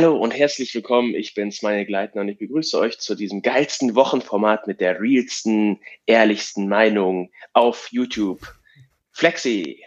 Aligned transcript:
Hallo 0.00 0.16
und 0.16 0.30
herzlich 0.30 0.74
willkommen. 0.74 1.14
Ich 1.14 1.34
bin's, 1.34 1.60
meine 1.60 1.84
Gleitner, 1.84 2.22
und 2.22 2.28
ich 2.30 2.38
begrüße 2.38 2.78
euch 2.78 2.98
zu 3.00 3.14
diesem 3.14 3.42
geilsten 3.42 3.94
Wochenformat 3.94 4.66
mit 4.66 4.80
der 4.80 4.98
realsten, 4.98 5.78
ehrlichsten 6.06 6.70
Meinung 6.70 7.30
auf 7.52 7.88
YouTube. 7.90 8.40
Flexi. 9.12 9.84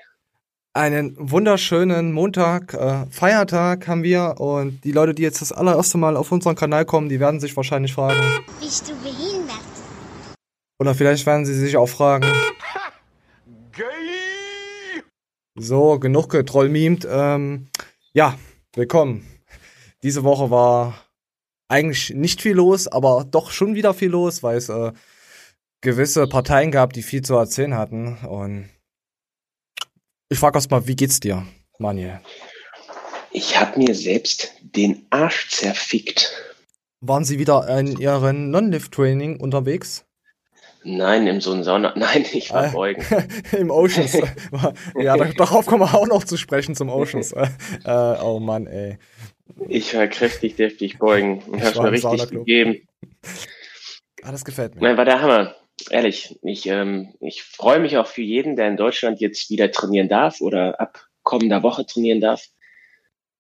Einen 0.73 1.15
wunderschönen 1.17 2.11
Montag, 2.11 2.75
äh, 2.75 3.07
Feiertag 3.09 3.87
haben 3.87 4.03
wir 4.03 4.35
und 4.37 4.83
die 4.83 4.91
Leute, 4.91 5.15
die 5.15 5.23
jetzt 5.23 5.41
das 5.41 5.51
allererste 5.51 5.97
Mal 5.97 6.15
auf 6.15 6.31
unseren 6.31 6.55
Kanal 6.55 6.85
kommen, 6.85 7.09
die 7.09 7.19
werden 7.19 7.39
sich 7.39 7.57
wahrscheinlich 7.57 7.93
fragen. 7.93 8.21
Bist 8.59 8.87
du 8.87 8.93
behindert? 8.97 9.57
Oder 10.77 10.93
vielleicht 10.93 11.25
werden 11.25 11.47
sie 11.47 11.55
sich 11.55 11.75
auch 11.75 11.89
fragen. 11.89 12.27
So, 15.55 15.99
genug 15.99 16.29
getrollmimt. 16.29 17.07
Ähm, 17.07 17.67
ja, 18.13 18.37
willkommen. 18.73 19.32
Diese 20.03 20.23
Woche 20.23 20.51
war 20.51 21.01
eigentlich 21.69 22.11
nicht 22.11 22.41
viel 22.41 22.53
los, 22.53 22.87
aber 22.87 23.25
doch 23.29 23.51
schon 23.51 23.73
wieder 23.73 23.93
viel 23.93 24.09
los, 24.09 24.43
weil 24.43 24.57
es 24.57 24.69
äh, 24.69 24.91
gewisse 25.81 26.27
Parteien 26.27 26.71
gab, 26.71 26.93
die 26.93 27.03
viel 27.03 27.21
zu 27.21 27.35
erzählen 27.35 27.75
hatten. 27.75 28.17
Und 28.25 28.69
ich 30.29 30.37
frage 30.37 30.57
erst 30.57 30.71
mal, 30.71 30.87
wie 30.87 30.95
geht's 30.95 31.19
dir, 31.19 31.47
Manuel? 31.79 32.19
Ich 33.31 33.59
habe 33.59 33.79
mir 33.79 33.95
selbst 33.95 34.53
den 34.61 35.07
Arsch 35.09 35.49
zerfickt. 35.49 36.31
Waren 37.01 37.25
Sie 37.25 37.39
wieder 37.39 37.67
in 37.79 37.97
Ihrem 37.97 38.51
Non-Lift-Training 38.51 39.39
unterwegs? 39.39 40.05
Nein, 40.83 41.27
im 41.27 41.41
so 41.41 41.61
Sauna. 41.63 41.93
Nein, 41.97 42.25
ich 42.33 42.51
war 42.51 42.67
Äh, 42.67 42.71
beugen. 42.71 43.03
Im 43.57 43.71
Oceans. 43.71 44.13
ja, 44.97 45.17
da- 45.17 45.31
darauf 45.31 45.65
kommen 45.65 45.81
wir 45.81 45.93
auch 45.93 46.07
noch 46.07 46.23
zu 46.23 46.37
sprechen 46.37 46.75
zum 46.75 46.89
Oceans. 46.89 47.31
Äh, 47.33 47.47
oh 48.21 48.39
Mann, 48.39 48.67
ey. 48.67 48.97
Ich 49.67 49.95
war 49.95 50.07
kräftig, 50.07 50.55
deftig 50.55 50.97
beugen 50.99 51.39
und 51.47 51.59
Ich 51.59 51.65
hab's 51.65 51.79
mir 51.79 51.91
richtig 51.91 52.29
gegeben. 52.29 52.87
Ah, 54.23 54.31
das 54.31 54.45
gefällt 54.45 54.75
mir. 54.75 54.81
Nein, 54.81 54.97
war 54.97 55.05
der 55.05 55.21
Hammer. 55.21 55.55
Ehrlich, 55.89 56.39
ich, 56.43 56.65
ähm, 56.67 57.13
ich 57.19 57.43
freue 57.43 57.79
mich 57.79 57.97
auch 57.97 58.07
für 58.07 58.21
jeden, 58.21 58.55
der 58.55 58.67
in 58.67 58.77
Deutschland 58.77 59.19
jetzt 59.19 59.49
wieder 59.49 59.71
trainieren 59.71 60.07
darf 60.07 60.39
oder 60.39 60.79
ab 60.79 61.07
kommender 61.23 61.63
Woche 61.63 61.85
trainieren 61.85 62.21
darf. 62.21 62.45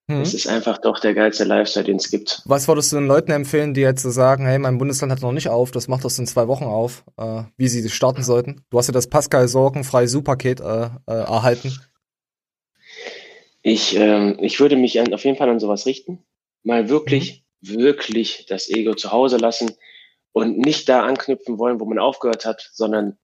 Hm? 0.09 0.21
Es 0.21 0.33
ist 0.33 0.47
einfach 0.47 0.79
doch 0.79 0.99
der 0.99 1.13
geilste 1.13 1.45
Lifestyle, 1.45 1.85
den 1.85 1.95
es 1.95 2.09
gibt. 2.09 2.41
Was 2.45 2.67
würdest 2.67 2.91
du 2.91 2.97
den 2.97 3.07
Leuten 3.07 3.31
empfehlen, 3.31 3.73
die 3.73 3.81
jetzt 3.81 4.03
so 4.03 4.09
sagen, 4.09 4.45
hey, 4.45 4.59
mein 4.59 4.77
Bundesland 4.77 5.11
hat 5.11 5.21
noch 5.21 5.31
nicht 5.31 5.47
auf, 5.47 5.71
das 5.71 5.87
macht 5.87 6.03
das 6.03 6.19
in 6.19 6.27
zwei 6.27 6.47
Wochen 6.47 6.65
auf, 6.65 7.05
äh, 7.17 7.43
wie 7.55 7.69
sie 7.69 7.87
starten 7.89 8.23
sollten? 8.23 8.65
Du 8.69 8.77
hast 8.77 8.87
ja 8.87 8.93
das 8.93 9.07
Pascal 9.07 9.47
Sorgenfrei 9.47 10.07
Su-Paket 10.07 10.59
äh, 10.59 10.89
äh, 11.07 11.13
erhalten. 11.13 11.73
Ich, 13.61 13.95
ähm, 13.95 14.37
ich 14.41 14.59
würde 14.59 14.75
mich 14.75 14.99
an, 14.99 15.13
auf 15.13 15.23
jeden 15.23 15.37
Fall 15.37 15.49
an 15.49 15.59
sowas 15.59 15.85
richten. 15.85 16.21
Mal 16.63 16.89
wirklich, 16.89 17.45
wirklich 17.61 18.45
das 18.49 18.69
Ego 18.69 18.95
zu 18.95 19.13
Hause 19.13 19.37
lassen 19.37 19.71
und 20.33 20.57
nicht 20.57 20.89
da 20.89 21.03
anknüpfen 21.03 21.59
wollen, 21.59 21.79
wo 21.79 21.85
man 21.85 21.99
aufgehört 21.99 22.45
hat, 22.45 22.69
sondern 22.73 23.17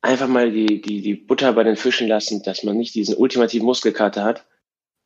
einfach 0.00 0.26
mal 0.26 0.50
die, 0.50 0.80
die, 0.80 1.02
die 1.02 1.14
Butter 1.14 1.52
bei 1.52 1.62
den 1.62 1.76
Fischen 1.76 2.08
lassen, 2.08 2.42
dass 2.42 2.64
man 2.64 2.76
nicht 2.76 2.96
diesen 2.96 3.14
ultimativen 3.14 3.66
Muskelkater 3.66 4.24
hat. 4.24 4.44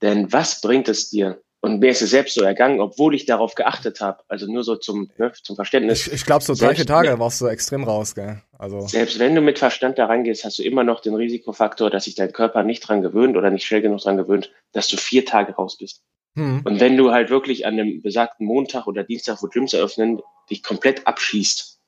Denn 0.04 0.30
was 0.34 0.60
bringt 0.60 0.88
es 0.88 1.08
dir? 1.08 1.40
Und 1.62 1.80
mir 1.80 1.92
ist 1.92 2.02
es 2.02 2.10
selbst 2.10 2.34
so 2.34 2.42
ergangen, 2.42 2.78
obwohl 2.78 3.14
ich 3.14 3.24
darauf 3.24 3.54
geachtet 3.54 4.02
habe. 4.02 4.22
Also 4.28 4.44
nur 4.44 4.62
so 4.64 4.76
zum, 4.76 5.10
ne, 5.16 5.32
zum 5.42 5.56
Verständnis. 5.56 6.06
Ich, 6.06 6.12
ich 6.12 6.26
glaube, 6.26 6.44
so 6.44 6.54
vier 6.54 6.84
Tage 6.84 7.18
warst 7.18 7.40
du 7.40 7.46
extrem 7.46 7.84
raus, 7.84 8.14
gell? 8.14 8.42
Also, 8.58 8.82
Selbst 8.82 9.18
wenn 9.18 9.34
du 9.34 9.40
mit 9.40 9.58
Verstand 9.58 9.98
da 9.98 10.04
rangehst, 10.04 10.44
hast 10.44 10.58
du 10.58 10.62
immer 10.62 10.84
noch 10.84 11.00
den 11.00 11.14
Risikofaktor, 11.14 11.88
dass 11.88 12.04
sich 12.04 12.16
dein 12.16 12.32
Körper 12.32 12.64
nicht 12.64 12.80
dran 12.80 13.00
gewöhnt 13.00 13.34
oder 13.38 13.48
nicht 13.48 13.64
schnell 13.64 13.80
genug 13.80 14.00
dran 14.02 14.18
gewöhnt, 14.18 14.52
dass 14.72 14.88
du 14.88 14.98
vier 14.98 15.24
Tage 15.24 15.54
raus 15.54 15.78
bist. 15.78 16.02
hm. 16.34 16.60
Und 16.66 16.80
wenn 16.80 16.98
du 16.98 17.12
halt 17.12 17.30
wirklich 17.30 17.64
an 17.64 17.80
einem 17.80 18.02
besagten 18.02 18.46
Montag 18.46 18.86
oder 18.86 19.04
Dienstag, 19.04 19.42
wo 19.42 19.46
Gyms 19.46 19.72
eröffnen, 19.72 20.20
dich 20.50 20.62
komplett 20.62 21.06
abschießt 21.06 21.80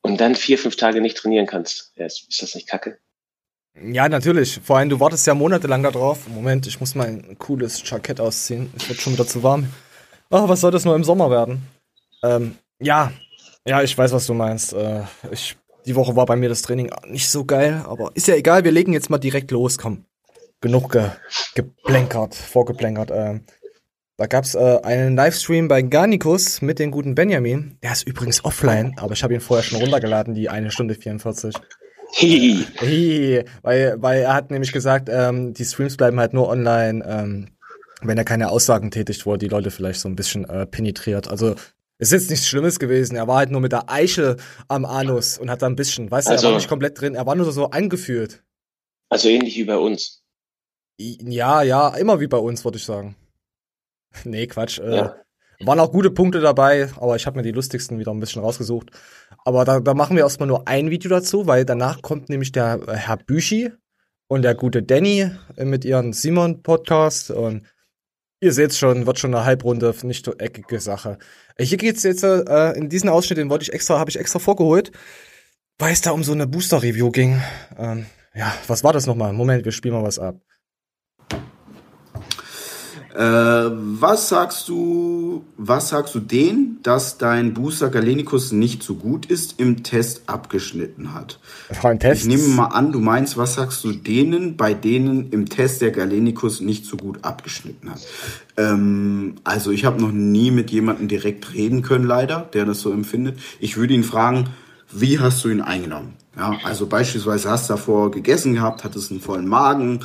und 0.00 0.22
dann 0.22 0.34
vier, 0.34 0.56
fünf 0.56 0.76
Tage 0.76 1.02
nicht 1.02 1.18
trainieren 1.18 1.44
kannst, 1.44 1.92
ja, 1.96 2.06
ist, 2.06 2.30
ist 2.30 2.40
das 2.40 2.54
nicht 2.54 2.66
kacke? 2.66 2.98
Ja, 3.82 4.08
natürlich. 4.08 4.60
Vor 4.64 4.78
allem, 4.78 4.88
du 4.88 5.00
wartest 5.00 5.26
ja 5.26 5.34
monatelang 5.34 5.82
da 5.82 5.90
drauf. 5.90 6.28
Moment, 6.28 6.66
ich 6.66 6.80
muss 6.80 6.94
mal 6.94 7.08
ein 7.08 7.36
cooles 7.38 7.82
Jackett 7.88 8.20
ausziehen. 8.20 8.70
Es 8.76 8.88
wird 8.88 9.00
schon 9.00 9.12
wieder 9.12 9.26
zu 9.26 9.42
warm. 9.42 9.66
Ach, 10.30 10.48
was 10.48 10.60
soll 10.60 10.70
das 10.70 10.84
nur 10.84 10.96
im 10.96 11.04
Sommer 11.04 11.30
werden? 11.30 11.62
Ähm, 12.22 12.56
ja, 12.80 13.12
ja, 13.66 13.82
ich 13.82 13.96
weiß, 13.96 14.12
was 14.12 14.26
du 14.26 14.34
meinst. 14.34 14.72
Äh, 14.72 15.02
ich, 15.30 15.56
die 15.84 15.94
Woche 15.94 16.16
war 16.16 16.26
bei 16.26 16.36
mir 16.36 16.48
das 16.48 16.62
Training 16.62 16.90
nicht 17.06 17.28
so 17.28 17.44
geil, 17.44 17.84
aber 17.86 18.10
ist 18.14 18.28
ja 18.28 18.34
egal, 18.34 18.64
wir 18.64 18.72
legen 18.72 18.92
jetzt 18.92 19.10
mal 19.10 19.18
direkt 19.18 19.50
los, 19.50 19.78
komm. 19.78 20.04
Genug 20.60 20.92
ge 20.92 21.10
geplänkert, 21.54 22.34
vorgeplänkert. 22.34 23.10
Ähm, 23.12 23.44
da 24.16 24.26
gab's 24.26 24.54
äh, 24.54 24.80
einen 24.82 25.14
Livestream 25.14 25.68
bei 25.68 25.82
Garnicus 25.82 26.62
mit 26.62 26.78
dem 26.78 26.90
guten 26.90 27.14
Benjamin. 27.14 27.78
Der 27.82 27.92
ist 27.92 28.06
übrigens 28.06 28.42
offline, 28.44 28.94
aber 28.96 29.12
ich 29.12 29.22
habe 29.22 29.34
ihn 29.34 29.40
vorher 29.40 29.62
schon 29.62 29.80
runtergeladen, 29.80 30.34
die 30.34 30.48
eine 30.48 30.70
Stunde 30.70 30.94
44. 30.94 31.54
Hihi. 32.18 32.64
Hi, 32.80 33.44
weil, 33.62 34.00
weil 34.00 34.22
er 34.22 34.32
hat 34.34 34.50
nämlich 34.50 34.72
gesagt, 34.72 35.08
ähm, 35.12 35.52
die 35.52 35.64
Streams 35.66 35.96
bleiben 35.98 36.18
halt 36.18 36.32
nur 36.32 36.48
online, 36.48 37.04
ähm, 37.06 37.48
wenn 38.00 38.16
er 38.16 38.24
keine 38.24 38.48
Aussagen 38.50 38.90
tätigt, 38.90 39.26
wo 39.26 39.32
er 39.32 39.38
die 39.38 39.48
Leute 39.48 39.70
vielleicht 39.70 40.00
so 40.00 40.08
ein 40.08 40.16
bisschen 40.16 40.44
äh, 40.48 40.66
penetriert. 40.66 41.28
Also 41.28 41.56
ist 41.98 42.12
jetzt 42.12 42.30
nichts 42.30 42.46
Schlimmes 42.48 42.78
gewesen. 42.78 43.16
Er 43.16 43.26
war 43.28 43.36
halt 43.38 43.50
nur 43.50 43.60
mit 43.60 43.72
der 43.72 43.90
Eichel 43.90 44.36
am 44.68 44.84
Anus 44.86 45.36
und 45.38 45.50
hat 45.50 45.60
da 45.60 45.66
ein 45.66 45.76
bisschen, 45.76 46.10
weißt 46.10 46.28
du, 46.28 46.30
er 46.30 46.36
Also- 46.36 46.48
war 46.48 46.54
nicht 46.56 46.68
komplett 46.68 46.98
drin, 47.00 47.14
er 47.14 47.26
war 47.26 47.34
nur 47.34 47.50
so 47.52 47.66
angefühlt. 47.70 48.42
Also 49.10 49.28
ähnlich 49.28 49.56
wie 49.56 49.64
bei 49.64 49.76
uns. 49.76 50.22
Ja, 50.98 51.62
ja, 51.62 51.88
immer 51.96 52.18
wie 52.20 52.26
bei 52.28 52.38
uns, 52.38 52.64
würde 52.64 52.78
ich 52.78 52.84
sagen. 52.84 53.14
nee, 54.24 54.46
Quatsch. 54.46 54.78
Äh, 54.78 54.96
Ja. 54.96 55.16
Waren 55.60 55.80
auch 55.80 55.90
gute 55.90 56.10
Punkte 56.10 56.40
dabei, 56.40 56.90
aber 57.00 57.16
ich 57.16 57.24
habe 57.24 57.38
mir 57.38 57.42
die 57.42 57.50
lustigsten 57.52 57.98
wieder 57.98 58.12
ein 58.12 58.20
bisschen 58.20 58.42
rausgesucht. 58.42 58.90
Aber 59.46 59.64
da, 59.64 59.78
da 59.78 59.94
machen 59.94 60.16
wir 60.16 60.24
erstmal 60.24 60.48
nur 60.48 60.66
ein 60.66 60.90
Video 60.90 61.08
dazu, 61.08 61.46
weil 61.46 61.64
danach 61.64 62.02
kommt 62.02 62.28
nämlich 62.28 62.50
der 62.50 62.80
äh, 62.88 62.96
Herr 62.96 63.16
Büchi 63.16 63.70
und 64.26 64.42
der 64.42 64.56
gute 64.56 64.82
Danny 64.82 65.30
äh, 65.56 65.64
mit 65.64 65.84
ihren 65.84 66.12
Simon-Podcast. 66.12 67.30
Und 67.30 67.62
ihr 68.40 68.52
seht 68.52 68.74
schon, 68.74 69.06
wird 69.06 69.20
schon 69.20 69.32
eine 69.32 69.44
halbrunde, 69.44 69.94
nicht 70.02 70.24
so 70.24 70.34
eckige 70.34 70.80
Sache. 70.80 71.18
Äh, 71.54 71.64
Hier 71.64 71.78
geht's 71.78 72.02
jetzt 72.02 72.24
äh, 72.24 72.72
in 72.72 72.88
diesen 72.88 73.08
Ausschnitt, 73.08 73.38
den 73.38 73.48
wollte 73.48 73.62
ich 73.62 73.72
extra, 73.72 74.00
habe 74.00 74.10
ich 74.10 74.18
extra 74.18 74.40
vorgeholt, 74.40 74.90
weil 75.78 75.92
es 75.92 76.00
da 76.00 76.10
um 76.10 76.24
so 76.24 76.32
eine 76.32 76.48
Booster-Review 76.48 77.12
ging. 77.12 77.40
Ähm, 77.78 78.06
ja, 78.34 78.52
was 78.66 78.82
war 78.82 78.92
das 78.92 79.06
nochmal? 79.06 79.32
Moment, 79.32 79.64
wir 79.64 79.70
spielen 79.70 79.94
mal 79.94 80.02
was 80.02 80.18
ab. 80.18 80.40
Äh, 83.16 83.20
was 83.20 84.28
sagst 84.28 84.68
du, 84.68 85.42
was 85.56 85.88
sagst 85.88 86.14
du 86.14 86.20
denen, 86.20 86.80
dass 86.82 87.16
dein 87.16 87.54
Booster 87.54 87.88
Galenicus 87.88 88.52
nicht 88.52 88.82
so 88.82 88.94
gut 88.94 89.24
ist, 89.24 89.58
im 89.58 89.82
Test 89.82 90.24
abgeschnitten 90.26 91.14
hat? 91.14 91.38
Das 91.70 91.82
war 91.82 91.92
ein 91.92 91.98
Test. 91.98 92.22
Ich 92.22 92.28
nehme 92.28 92.48
mal 92.48 92.66
an, 92.66 92.92
du 92.92 93.00
meinst, 93.00 93.38
was 93.38 93.54
sagst 93.54 93.82
du 93.84 93.92
denen, 93.92 94.58
bei 94.58 94.74
denen 94.74 95.30
im 95.30 95.48
Test 95.48 95.80
der 95.80 95.92
Galenicus 95.92 96.60
nicht 96.60 96.84
so 96.84 96.98
gut 96.98 97.24
abgeschnitten 97.24 97.90
hat? 97.90 98.00
Ähm, 98.58 99.36
also 99.44 99.70
ich 99.70 99.86
habe 99.86 99.98
noch 99.98 100.12
nie 100.12 100.50
mit 100.50 100.70
jemandem 100.70 101.08
direkt 101.08 101.54
reden 101.54 101.80
können, 101.80 102.04
leider, 102.04 102.50
der 102.52 102.66
das 102.66 102.82
so 102.82 102.92
empfindet. 102.92 103.38
Ich 103.60 103.78
würde 103.78 103.94
ihn 103.94 104.04
fragen, 104.04 104.50
wie 104.92 105.18
hast 105.20 105.42
du 105.42 105.48
ihn 105.48 105.62
eingenommen? 105.62 106.12
Ja, 106.36 106.58
also 106.64 106.86
beispielsweise 106.86 107.48
hast 107.48 107.70
du 107.70 107.74
davor 107.74 108.10
gegessen 108.10 108.52
gehabt, 108.52 108.84
hattest 108.84 109.10
einen 109.10 109.20
vollen 109.20 109.48
Magen. 109.48 110.00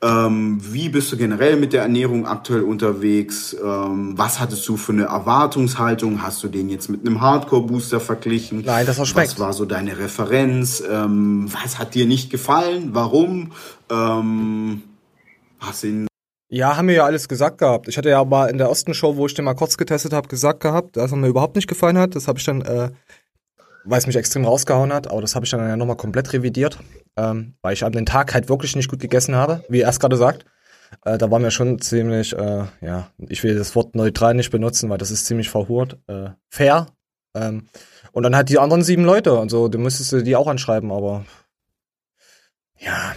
Ähm, 0.00 0.60
wie 0.62 0.88
bist 0.90 1.10
du 1.10 1.16
generell 1.16 1.56
mit 1.56 1.72
der 1.72 1.82
Ernährung 1.82 2.24
aktuell 2.26 2.62
unterwegs? 2.62 3.56
Ähm, 3.60 4.16
was 4.16 4.38
hattest 4.38 4.68
du 4.68 4.76
für 4.76 4.92
eine 4.92 5.04
Erwartungshaltung? 5.04 6.22
Hast 6.22 6.42
du 6.44 6.48
den 6.48 6.68
jetzt 6.68 6.88
mit 6.88 7.00
einem 7.04 7.20
Hardcore-Booster 7.20 7.98
verglichen? 7.98 8.62
Nein, 8.64 8.86
das 8.86 8.98
war 8.98 9.06
schmeckt. 9.06 9.32
Was 9.32 9.40
war 9.40 9.52
so 9.52 9.64
deine 9.64 9.98
Referenz? 9.98 10.80
Ähm, 10.88 11.48
was 11.52 11.80
hat 11.80 11.94
dir 11.94 12.06
nicht 12.06 12.30
gefallen? 12.30 12.90
Warum? 12.92 13.52
Ähm, 13.90 14.82
hast 15.58 15.82
du 15.82 15.86
ihn 15.88 16.06
Ja, 16.48 16.76
haben 16.76 16.86
wir 16.86 16.94
ja 16.94 17.04
alles 17.04 17.28
gesagt 17.28 17.58
gehabt. 17.58 17.88
Ich 17.88 17.98
hatte 17.98 18.08
ja 18.08 18.24
mal 18.24 18.50
in 18.50 18.58
der 18.58 18.68
ersten 18.68 18.94
Show, 18.94 19.16
wo 19.16 19.26
ich 19.26 19.34
den 19.34 19.46
mal 19.46 19.54
kurz 19.54 19.76
getestet 19.76 20.12
habe, 20.12 20.28
gesagt 20.28 20.60
gehabt, 20.60 20.96
dass 20.96 21.10
er 21.10 21.16
mir 21.18 21.26
überhaupt 21.26 21.56
nicht 21.56 21.66
gefallen 21.68 21.98
hat. 21.98 22.14
Das 22.14 22.28
habe 22.28 22.38
ich 22.38 22.44
dann, 22.44 22.60
äh, 22.62 22.90
weil 23.88 23.98
es 23.98 24.06
mich 24.06 24.16
extrem 24.16 24.44
rausgehauen 24.44 24.92
hat, 24.92 25.10
aber 25.10 25.20
das 25.20 25.34
habe 25.34 25.44
ich 25.44 25.50
dann 25.50 25.66
ja 25.66 25.76
nochmal 25.76 25.96
komplett 25.96 26.32
revidiert, 26.32 26.78
ähm, 27.16 27.54
weil 27.62 27.72
ich 27.72 27.84
an 27.84 27.92
den 27.92 28.06
Tag 28.06 28.34
halt 28.34 28.48
wirklich 28.48 28.76
nicht 28.76 28.90
gut 28.90 29.00
gegessen 29.00 29.34
habe, 29.34 29.64
wie 29.68 29.80
er 29.80 29.88
es 29.88 30.00
gerade 30.00 30.16
sagt. 30.16 30.44
Äh, 31.04 31.18
da 31.18 31.30
war 31.30 31.38
mir 31.38 31.50
schon 31.50 31.80
ziemlich, 31.80 32.34
äh, 32.36 32.64
ja, 32.80 33.10
ich 33.28 33.42
will 33.42 33.56
das 33.56 33.74
Wort 33.74 33.94
neutral 33.94 34.34
nicht 34.34 34.50
benutzen, 34.50 34.88
weil 34.90 34.98
das 34.98 35.10
ist 35.10 35.26
ziemlich 35.26 35.50
verhurt, 35.50 35.98
äh, 36.06 36.30
fair. 36.48 36.86
Ähm, 37.34 37.68
und 38.12 38.22
dann 38.22 38.36
halt 38.36 38.48
die 38.48 38.58
anderen 38.58 38.82
sieben 38.82 39.04
Leute 39.04 39.34
und 39.34 39.50
so, 39.50 39.68
du 39.68 39.78
müsstest 39.78 40.12
du 40.12 40.22
die 40.22 40.36
auch 40.36 40.46
anschreiben, 40.46 40.90
aber 40.90 41.24
ja, 42.78 43.14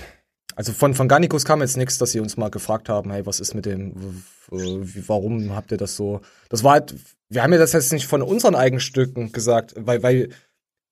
also 0.55 0.73
von, 0.73 0.93
von 0.93 1.07
Garnicus 1.07 1.45
kam 1.45 1.61
jetzt 1.61 1.77
nichts, 1.77 1.97
dass 1.97 2.11
sie 2.11 2.19
uns 2.19 2.37
mal 2.37 2.51
gefragt 2.51 2.89
haben, 2.89 3.11
hey, 3.11 3.25
was 3.25 3.39
ist 3.39 3.53
mit 3.53 3.65
dem, 3.65 4.23
warum 4.49 5.55
habt 5.55 5.71
ihr 5.71 5.77
das 5.77 5.95
so? 5.95 6.21
Das 6.49 6.63
war 6.63 6.73
halt, 6.73 6.95
wir 7.29 7.41
haben 7.41 7.53
ja 7.53 7.59
das 7.59 7.73
jetzt 7.73 7.93
nicht 7.93 8.05
von 8.05 8.21
unseren 8.21 8.55
Eigenstücken 8.55 9.31
gesagt, 9.31 9.73
weil, 9.77 10.03
weil 10.03 10.29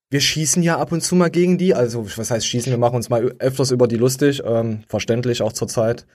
wir 0.10 0.22
schießen 0.22 0.64
ja 0.64 0.78
ab 0.78 0.92
und 0.92 1.02
zu 1.02 1.16
mal 1.16 1.30
gegen 1.30 1.58
die, 1.58 1.74
also 1.74 2.06
was 2.18 2.32
heißt 2.32 2.46
schießen, 2.46 2.72
wir 2.72 2.80
machen 2.80 2.96
uns 2.96 3.10
mal 3.10 3.36
öfters 3.40 3.72
über 3.72 3.88
die 3.88 3.98
lustig, 3.98 4.42
ähm, 4.44 4.84
verständlich 4.88 5.42
auch 5.42 5.54
zur 5.54 5.68
Zeit. 5.68 6.06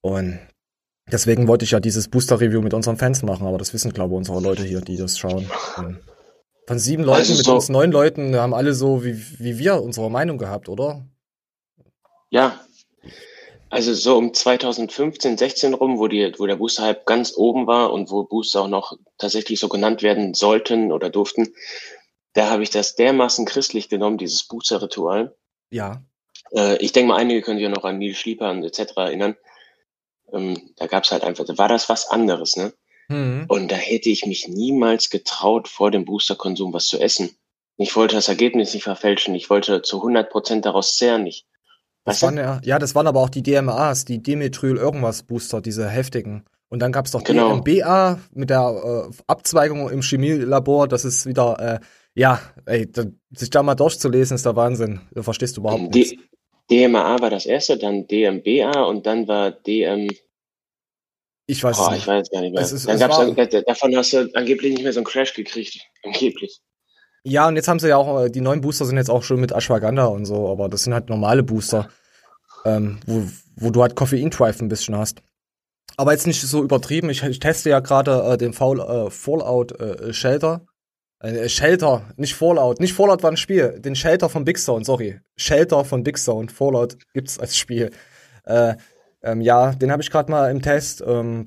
Und 0.00 0.40
Deswegen 1.10 1.48
wollte 1.48 1.64
ich 1.64 1.72
ja 1.72 1.80
dieses 1.80 2.08
Booster-Review 2.08 2.62
mit 2.62 2.74
unseren 2.74 2.96
Fans 2.96 3.22
machen, 3.22 3.46
aber 3.46 3.58
das 3.58 3.74
wissen, 3.74 3.92
glaube 3.92 4.14
ich, 4.14 4.18
unsere 4.18 4.40
Leute 4.40 4.62
hier, 4.62 4.80
die 4.80 4.96
das 4.96 5.18
schauen. 5.18 5.50
Von 6.66 6.78
sieben 6.78 7.02
Leuten 7.02 7.18
also 7.18 7.34
mit 7.34 7.44
so 7.44 7.54
uns 7.54 7.68
neun 7.68 7.90
Leuten 7.90 8.36
haben 8.36 8.54
alle 8.54 8.72
so 8.72 9.04
wie, 9.04 9.20
wie 9.38 9.58
wir 9.58 9.82
unsere 9.82 10.10
Meinung 10.10 10.38
gehabt, 10.38 10.68
oder? 10.68 11.04
Ja. 12.30 12.60
Also 13.68 13.94
so 13.94 14.16
um 14.16 14.32
2015, 14.32 15.38
16 15.38 15.74
rum, 15.74 15.98
wo, 15.98 16.06
die, 16.06 16.32
wo 16.38 16.46
der 16.46 16.56
Booster-Hype 16.56 17.04
ganz 17.04 17.34
oben 17.36 17.66
war 17.66 17.92
und 17.92 18.10
wo 18.10 18.24
Booster 18.24 18.62
auch 18.62 18.68
noch 18.68 18.96
tatsächlich 19.18 19.58
so 19.58 19.68
genannt 19.68 20.02
werden 20.02 20.34
sollten 20.34 20.92
oder 20.92 21.10
durften, 21.10 21.52
da 22.34 22.50
habe 22.50 22.62
ich 22.62 22.70
das 22.70 22.94
dermaßen 22.94 23.44
christlich 23.44 23.88
genommen, 23.88 24.18
dieses 24.18 24.44
Booster-Ritual. 24.44 25.34
Ja. 25.70 26.02
Äh, 26.54 26.76
ich 26.78 26.92
denke 26.92 27.08
mal, 27.08 27.18
einige 27.18 27.42
können 27.42 27.58
sich 27.58 27.64
ja 27.64 27.68
noch 27.68 27.84
an 27.84 27.98
Neil 27.98 28.14
Schlieper 28.14 28.50
und 28.50 28.64
etc. 28.64 28.96
erinnern. 28.96 29.36
Ähm, 30.32 30.72
da 30.76 30.86
gab 30.86 31.04
es 31.04 31.10
halt 31.10 31.24
einfach, 31.24 31.44
da 31.44 31.58
war 31.58 31.68
das 31.68 31.88
was 31.88 32.08
anderes, 32.08 32.56
ne? 32.56 32.72
Mhm. 33.08 33.44
Und 33.48 33.70
da 33.70 33.76
hätte 33.76 34.08
ich 34.08 34.24
mich 34.26 34.48
niemals 34.48 35.10
getraut, 35.10 35.68
vor 35.68 35.90
dem 35.90 36.04
Boosterkonsum 36.04 36.72
was 36.72 36.86
zu 36.86 36.98
essen. 36.98 37.36
Ich 37.76 37.94
wollte 37.96 38.16
das 38.16 38.28
Ergebnis 38.28 38.72
nicht 38.74 38.84
verfälschen. 38.84 39.34
Ich 39.34 39.50
wollte 39.50 39.82
zu 39.82 39.98
100 39.98 40.30
Prozent 40.30 40.64
daraus 40.64 40.96
zehren 40.96 41.24
nicht. 41.24 41.46
Das 42.04 42.22
waren 42.22 42.36
ja, 42.36 42.60
ja, 42.64 42.78
das 42.78 42.94
waren 42.94 43.06
aber 43.06 43.20
auch 43.20 43.30
die 43.30 43.42
DMAs, 43.42 44.04
die 44.04 44.22
Dimethyl 44.22 44.76
irgendwas 44.76 45.22
Booster, 45.22 45.60
diese 45.60 45.88
heftigen. 45.88 46.44
Und 46.72 46.78
dann 46.78 46.90
gab 46.90 47.04
es 47.04 47.10
doch 47.10 47.22
genau. 47.22 47.60
DMBA 47.60 48.18
mit 48.32 48.48
der 48.48 49.10
äh, 49.10 49.14
Abzweigung 49.26 49.90
im 49.90 50.00
Chemielabor. 50.00 50.88
Das 50.88 51.04
ist 51.04 51.26
wieder, 51.26 51.58
äh, 51.60 51.84
ja, 52.14 52.40
ey, 52.64 52.90
da, 52.90 53.04
sich 53.30 53.50
da 53.50 53.62
mal 53.62 53.74
durchzulesen 53.74 54.36
ist 54.36 54.46
der 54.46 54.56
Wahnsinn. 54.56 55.02
Da 55.12 55.22
verstehst 55.22 55.58
du 55.58 55.60
überhaupt 55.60 55.94
nichts. 55.94 56.14
DMA 56.70 57.20
war 57.20 57.28
das 57.28 57.44
erste, 57.44 57.76
dann 57.76 58.06
DMBA 58.06 58.84
und 58.84 59.04
dann 59.04 59.28
war 59.28 59.50
DM. 59.50 60.08
Ich 61.46 61.62
weiß 61.62 61.78
oh, 61.78 61.90
nicht. 61.90 61.98
Ich 61.98 62.06
weiß 62.06 62.30
gar 62.30 62.40
nicht 62.40 62.54
mehr. 62.54 62.62
Ist, 62.62 62.88
dann 62.88 62.98
gab's 62.98 63.18
war, 63.18 63.30
dann, 63.30 63.64
davon 63.66 63.94
hast 63.94 64.14
du 64.14 64.30
angeblich 64.32 64.72
nicht 64.72 64.82
mehr 64.82 64.94
so 64.94 65.00
einen 65.00 65.04
Crash 65.04 65.34
gekriegt. 65.34 65.78
Angeblich. 66.02 66.62
Ja, 67.22 67.48
und 67.48 67.56
jetzt 67.56 67.68
haben 67.68 67.80
sie 67.80 67.88
ja 67.88 67.98
auch, 67.98 68.24
äh, 68.24 68.30
die 68.30 68.40
neuen 68.40 68.62
Booster 68.62 68.86
sind 68.86 68.96
jetzt 68.96 69.10
auch 69.10 69.24
schon 69.24 69.40
mit 69.40 69.52
Ashwagandha 69.52 70.06
und 70.06 70.24
so, 70.24 70.48
aber 70.48 70.70
das 70.70 70.84
sind 70.84 70.94
halt 70.94 71.10
normale 71.10 71.42
Booster, 71.42 71.90
ähm, 72.64 72.98
wo, 73.04 73.24
wo 73.56 73.70
du 73.70 73.82
halt 73.82 73.94
Koffein-Drive 73.94 74.62
ein 74.62 74.68
bisschen 74.68 74.96
hast. 74.96 75.22
Aber 75.96 76.12
jetzt 76.12 76.26
nicht 76.26 76.40
so 76.40 76.62
übertrieben. 76.62 77.10
Ich, 77.10 77.22
ich 77.22 77.40
teste 77.40 77.70
ja 77.70 77.80
gerade 77.80 78.32
äh, 78.32 78.38
den 78.38 78.52
Fall, 78.52 78.80
äh, 78.80 79.10
Fallout 79.10 79.78
äh, 79.80 80.12
Shelter. 80.12 80.62
Äh, 81.20 81.48
Shelter, 81.48 82.02
nicht 82.16 82.34
Fallout. 82.34 82.80
Nicht 82.80 82.94
Fallout 82.94 83.22
war 83.22 83.30
ein 83.30 83.36
Spiel. 83.36 83.78
Den 83.78 83.94
Shelter 83.94 84.28
von 84.28 84.44
Big 84.44 84.58
Stone, 84.58 84.84
sorry. 84.84 85.20
Shelter 85.36 85.84
von 85.84 86.02
Big 86.02 86.18
Stone. 86.18 86.48
Fallout 86.48 86.96
gibt's 87.14 87.38
als 87.38 87.56
Spiel. 87.56 87.90
Äh, 88.44 88.74
ähm, 89.22 89.40
ja, 89.40 89.72
den 89.72 89.92
habe 89.92 90.02
ich 90.02 90.10
gerade 90.10 90.30
mal 90.30 90.50
im 90.50 90.62
Test. 90.62 91.02
Ähm, 91.06 91.44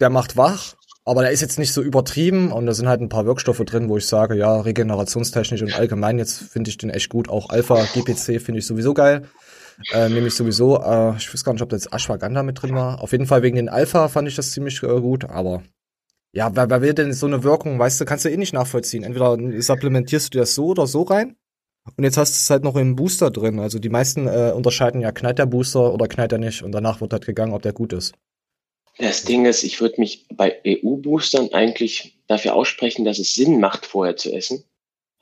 der 0.00 0.10
macht 0.10 0.36
wach, 0.36 0.74
aber 1.04 1.22
der 1.22 1.30
ist 1.30 1.40
jetzt 1.40 1.58
nicht 1.58 1.72
so 1.72 1.80
übertrieben 1.80 2.52
und 2.52 2.66
da 2.66 2.74
sind 2.74 2.88
halt 2.88 3.00
ein 3.00 3.08
paar 3.08 3.24
Wirkstoffe 3.24 3.64
drin, 3.64 3.88
wo 3.88 3.96
ich 3.96 4.06
sage, 4.06 4.34
ja, 4.34 4.60
regenerationstechnisch 4.60 5.62
und 5.62 5.74
allgemein 5.74 6.18
jetzt 6.18 6.42
finde 6.42 6.70
ich 6.70 6.76
den 6.76 6.90
echt 6.90 7.08
gut. 7.08 7.28
Auch 7.28 7.50
Alpha 7.50 7.86
GPC 7.94 8.40
finde 8.42 8.58
ich 8.58 8.66
sowieso 8.66 8.94
geil. 8.94 9.28
Äh, 9.92 10.08
nämlich 10.08 10.34
sowieso, 10.34 10.80
äh, 10.80 11.16
ich 11.16 11.32
weiß 11.32 11.44
gar 11.44 11.52
nicht, 11.52 11.62
ob 11.62 11.70
da 11.70 11.76
jetzt 11.76 11.92
Ashwagandha 11.92 12.42
mit 12.42 12.62
drin 12.62 12.74
war. 12.74 13.02
Auf 13.02 13.12
jeden 13.12 13.26
Fall 13.26 13.42
wegen 13.42 13.56
den 13.56 13.68
Alpha 13.68 14.08
fand 14.08 14.28
ich 14.28 14.36
das 14.36 14.52
ziemlich 14.52 14.82
äh, 14.82 15.00
gut, 15.00 15.24
aber 15.24 15.62
ja, 16.34 16.54
wer, 16.56 16.70
wer 16.70 16.80
will 16.80 16.94
denn 16.94 17.12
so 17.12 17.26
eine 17.26 17.44
Wirkung, 17.44 17.78
weißt 17.78 18.00
du, 18.00 18.04
kannst 18.04 18.24
du 18.24 18.30
eh 18.30 18.36
nicht 18.36 18.54
nachvollziehen. 18.54 19.04
Entweder 19.04 19.36
supplementierst 19.60 20.32
du 20.32 20.38
das 20.38 20.54
so 20.54 20.66
oder 20.66 20.86
so 20.86 21.02
rein. 21.02 21.36
Und 21.96 22.04
jetzt 22.04 22.16
hast 22.16 22.32
du 22.32 22.36
es 22.36 22.50
halt 22.50 22.62
noch 22.62 22.76
im 22.76 22.96
Booster 22.96 23.30
drin. 23.30 23.58
Also 23.58 23.78
die 23.78 23.88
meisten 23.88 24.28
äh, 24.28 24.52
unterscheiden 24.54 25.00
ja, 25.00 25.12
knallt 25.12 25.38
der 25.38 25.46
Booster 25.46 25.92
oder 25.92 26.06
knallt 26.06 26.32
er 26.32 26.38
nicht. 26.38 26.62
Und 26.62 26.72
danach 26.72 27.00
wird 27.00 27.12
halt 27.12 27.26
gegangen, 27.26 27.52
ob 27.52 27.62
der 27.62 27.72
gut 27.72 27.92
ist. 27.92 28.14
Das 28.98 29.24
Ding 29.24 29.46
ist, 29.46 29.62
ich 29.62 29.80
würde 29.80 30.00
mich 30.00 30.26
bei 30.28 30.60
EU-Boostern 30.66 31.52
eigentlich 31.52 32.18
dafür 32.28 32.54
aussprechen, 32.54 33.04
dass 33.04 33.18
es 33.18 33.34
Sinn 33.34 33.58
macht, 33.58 33.84
vorher 33.86 34.16
zu 34.16 34.32
essen. 34.32 34.64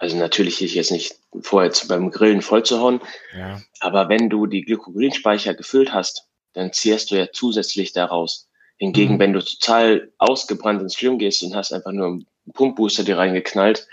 Also 0.00 0.17
natürlich 0.17 0.62
ich 0.62 0.75
jetzt 0.75 0.91
nicht 0.91 1.14
vorher 1.43 1.70
beim 1.87 2.11
Grillen 2.11 2.41
voll 2.41 2.62
zu 2.62 2.81
hauen. 2.81 3.02
Ja. 3.37 3.61
Aber 3.81 4.08
wenn 4.08 4.31
du 4.31 4.47
die 4.47 4.62
Glykogenspeicher 4.62 5.52
gefüllt 5.52 5.93
hast, 5.93 6.26
dann 6.55 6.73
zehrst 6.73 7.11
du 7.11 7.17
ja 7.17 7.26
zusätzlich 7.31 7.93
daraus. 7.93 8.49
Hingegen, 8.79 9.17
mhm. 9.17 9.19
wenn 9.19 9.32
du 9.35 9.44
total 9.44 10.11
ausgebrannt 10.17 10.81
ins 10.81 10.94
Schlimm 10.94 11.19
gehst 11.19 11.43
und 11.43 11.55
hast 11.55 11.75
einfach 11.75 11.93
nur 11.93 12.06
einen 12.06 12.26
Pumpbooster 12.55 13.05
dir 13.05 13.19
reingeknallt, 13.19 13.87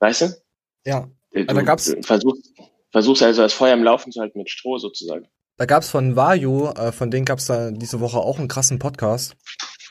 weißt 0.00 0.22
du? 0.22 0.42
Ja. 0.84 1.08
Du 1.30 1.44
da 1.44 1.62
gab's 1.62 1.94
versuchst, 2.02 2.50
versuchst 2.90 3.22
also 3.22 3.42
das 3.42 3.52
Feuer 3.52 3.74
im 3.74 3.84
Laufen 3.84 4.10
zu 4.10 4.20
halten 4.20 4.36
mit 4.36 4.50
Stroh 4.50 4.78
sozusagen. 4.78 5.28
Da 5.58 5.66
gab's 5.66 5.90
von 5.90 6.16
Vayu, 6.16 6.70
äh, 6.70 6.90
von 6.90 7.12
denen 7.12 7.24
gab's 7.24 7.46
da 7.46 7.70
diese 7.70 8.00
Woche 8.00 8.18
auch 8.18 8.40
einen 8.40 8.48
krassen 8.48 8.80
Podcast. 8.80 9.36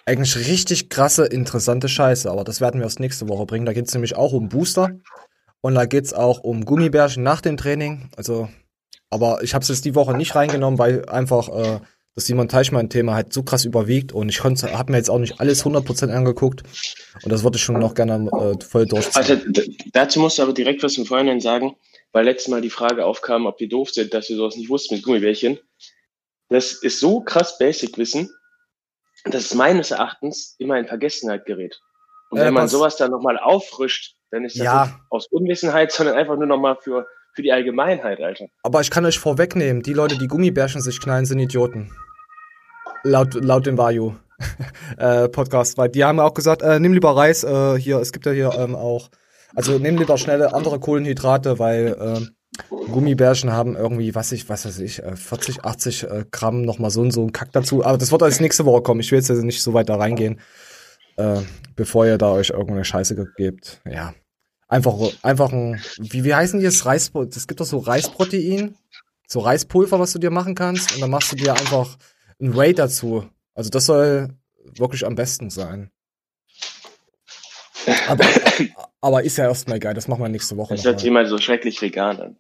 Eigentlich 0.06 0.36
richtig 0.36 0.90
krasse, 0.90 1.28
interessante 1.28 1.88
Scheiße, 1.88 2.30
aber 2.30 2.44
das 2.44 2.60
werden 2.60 2.82
wir 2.82 2.86
erst 2.86 3.00
nächste 3.00 3.30
Woche 3.30 3.46
bringen. 3.46 3.66
Da 3.66 3.72
geht's 3.72 3.94
nämlich 3.94 4.18
auch 4.18 4.34
um 4.34 4.50
Booster 4.50 5.00
und 5.62 5.76
da 5.76 5.86
geht's 5.86 6.14
auch 6.14 6.44
um 6.44 6.66
Gummibärchen 6.66 7.24
nach 7.24 7.42
dem 7.42 7.58
Training. 7.58 8.10
Also, 8.16 8.50
aber 9.10 9.44
ich 9.44 9.54
habe 9.54 9.64
es 9.64 9.70
jetzt 9.70 9.86
die 9.86 9.96
Woche 9.96 10.16
nicht 10.16 10.36
reingenommen, 10.36 10.80
weil 10.80 11.08
einfach 11.10 11.50
äh, 11.50 11.80
das 12.16 12.26
Simon 12.26 12.50
Teichmann-Thema 12.50 13.14
halt 13.14 13.34
so 13.34 13.44
krass 13.44 13.66
überwiegt 13.66 14.12
und 14.12 14.30
ich 14.30 14.44
habe 14.44 14.92
mir 14.92 14.98
jetzt 14.98 15.10
auch 15.10 15.20
nicht 15.20 15.40
alles 15.40 15.66
100% 15.66 16.12
angeguckt 16.12 16.64
und 17.24 17.32
das 17.32 17.44
würde 17.44 17.58
ich 17.58 17.64
schon 17.64 17.80
noch 17.80 17.94
gerne 17.94 18.30
äh, 18.30 18.64
voll 18.64 18.86
durchziehen. 18.86 19.16
Also 19.16 19.38
dazu 19.94 20.20
musst 20.20 20.38
du 20.38 20.44
aber 20.44 20.54
direkt 20.54 20.84
was 20.84 20.98
im 20.98 21.06
Vorhinein 21.06 21.40
sagen, 21.40 21.76
weil 22.12 22.26
letztes 22.26 22.50
Mal 22.50 22.62
die 22.62 22.70
Frage 22.70 23.06
aufkam, 23.06 23.46
ob 23.46 23.58
die 23.58 23.70
doof 23.70 23.92
sind, 23.92 24.14
dass 24.14 24.30
wir 24.30 24.36
sowas 24.36 24.56
nicht 24.56 24.70
wussten 24.70 24.96
mit 24.96 25.04
Gummibärchen. 25.04 25.60
Das 26.50 26.74
ist 26.74 27.00
so 27.00 27.22
krass 27.22 27.58
Basic-Wissen, 27.58 28.30
dass 29.26 29.46
es 29.46 29.54
meines 29.54 29.92
Erachtens 29.92 30.56
immer 30.58 30.80
in 30.80 30.88
Vergessenheit 30.88 31.46
gerät. 31.46 31.80
Und 32.32 32.40
äh, 32.40 32.46
wenn 32.46 32.54
man 32.54 32.66
was? 32.66 32.72
sowas 32.72 32.98
dann 32.98 33.12
nochmal 33.12 33.38
auffrischt, 33.38 34.16
dann 34.32 34.46
ist 34.46 34.58
das 34.58 34.66
ja. 34.66 34.86
nicht 34.86 34.96
aus 35.10 35.28
Unwissenheit, 35.28 35.92
sondern 35.92 36.16
einfach 36.16 36.36
nur 36.36 36.48
nochmal 36.48 36.78
für, 36.82 37.08
für 37.34 37.42
die 37.42 37.52
Allgemeinheit, 37.52 38.20
Alter. 38.20 38.48
Aber 38.64 38.82
ich 38.82 38.92
kann 38.92 39.06
euch 39.06 39.20
vorwegnehmen, 39.20 39.82
die 39.82 39.94
Leute, 39.94 40.18
die 40.18 40.28
Gummibärchen 40.28 40.82
sich 40.82 41.00
knallen, 41.00 41.26
sind 41.26 41.40
Idioten. 41.40 41.92
Laut, 43.04 43.34
laut 43.34 43.66
dem 43.66 43.78
Vayu 43.78 44.16
äh, 44.98 45.30
Podcast, 45.30 45.78
weil 45.78 45.90
die 45.90 46.04
haben 46.04 46.20
auch 46.20 46.34
gesagt, 46.34 46.62
äh, 46.62 46.80
nimm 46.80 46.94
lieber 46.94 47.16
Reis, 47.16 47.44
äh, 47.44 47.78
hier, 47.78 47.98
es 48.00 48.12
gibt 48.12 48.26
ja 48.26 48.32
hier 48.32 48.54
ähm, 48.58 48.76
auch, 48.76 49.10
also 49.56 49.78
nimm 49.80 49.98
lieber 49.98 50.18
schnelle 50.18 50.54
andere 50.54 50.80
Kohlenhydrate, 50.80 51.60
weil 51.60 51.96
äh, 52.00 52.26
Gummibärchen 52.92 53.54
haben 53.54 53.76
irgendwie, 53.76 54.16
was 54.16 54.32
ich, 54.32 54.50
was 54.50 54.66
weiß 54.66 54.80
ich, 54.80 55.02
40, 55.02 55.64
80 55.64 56.04
äh, 56.04 56.26
Gramm 56.30 56.64
nochmal 56.64 56.90
so 56.90 57.02
und 57.02 57.12
so 57.12 57.24
ein 57.24 57.32
Kack 57.32 57.52
dazu. 57.54 57.86
Aber 57.86 57.98
das 57.98 58.12
wird 58.12 58.22
als 58.22 58.42
nächste 58.42 58.66
Woche 58.66 58.82
kommen. 58.82 59.00
Ich 59.00 59.12
will 59.12 59.20
jetzt 59.20 59.30
also 59.30 59.46
nicht 59.46 59.62
so 59.62 59.74
weit 59.74 59.88
da 59.88 59.96
reingehen, 59.96 60.42
äh, 61.20 61.42
bevor 61.76 62.06
ihr 62.06 62.18
da 62.18 62.32
euch 62.32 62.50
irgendeine 62.50 62.86
Scheiße 62.86 63.16
gebt. 63.36 63.82
Ja. 63.86 64.14
Einfach, 64.68 64.96
einfach 65.24 65.52
ein, 65.52 65.82
wie, 65.98 66.24
wie 66.24 66.34
heißen 66.34 66.60
die 66.60 66.66
das 66.66 66.86
Reis, 66.86 67.12
es 67.14 67.48
gibt 67.48 67.60
doch 67.60 67.66
so 67.66 67.80
Reisprotein, 67.80 68.76
so 69.28 69.40
Reispulver, 69.40 70.00
was 70.00 70.14
du 70.14 70.20
dir 70.20 70.32
machen 70.32 70.56
kannst. 70.56 70.94
Und 70.94 71.02
dann 71.02 71.10
machst 71.10 71.32
du 71.32 71.36
dir 71.36 71.54
einfach 71.54 71.98
ein 72.40 72.56
Whey 72.56 72.74
dazu. 72.74 73.28
Also 73.54 73.70
das 73.70 73.86
soll 73.86 74.30
wirklich 74.78 75.06
am 75.06 75.16
besten 75.16 75.50
sein. 75.50 75.92
Aber, 78.08 78.26
aber 79.02 79.24
ist 79.24 79.38
ja 79.38 79.46
erstmal 79.46 79.80
geil, 79.80 79.94
das 79.94 80.08
machen 80.08 80.22
wir 80.22 80.30
nächste 80.30 80.56
Woche. 80.58 80.76
Das 80.76 80.86
hört 80.86 81.00
sich 81.00 81.08
immer 81.08 81.26
so 81.26 81.38
schrecklich 81.38 81.82
vegan 81.82 82.38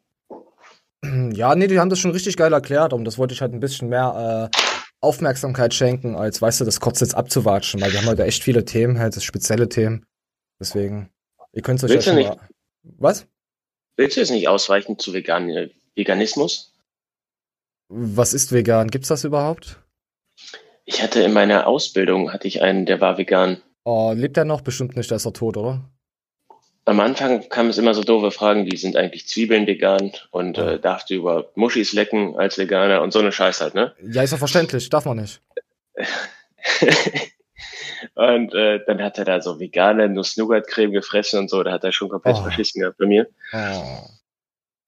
an. 1.02 1.32
Ja, 1.34 1.56
nee, 1.56 1.68
die 1.68 1.80
haben 1.80 1.90
das 1.90 2.00
schon 2.00 2.12
richtig 2.12 2.38
geil 2.38 2.54
erklärt 2.54 2.94
und 2.94 3.06
das 3.06 3.18
wollte 3.18 3.34
ich 3.34 3.42
halt 3.42 3.54
ein 3.54 3.62
bisschen 3.62 3.90
mehr 3.90 4.52
äh, 4.54 4.58
Aufmerksamkeit 5.02 5.74
schenken, 5.74 6.16
als, 6.16 6.42
weißt 6.42 6.62
du, 6.62 6.66
das 6.66 6.80
kurz 6.80 7.00
jetzt 7.00 7.16
abzuwatschen, 7.16 7.82
weil 7.82 7.92
wir 7.92 8.00
haben 8.00 8.08
heute 8.08 8.26
echt 8.26 8.44
viele 8.44 8.66
Themen, 8.66 9.00
halt, 9.00 9.16
das 9.16 9.24
spezielle 9.24 9.70
Themen. 9.70 10.06
Deswegen, 10.60 11.10
ihr 11.54 11.62
könnt 11.62 11.82
es 11.82 11.90
euch 11.90 12.06
ja 12.06 12.14
nicht. 12.14 12.36
Was? 12.84 13.28
Willst 13.96 14.18
du 14.18 14.22
jetzt 14.22 14.32
nicht 14.32 14.48
ausweichen 14.48 15.00
zu 15.00 15.14
Vegan 15.14 15.70
Veganismus? 15.96 16.74
Was 17.90 18.34
ist 18.34 18.52
vegan? 18.52 18.90
Gibt's 18.90 19.08
das 19.08 19.24
überhaupt? 19.24 19.82
Ich 20.86 21.02
hatte 21.02 21.22
in 21.22 21.34
meiner 21.34 21.68
Ausbildung 21.68 22.32
hatte 22.32 22.48
ich 22.48 22.62
einen, 22.62 22.86
der 22.86 23.02
war 23.02 23.18
vegan. 23.18 23.62
Oh, 23.84 24.14
lebt 24.16 24.38
er 24.38 24.46
noch? 24.46 24.62
Bestimmt 24.62 24.96
nicht, 24.96 25.10
der 25.10 25.18
ist 25.18 25.26
er 25.26 25.34
tot, 25.34 25.58
oder? 25.58 25.90
Am 26.90 27.00
Anfang 27.02 27.48
kamen 27.50 27.70
es 27.70 27.78
immer 27.78 27.94
so 27.94 28.02
doofe 28.02 28.32
Fragen, 28.32 28.66
wie 28.66 28.76
sind 28.76 28.96
eigentlich 28.96 29.28
Zwiebeln 29.28 29.68
vegan 29.68 30.12
und 30.32 30.58
äh, 30.58 30.80
darfst 30.80 31.12
du 31.12 31.14
über 31.14 31.52
Muschis 31.54 31.94
lecken 31.94 32.36
als 32.36 32.58
Veganer 32.58 33.04
und 33.04 33.14
so 33.14 33.20
eine 33.20 33.32
Scheiß 33.32 33.62
halt, 33.62 33.76
ne? 33.76 33.94
Ja, 34.02 34.24
ist 34.24 34.32
ja 34.32 34.38
verständlich, 34.38 34.90
darf 34.90 35.06
man 35.06 35.18
nicht. 35.18 35.40
und 38.16 38.56
äh, 38.56 38.84
dann 38.88 39.04
hat 39.04 39.20
er 39.20 39.26
da 39.26 39.40
so 39.40 39.60
vegane 39.60 40.10
Nuss-Nougat-Creme 40.10 40.92
gefressen 40.92 41.38
und 41.38 41.52
so, 41.52 41.62
da 41.62 41.74
hat 41.74 41.84
er 41.84 41.92
schon 41.92 42.10
komplett 42.10 42.38
oh. 42.38 42.42
verschissen 42.42 42.82
gehabt 42.82 42.98
bei 42.98 43.06
mir. 43.06 43.28
Oh. 43.54 44.08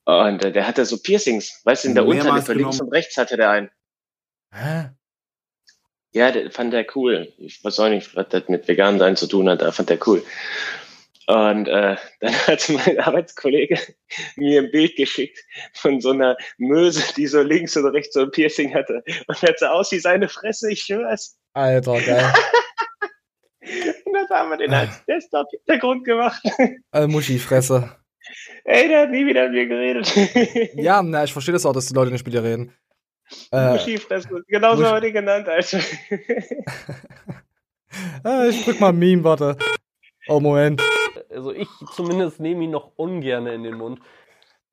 Und 0.06 0.44
äh, 0.44 0.52
der 0.52 0.68
hatte 0.68 0.84
so 0.86 0.98
Piercings, 0.98 1.62
weißt 1.66 1.84
du, 1.84 1.90
in 1.90 1.94
der 1.94 2.08
Unterlippe 2.08 2.54
links 2.54 2.82
und 2.82 2.92
rechts 2.92 3.16
hatte 3.18 3.38
der 3.38 3.52
einen. 3.52 3.70
Hä? 4.52 4.90
Ja, 6.14 6.32
der 6.32 6.50
fand 6.50 6.74
der 6.74 6.88
cool. 6.96 7.32
Ich 7.38 7.64
weiß 7.64 7.80
auch 7.80 7.90
nicht, 7.90 8.16
was 8.16 8.28
das 8.30 8.50
mit 8.50 8.68
vegan 8.68 8.98
sein 8.98 9.16
zu 9.16 9.28
tun 9.28 9.48
hat, 9.48 9.62
aber 9.62 9.72
fand 9.72 9.92
der 9.92 10.00
cool. 10.08 10.24
Und 11.32 11.70
äh, 11.70 11.96
dann 12.20 12.34
hat 12.48 12.70
mein 12.70 13.00
Arbeitskollege 13.00 13.80
mir 14.36 14.64
ein 14.64 14.72
Bild 14.72 14.98
geschickt 14.98 15.40
von 15.74 16.02
so 16.02 16.10
einer 16.10 16.36
Möse, 16.58 17.02
die 17.16 17.26
so 17.26 17.42
links 17.42 17.78
und 17.78 17.86
rechts 17.86 18.16
so 18.16 18.24
ein 18.24 18.32
Piercing 18.32 18.74
hatte. 18.74 19.02
Und 19.28 19.42
das 19.42 19.60
sah 19.62 19.70
aus 19.70 19.94
wie 19.94 20.00
seine 20.00 20.28
Fresse, 20.28 20.70
ich 20.74 20.82
schwör's. 20.82 21.38
Alter, 21.54 22.02
geil. 22.02 22.34
und 24.06 24.14
das 24.14 24.30
haben 24.30 24.50
wir 24.50 24.58
den 24.58 24.74
als 24.74 25.06
Desktop-Hintergrund 25.06 26.04
gemacht. 26.04 26.44
Äh, 26.92 27.08
Muschi-Fresse. 27.08 27.96
Ey, 28.66 28.90
der 28.90 29.04
hat 29.04 29.12
nie 29.12 29.26
wieder 29.26 29.44
mit 29.44 29.54
mir 29.54 29.68
geredet. 29.68 30.14
ja, 30.76 31.02
na, 31.02 31.24
ich 31.24 31.32
verstehe 31.32 31.54
das 31.54 31.66
auch, 31.66 31.74
dass 31.74 31.88
die 31.88 31.94
Leute 31.94 32.12
nicht 32.12 32.26
mit 32.26 32.34
dir 32.34 32.44
reden. 32.44 32.76
Äh, 33.54 33.70
Muschi-Fresse, 33.70 34.28
genauso 34.50 34.86
haben 34.86 34.98
wir 34.98 35.02
den 35.02 35.14
genannt, 35.14 35.48
Alter. 35.48 35.80
ah, 38.26 38.48
ich 38.50 38.66
drück 38.66 38.82
mal 38.82 38.90
ein 38.90 39.00
Meme, 39.00 39.24
warte. 39.24 39.58
Oh, 40.28 40.42
Moment. 40.42 40.82
Also 41.32 41.54
ich 41.54 41.68
zumindest 41.96 42.40
nehme 42.40 42.64
ihn 42.64 42.72
noch 42.72 42.92
ungern 42.96 43.48
in 43.48 43.64
den 43.64 43.76
Mund. 43.76 44.00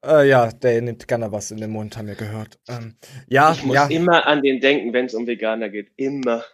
Äh, 0.04 0.28
ja, 0.28 0.50
der 0.50 0.80
nimmt 0.80 1.08
gerne 1.08 1.32
was 1.32 1.50
in 1.50 1.58
den 1.58 1.70
Mund, 1.70 1.96
haben 1.96 2.06
wir 2.06 2.14
gehört. 2.14 2.58
Ähm, 2.68 2.96
ja, 3.26 3.52
ich 3.52 3.64
muss 3.64 3.74
ja. 3.74 3.86
immer 3.88 4.26
an 4.26 4.42
den 4.42 4.60
denken, 4.60 4.92
wenn 4.92 5.06
es 5.06 5.14
um 5.14 5.26
Veganer 5.26 5.68
geht. 5.68 5.90
Immer. 5.96 6.44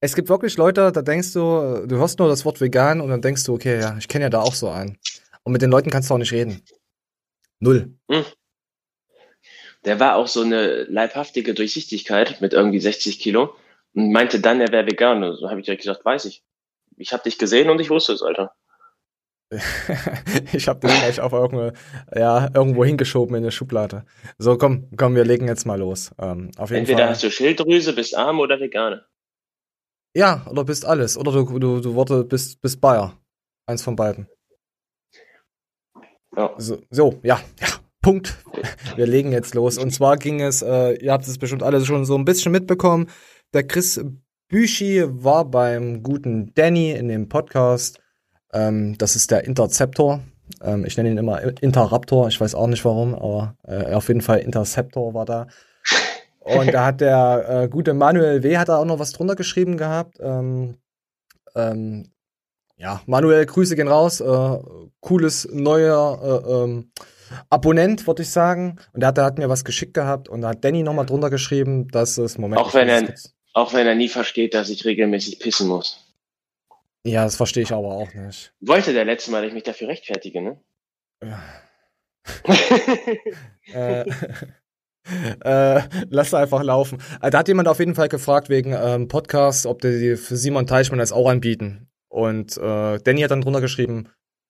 Es 0.00 0.14
gibt 0.14 0.28
wirklich 0.28 0.56
Leute, 0.56 0.92
da 0.92 1.02
denkst 1.02 1.32
du, 1.32 1.86
du 1.86 1.96
hörst 1.96 2.18
nur 2.18 2.28
das 2.28 2.44
Wort 2.44 2.60
vegan 2.60 3.00
und 3.00 3.10
dann 3.10 3.22
denkst 3.22 3.44
du, 3.44 3.54
okay, 3.54 3.80
ja, 3.80 3.96
ich 3.98 4.08
kenne 4.08 4.24
ja 4.24 4.30
da 4.30 4.40
auch 4.40 4.54
so 4.54 4.68
einen. 4.68 4.98
Und 5.42 5.52
mit 5.52 5.62
den 5.62 5.70
Leuten 5.70 5.90
kannst 5.90 6.10
du 6.10 6.14
auch 6.14 6.18
nicht 6.18 6.32
reden. 6.32 6.62
Null. 7.58 7.94
Hm. 8.10 8.24
Der 9.84 9.98
war 9.98 10.16
auch 10.16 10.26
so 10.26 10.42
eine 10.42 10.84
leibhaftige 10.84 11.54
Durchsichtigkeit 11.54 12.40
mit 12.40 12.52
irgendwie 12.52 12.80
60 12.80 13.18
Kilo 13.18 13.54
und 13.94 14.12
meinte 14.12 14.40
dann, 14.40 14.60
er 14.60 14.72
wäre 14.72 14.86
vegan. 14.86 15.22
Und 15.22 15.36
so 15.36 15.48
habe 15.48 15.60
ich 15.60 15.66
direkt 15.66 15.82
gesagt, 15.82 16.04
weiß 16.04 16.26
ich. 16.26 16.42
Ich 16.96 17.12
habe 17.14 17.22
dich 17.22 17.38
gesehen 17.38 17.70
und 17.70 17.80
ich 17.80 17.88
wusste 17.88 18.12
es, 18.12 18.22
Alter. 18.22 18.54
Ich 20.52 20.68
habe 20.68 20.80
den 20.80 20.90
gleich 20.90 21.20
auf 21.20 21.32
irgendwo, 21.32 21.72
ja, 22.14 22.50
irgendwo 22.54 22.84
hingeschoben 22.84 23.34
in 23.34 23.42
der 23.42 23.50
Schublade. 23.50 24.04
So, 24.38 24.56
komm, 24.56 24.88
komm, 24.96 25.16
wir 25.16 25.24
legen 25.24 25.48
jetzt 25.48 25.66
mal 25.66 25.78
los. 25.78 26.12
Ähm, 26.18 26.50
auf 26.56 26.70
jeden 26.70 26.80
Entweder 26.80 27.00
Fall. 27.00 27.08
hast 27.10 27.22
du 27.24 27.30
Schilddrüse, 27.30 27.92
bist 27.92 28.16
arm 28.16 28.38
oder 28.38 28.60
Veganer. 28.60 29.06
Ja, 30.14 30.46
oder 30.48 30.64
bist 30.64 30.84
alles. 30.84 31.16
Oder 31.18 31.32
du, 31.32 31.58
du, 31.58 31.80
du 31.80 31.94
Worte 31.94 32.24
bist, 32.24 32.60
bist 32.60 32.80
Bayer. 32.80 33.18
Eins 33.66 33.82
von 33.82 33.96
beiden. 33.96 34.28
Ja. 36.36 36.54
So, 36.58 36.80
so, 36.90 37.20
ja, 37.22 37.40
ja. 37.60 37.68
Punkt. 38.02 38.38
Wir 38.96 39.06
legen 39.06 39.32
jetzt 39.32 39.54
los. 39.54 39.76
Und 39.76 39.90
zwar 39.90 40.16
ging 40.16 40.40
es, 40.40 40.62
äh, 40.62 40.92
ihr 40.94 41.12
habt 41.12 41.26
es 41.26 41.38
bestimmt 41.38 41.62
alle 41.62 41.84
schon 41.84 42.04
so 42.04 42.16
ein 42.16 42.24
bisschen 42.24 42.50
mitbekommen. 42.50 43.10
Der 43.52 43.66
Chris 43.66 44.02
Büschi 44.48 45.04
war 45.06 45.44
beim 45.44 46.02
guten 46.02 46.54
Danny 46.54 46.92
in 46.92 47.08
dem 47.08 47.28
Podcast. 47.28 48.00
Ähm, 48.52 48.96
das 48.98 49.16
ist 49.16 49.30
der 49.30 49.44
Interceptor. 49.44 50.20
Ähm, 50.62 50.84
ich 50.84 50.96
nenne 50.96 51.10
ihn 51.10 51.18
immer 51.18 51.40
Interraptor. 51.62 52.28
Ich 52.28 52.40
weiß 52.40 52.54
auch 52.54 52.66
nicht 52.66 52.84
warum, 52.84 53.14
aber 53.14 53.56
äh, 53.66 53.94
auf 53.94 54.08
jeden 54.08 54.20
Fall 54.20 54.38
Interceptor 54.38 55.14
war 55.14 55.24
da. 55.24 55.46
Und 56.40 56.72
da 56.72 56.86
hat 56.86 57.00
der 57.00 57.46
äh, 57.48 57.68
gute 57.68 57.94
Manuel 57.94 58.42
W. 58.42 58.56
hat 58.56 58.68
da 58.68 58.78
auch 58.78 58.84
noch 58.84 58.98
was 58.98 59.12
drunter 59.12 59.36
geschrieben 59.36 59.76
gehabt. 59.76 60.18
Ähm, 60.20 60.78
ähm, 61.54 62.10
ja, 62.76 63.02
Manuel, 63.06 63.44
Grüße 63.44 63.76
gehen 63.76 63.88
raus. 63.88 64.20
Äh, 64.20 64.58
cooles 65.00 65.48
neuer 65.52 66.18
äh, 66.22 66.52
ähm, 66.52 66.90
Abonnent, 67.50 68.06
würde 68.06 68.22
ich 68.22 68.30
sagen. 68.30 68.78
Und 68.92 69.00
der 69.00 69.08
hat, 69.08 69.18
der 69.18 69.24
hat 69.24 69.38
mir 69.38 69.48
was 69.48 69.64
geschickt 69.64 69.94
gehabt 69.94 70.28
und 70.28 70.40
da 70.40 70.48
hat 70.48 70.64
Danny 70.64 70.82
nochmal 70.82 71.06
drunter 71.06 71.30
geschrieben, 71.30 71.88
dass 71.88 72.18
es 72.18 72.38
Moment. 72.38 72.60
Auch 72.60 72.74
wenn 72.74 72.88
er, 72.88 73.14
auch 73.52 73.74
wenn 73.74 73.86
er 73.86 73.94
nie 73.94 74.08
versteht, 74.08 74.54
dass 74.54 74.70
ich 74.70 74.84
regelmäßig 74.84 75.38
pissen 75.38 75.68
muss. 75.68 76.09
Ja, 77.04 77.24
das 77.24 77.36
verstehe 77.36 77.62
ich 77.62 77.72
aber 77.72 77.88
auch 77.88 78.12
nicht. 78.12 78.52
Wollte 78.60 78.92
der 78.92 79.04
letzte 79.04 79.30
Mal, 79.30 79.42
dass 79.42 79.48
ich 79.48 79.54
mich 79.54 79.62
dafür 79.62 79.88
rechtfertige, 79.88 80.42
ne? 80.42 80.60
Ja. 81.22 81.42
äh, 83.72 84.04
äh, 85.40 85.82
lass 86.10 86.34
einfach 86.34 86.62
laufen. 86.62 87.02
Äh, 87.22 87.30
da 87.30 87.38
hat 87.38 87.48
jemand 87.48 87.68
auf 87.68 87.78
jeden 87.78 87.94
Fall 87.94 88.08
gefragt 88.08 88.48
wegen 88.48 88.74
ähm, 88.74 89.08
Podcast, 89.08 89.66
ob 89.66 89.80
die 89.80 90.16
für 90.16 90.36
Simon 90.36 90.66
Teichmann 90.66 90.98
das 90.98 91.12
auch 91.12 91.28
anbieten. 91.28 91.88
Und 92.08 92.56
äh, 92.58 92.98
Danny 92.98 93.22
hat 93.22 93.30
dann 93.30 93.40
drunter 93.40 93.60
geschrieben, 93.60 94.08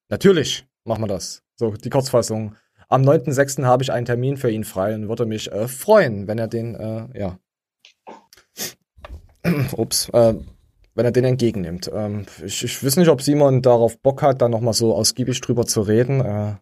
natürlich 0.08 0.66
machen 0.84 1.02
wir 1.02 1.08
das. 1.08 1.42
So, 1.56 1.72
die 1.72 1.90
Kurzfassung. 1.90 2.56
Am 2.88 3.02
9.6. 3.02 3.64
habe 3.64 3.82
ich 3.84 3.92
einen 3.92 4.06
Termin 4.06 4.36
für 4.36 4.50
ihn 4.50 4.64
frei 4.64 4.94
und 4.94 5.08
würde 5.08 5.26
mich 5.26 5.52
äh, 5.52 5.68
freuen, 5.68 6.26
wenn 6.26 6.38
er 6.38 6.48
den, 6.48 6.74
äh, 6.74 7.18
ja. 7.18 7.38
Ups, 9.76 10.08
äh, 10.08 10.34
wenn 10.94 11.04
er 11.04 11.12
den 11.12 11.24
entgegennimmt. 11.24 11.90
Ähm, 11.92 12.26
ich, 12.44 12.64
ich 12.64 12.84
weiß 12.84 12.96
nicht, 12.96 13.08
ob 13.08 13.22
Simon 13.22 13.62
darauf 13.62 13.98
Bock 13.98 14.22
hat, 14.22 14.42
da 14.42 14.48
nochmal 14.48 14.74
so 14.74 14.94
ausgiebig 14.94 15.40
drüber 15.40 15.66
zu 15.66 15.82
reden. 15.82 16.20
Äh, 16.20 16.54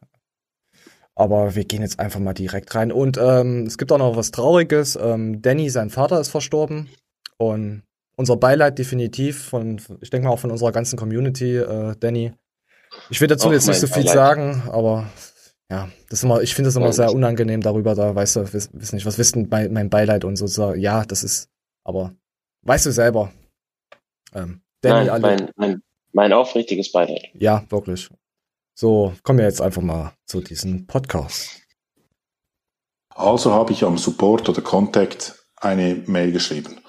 aber 1.14 1.56
wir 1.56 1.64
gehen 1.64 1.82
jetzt 1.82 1.98
einfach 1.98 2.20
mal 2.20 2.34
direkt 2.34 2.74
rein. 2.74 2.92
Und 2.92 3.18
ähm, 3.20 3.64
es 3.66 3.76
gibt 3.76 3.90
auch 3.90 3.98
noch 3.98 4.16
was 4.16 4.30
Trauriges. 4.30 4.96
Ähm, 5.00 5.42
Danny, 5.42 5.68
sein 5.68 5.90
Vater, 5.90 6.20
ist 6.20 6.28
verstorben. 6.28 6.88
Und 7.38 7.82
unser 8.16 8.36
Beileid 8.36 8.78
definitiv 8.78 9.44
von, 9.44 9.80
ich 10.00 10.10
denke 10.10 10.28
mal 10.28 10.34
auch 10.34 10.38
von 10.38 10.50
unserer 10.50 10.72
ganzen 10.72 10.96
Community, 10.96 11.56
äh, 11.56 11.94
Danny. 11.98 12.32
Ich 13.10 13.20
will 13.20 13.28
dazu 13.28 13.48
auch 13.48 13.52
jetzt 13.52 13.66
nicht 13.66 13.80
so 13.80 13.86
viel 13.86 14.04
Beileid. 14.04 14.14
sagen, 14.14 14.62
aber 14.70 15.08
ja, 15.70 15.88
das 16.08 16.20
ist 16.20 16.24
immer, 16.24 16.40
ich 16.40 16.54
finde 16.54 16.70
es 16.70 16.76
immer 16.76 16.92
sehr 16.92 17.12
unangenehm 17.12 17.60
darüber, 17.60 17.94
da 17.94 18.14
weißt 18.14 18.36
du, 18.36 18.52
wiss, 18.52 18.70
wiss 18.72 18.92
nicht, 18.92 19.04
was 19.04 19.18
wissen 19.18 19.48
bei 19.48 19.68
mein 19.68 19.90
Beileid 19.90 20.24
und 20.24 20.36
so, 20.36 20.46
so, 20.46 20.74
ja, 20.74 21.04
das 21.04 21.22
ist, 21.22 21.48
aber 21.84 22.14
weißt 22.62 22.86
du 22.86 22.90
selber. 22.90 23.32
Ähm, 24.34 24.62
Danny, 24.80 25.06
Nein, 25.06 25.20
mein, 25.22 25.50
mein, 25.56 25.82
mein 26.12 26.32
aufrichtiges 26.32 26.92
Beileid. 26.92 27.28
Ja, 27.34 27.64
wirklich. 27.70 28.08
So, 28.74 29.12
kommen 29.22 29.38
wir 29.38 29.46
jetzt 29.46 29.60
einfach 29.60 29.82
mal 29.82 30.12
zu 30.26 30.40
diesem 30.40 30.86
Podcast. 30.86 31.62
Also 33.08 33.52
habe 33.52 33.72
ich 33.72 33.82
am 33.82 33.98
Support 33.98 34.48
oder 34.48 34.62
Contact 34.62 35.44
eine 35.56 35.96
Mail 36.06 36.30
geschrieben. 36.30 36.80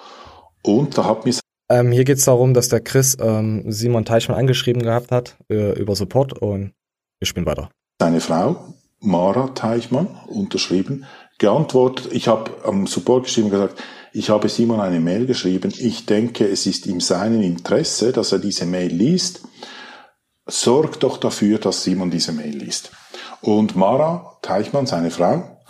Und 0.61 0.97
da 0.97 1.05
hat 1.05 1.25
mir 1.25 1.33
ähm, 1.71 1.91
hier 1.91 2.03
geht 2.03 2.17
es 2.17 2.25
darum, 2.25 2.53
dass 2.53 2.69
der 2.69 2.81
Chris 2.81 3.15
ähm, 3.21 3.71
Simon 3.71 4.03
Teichmann 4.03 4.37
angeschrieben 4.37 4.81
gehabt 4.81 5.11
hat 5.11 5.37
äh, 5.49 5.79
über 5.79 5.95
Support 5.95 6.33
und 6.33 6.73
wir 7.19 7.27
spielen 7.27 7.45
weiter. 7.45 7.69
Seine 8.01 8.21
Frau, 8.21 8.73
Mara 8.99 9.49
Teichmann, 9.49 10.07
unterschrieben, 10.27 11.05
geantwortet. 11.37 12.11
Ich 12.11 12.27
habe 12.27 12.51
am 12.65 12.87
Support 12.87 13.25
geschrieben 13.25 13.51
gesagt, 13.51 13.81
ich 14.11 14.29
habe 14.29 14.49
Simon 14.49 14.79
eine 14.79 14.99
Mail 14.99 15.25
geschrieben. 15.25 15.73
Ich 15.77 16.05
denke, 16.05 16.47
es 16.47 16.65
ist 16.65 16.85
ihm 16.87 16.99
seinem 16.99 17.41
Interesse, 17.41 18.11
dass 18.11 18.31
er 18.31 18.39
diese 18.39 18.65
Mail 18.65 18.91
liest 18.91 19.41
sorg 20.49 20.99
doch 20.99 21.17
dafür, 21.17 21.59
dass 21.59 21.83
Simon 21.83 22.11
diese 22.11 22.31
Mail 22.31 22.55
liest. 22.57 22.91
Und 23.41 23.75
Mara 23.75 24.37
Teichmann, 24.41 24.85
seine 24.85 25.11
Frau, 25.11 25.61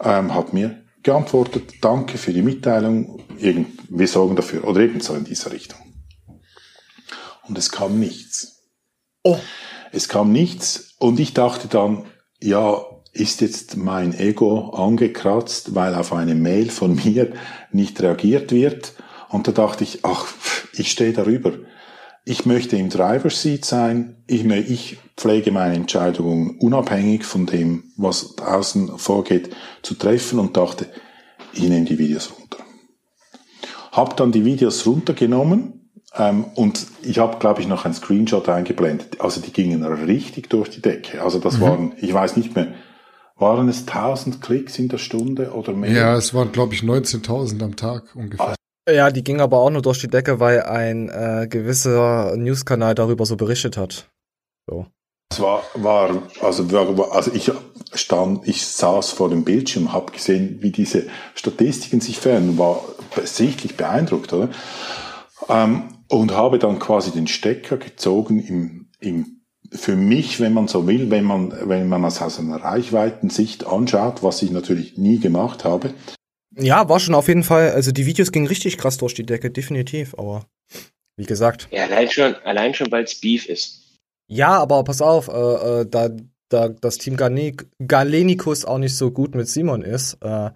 ähm, 0.00 0.34
hat 0.34 0.52
mir 0.52 0.84
geantwortet, 1.02 1.74
danke 1.82 2.18
für 2.18 2.32
die 2.32 2.42
Mitteilung, 2.42 3.24
irgend, 3.38 3.78
wir 3.88 4.08
sorgen 4.08 4.36
dafür, 4.36 4.66
oder 4.66 4.80
ebenso 4.80 5.14
in 5.14 5.24
dieser 5.24 5.52
Richtung. 5.52 5.78
Und 7.46 7.58
es 7.58 7.70
kam 7.70 7.98
nichts. 7.98 8.62
Oh. 9.22 9.38
Es 9.92 10.08
kam 10.08 10.32
nichts 10.32 10.94
und 10.98 11.18
ich 11.18 11.34
dachte 11.34 11.68
dann, 11.68 12.06
ja, 12.40 12.80
ist 13.12 13.40
jetzt 13.40 13.76
mein 13.76 14.18
Ego 14.18 14.70
angekratzt, 14.70 15.74
weil 15.74 15.94
auf 15.94 16.12
eine 16.12 16.34
Mail 16.34 16.70
von 16.70 16.94
mir 16.94 17.32
nicht 17.72 18.00
reagiert 18.00 18.52
wird? 18.52 18.94
Und 19.28 19.48
da 19.48 19.52
dachte 19.52 19.84
ich, 19.84 20.00
ach, 20.04 20.26
ich 20.74 20.90
stehe 20.90 21.12
darüber 21.12 21.52
ich 22.24 22.46
möchte 22.46 22.76
im 22.76 22.90
Driver's 22.90 23.42
Seat 23.42 23.64
sein. 23.64 24.22
Ich, 24.26 24.44
ich 24.44 24.98
pflege 25.16 25.52
meine 25.52 25.74
Entscheidungen 25.74 26.58
unabhängig 26.60 27.24
von 27.24 27.46
dem, 27.46 27.92
was 27.96 28.38
außen 28.38 28.98
vorgeht, 28.98 29.50
zu 29.82 29.94
treffen 29.94 30.38
und 30.38 30.56
dachte, 30.56 30.86
ich 31.52 31.68
nehme 31.68 31.86
die 31.86 31.98
Videos 31.98 32.30
runter. 32.38 32.58
Hab 33.92 34.16
dann 34.16 34.32
die 34.32 34.44
Videos 34.44 34.86
runtergenommen 34.86 35.90
ähm, 36.16 36.44
und 36.54 36.86
ich 37.02 37.18
habe, 37.18 37.38
glaube 37.38 37.62
ich, 37.62 37.66
noch 37.66 37.84
einen 37.84 37.94
Screenshot 37.94 38.48
eingeblendet. 38.48 39.20
Also 39.20 39.40
die 39.40 39.52
gingen 39.52 39.82
richtig 39.82 40.48
durch 40.50 40.70
die 40.70 40.82
Decke. 40.82 41.22
Also 41.22 41.40
das 41.40 41.56
mhm. 41.56 41.62
waren, 41.62 41.92
ich 42.00 42.12
weiß 42.12 42.36
nicht 42.36 42.54
mehr, 42.54 42.68
waren 43.40 43.68
es 43.68 43.86
1000 43.86 44.40
Klicks 44.40 44.78
in 44.78 44.88
der 44.88 44.98
Stunde 44.98 45.52
oder 45.52 45.72
mehr? 45.72 45.90
Ja, 45.90 46.16
es 46.16 46.34
waren, 46.34 46.52
glaube 46.52 46.74
ich, 46.74 46.82
19.000 46.82 47.62
am 47.62 47.76
Tag 47.76 48.14
ungefähr. 48.14 48.54
Ja, 48.88 49.10
die 49.10 49.24
ging 49.24 49.40
aber 49.40 49.58
auch 49.58 49.70
nur 49.70 49.82
durch 49.82 50.00
die 50.00 50.08
Decke, 50.08 50.40
weil 50.40 50.62
ein 50.62 51.08
äh, 51.08 51.46
gewisser 51.48 52.36
Newskanal 52.36 52.94
darüber 52.94 53.24
so 53.26 53.36
berichtet 53.36 53.76
hat. 53.76 54.08
So. 54.68 54.86
Es 55.32 55.40
war, 55.40 55.62
war, 55.74 56.22
also, 56.40 56.72
war, 56.72 57.12
also 57.12 57.30
ich 57.32 57.52
stand, 57.94 58.48
ich 58.48 58.66
saß 58.66 59.12
vor 59.12 59.28
dem 59.30 59.44
Bildschirm, 59.44 59.92
habe 59.92 60.12
gesehen, 60.12 60.58
wie 60.60 60.72
diese 60.72 61.06
Statistiken 61.34 62.00
sich 62.00 62.18
verändern, 62.18 62.58
war 62.58 62.82
sichtlich 63.24 63.76
beeindruckt, 63.76 64.32
oder? 64.32 64.48
Ähm, 65.48 66.00
und 66.08 66.32
habe 66.32 66.58
dann 66.58 66.80
quasi 66.80 67.12
den 67.12 67.28
Stecker 67.28 67.76
gezogen 67.76 68.40
im, 68.40 68.88
im, 68.98 69.39
für 69.72 69.96
mich, 69.96 70.40
wenn 70.40 70.52
man 70.52 70.68
so 70.68 70.86
will, 70.86 71.10
wenn 71.10 71.24
man, 71.24 71.52
wenn 71.68 71.88
man 71.88 72.02
das 72.02 72.20
aus 72.20 72.38
einer 72.38 72.56
Reichweitensicht 72.56 73.66
anschaut, 73.66 74.22
was 74.22 74.42
ich 74.42 74.50
natürlich 74.50 74.98
nie 74.98 75.18
gemacht 75.18 75.64
habe, 75.64 75.94
ja, 76.56 76.88
war 76.88 76.98
schon 76.98 77.14
auf 77.14 77.28
jeden 77.28 77.44
Fall, 77.44 77.70
also 77.70 77.92
die 77.92 78.06
Videos 78.06 78.32
gingen 78.32 78.48
richtig 78.48 78.76
krass 78.76 78.98
durch 78.98 79.14
die 79.14 79.24
Decke, 79.24 79.50
definitiv, 79.50 80.14
aber 80.18 80.46
wie 81.16 81.24
gesagt. 81.24 81.68
Ja, 81.70 81.84
allein 81.84 82.10
schon, 82.10 82.34
allein 82.44 82.74
schon, 82.74 82.90
weil 82.90 83.04
es 83.04 83.20
Beef 83.20 83.46
ist. 83.46 84.00
Ja, 84.26 84.58
aber 84.58 84.82
pass 84.84 85.00
auf, 85.00 85.28
äh, 85.28 85.32
äh, 85.80 85.86
da, 85.88 86.10
da 86.48 86.68
das 86.68 86.98
Team 86.98 87.16
Gane 87.16 87.54
Galenicus 87.86 88.64
auch 88.64 88.78
nicht 88.78 88.96
so 88.96 89.10
gut 89.10 89.34
mit 89.34 89.48
Simon 89.48 89.82
ist, 89.82 90.14
äh, 90.22 90.50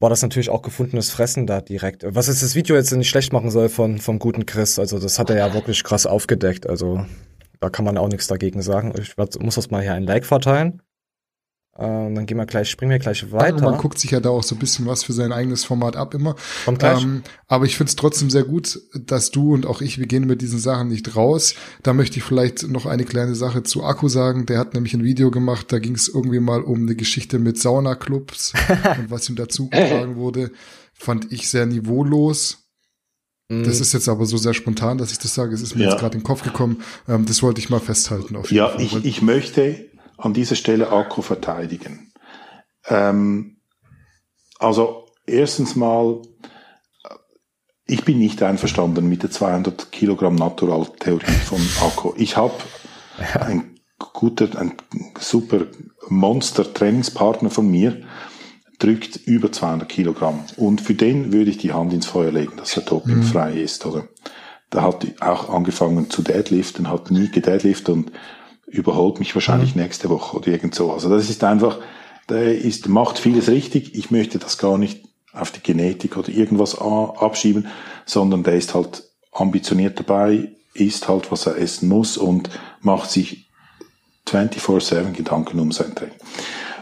war 0.00 0.10
das 0.10 0.22
natürlich 0.22 0.50
auch 0.50 0.62
gefundenes 0.62 1.10
Fressen 1.10 1.46
da 1.46 1.60
direkt. 1.60 2.04
Was 2.06 2.26
jetzt 2.26 2.42
das 2.42 2.54
Video 2.54 2.76
jetzt 2.76 2.92
nicht 2.92 3.08
schlecht 3.08 3.32
machen 3.32 3.50
soll 3.50 3.68
von, 3.68 3.98
vom 3.98 4.18
guten 4.18 4.44
Chris, 4.46 4.78
also 4.78 4.98
das 4.98 5.18
hat 5.18 5.30
er 5.30 5.38
ja 5.38 5.54
wirklich 5.54 5.82
krass 5.82 6.06
aufgedeckt, 6.06 6.68
also 6.68 7.04
da 7.64 7.70
kann 7.70 7.86
man 7.86 7.96
auch 7.96 8.08
nichts 8.08 8.26
dagegen 8.26 8.60
sagen. 8.60 8.92
Ich 8.98 9.16
muss 9.16 9.54
das 9.54 9.70
mal 9.70 9.80
hier 9.80 9.94
ein 9.94 10.02
Like 10.02 10.26
verteilen. 10.26 10.82
Ähm, 11.78 12.14
dann 12.14 12.26
gehen 12.26 12.36
wir 12.36 12.44
gleich, 12.44 12.68
springen 12.68 12.92
wir 12.92 12.98
gleich 12.98 13.32
weiter. 13.32 13.64
Man 13.64 13.78
guckt 13.78 13.98
sich 13.98 14.10
ja 14.10 14.20
da 14.20 14.28
auch 14.28 14.42
so 14.42 14.54
ein 14.54 14.58
bisschen 14.58 14.86
was 14.86 15.02
für 15.02 15.14
sein 15.14 15.32
eigenes 15.32 15.64
Format 15.64 15.96
ab 15.96 16.12
immer. 16.12 16.36
Kommt 16.66 16.80
gleich. 16.80 17.02
Ähm, 17.02 17.22
aber 17.48 17.64
ich 17.64 17.78
finde 17.78 17.88
es 17.88 17.96
trotzdem 17.96 18.28
sehr 18.28 18.44
gut, 18.44 18.78
dass 18.92 19.30
du 19.30 19.54
und 19.54 19.64
auch 19.64 19.80
ich, 19.80 19.98
wir 19.98 20.06
gehen 20.06 20.26
mit 20.26 20.42
diesen 20.42 20.58
Sachen 20.58 20.88
nicht 20.88 21.16
raus. 21.16 21.54
Da 21.82 21.94
möchte 21.94 22.18
ich 22.18 22.22
vielleicht 22.22 22.68
noch 22.68 22.84
eine 22.84 23.04
kleine 23.04 23.34
Sache 23.34 23.62
zu 23.62 23.82
Akku 23.82 24.08
sagen. 24.08 24.44
Der 24.44 24.58
hat 24.58 24.74
nämlich 24.74 24.92
ein 24.92 25.04
Video 25.04 25.30
gemacht, 25.30 25.72
da 25.72 25.78
ging 25.78 25.94
es 25.94 26.06
irgendwie 26.06 26.40
mal 26.40 26.60
um 26.60 26.82
eine 26.82 26.94
Geschichte 26.94 27.38
mit 27.38 27.58
Saunaclubs 27.58 28.52
und 28.98 29.10
was 29.10 29.30
ihm 29.30 29.36
dazu 29.36 29.70
getragen 29.70 30.16
wurde, 30.16 30.52
fand 30.92 31.32
ich 31.32 31.48
sehr 31.48 31.64
niveaulos. 31.64 32.63
Mhm. 33.48 33.64
Das 33.64 33.80
ist 33.80 33.92
jetzt 33.92 34.08
aber 34.08 34.24
so 34.26 34.36
sehr 34.36 34.54
spontan, 34.54 34.98
dass 34.98 35.12
ich 35.12 35.18
das 35.18 35.34
sage. 35.34 35.54
Es 35.54 35.62
ist 35.62 35.74
mir 35.74 35.84
Ja. 35.84 35.90
jetzt 35.90 36.00
gerade 36.00 36.14
in 36.16 36.20
den 36.20 36.26
Kopf 36.26 36.42
gekommen. 36.42 36.82
Ähm, 37.08 37.26
das 37.26 37.42
wollte 37.42 37.60
ich 37.60 37.70
mal 37.70 37.80
festhalten. 37.80 38.36
Auf 38.36 38.50
jeden 38.50 38.56
Ja, 38.56 38.68
Fall. 38.70 38.80
ich, 38.80 39.04
ich 39.04 39.22
möchte 39.22 39.90
an 40.16 40.32
dieser 40.32 40.54
Stelle 40.56 40.90
Akku 40.90 41.22
verteidigen. 41.22 42.12
Ähm, 42.88 43.58
also 44.58 45.06
erstens 45.26 45.76
mal, 45.76 46.22
ich 47.86 48.04
bin 48.04 48.18
nicht 48.18 48.42
einverstanden 48.42 49.08
mit 49.08 49.22
der 49.22 49.30
200 49.30 49.92
Kilogramm 49.92 50.36
Natural-Theorie 50.36 51.24
von 51.44 51.60
Akku. 51.82 52.12
Ich 52.16 52.36
habe 52.38 52.54
ein 53.40 53.78
guter, 53.98 54.58
ein 54.58 54.74
super 55.18 55.66
Monster-Trainingspartner 56.08 57.50
von 57.50 57.70
mir, 57.70 58.02
drückt 58.84 59.16
über 59.16 59.50
200 59.50 59.88
Kilogramm. 59.88 60.44
Und 60.56 60.80
für 60.80 60.94
den 60.94 61.32
würde 61.32 61.50
ich 61.50 61.58
die 61.58 61.72
Hand 61.72 61.92
ins 61.92 62.06
Feuer 62.06 62.32
legen, 62.32 62.52
dass 62.56 62.76
er 62.76 62.82
dopingfrei 62.82 63.54
ist, 63.54 63.86
oder? 63.86 64.06
Der 64.72 64.82
hat 64.82 65.06
auch 65.20 65.48
angefangen 65.48 66.10
zu 66.10 66.22
deadliften, 66.22 66.90
hat 66.90 67.10
nie 67.10 67.30
gedeadliftet 67.30 67.88
und 67.88 68.12
überholt 68.66 69.20
mich 69.20 69.34
wahrscheinlich 69.34 69.76
nächste 69.76 70.10
Woche 70.10 70.36
oder 70.36 70.48
irgend 70.48 70.74
so. 70.74 70.92
Also 70.92 71.08
das 71.08 71.30
ist 71.30 71.44
einfach, 71.44 71.78
der 72.28 72.58
ist, 72.58 72.88
macht 72.88 73.18
vieles 73.18 73.48
richtig. 73.48 73.94
Ich 73.94 74.10
möchte 74.10 74.38
das 74.38 74.58
gar 74.58 74.76
nicht 74.76 75.04
auf 75.32 75.50
die 75.50 75.62
Genetik 75.62 76.16
oder 76.16 76.28
irgendwas 76.28 76.78
abschieben, 76.78 77.68
sondern 78.04 78.42
der 78.42 78.54
ist 78.54 78.74
halt 78.74 79.04
ambitioniert 79.32 79.98
dabei, 79.98 80.52
isst 80.74 81.08
halt, 81.08 81.30
was 81.30 81.46
er 81.46 81.56
essen 81.56 81.88
muss 81.88 82.16
und 82.16 82.50
macht 82.80 83.10
sich 83.10 83.48
24-7 84.28 85.12
Gedanken 85.12 85.60
um 85.60 85.72
sein 85.72 85.94
Training. 85.94 86.16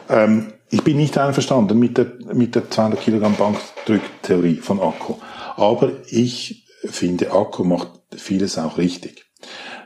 Ähm, 0.09 0.53
ich 0.73 0.83
bin 0.83 0.97
nicht 0.97 1.19
einverstanden 1.19 1.79
mit 1.79 1.99
der, 1.99 2.15
mit 2.33 2.55
der 2.55 2.71
200 2.71 2.99
Kilogramm 2.99 3.37
Bankdrücktheorie 3.37 4.57
von 4.57 4.81
Akku. 4.81 5.17
Aber 5.57 5.93
ich 6.09 6.67
finde, 6.83 7.31
Akku 7.33 7.63
macht 7.63 7.91
vieles 8.17 8.57
auch 8.57 8.79
richtig. 8.79 9.27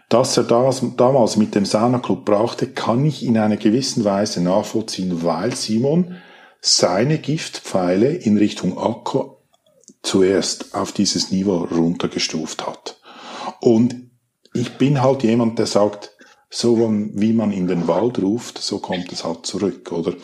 Dass 0.08 0.36
er 0.36 0.44
das, 0.44 0.84
damals 0.96 1.36
mit 1.36 1.56
dem 1.56 1.64
Sauna 1.64 1.98
Club 1.98 2.24
brauchte, 2.24 2.68
kann 2.68 3.04
ich 3.04 3.24
in 3.24 3.36
einer 3.36 3.56
gewissen 3.56 4.04
Weise 4.04 4.40
nachvollziehen, 4.40 5.24
weil 5.24 5.56
Simon 5.56 6.18
seine 6.60 7.18
Giftpfeile 7.18 8.10
in 8.10 8.38
Richtung 8.38 8.78
Akku 8.78 9.38
zuerst 10.02 10.72
auf 10.76 10.92
dieses 10.92 11.32
Niveau 11.32 11.64
runtergestuft 11.64 12.64
hat. 12.64 13.00
Und 13.60 14.08
ich 14.54 14.78
bin 14.78 15.02
halt 15.02 15.24
jemand, 15.24 15.58
der 15.58 15.66
sagt, 15.66 16.12
so 16.48 16.78
wie 16.78 17.32
man 17.32 17.50
in 17.50 17.66
den 17.66 17.88
Wald 17.88 18.22
ruft, 18.22 18.58
so 18.58 18.78
kommt 18.78 19.12
es 19.12 19.24
halt 19.24 19.46
zurück, 19.46 19.90
oder? 19.90 20.14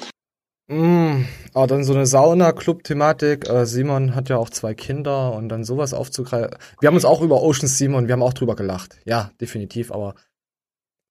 Mm, 0.73 1.26
aber 1.52 1.67
dann 1.67 1.85
so 1.85 1.93
eine 1.93 2.07
Sauna-Club-Thematik. 2.07 3.49
Äh, 3.49 3.67
Simon 3.67 4.14
hat 4.14 4.29
ja 4.31 4.38
auch 4.38 4.49
zwei 4.49 4.75
Kinder 4.75 5.33
und 5.35 5.49
dann 5.50 5.64
sowas 5.64 5.93
aufzugreifen. 5.93 6.57
Wir 6.81 6.87
haben 6.87 6.95
uns 6.95 7.05
auch 7.05 7.21
über 7.21 7.43
Ocean 7.43 7.69
Simon, 7.69 8.07
wir 8.09 8.14
haben 8.14 8.23
auch 8.23 8.33
drüber 8.33 8.57
gelacht. 8.57 8.97
Ja, 9.05 9.33
definitiv, 9.41 9.93
aber 9.93 10.14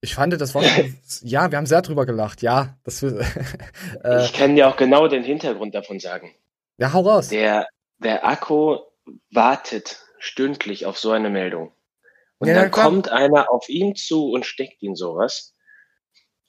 ich 0.02 0.16
fand, 0.16 0.34
das 0.42 0.56
war 0.56 0.64
ja, 1.22 1.52
wir 1.52 1.58
haben 1.58 1.68
sehr 1.68 1.84
drüber 1.84 2.06
gelacht. 2.08 2.42
Ja, 2.42 2.78
das 2.84 3.04
äh, 4.04 4.26
Ich 4.26 4.34
kann 4.34 4.56
dir 4.56 4.68
auch 4.68 4.78
genau 4.78 5.08
den 5.08 5.24
Hintergrund 5.24 5.76
davon 5.76 6.00
sagen. 6.00 6.34
ja, 6.78 6.92
hau 6.94 7.02
raus. 7.02 7.28
Der, 7.28 7.68
der 8.00 8.26
Akku 8.26 8.80
wartet 9.32 10.00
stündlich 10.18 10.86
auf 10.88 10.98
so 10.98 11.12
eine 11.12 11.30
Meldung. 11.30 11.72
Und 12.40 12.48
Ja, 12.48 12.56
dann 12.56 12.72
klar. 12.72 12.88
kommt 12.88 13.10
einer 13.12 13.52
auf 13.52 13.70
ihn 13.70 13.96
zu 13.96 14.32
und 14.32 14.46
steckt 14.48 14.82
ihn 14.82 14.96
sowas. 14.96 15.54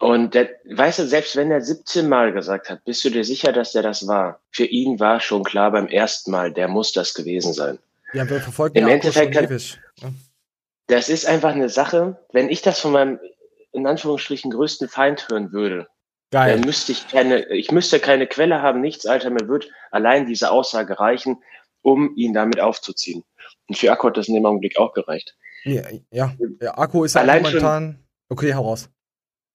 Und 0.03 0.35
der, 0.35 0.51
weißt 0.65 0.99
du, 0.99 1.07
selbst 1.07 1.37
wenn 1.37 1.53
er 1.53 1.61
17 1.61 2.09
Mal 2.09 2.33
gesagt 2.33 2.69
hat, 2.69 2.85
bist 2.85 3.05
du 3.05 3.11
dir 3.11 3.23
sicher, 3.23 3.53
dass 3.53 3.71
der 3.71 3.83
das 3.83 4.09
war? 4.09 4.41
Für 4.51 4.65
ihn 4.65 4.99
war 4.99 5.21
schon 5.21 5.45
klar 5.45 5.71
beim 5.71 5.87
ersten 5.87 6.33
Mal, 6.33 6.53
der 6.53 6.67
muss 6.67 6.91
das 6.93 7.15
gewesen 7.15 7.53
sein. 7.53 7.79
Ja, 8.13 8.29
wir 8.29 8.41
verfolgen 8.41 8.77
Im 8.79 8.83
schon 8.83 8.91
Endeffekt 8.91 9.33
kann- 9.35 9.45
ewig. 9.45 9.79
Das 10.89 11.09
ist 11.09 11.25
einfach 11.25 11.53
eine 11.53 11.69
Sache, 11.69 12.19
wenn 12.33 12.49
ich 12.51 12.63
das 12.63 12.81
von 12.81 12.91
meinem, 12.91 13.21
in 13.71 13.87
Anführungsstrichen, 13.87 14.51
größten 14.51 14.89
Feind 14.89 15.29
hören 15.31 15.53
würde, 15.53 15.87
Geil. 16.33 16.55
dann 16.57 16.63
müsste 16.67 16.91
ich 16.91 17.07
keine, 17.07 17.45
ich 17.51 17.71
müsste 17.71 18.01
keine 18.01 18.27
Quelle 18.27 18.61
haben, 18.61 18.81
nichts, 18.81 19.07
Alter, 19.07 19.31
mir 19.31 19.47
wird 19.47 19.69
allein 19.93 20.27
diese 20.27 20.51
Aussage 20.51 20.99
reichen, 20.99 21.41
um 21.83 22.13
ihn 22.17 22.35
damit 22.35 22.59
aufzuziehen. 22.59 23.23
Und 23.69 23.79
für 23.79 23.93
Akku 23.93 24.09
hat 24.09 24.17
das 24.17 24.27
in 24.27 24.35
dem 24.35 24.47
Augenblick 24.47 24.79
auch 24.79 24.95
gereicht. 24.95 25.37
Ja, 25.63 25.83
ja, 26.11 26.35
Akku 26.77 27.05
ist 27.05 27.15
ja 27.15 27.21
Allein 27.21 27.45
schon- 27.45 27.53
momentan. 27.63 27.99
Okay, 28.29 28.53
hau 28.53 28.63
raus. 28.63 28.89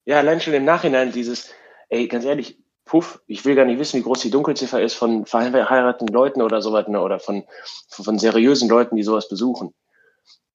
Ja, 0.08 0.20
allein 0.20 0.40
schon 0.40 0.54
im 0.54 0.64
Nachhinein 0.64 1.12
dieses, 1.12 1.50
ey, 1.90 2.08
ganz 2.08 2.24
ehrlich, 2.24 2.58
puff, 2.86 3.22
ich 3.28 3.44
will 3.44 3.56
gar 3.56 3.66
nicht 3.66 3.78
wissen, 3.78 4.00
wie 4.00 4.04
groß 4.04 4.22
die 4.22 4.30
Dunkelziffer 4.32 4.82
ist 4.82 4.94
von 4.94 5.26
verheirateten 5.26 6.08
Leuten 6.08 6.42
oder 6.42 6.62
sowas, 6.62 6.88
ne, 6.88 7.02
oder 7.02 7.20
von, 7.20 7.44
von 7.90 8.18
seriösen 8.18 8.70
Leuten, 8.70 8.96
die 8.96 9.04
sowas 9.04 9.28
besuchen. 9.28 9.74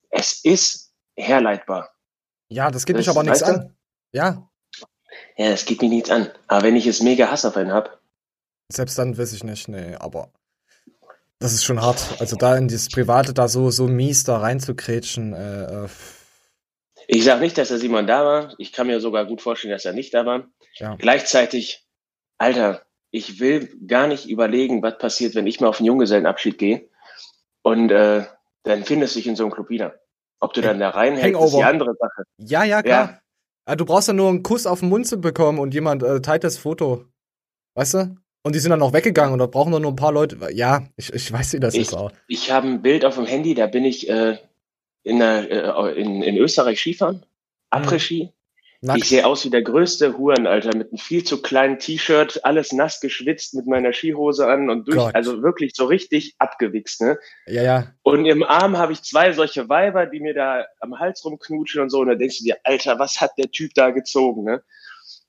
Es 0.09 0.43
ist 0.43 0.95
herleitbar. 1.17 1.91
Ja, 2.49 2.71
das 2.71 2.87
geht 2.87 2.97
mich 2.97 3.05
Das- 3.05 3.15
aber 3.15 3.25
nichts 3.25 3.43
an. 3.43 3.77
Ja, 4.13 4.49
Ja, 5.37 5.51
das 5.51 5.67
geht 5.67 5.83
mir 5.83 5.91
nichts 5.91 6.09
an. 6.09 6.31
Aber 6.47 6.63
wenn 6.63 6.75
ich 6.77 6.87
es 6.87 7.03
mega 7.03 7.31
Hass 7.31 7.45
auf 7.45 7.57
einen 7.59 7.73
hab, 7.73 8.01
selbst 8.71 8.97
dann 8.99 9.19
weiß 9.19 9.35
ich 9.35 9.45
nicht, 9.45 9.69
nee, 9.69 9.95
aber 9.97 10.31
das 11.41 11.53
ist 11.53 11.63
schon 11.65 11.83
hart. 11.83 12.03
Also 12.21 12.37
da 12.37 12.57
in 12.57 12.69
dieses 12.69 12.89
Private 12.89 13.35
da 13.35 13.49
so, 13.49 13.71
so 13.71 13.87
mies 13.87 14.25
da 14.25 14.39
reinzukrätschen, 14.39 15.35
äh, 15.35 15.85
äh, 15.85 15.89
ich 17.09 17.25
sage 17.25 17.41
nicht, 17.41 17.57
dass 17.59 17.69
der 17.69 17.79
Simon 17.79 18.07
da 18.07 18.25
war. 18.25 18.55
Ich 18.59 18.73
kann 18.73 18.87
mir 18.87 19.01
sogar 19.01 19.27
gut 19.27 19.41
vorstellen, 19.43 19.73
dass 19.73 19.85
er 19.85 19.93
nicht 19.93 20.13
da 20.15 20.25
war. 20.27 20.47
ja. 20.77 20.95
Gleichzeitig, 20.97 21.85
Alter, 22.39 22.83
ich 23.11 23.41
will 23.41 23.69
gar 23.87 24.07
nicht 24.07 24.29
überlegen, 24.29 24.83
was 24.83 24.99
passiert, 24.99 25.35
wenn 25.35 25.47
ich 25.47 25.61
mal 25.61 25.69
auf 25.69 25.79
einen 25.79 25.87
Junggesellenabschied 25.87 26.59
gehe 26.59 26.89
und 27.63 27.91
äh, 27.91 28.25
dann 28.65 28.85
findest 28.85 29.15
du 29.15 29.19
dich 29.19 29.27
in 29.27 29.37
so 29.37 29.45
einem 29.45 29.53
Club 29.53 29.69
wieder. 29.69 30.01
Ob 30.41 30.55
du 30.55 30.61
dann 30.61 30.81
da 30.81 30.91
reinhältst, 30.91 31.41
ist 31.41 31.55
die 31.55 31.63
andere 31.63 31.95
Sache. 31.99 32.25
Ja, 32.39 32.65
ja, 32.65 32.83
klar. 32.83 33.09
Ja. 33.11 33.19
Ja, 33.69 33.77
du 33.77 33.85
brauchst 33.85 34.09
ja 34.09 34.15
nur 34.15 34.29
einen 34.29 34.43
Kuss 34.43 34.67
auf 34.67 34.81
den 34.81 34.89
Mund 34.89 35.07
zu 35.07 35.21
bekommen 35.21 35.61
und 35.61 35.73
jemand 35.73 36.03
äh, 36.03 36.21
teilt 36.21 36.43
das 36.43 36.59
Foto. 36.59 37.05
Weißt 37.77 37.95
du? 37.95 38.17
Und 38.45 38.57
die 38.57 38.59
sind 38.59 38.71
dann 38.71 38.81
noch 38.81 38.93
weggegangen 38.93 39.33
und 39.35 39.39
da 39.39 39.47
brauchen 39.47 39.71
nur 39.71 39.85
ein 39.87 39.95
paar 39.95 40.11
Leute. 40.11 40.37
Ja, 40.53 40.83
ich, 40.97 41.13
ich 41.13 41.33
weiß, 41.33 41.53
wie 41.53 41.61
das 41.61 41.75
Ich- 41.75 41.83
ist 41.83 41.95
auch. 41.95 42.11
Ich 42.27 42.51
habe 42.51 42.67
ein 42.67 42.83
Bild 42.83 43.05
auf 43.05 43.15
dem 43.15 43.25
Handy, 43.27 43.55
da 43.55 43.69
bin 43.69 43.85
ich 43.85 44.09
äh, 44.11 44.39
in, 45.03 45.19
der, 45.19 45.51
äh, 45.51 46.01
in, 46.01 46.23
in 46.23 46.37
Österreich 46.37 46.81
Skifahren, 46.81 47.25
Après-Ski. 47.71 48.33
Nackt. 48.85 48.99
Ich 48.99 49.11
sehe 49.11 49.25
aus 49.25 49.45
wie 49.45 49.51
der 49.51 49.63
größte 49.63 50.19
Huren, 50.19 50.49
Alter, 50.49 50.77
mit 50.77 50.89
einem 50.89 50.99
viel 50.99 51.23
zu 51.23 51.41
kleinen 51.41 51.79
T-Shirt, 51.79 52.45
alles 52.45 52.73
nass 52.73 52.99
geschwitzt 52.99 53.55
mit 53.55 53.69
meiner 53.69 53.93
Skihose 53.93 54.49
an 54.49 54.71
und 54.71 54.89
durch, 54.89 54.97
Gott. 54.97 55.15
also 55.15 55.41
wirklich 55.41 55.71
so 55.77 55.85
richtig 55.85 56.35
abgewichst, 56.39 57.01
ne? 57.01 57.17
Ja, 57.47 57.63
ja. 57.63 57.87
Und 58.03 58.27
im 58.27 58.43
Arm 58.43 58.77
habe 58.77 58.93
ich 58.93 59.03
zwei 59.03 59.33
solche 59.35 59.69
Weiber, 59.69 60.07
die 60.07 60.19
mir 60.19 60.35
da 60.35 60.67
am 60.81 60.99
Hals 60.99 61.25
rumknutschen 61.25 61.81
und 61.81 61.91
so. 61.91 62.01
Und 62.01 62.09
da 62.09 62.17
denkst 62.17 62.39
du 62.39 62.45
dir, 62.45 62.57
Alter, 62.65 62.99
was 62.99 63.21
hat 63.21 63.39
der 63.39 63.53
Typ 63.53 63.73
da 63.75 63.91
gezogen, 63.91 64.43
ne? 64.43 64.65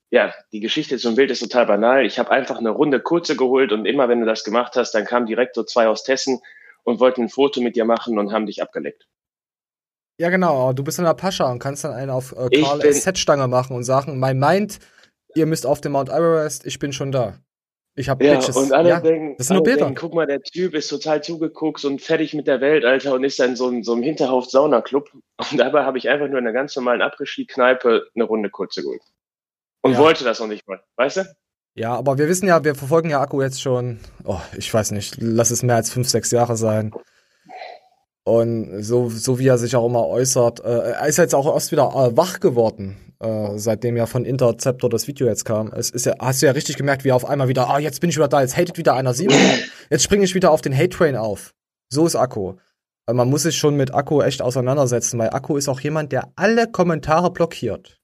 Ja, 0.09 0.33
die 0.51 0.59
Geschichte 0.59 0.97
zum 0.97 1.13
Bild 1.13 1.29
ist 1.29 1.41
total 1.41 1.67
banal. 1.67 2.07
Ich 2.07 2.17
habe 2.17 2.31
einfach 2.31 2.57
eine 2.57 2.71
Runde 2.71 2.99
kurze 3.01 3.36
geholt 3.36 3.71
und 3.71 3.86
immer 3.86 4.09
wenn 4.09 4.19
du 4.19 4.25
das 4.25 4.43
gemacht 4.43 4.75
hast, 4.75 4.93
dann 4.93 5.05
kamen 5.05 5.27
direkt 5.27 5.53
so 5.53 5.63
zwei 5.63 5.88
aus 5.88 6.03
Tessen 6.03 6.41
und 6.83 6.99
wollten 6.99 7.21
ein 7.21 7.29
Foto 7.29 7.62
mit 7.62 7.75
dir 7.75 7.86
machen 7.86 8.17
und 8.17 8.31
haben 8.31 8.47
dich 8.47 8.63
abgeleckt. 8.63 9.07
Ja, 10.19 10.30
genau. 10.30 10.73
Du 10.73 10.84
bist 10.84 10.99
in 10.99 11.06
der 11.06 11.13
Pascha 11.15 11.49
und 11.52 11.60
kannst 11.60 11.84
dann 11.84 11.93
einen 11.93 12.12
auf 12.12 12.34
äh, 12.34 12.62
Karl 12.62 12.82
SZ-Stange 12.93 13.47
machen 13.47 13.76
und 13.76 13.84
sagen, 13.84 14.19
mein 14.19 14.38
Mind, 14.39 14.80
ihr 15.36 15.45
müsst 15.45 15.65
auf 15.65 15.82
den 15.82 15.91
Mount 15.91 16.10
Everest, 16.10 16.65
ich 16.65 16.78
bin 16.80 16.93
schon 16.93 17.12
da. 17.12 17.38
Ich 17.95 18.10
hab 18.10 18.21
Ja, 18.23 18.36
Bitches. 18.36 18.56
und 18.56 18.73
alle 18.73 18.89
ja. 18.89 18.99
denken, 18.99 19.36
das 19.38 19.47
sind 19.47 19.56
nur 19.56 19.63
Bilder. 19.63 19.86
denken, 19.86 19.99
guck 19.99 20.13
mal, 20.15 20.26
der 20.26 20.41
Typ 20.41 20.73
ist 20.73 20.88
total 20.88 21.21
zugeguckt 21.23 21.84
und 21.86 22.02
fertig 22.02 22.34
mit 22.34 22.47
der 22.47 22.60
Welt, 22.60 22.86
Alter, 22.86 23.13
und 23.13 23.23
ist 23.23 23.39
dann 23.39 23.56
so, 23.56 23.67
ein- 23.69 23.84
so 23.84 23.93
im 23.93 24.02
Hinterhof 24.02 24.45
Saunaclub. 24.49 25.12
Und 25.13 25.58
dabei 25.60 25.84
habe 25.84 25.97
ich 25.99 26.10
einfach 26.10 26.28
nur 26.28 26.39
in 26.39 26.45
einer 26.47 26.54
ganz 26.54 26.76
normalen 26.76 27.02
Après-Ski-Kneipe 27.02 28.08
eine 28.15 28.23
Runde 28.23 28.49
kurze 28.49 28.82
geholt. 28.82 29.02
Und 29.84 29.93
Ja. 29.93 29.99
wollte 29.99 30.23
das 30.23 30.39
noch 30.39 30.47
nicht 30.47 30.67
mal, 30.67 30.82
weißt 30.95 31.17
du? 31.17 31.36
Ja, 31.76 31.95
aber 31.95 32.17
wir 32.17 32.28
wissen 32.28 32.47
ja, 32.47 32.63
wir 32.63 32.76
verfolgen 32.76 33.10
ja 33.10 33.19
Akku 33.21 33.41
jetzt 33.41 33.62
schon, 33.62 33.99
oh, 34.23 34.39
ich 34.58 34.71
weiß 34.73 34.91
nicht, 34.91 35.17
lass 35.19 35.49
es 35.52 35.63
mehr 35.63 35.76
als 35.76 35.89
fünf, 35.91 36.08
sechs 36.08 36.30
Jahre 36.32 36.56
sein. 36.56 36.93
Und 38.25 38.83
so, 38.83 39.09
so 39.09 39.38
wie 39.38 39.47
er 39.47 39.57
sich 39.57 39.75
auch 39.75 39.86
immer 39.86 40.07
äußert, 40.07 40.62
äh, 40.63 40.91
er 40.91 41.07
ist 41.07 41.17
jetzt 41.17 41.36
auch 41.36 41.53
erst 41.53 41.71
wieder 41.73 41.89
äh, 41.89 42.15
wach 42.15 42.39
geworden, 42.39 42.95
äh, 43.19 43.57
seitdem 43.57 43.97
ja 43.97 44.05
von 44.05 44.23
Interceptor 44.23 44.89
das 44.89 45.07
Video 45.07 45.27
jetzt 45.27 45.43
kam. 45.43 45.73
Es 45.73 45.89
ist 45.89 46.05
ja, 46.05 46.15
hast 46.19 46.41
du 46.41 46.45
ja 46.45 46.53
richtig 46.53 46.77
gemerkt, 46.77 47.03
wie 47.03 47.09
er 47.09 47.17
auf 47.17 47.25
einmal 47.25 47.49
wieder, 47.49 47.69
ah, 47.69 47.79
jetzt 47.79 47.99
bin 47.99 48.09
ich 48.09 48.15
wieder 48.15 48.29
da, 48.29 48.41
jetzt 48.41 48.55
hatet 48.55 48.77
wieder 48.77 48.93
einer 48.93 49.13
Simon, 49.13 49.38
jetzt 49.89 50.03
springe 50.03 50.23
ich 50.23 50.36
wieder 50.36 50.51
auf 50.51 50.62
den 50.62 50.75
Hate-Train 50.75 51.17
auf. 51.17 51.53
So 51.89 52.05
ist 52.05 52.15
Akku. 52.15 52.53
Äh, 53.07 53.13
Man 53.13 53.29
muss 53.29 53.43
sich 53.43 53.57
schon 53.57 53.75
mit 53.75 53.93
Akku 53.93 54.21
echt 54.21 54.41
auseinandersetzen, 54.41 55.19
weil 55.19 55.31
Akku 55.31 55.57
ist 55.57 55.67
auch 55.67 55.81
jemand, 55.81 56.13
der 56.13 56.29
alle 56.38 56.71
Kommentare 56.71 57.29
blockiert. 57.29 57.99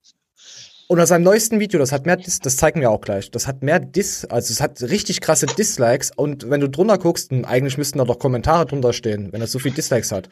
Und 0.92 1.00
aus 1.00 1.10
seinem 1.10 1.22
neuesten 1.24 1.60
Video, 1.60 1.80
das 1.80 1.92
hat 1.92 2.08
mehr 2.08 2.18
Dis, 2.18 2.40
das 2.40 2.58
zeigen 2.58 2.82
wir 2.82 2.90
auch 2.90 3.02
gleich. 3.02 3.30
Das 3.30 3.46
hat 3.46 3.62
mehr 3.62 3.80
Dis, 3.80 4.26
also 4.26 4.52
es 4.52 4.60
hat 4.60 4.82
richtig 4.82 5.22
krasse 5.22 5.46
Dislikes 5.46 6.10
und 6.16 6.50
wenn 6.50 6.62
du 6.62 6.68
drunter 6.68 6.98
guckst, 6.98 7.32
eigentlich 7.32 7.78
müssten 7.78 8.00
da 8.00 8.06
doch 8.06 8.18
Kommentare 8.18 8.66
drunter 8.66 8.92
stehen, 8.92 9.32
wenn 9.32 9.42
es 9.44 9.52
so 9.52 9.60
viel 9.60 9.72
Dislikes 9.72 10.12
hat. 10.12 10.30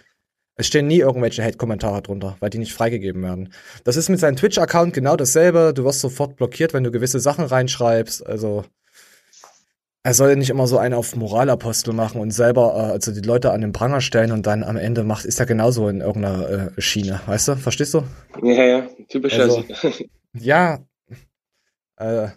Es 0.55 0.65
stehen 0.65 0.87
nie 0.87 0.97
irgendwelche 0.97 1.43
Hate-Kommentare 1.43 2.01
drunter, 2.01 2.37
weil 2.39 2.49
die 2.49 2.57
nicht 2.57 2.73
freigegeben 2.73 3.21
werden. 3.21 3.53
Das 3.83 3.97
ist 3.97 4.09
mit 4.09 4.19
seinem 4.19 4.35
Twitch-Account 4.35 4.95
genau 4.95 5.15
dasselbe. 5.15 5.73
Du 5.75 5.83
wirst 5.83 5.99
sofort 5.99 6.35
blockiert, 6.37 6.73
wenn 6.73 6.83
du 6.83 6.89
gewisse 6.89 7.19
Sachen 7.19 7.45
reinschreibst. 7.45 8.25
Also 8.25 8.63
er 10.01 10.15
soll 10.15 10.35
nicht 10.37 10.49
immer 10.49 10.65
so 10.65 10.79
einen 10.79 10.95
auf 10.95 11.15
Moralapostel 11.15 11.93
machen 11.93 12.19
und 12.19 12.31
selber 12.31 12.73
äh, 12.75 12.91
also 12.93 13.11
die 13.11 13.21
Leute 13.21 13.51
an 13.51 13.61
den 13.61 13.73
Pranger 13.73 14.01
stellen 14.01 14.31
und 14.31 14.47
dann 14.47 14.63
am 14.63 14.77
Ende 14.77 15.03
macht 15.03 15.25
ist 15.25 15.39
er 15.39 15.45
genauso 15.45 15.87
in 15.89 16.01
irgendeiner 16.01 16.49
äh, 16.75 16.81
Schiene, 16.81 17.19
weißt 17.27 17.49
du? 17.49 17.55
Verstehst 17.57 17.93
du? 17.93 18.01
Ja, 18.41 18.63
ja, 18.63 18.87
typisch. 19.09 19.37
Also- 19.37 19.63
Also, 19.83 20.05
Ja. 20.39 20.79
Äh, 21.99 22.27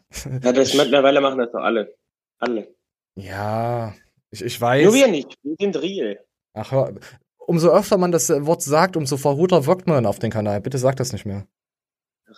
ja, 0.42 0.52
das 0.52 0.74
mittlerweile 0.74 1.20
machen 1.20 1.38
das 1.38 1.52
doch 1.52 1.60
alle. 1.60 1.94
Alle. 2.38 2.74
ja, 3.16 3.94
ich, 4.30 4.42
ich 4.42 4.60
Nur 4.60 4.68
weiß. 4.68 4.94
wir 4.94 5.08
nicht. 5.08 5.34
Wir 5.42 5.56
sind 5.58 5.76
real. 5.76 6.18
Ach, 6.54 6.72
hör, 6.72 6.94
umso 7.36 7.70
öfter 7.70 7.98
man 7.98 8.12
das 8.12 8.30
äh, 8.30 8.46
Wort 8.46 8.62
sagt, 8.62 8.96
umso 8.96 9.16
verhuter 9.16 9.66
wirkt 9.66 9.86
man 9.86 10.06
auf 10.06 10.18
den 10.18 10.30
Kanal. 10.30 10.60
Bitte 10.60 10.78
sag 10.78 10.96
das 10.96 11.12
nicht 11.12 11.26
mehr. 11.26 11.46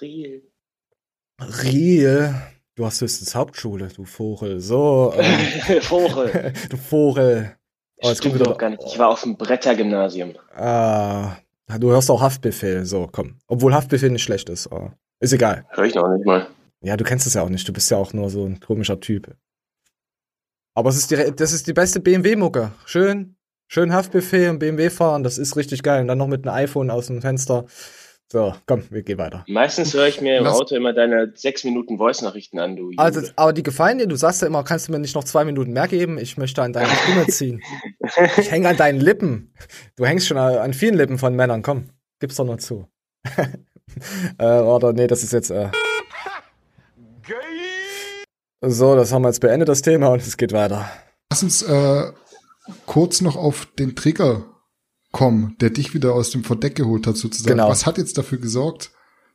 Real. 0.01 0.43
Real. 1.41 2.35
Du 2.75 2.87
hast 2.87 3.01
höchstens 3.01 3.35
Hauptschule, 3.35 3.89
du 3.89 4.05
Vogel. 4.05 4.59
So, 4.61 5.13
ähm, 5.17 5.81
Vogel. 5.83 6.53
du 6.71 6.77
Vogel. 6.77 7.57
Oh, 7.99 8.09
jetzt 8.09 8.19
Stimmt 8.19 8.41
doch 8.41 8.59
gar 8.59 8.71
nicht. 8.71 8.83
Ich 8.87 8.99
war 8.99 9.11
auf 9.11 9.23
dem 9.23 9.37
Brettergymnasium. 9.37 10.33
Ah, 10.57 11.37
du 11.79 11.91
hörst 11.91 12.11
auch 12.11 12.21
Haftbefehl. 12.21 12.85
So, 12.85 13.09
komm. 13.13 13.39
Obwohl 13.47 13.75
Haftbefehl 13.75 14.11
nicht 14.11 14.25
schlecht 14.25 14.49
ist. 14.49 14.67
aber 14.67 14.97
ist 15.23 15.33
egal. 15.33 15.65
Hör 15.71 15.85
ich 15.85 15.95
noch 15.95 16.09
nicht 16.15 16.27
mal. 16.27 16.47
Ja, 16.83 16.97
du 16.97 17.05
kennst 17.05 17.27
es 17.27 17.35
ja 17.35 17.43
auch 17.43 17.49
nicht. 17.49 17.67
Du 17.69 17.73
bist 17.73 17.91
ja 17.91 17.97
auch 17.97 18.13
nur 18.13 18.29
so 18.31 18.45
ein 18.45 18.61
komischer 18.61 18.99
Typ. 19.01 19.35
Aber 20.75 20.89
es 20.91 20.97
ist 20.97 21.11
die, 21.11 21.33
das 21.37 21.53
ist 21.53 21.67
die 21.67 21.73
beste 21.73 22.01
BMW-Mucke. 22.01 22.73
Schön, 22.87 23.37
schön 23.69 23.93
Haftbefehl 23.93 24.51
und 24.51 24.59
BMW 24.59 24.91
fahren. 24.91 25.23
Das 25.23 25.39
ist 25.39 25.57
richtig 25.57 25.83
geil. 25.83 26.01
Und 26.03 26.09
dann 26.09 26.19
noch 26.19 26.27
mit 26.29 26.47
einem 26.47 26.57
iPhone 26.57 26.91
aus 26.91 27.07
dem 27.09 27.21
Fenster. 27.21 27.67
So, 28.33 28.55
komm, 28.67 28.83
wir 28.91 29.03
gehen 29.03 29.19
weiter. 29.19 29.45
Meistens 29.47 29.93
höre 29.93 30.07
ich 30.09 30.23
mir 30.23 30.39
im 30.39 30.45
Lass- 30.45 30.59
Auto 30.59 30.75
immer 30.75 30.95
deine 30.95 31.33
sechs 31.35 31.65
Minuten 31.65 31.99
Voice-Nachrichten 31.99 32.59
an, 32.59 32.77
du. 32.77 32.85
Jude. 32.91 32.99
Also, 32.99 33.21
aber 33.37 33.53
die 33.53 33.63
gefallen 33.63 33.99
dir. 33.99 34.07
Du 34.07 34.17
sagst 34.17 34.41
ja 34.41 34.49
immer, 34.49 34.65
kannst 34.65 34.89
du 34.89 34.93
mir 34.93 34.99
nicht 34.99 35.15
noch 35.15 35.25
zwei 35.25 35.45
Minuten 35.45 35.73
mehr 35.75 35.87
geben? 35.87 36.17
Ich 36.17 36.39
möchte 36.39 36.63
an 36.63 36.73
deine 36.73 36.89
Stimme 36.89 37.27
ziehen. 37.27 37.63
Ich 38.39 38.51
hänge 38.51 38.69
an 38.71 38.77
deinen 38.77 39.01
Lippen. 39.01 39.55
Du 39.97 40.05
hängst 40.05 40.27
schon 40.27 40.37
an 40.37 40.73
vielen 40.75 40.95
Lippen 40.97 41.19
von 41.19 41.35
Männern. 41.37 41.63
Komm, 41.63 41.91
gib's 42.21 42.37
doch 42.37 42.45
nur 42.45 42.59
zu. 42.59 42.89
äh, 44.39 44.61
oder 44.61 44.93
nee, 44.93 45.07
das 45.07 45.23
ist 45.23 45.33
jetzt. 45.33 45.51
Äh, 45.51 45.71
so, 48.65 48.95
das 48.95 49.13
haben 49.13 49.23
wir 49.23 49.29
jetzt 49.29 49.41
beendet, 49.41 49.69
das 49.69 49.83
Thema, 49.83 50.09
und 50.09 50.23
es 50.23 50.37
geht 50.37 50.53
weiter. 50.53 50.89
Lass 51.31 51.43
uns 51.43 51.63
äh, 51.63 52.13
kurz 52.87 53.21
noch 53.21 53.37
auf 53.37 53.67
den 53.79 53.97
Trigger 53.97 54.45
kommen, 55.11 55.57
der 55.61 55.71
dich 55.71 55.95
wieder 55.95 56.15
aus 56.15 56.31
dem 56.31 56.45
Verdeck 56.45 56.75
geholt 56.75 57.07
hat, 57.07 57.17
sozusagen. 57.17 57.57
Genau. 57.57 57.69
Was 57.69 57.87
hat 57.87 57.99
jetzt 57.99 58.19
dafür 58.19 58.39
gesorgt, 58.39 58.91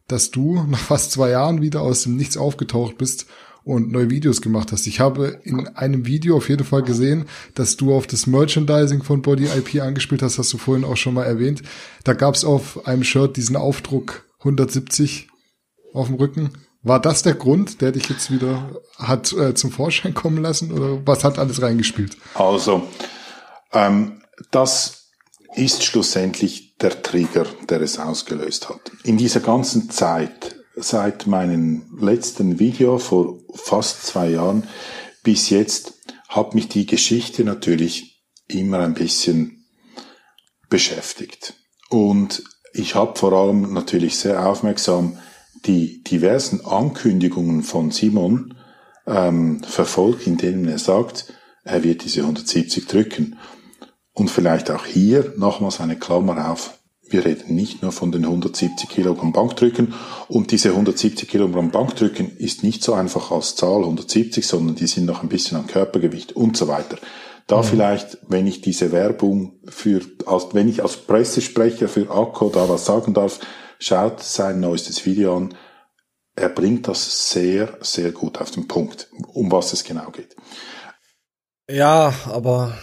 dass 0.08 0.32
du 0.32 0.63
nach 0.67 0.80
fast 0.80 1.12
zwei 1.12 1.30
Jahren 1.30 1.62
wieder 1.62 1.82
aus 1.82 2.04
dem 2.04 2.15
Nichts 2.15 2.38
aufgetaucht 2.38 2.98
bist 2.98 3.28
und 3.63 3.91
neue 3.91 4.10
Videos 4.10 4.41
gemacht 4.41 4.72
hast? 4.72 4.88
Ich 4.88 5.00
habe 5.00 5.39
in 5.43 5.67
einem 5.70 6.06
Video 6.06 6.38
auf 6.38 6.50
jeden 6.50 6.63
Fall 6.63 6.84
gesehen, 6.84 7.26
dass 7.54 7.78
du 7.78 7.93
auf 7.93 8.08
das 8.08 8.28
Merchandising 8.28 9.04
von 9.04 9.22
Body 9.22 9.46
IP 9.46 9.82
angespielt 9.82 10.22
hast, 10.22 10.38
hast 10.39 10.52
du 10.54 10.58
vorhin 10.58 10.86
auch 10.86 10.98
schon 10.98 11.13
mal 11.13 11.26
erwähnt. 11.26 11.62
Da 12.04 12.13
gab 12.13 12.36
es 12.36 12.46
auf 12.46 12.88
einem 12.88 13.04
Shirt 13.04 13.38
diesen 13.38 13.56
Aufdruck 13.56 14.27
170 14.48 15.28
auf 15.94 16.08
dem 16.08 16.16
Rücken. 16.16 16.52
War 16.84 17.02
das 17.02 17.24
der 17.24 17.34
Grund, 17.34 17.82
der 17.82 17.92
dich 17.92 18.10
jetzt 18.10 18.32
wieder 18.32 18.80
hat 18.98 19.34
äh, 19.34 19.54
zum 19.54 19.72
Vorschein 19.72 20.14
kommen 20.14 20.42
lassen 20.42 20.72
oder 20.72 21.06
was 21.06 21.24
hat 21.24 21.38
alles 21.40 21.62
reingespielt? 21.62 22.18
Also, 22.34 22.88
ähm, 23.74 24.22
das 24.52 25.12
ist 25.56 25.84
schlussendlich 25.84 26.78
der 26.78 27.02
Trigger, 27.02 27.46
der 27.68 27.82
es 27.82 28.00
ausgelöst 28.00 28.70
hat. 28.70 28.92
In 29.04 29.18
dieser 29.18 29.40
ganzen 29.40 29.90
Zeit, 29.90 30.56
seit 30.76 31.28
meinem 31.28 31.98
letzten 32.00 32.60
Video 32.60 33.00
vor 33.00 33.40
fast 33.56 34.06
zwei 34.06 34.30
Jahren 34.30 34.68
bis 35.24 35.50
jetzt, 35.50 35.94
hat 36.30 36.54
mich 36.54 36.70
die 36.70 36.86
Geschichte 36.86 37.44
natürlich 37.44 38.24
immer 38.48 38.80
ein 38.80 38.94
bisschen 38.94 39.66
beschäftigt. 40.70 41.56
Und 41.90 42.44
ich 42.78 42.96
habe 42.96 43.18
vor 43.18 43.34
allem 43.34 43.74
natürlich 43.74 44.18
sehr 44.18 44.46
aufmerksam 44.46 45.18
die 45.66 46.04
diversen 46.04 46.66
Ankündigungen 46.66 47.63
von 47.63 47.92
Simon 47.92 48.54
ähm, 49.08 49.62
verfolgt, 49.63 50.28
in 50.28 50.38
denen 50.38 50.68
er 50.68 50.78
sagt, 50.78 51.34
er 51.63 51.84
wird 51.84 52.04
diese 52.04 52.22
170 52.22 52.88
drücken. 52.88 53.38
Und 54.13 54.32
vielleicht 54.32 54.72
auch 54.72 54.86
hier 54.86 55.34
nochmals 55.38 55.80
eine 55.80 55.98
Klammer 55.98 56.50
auf. 56.50 56.80
Wir 57.10 57.24
reden 57.24 57.56
nicht 57.56 57.82
nur 57.82 57.92
von 57.92 58.12
den 58.12 58.26
170 58.26 58.90
Kilogramm 58.90 59.32
Bankdrücken. 59.32 59.94
Und 60.28 60.52
diese 60.52 60.70
170 60.70 61.30
Kilogramm 61.30 61.72
Bankdrücken 61.72 62.36
ist 62.38 62.63
nicht 62.63 62.84
so 62.84 62.94
einfach 62.94 63.32
als 63.32 63.56
Zahl 63.56 63.80
170, 63.80 64.46
sondern 64.46 64.76
die 64.76 64.88
sind 64.88 65.06
noch 65.06 65.24
ein 65.24 65.30
bisschen 65.30 65.58
an 65.58 65.68
Körpergewicht 65.68 66.36
und 66.36 66.58
so 66.58 66.68
weiter. 66.68 66.98
Da 67.48 67.64
vielleicht, 67.64 68.18
wenn 68.28 68.46
ich 68.46 68.60
diese 68.60 68.92
Werbung 68.92 69.62
für, 69.70 70.02
als, 70.26 70.48
wenn 70.54 70.68
ich 70.68 70.84
als 70.84 70.98
Pressesprecher 70.98 71.88
für 71.88 72.12
Akko 72.12 72.50
da 72.50 72.68
was 72.68 72.86
sagen 72.86 73.14
darf, 73.14 73.40
schaut 73.80 74.22
sein 74.22 74.60
neuestes 74.60 75.06
Video 75.06 75.38
an. 75.38 75.56
Er 76.36 76.50
bringt 76.50 76.90
das 76.90 77.32
sehr, 77.32 77.78
sehr 77.80 78.12
gut 78.12 78.40
auf 78.40 78.52
den 78.52 78.68
Punkt, 78.68 79.10
um 79.34 79.50
was 79.50 79.72
es 79.72 79.86
genau 79.86 80.12
geht. 80.12 80.36
Ja, 81.70 82.14
aber 82.26 82.78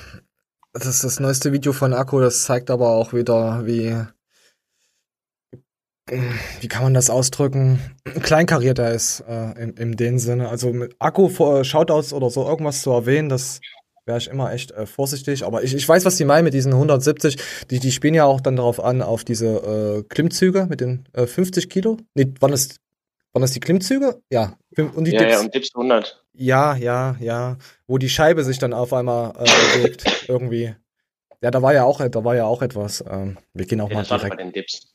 das 0.72 0.86
ist 0.86 1.04
das 1.04 1.20
neueste 1.20 1.52
Video 1.52 1.74
von 1.74 1.92
Akku, 1.92 2.20
das 2.20 2.44
zeigt 2.44 2.70
aber 2.70 2.88
auch 2.90 3.12
wieder, 3.12 3.66
wie. 3.66 3.96
Wie 6.60 6.68
kann 6.68 6.82
man 6.82 6.92
das 6.92 7.08
ausdrücken? 7.08 7.80
Kleinkariert 8.04 8.78
er 8.78 8.92
ist, 8.92 9.20
äh, 9.20 9.52
in, 9.52 9.74
in 9.74 9.96
dem 9.96 10.18
Sinne. 10.18 10.50
Also 10.50 10.70
mit 10.70 10.96
Akku 10.98 11.30
vor 11.30 11.64
Shoutouts 11.64 12.12
oder 12.12 12.28
so 12.28 12.46
irgendwas 12.46 12.82
zu 12.82 12.90
erwähnen, 12.90 13.30
das 13.30 13.60
wäre 14.06 14.18
ich 14.18 14.28
immer 14.28 14.52
echt 14.52 14.70
äh, 14.72 14.86
vorsichtig. 14.86 15.44
Aber 15.44 15.62
ich, 15.62 15.74
ich 15.74 15.88
weiß, 15.88 16.04
was 16.04 16.16
die 16.16 16.24
meinen 16.24 16.44
mit 16.44 16.54
diesen 16.54 16.72
170. 16.72 17.36
Die, 17.70 17.78
die 17.80 17.92
spielen 17.92 18.14
ja 18.14 18.24
auch 18.24 18.40
dann 18.40 18.56
darauf 18.56 18.82
an, 18.82 19.02
auf 19.02 19.24
diese 19.24 19.46
äh, 19.46 20.02
Klimmzüge 20.08 20.66
mit 20.68 20.80
den 20.80 21.06
äh, 21.12 21.26
50 21.26 21.68
Kilo. 21.70 21.98
Nee, 22.14 22.32
waren 22.40 22.50
das, 22.50 22.76
waren 23.32 23.42
das 23.42 23.52
die 23.52 23.60
Klimmzüge? 23.60 24.20
Ja. 24.30 24.56
Und 24.76 25.06
die 25.06 25.12
ja, 25.12 25.20
Dips. 25.20 25.32
ja, 25.32 25.40
und 25.40 25.54
Dips 25.54 25.70
100. 25.74 26.24
Ja, 26.34 26.74
ja, 26.76 27.16
ja. 27.20 27.56
Wo 27.86 27.98
die 27.98 28.08
Scheibe 28.08 28.44
sich 28.44 28.58
dann 28.58 28.72
auf 28.72 28.92
einmal 28.92 29.32
äh, 29.38 29.78
bewegt, 29.78 30.04
irgendwie. 30.28 30.74
Ja, 31.42 31.50
da 31.50 31.62
war 31.62 31.74
ja 31.74 31.84
auch, 31.84 32.00
da 32.08 32.24
war 32.24 32.34
ja 32.34 32.44
auch 32.46 32.62
etwas. 32.62 33.04
Ähm, 33.08 33.38
wir 33.52 33.66
gehen 33.66 33.80
auch 33.80 33.88
Ja, 33.90 33.96
mal 33.96 34.00
das 34.02 34.10
war 34.10 34.18
doch 34.18 34.24
bei 34.24 34.36
direkt. 34.36 34.40
den 34.40 34.52
Dips. 34.52 34.94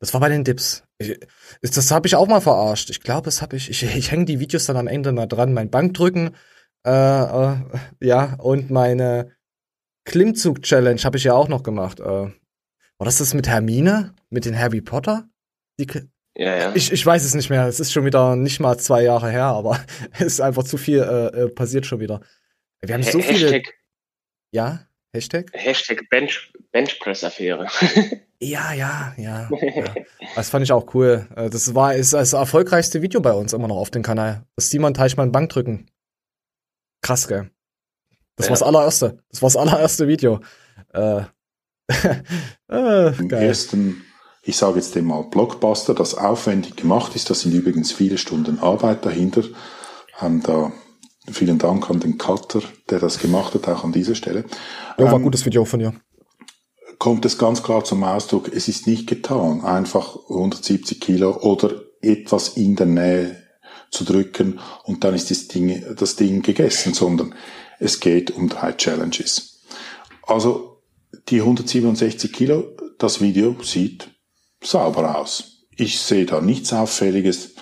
Das 0.00 0.12
war 0.12 0.20
bei 0.20 0.28
den 0.28 0.44
Dips. 0.44 0.82
Ich, 0.98 1.16
das 1.62 1.90
habe 1.90 2.06
ich 2.06 2.16
auch 2.16 2.26
mal 2.26 2.40
verarscht. 2.40 2.90
Ich 2.90 3.00
glaube, 3.00 3.24
das 3.26 3.40
habe 3.42 3.56
ich. 3.56 3.70
Ich, 3.70 3.82
ich 3.82 4.10
hänge 4.10 4.26
die 4.26 4.40
Videos 4.40 4.66
dann 4.66 4.76
am 4.76 4.86
Ende 4.88 5.12
mal 5.12 5.26
dran. 5.26 5.54
Mein 5.54 5.70
Bankdrücken, 5.70 6.34
äh, 6.86 6.90
äh, 7.52 7.56
ja, 8.00 8.34
und 8.38 8.70
meine 8.70 9.32
Klimmzug-Challenge 10.06 11.00
habe 11.02 11.16
ich 11.16 11.24
ja 11.24 11.32
auch 11.34 11.48
noch 11.48 11.62
gemacht. 11.62 12.00
Äh, 12.00 12.04
war 12.04 12.32
das 12.98 13.18
das 13.18 13.34
mit 13.34 13.48
Hermine? 13.48 14.14
Mit 14.30 14.44
den 14.44 14.58
Harry 14.58 14.80
Potter? 14.80 15.28
Die, 15.80 15.86
Ja, 16.36 16.56
ja. 16.56 16.72
ich, 16.74 16.92
ich 16.92 17.04
weiß 17.04 17.24
es 17.24 17.34
nicht 17.34 17.50
mehr. 17.50 17.66
Es 17.66 17.80
ist 17.80 17.92
schon 17.92 18.04
wieder 18.04 18.36
nicht 18.36 18.60
mal 18.60 18.78
zwei 18.78 19.02
Jahre 19.02 19.30
her, 19.30 19.44
aber 19.46 19.78
es 20.12 20.20
ist 20.26 20.40
einfach 20.40 20.64
zu 20.64 20.76
viel 20.76 21.00
äh, 21.00 21.42
äh, 21.44 21.48
passiert 21.48 21.86
schon 21.86 22.00
wieder. 22.00 22.20
Wir 22.84 22.94
haben 22.94 23.02
so 23.02 23.18
Ha- 23.18 23.22
viele. 23.22 23.46
Hashtag, 23.52 23.74
Ja? 24.52 24.86
Hashtag? 25.14 25.50
Hashtag 25.52 26.08
Bench, 26.10 26.52
Benchpress-Affäre. 26.72 27.66
Ja, 28.40 28.74
ja, 28.74 29.14
ja. 29.16 29.48
ja. 29.48 29.94
Das 30.36 30.50
fand 30.50 30.64
ich 30.64 30.72
auch 30.72 30.92
cool. 30.94 31.26
Äh, 31.34 31.48
Das 31.48 31.74
war 31.74 31.94
ist 31.94 32.12
das 32.12 32.34
erfolgreichste 32.34 33.00
Video 33.00 33.20
bei 33.22 33.32
uns 33.32 33.54
immer 33.54 33.68
noch 33.68 33.76
auf 33.78 33.90
dem 33.90 34.02
Kanal. 34.02 34.42
Das 34.56 34.68
Simon 34.70 34.92
Teichmann 34.92 35.32
Bankdrücken. 35.32 35.86
Krass, 37.04 37.28
gell? 37.28 37.50
Das 38.36 38.46
Ja. 38.46 38.50
war 38.50 38.54
das 38.58 38.62
allererste. 38.62 39.18
Das 39.30 39.42
war 39.42 39.46
das 39.48 39.56
allererste 39.56 40.08
Video. 40.08 40.40
Äh, 40.92 41.22
äh, 42.70 43.16
Im 43.18 43.30
ersten, 43.30 44.02
ich 44.42 44.56
sage 44.56 44.76
jetzt 44.76 44.94
dem 44.94 45.04
mal 45.06 45.22
Blockbuster, 45.24 45.94
das 45.94 46.14
aufwendig 46.14 46.76
gemacht 46.76 47.14
ist. 47.14 47.28
Da 47.28 47.34
sind 47.34 47.52
übrigens 47.52 47.92
viele 47.92 48.16
Stunden 48.18 48.58
Arbeit 48.58 49.04
dahinter. 49.04 49.42
Ähm, 50.20 50.42
da, 50.42 50.72
vielen 51.30 51.58
Dank 51.58 51.90
an 51.90 52.00
den 52.00 52.16
Cutter, 52.16 52.62
der 52.88 53.00
das 53.00 53.18
gemacht 53.18 53.52
hat, 53.54 53.68
auch 53.68 53.84
an 53.84 53.92
dieser 53.92 54.14
Stelle. 54.14 54.44
Ja, 54.98 55.04
war 55.04 55.14
Ähm, 55.14 55.22
gutes 55.24 55.44
Video 55.44 55.64
von 55.66 55.80
dir. 55.80 55.92
kommt 56.98 57.26
es 57.26 57.36
ganz 57.36 57.62
klar 57.62 57.84
zum 57.84 58.02
Ausdruck, 58.02 58.48
es 58.48 58.66
ist 58.68 58.86
nicht 58.86 59.06
getan, 59.06 59.62
einfach 59.62 60.16
170 60.30 61.00
Kilo 61.00 61.36
oder 61.42 61.82
etwas 62.00 62.56
in 62.56 62.76
der 62.76 62.86
Nähe 62.86 63.43
zu 63.94 64.04
drücken 64.04 64.60
und 64.82 65.04
dann 65.04 65.14
ist 65.14 65.30
das 65.30 65.48
Ding, 65.48 65.82
das 65.96 66.16
Ding 66.16 66.42
gegessen, 66.42 66.92
sondern 66.92 67.34
es 67.78 68.00
geht 68.00 68.30
um 68.32 68.48
drei 68.48 68.72
Challenges. 68.72 69.60
Also 70.22 70.82
die 71.28 71.40
167 71.40 72.32
Kilo, 72.32 72.76
das 72.98 73.20
Video 73.20 73.56
sieht 73.62 74.08
sauber 74.62 75.18
aus. 75.18 75.66
Ich 75.76 76.00
sehe 76.00 76.26
da 76.26 76.40
nichts 76.40 76.72
Auffälliges. 76.72 77.54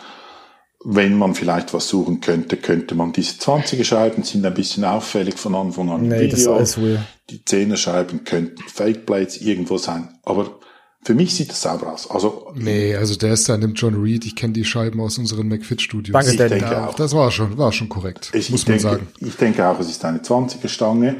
Wenn 0.84 1.16
man 1.16 1.34
vielleicht 1.34 1.72
was 1.74 1.88
suchen 1.88 2.20
könnte, 2.20 2.56
könnte 2.56 2.96
man 2.96 3.12
diese 3.12 3.34
20er 3.34 3.84
Scheiben 3.84 4.24
sind 4.24 4.44
ein 4.44 4.54
bisschen 4.54 4.84
auffällig 4.84 5.38
von 5.38 5.54
Anfang 5.54 5.90
an. 5.90 6.08
Nee, 6.08 6.26
das 6.26 6.40
ist 6.40 6.48
alles 6.48 6.76
weird. 6.80 7.00
Die 7.30 7.38
10er 7.38 7.76
Scheiben 7.76 8.24
könnten 8.24 8.62
Fake 8.68 9.06
Blades 9.06 9.40
irgendwo 9.40 9.78
sein. 9.78 10.18
Aber 10.24 10.58
für 11.04 11.14
mich 11.14 11.34
sieht 11.34 11.50
das 11.50 11.62
sauber 11.62 11.92
aus. 11.92 12.08
Also, 12.10 12.52
Nee, 12.54 12.94
also 12.94 13.16
der 13.16 13.32
ist 13.32 13.48
da 13.48 13.56
nimmt 13.56 13.78
John 13.80 14.00
Reed. 14.00 14.24
Ich 14.24 14.36
kenne 14.36 14.52
die 14.52 14.64
Scheiben 14.64 15.00
aus 15.00 15.18
unseren 15.18 15.48
McFit-Studios. 15.48 16.12
Danke, 16.12 16.30
ich 16.30 16.36
denke 16.36 16.58
Ja, 16.72 16.88
auch. 16.88 16.94
das 16.94 17.12
war 17.14 17.30
schon, 17.30 17.58
war 17.58 17.72
schon 17.72 17.88
korrekt, 17.88 18.30
Ich, 18.34 18.50
muss 18.50 18.62
ich 18.62 18.68
man 18.68 18.78
denke, 18.78 18.82
sagen. 18.82 19.08
Ich 19.18 19.36
denke 19.36 19.66
auch, 19.66 19.80
es 19.80 19.88
ist 19.90 20.04
eine 20.04 20.18
20er 20.18 20.68
Stange. 20.68 21.16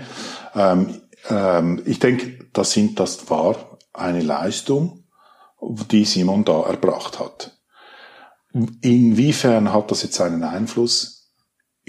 Ähm, 0.54 1.00
ähm, 1.28 1.82
ich 1.84 1.98
denke, 1.98 2.38
das 2.52 2.72
sind, 2.72 3.00
das 3.00 3.28
war 3.28 3.78
eine 3.92 4.22
Leistung, 4.22 5.04
die 5.90 6.04
Simon 6.04 6.44
da 6.44 6.62
erbracht 6.62 7.18
hat. 7.18 7.58
Inwiefern 8.82 9.72
hat 9.72 9.90
das 9.90 10.02
jetzt 10.02 10.20
einen 10.20 10.44
Einfluss? 10.44 11.30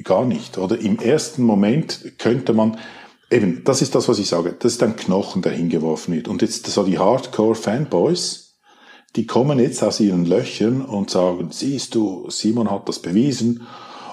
Gar 0.03 0.25
nicht, 0.25 0.57
oder? 0.57 0.79
Im 0.79 0.97
ersten 0.99 1.43
Moment 1.43 2.17
könnte 2.17 2.53
man, 2.53 2.77
eben, 3.33 3.63
das 3.63 3.81
ist 3.81 3.95
das, 3.95 4.07
was 4.07 4.19
ich 4.19 4.29
sage, 4.29 4.55
das 4.57 4.73
ist 4.73 4.83
ein 4.83 4.95
Knochen, 4.95 5.41
der 5.41 5.51
hingeworfen 5.51 6.13
wird. 6.13 6.27
Und 6.27 6.41
jetzt 6.41 6.65
so 6.67 6.83
die 6.83 6.99
Hardcore-Fanboys, 6.99 8.55
die 9.15 9.27
kommen 9.27 9.59
jetzt 9.59 9.83
aus 9.83 9.99
ihren 9.99 10.25
Löchern 10.25 10.81
und 10.81 11.09
sagen, 11.09 11.49
siehst 11.51 11.95
du, 11.95 12.29
Simon 12.29 12.71
hat 12.71 12.87
das 12.87 12.99
bewiesen. 12.99 13.67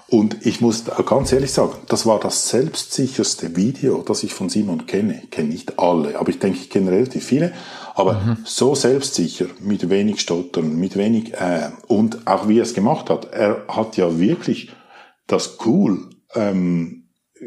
Und 0.08 0.44
ich 0.44 0.60
muss 0.60 0.84
ganz 1.06 1.32
ehrlich 1.32 1.52
sagen, 1.52 1.74
das 1.86 2.04
war 2.04 2.18
das 2.18 2.48
selbstsicherste 2.48 3.54
Video, 3.54 4.02
das 4.02 4.24
ich 4.24 4.34
von 4.34 4.48
Simon 4.48 4.86
kenne. 4.86 5.20
Ich 5.22 5.30
kenne 5.30 5.50
nicht 5.50 5.78
alle, 5.78 6.18
aber 6.18 6.30
ich 6.30 6.40
denke, 6.40 6.58
ich 6.58 6.68
kenne 6.68 6.90
relativ 6.90 7.24
viele. 7.24 7.52
Aber 7.94 8.36
so 8.44 8.74
selbstsicher, 8.74 9.46
mit 9.60 9.88
wenig 9.88 10.20
Stottern, 10.20 10.76
mit 10.76 10.96
wenig 10.96 11.34
äh, 11.34 11.70
und 11.86 12.26
auch 12.26 12.48
wie 12.48 12.58
er 12.58 12.64
es 12.64 12.74
gemacht 12.74 13.08
hat. 13.08 13.32
Er 13.32 13.64
hat 13.68 13.96
ja 13.96 14.18
wirklich 14.18 14.72
das 15.26 15.58
cool 15.64 16.10
ähm, 16.34 16.99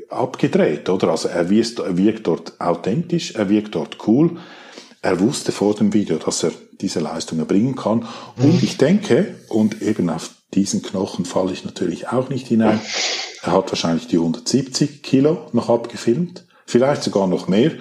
abgedreht, 0.10 0.89
oder? 0.89 1.10
Also 1.10 1.27
er 1.27 1.49
wirkt, 1.49 1.79
er 1.79 1.97
wirkt 1.97 2.27
dort 2.27 2.60
authentisch, 2.60 3.36
er 3.36 3.49
wirkt 3.49 3.75
dort 3.75 4.08
cool. 4.08 4.38
Er 5.01 5.19
wusste 5.19 5.51
vor 5.51 5.75
dem 5.75 5.93
Video, 5.93 6.17
dass 6.17 6.43
er 6.43 6.51
diese 6.79 6.99
Leistung 6.99 7.39
erbringen 7.39 7.75
kann. 7.75 8.08
Und 8.38 8.63
ich 8.63 8.77
denke, 8.77 9.36
und 9.49 9.82
eben 9.82 10.10
auf 10.10 10.32
diesen 10.53 10.82
Knochen 10.82 11.25
falle 11.25 11.51
ich 11.51 11.65
natürlich 11.65 12.08
auch 12.08 12.29
nicht 12.29 12.47
hinein, 12.47 12.79
er 13.41 13.51
hat 13.51 13.69
wahrscheinlich 13.71 14.08
die 14.08 14.17
170 14.17 15.03
Kilo 15.03 15.49
noch 15.51 15.69
abgefilmt, 15.69 16.45
vielleicht 16.65 17.03
sogar 17.03 17.27
noch 17.27 17.49
mehr 17.49 17.71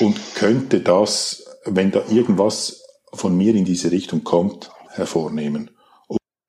und 0.00 0.16
könnte 0.34 0.80
das, 0.80 1.44
wenn 1.64 1.90
da 1.90 2.02
irgendwas 2.10 2.82
von 3.14 3.36
mir 3.36 3.54
in 3.54 3.64
diese 3.64 3.90
Richtung 3.90 4.22
kommt, 4.22 4.70
hervornehmen. 4.90 5.70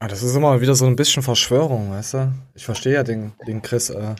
Ah, 0.01 0.07
das 0.07 0.23
ist 0.23 0.35
immer 0.35 0.59
wieder 0.61 0.75
so 0.75 0.85
ein 0.85 0.95
bisschen 0.95 1.23
Verschwörung, 1.23 1.91
weißt 1.91 2.13
du? 2.13 2.31
Ich 2.55 2.65
verstehe 2.65 2.93
ja 2.93 3.03
den, 3.03 3.33
den 3.47 3.61
Chris. 3.61 3.89
Äh. 3.89 4.15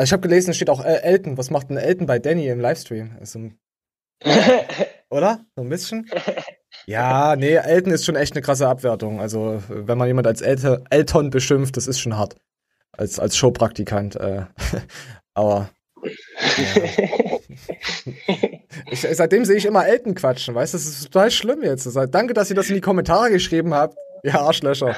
Also 0.00 0.08
ich 0.08 0.12
habe 0.14 0.22
gelesen, 0.22 0.48
es 0.48 0.56
steht 0.56 0.70
auch 0.70 0.82
äh, 0.82 1.02
Elton. 1.02 1.36
Was 1.36 1.50
macht 1.50 1.68
denn 1.68 1.76
Elton 1.76 2.06
bei 2.06 2.18
Danny 2.18 2.48
im 2.48 2.58
Livestream? 2.58 3.18
Also, 3.20 3.50
oder? 5.10 5.44
So 5.54 5.62
ein 5.62 5.68
bisschen? 5.68 6.08
Ja, 6.86 7.36
nee, 7.36 7.52
Elton 7.52 7.92
ist 7.92 8.06
schon 8.06 8.16
echt 8.16 8.32
eine 8.32 8.40
krasse 8.40 8.66
Abwertung. 8.66 9.20
Also, 9.20 9.62
wenn 9.68 9.98
man 9.98 10.08
jemand 10.08 10.26
als 10.26 10.40
El 10.40 10.82
Elton 10.88 11.28
beschimpft, 11.28 11.76
das 11.76 11.86
ist 11.86 12.00
schon 12.00 12.16
hart. 12.16 12.36
Als, 12.92 13.18
als 13.18 13.36
Showpraktikant. 13.36 14.16
Äh. 14.16 14.46
Aber. 15.34 15.68
Ich, 18.90 19.02
seitdem 19.02 19.44
sehe 19.44 19.56
ich 19.56 19.66
immer 19.66 19.86
Elton 19.86 20.14
quatschen, 20.14 20.54
weißt 20.54 20.72
du? 20.72 20.78
Das 20.78 20.86
ist 20.86 21.12
total 21.12 21.30
schlimm 21.30 21.62
jetzt. 21.62 21.84
Das 21.84 21.94
heißt, 21.94 22.14
danke, 22.14 22.32
dass 22.32 22.48
ihr 22.48 22.56
das 22.56 22.70
in 22.70 22.76
die 22.76 22.80
Kommentare 22.80 23.30
geschrieben 23.30 23.74
habt. 23.74 23.98
Ja, 24.22 24.40
Arschlöcher. 24.40 24.96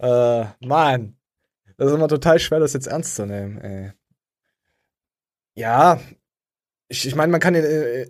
äh, 0.00 0.44
Mann. 0.60 1.16
Das 1.78 1.88
ist 1.88 1.94
immer 1.94 2.08
total 2.08 2.38
schwer, 2.38 2.60
das 2.60 2.74
jetzt 2.74 2.88
ernst 2.88 3.16
zu 3.16 3.24
nehmen, 3.24 3.58
ey. 3.62 3.92
Ja, 5.56 6.00
ich, 6.88 7.06
ich 7.06 7.14
meine, 7.14 7.32
man 7.32 7.40
kann 7.40 7.54
in, 7.54 7.64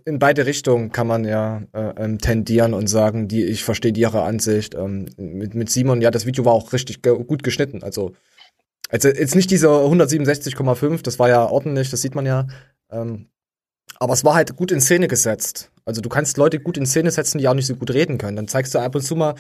in 0.05 0.19
beide 0.19 0.47
Richtungen 0.47 0.93
kann 0.93 1.07
man 1.07 1.25
ja 1.25 1.63
äh, 1.73 2.05
ähm, 2.05 2.19
tendieren 2.19 2.75
und 2.75 2.89
sagen, 2.89 3.29
die, 3.29 3.45
ich 3.45 3.65
verstehe 3.65 3.93
ihre 3.93 4.23
Ansicht. 4.23 4.75
Ähm, 4.75 5.07
mit, 5.17 5.55
mit 5.55 5.71
Simon, 5.71 6.01
ja, 6.01 6.11
das 6.11 6.27
Video 6.27 6.45
war 6.45 6.53
auch 6.53 6.73
richtig 6.73 7.03
ge 7.03 7.13
gut 7.25 7.43
geschnitten. 7.43 7.83
Also, 7.83 8.15
also 8.89 9.09
jetzt 9.09 9.35
nicht 9.35 9.51
diese 9.51 9.69
167,5, 9.69 11.03
das 11.03 11.19
war 11.19 11.29
ja 11.29 11.47
ordentlich, 11.47 11.91
das 11.91 12.03
sieht 12.03 12.15
man 12.15 12.27
ja. 12.27 12.47
Ähm, 12.91 13.29
aber 13.99 14.15
es 14.15 14.25
war 14.25 14.35
halt 14.35 14.57
gut 14.57 14.73
in 14.73 14.81
Szene 14.81 15.09
gesetzt. 15.09 15.71
Also 15.85 16.01
du 16.01 16.09
kannst 16.09 16.37
Leute 16.37 16.61
gut 16.61 16.77
in 16.77 16.87
Szene 16.87 17.11
setzen, 17.11 17.39
die 17.39 17.49
auch 17.49 17.55
nicht 17.55 17.67
so 17.67 17.77
gut 17.77 17.93
reden 17.93 18.19
können. 18.19 18.37
Dann 18.37 18.49
zeigst 18.49 18.75
du 18.75 18.81
ab 18.81 18.95
und 18.95 19.03
zu 19.03 19.17
mal, 19.17 19.35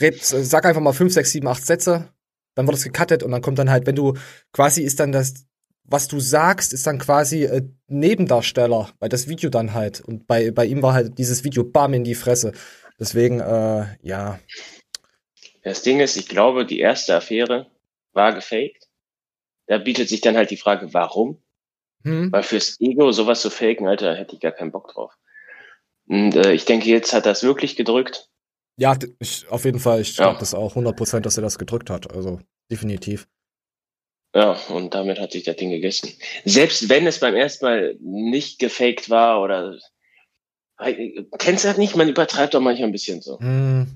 red, 0.00 0.22
sag 0.24 0.64
einfach 0.64 0.80
mal 0.80 0.92
5, 0.92 1.12
6, 1.12 1.32
7, 1.32 1.46
8 1.46 1.66
Sätze, 1.66 2.08
dann 2.54 2.66
wird 2.66 2.76
es 2.76 2.84
gecuttet 2.84 3.22
und 3.22 3.30
dann 3.32 3.42
kommt 3.42 3.58
dann 3.58 3.70
halt, 3.70 3.86
wenn 3.86 3.96
du 3.96 4.14
quasi 4.52 4.82
ist 4.82 5.00
dann 5.00 5.12
das, 5.12 5.46
was 5.90 6.06
du 6.06 6.20
sagst, 6.20 6.72
ist 6.72 6.86
dann 6.86 6.98
quasi 6.98 7.44
äh, 7.44 7.62
Nebendarsteller, 7.88 8.90
weil 9.00 9.08
das 9.08 9.26
Video 9.26 9.50
dann 9.50 9.72
halt. 9.74 10.00
Und 10.00 10.26
bei, 10.26 10.50
bei 10.50 10.66
ihm 10.66 10.82
war 10.82 10.92
halt 10.92 11.18
dieses 11.18 11.44
Video 11.44 11.64
bam 11.64 11.94
in 11.94 12.04
die 12.04 12.14
Fresse. 12.14 12.52
Deswegen, 13.00 13.40
äh, 13.40 13.86
ja. 14.02 14.38
Das 15.62 15.82
Ding 15.82 16.00
ist, 16.00 16.16
ich 16.16 16.28
glaube, 16.28 16.66
die 16.66 16.78
erste 16.78 17.16
Affäre 17.16 17.70
war 18.12 18.34
gefaked. 18.34 18.86
Da 19.66 19.78
bietet 19.78 20.08
sich 20.08 20.20
dann 20.20 20.36
halt 20.36 20.50
die 20.50 20.56
Frage, 20.56 20.92
warum? 20.94 21.42
Hm? 22.04 22.30
Weil 22.32 22.42
fürs 22.42 22.80
Ego 22.80 23.10
sowas 23.12 23.40
zu 23.40 23.50
faken, 23.50 23.86
Alter, 23.88 24.14
hätte 24.14 24.34
ich 24.34 24.40
gar 24.40 24.52
keinen 24.52 24.72
Bock 24.72 24.92
drauf. 24.92 25.12
Und 26.06 26.36
äh, 26.36 26.52
ich 26.52 26.64
denke, 26.64 26.88
jetzt 26.88 27.12
hat 27.12 27.26
es 27.26 27.42
wirklich 27.42 27.76
gedrückt. 27.76 28.28
Ja, 28.76 28.96
ich, 29.18 29.48
auf 29.48 29.64
jeden 29.64 29.80
Fall. 29.80 30.00
Ich 30.00 30.16
glaube 30.16 30.34
Ja. 30.34 30.38
das 30.40 30.54
auch 30.54 30.76
100%, 30.76 31.20
dass 31.20 31.36
er 31.36 31.42
das 31.42 31.58
gedrückt 31.58 31.90
hat. 31.90 32.12
Also, 32.14 32.40
definitiv. 32.70 33.26
Ja, 34.34 34.56
und 34.68 34.94
damit 34.94 35.18
hat 35.20 35.32
sich 35.32 35.44
das 35.44 35.56
Ding 35.56 35.70
gegessen. 35.70 36.12
Selbst 36.44 36.88
wenn 36.88 37.06
es 37.06 37.20
beim 37.20 37.34
ersten 37.34 37.64
Mal 37.64 37.96
nicht 38.00 38.58
gefaked 38.58 39.08
war 39.10 39.40
oder 39.42 39.78
kennst 41.38 41.64
du 41.64 41.68
das 41.68 41.78
nicht? 41.78 41.96
Man 41.96 42.08
übertreibt 42.08 42.54
doch 42.54 42.60
manchmal 42.60 42.88
ein 42.88 42.92
bisschen 42.92 43.20
so. 43.20 43.38
Hm. 43.40 43.86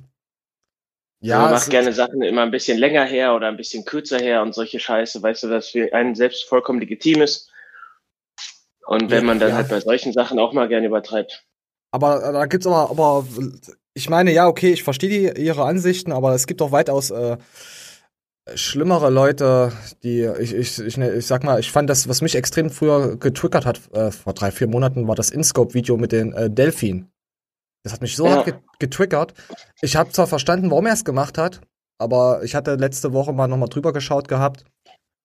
Ja, 1.21 1.39
man 1.39 1.53
macht 1.53 1.71
gerne 1.71 1.93
Sachen 1.93 2.23
immer 2.23 2.43
ein 2.43 2.51
bisschen 2.51 2.79
länger 2.79 3.05
her 3.05 3.37
oder 3.37 3.47
ein 3.47 3.57
bisschen 3.57 3.85
kürzer 3.85 4.19
her 4.19 4.43
und 4.43 4.55
solche 4.55 4.81
Scheiße, 4.81 5.23
weißt 5.23 5.45
du, 5.45 5.49
dass 5.49 5.69
für 5.69 5.93
einen 5.95 6.17
selbst 6.17 6.49
vollkommen 6.49 6.81
legitim 6.81 7.23
ist. 7.23 7.49
Und 8.87 9.11
wenn 9.11 9.21
Ja, 9.21 9.25
man 9.25 9.39
dann 9.39 9.51
ja. 9.51 9.55
halt 9.55 9.69
bei 9.69 9.79
solchen 9.79 10.13
Sachen 10.13 10.41
auch 10.41 10.53
mal 10.53 10.67
gerne 10.67 10.89
übertreibt. 10.89 11.45
Aber 11.93 12.29
äh, 12.29 12.33
da 12.33 12.47
gibt's 12.47 12.67
aber, 12.67 12.91
aber 12.91 13.25
ich 13.95 14.11
meine, 14.11 14.33
ja, 14.33 14.49
okay, 14.49 14.73
ich 14.73 14.83
verstehe 14.83 15.35
ihre 15.39 15.65
Ansichten, 15.65 16.11
aber 16.11 16.35
es 16.35 16.49
gibt 16.49 16.61
auch 16.61 16.73
weitaus 16.73 17.11
äh, 17.11 17.37
schlimmere 18.55 19.11
Leute, 19.11 19.73
die, 20.03 20.23
ich, 20.41 20.55
ich, 20.55 20.79
ich, 20.81 20.97
ne- 20.97 21.13
ich 21.15 21.27
sag 21.27 21.45
mal, 21.45 21.61
ich 21.61 21.71
fand 21.71 21.89
das, 21.89 22.09
was 22.09 22.23
mich 22.23 22.35
extrem 22.35 22.71
früher 22.71 23.17
getriggert 23.17 23.67
hat, 23.67 23.81
äh, 23.93 24.11
vor 24.11 24.33
drei, 24.35 24.51
vier 24.51 24.67
Monaten, 24.67 25.07
war 25.07 25.15
das 25.15 25.31
InScope-Video 25.31 25.97
mit 25.97 26.13
den 26.13 26.33
äh, 26.33 26.51
Delfin. 26.51 27.09
Das 27.85 27.93
hat 27.93 28.01
mich 28.01 28.17
so 28.17 28.27
Ja. 28.27 28.37
hart 28.37 28.45
ge 28.47 28.55
getriggert. 28.79 29.35
Ich 29.81 29.95
habe 29.97 30.11
zwar 30.11 30.27
verstanden, 30.27 30.71
warum 30.71 30.87
er 30.87 30.93
es 30.95 31.05
gemacht 31.05 31.39
hat, 31.39 31.61
aber 31.99 32.43
ich 32.43 32.55
hatte 32.57 32.75
letzte 32.75 33.13
Woche 33.13 33.33
mal 33.33 33.47
nochmal 33.47 33.69
drüber 33.69 33.93
geschaut 33.93 34.27
gehabt. 34.29 34.65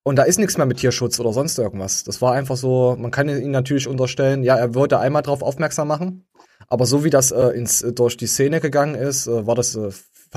Und 0.03 0.15
da 0.15 0.23
ist 0.23 0.37
nichts 0.39 0.57
mehr 0.57 0.65
mit 0.67 0.77
Tierschutz 0.77 1.19
oder 1.19 1.33
sonst 1.33 1.57
irgendwas. 1.57 2.03
Das 2.03 2.21
war 2.21 2.33
einfach 2.33 2.55
so, 2.55 2.95
man 2.97 3.11
kann 3.11 3.27
ihn 3.29 3.51
natürlich 3.51 3.87
unterstellen, 3.87 4.43
ja, 4.43 4.55
er 4.55 4.73
wollte 4.75 4.99
einmal 4.99 5.21
drauf 5.23 5.41
aufmerksam 5.41 5.87
machen. 5.87 6.27
Aber 6.67 6.85
so 6.85 7.03
wie 7.03 7.09
das 7.09 7.31
äh, 7.31 7.47
ins, 7.49 7.79
durch 7.95 8.15
die 8.15 8.27
Szene 8.27 8.61
gegangen 8.61 8.95
ist, 8.95 9.27
äh, 9.27 9.45
war 9.47 9.55
das, 9.55 9.75
äh, 9.75 9.89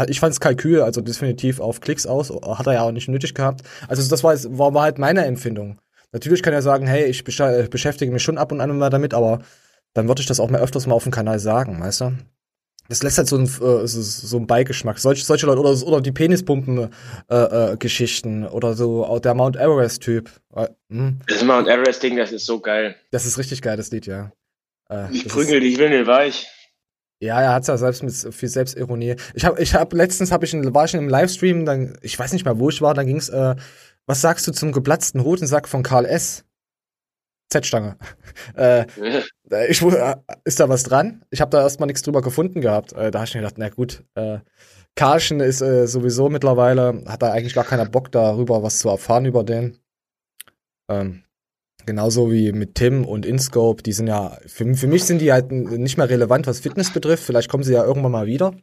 ich 0.09 0.21
fand 0.21 0.33
es 0.33 0.41
Kalkül, 0.41 0.83
also 0.83 1.01
definitiv 1.01 1.61
auf 1.61 1.81
Klicks 1.81 2.07
aus, 2.07 2.31
hat 2.31 2.67
er 2.67 2.75
ja 2.75 2.83
auch 2.83 2.93
nicht 2.93 3.09
nötig 3.09 3.35
gehabt. 3.35 3.63
Also 3.89 4.07
das 4.09 4.23
war, 4.25 4.35
war, 4.59 4.75
war 4.75 4.83
halt 4.83 4.99
meine 4.99 5.25
Empfindung. 5.25 5.79
Natürlich 6.13 6.43
kann 6.43 6.53
er 6.53 6.63
sagen, 6.63 6.87
hey, 6.87 7.07
ich 7.07 7.25
beschäftige 7.25 8.13
mich 8.13 8.23
schon 8.23 8.39
ab 8.39 8.53
und 8.53 8.61
an 8.61 8.77
mal 8.79 8.91
damit, 8.91 9.15
aber 9.15 9.41
dann 9.95 10.09
würde 10.09 10.21
ich 10.21 10.27
das 10.27 10.41
auch 10.41 10.51
mal 10.51 10.61
öfters 10.61 10.87
mal 10.87 10.95
auf 10.95 11.05
dem 11.05 11.13
Kanal 11.13 11.39
sagen, 11.39 11.81
weißt 11.81 12.03
du? 12.03 12.13
Das 12.89 13.03
lässt 13.05 13.19
halt 13.19 13.29
so 13.29 13.37
ein, 13.37 13.45
äh, 13.45 13.87
so, 13.87 14.03
so 14.03 14.37
ein 14.39 14.49
Beigeschmack. 14.49 14.99
Solche, 14.99 15.25
solche 15.25 15.47
Leute 15.47 15.61
oder, 15.61 15.81
oder 15.87 16.01
die 16.01 16.11
Penispumpen-Geschichten 16.11 18.49
oder 18.49 18.75
so 18.75 19.19
der 19.21 19.35
Mount 19.35 19.55
Everest-Typ. 19.57 20.29
Äh, 20.55 20.67
hm, 20.91 21.21
Das 21.29 21.45
Mount 21.45 21.69
Everest-Ding, 21.69 22.17
das 22.17 22.33
ist 22.33 22.47
so 22.47 22.59
geil. 22.61 22.97
das 23.13 23.27
ist 23.27 23.39
richtig 23.39 23.63
geil, 23.63 23.77
das 23.77 23.93
Lied, 23.93 24.07
ja. 24.07 24.33
Äh, 24.89 25.07
Ich 25.13 25.29
prügel 25.29 25.61
dich, 25.61 25.79
Windel 25.79 26.09
weich. 26.09 26.49
Ja, 27.23 27.41
er 27.41 27.53
hat's 27.53 27.69
ja 27.69 27.77
selbst 27.77 28.03
mit 28.03 28.35
viel 28.35 28.49
Selbstironie. 28.49 29.17
Ich 29.35 29.45
habe, 29.45 29.61
ich 29.63 29.75
habe 29.75 29.95
letztens 29.97 30.33
habe 30.33 30.47
ich 30.47 30.55
in, 30.55 30.75
war 30.75 30.87
ich 30.87 30.95
in 30.95 31.01
einem 31.01 31.11
Livestream, 31.11 31.67
dann 31.67 31.99
ich 32.01 32.19
weiß 32.19 32.33
nicht 32.33 32.45
mehr, 32.47 32.59
wo 32.59 32.71
ich 32.71 32.81
war, 32.81 32.95
da 32.95 33.05
ging's. 33.05 33.29
Äh, 33.29 33.57
was 34.07 34.23
sagst 34.23 34.49
du 34.49 34.53
zum 34.53 34.73
geplatzten 34.73 35.23
Hodensack 35.23 35.69
von 35.69 35.83
Karl 35.83 36.07
S? 36.07 36.45
Z-Stange. 37.51 37.97
Äh, 38.57 38.87
äh, 39.51 39.67
ich, 39.69 39.83
äh, 39.83 40.15
ist 40.45 40.61
da 40.61 40.69
was 40.69 40.85
dran? 40.85 41.25
Ich 41.31 41.41
habe 41.41 41.51
da 41.51 41.63
erstmal 41.63 41.89
nichts 41.89 42.03
drüber 42.03 42.23
gefunden 42.23 42.61
gehabt. 42.61 42.93
Äh, 42.93 43.11
da 43.11 43.19
habe 43.19 43.29
ich 43.29 43.35
mir 43.35 43.41
gedacht, 43.41 43.59
na 43.59 43.69
gut, 43.69 44.05
äh, 44.15 44.39
Karschen 44.95 45.41
ist 45.41 45.61
äh, 45.61 45.87
sowieso 45.87 46.31
mittlerweile, 46.31 47.03
hat 47.07 47.23
da 47.23 47.33
eigentlich 47.33 47.55
gar 47.55 47.65
keiner 47.65 47.87
Bock 47.87 48.11
darüber, 48.13 48.63
was 48.63 48.79
zu 48.79 48.89
erfahren 48.89 49.27
über 49.27 49.45
den. 49.45 49.79
Ähm, 50.89 51.25
genauso 51.87 52.31
wie 52.31 52.53
mit 52.53 52.75
Tim 52.75 53.05
und 53.05 53.27
InScope, 53.27 53.83
die 53.83 53.93
sind 53.93 54.07
ja, 54.07 54.39
für, 54.47 54.75
für 54.75 54.87
mich 54.87 55.05
sind 55.05 55.21
die 55.21 55.33
halt 55.33 55.51
nicht 55.53 55.97
mehr 55.97 56.09
relevant, 56.09 56.47
was 56.47 56.61
Fitness 56.61 56.93
betrifft. 56.93 57.25
Vielleicht 57.25 57.49
kommen 57.49 57.65
sie 57.65 57.73
ja 57.73 57.85
irgendwann 57.85 58.13
mal 58.13 58.27
wieder. 58.27 58.55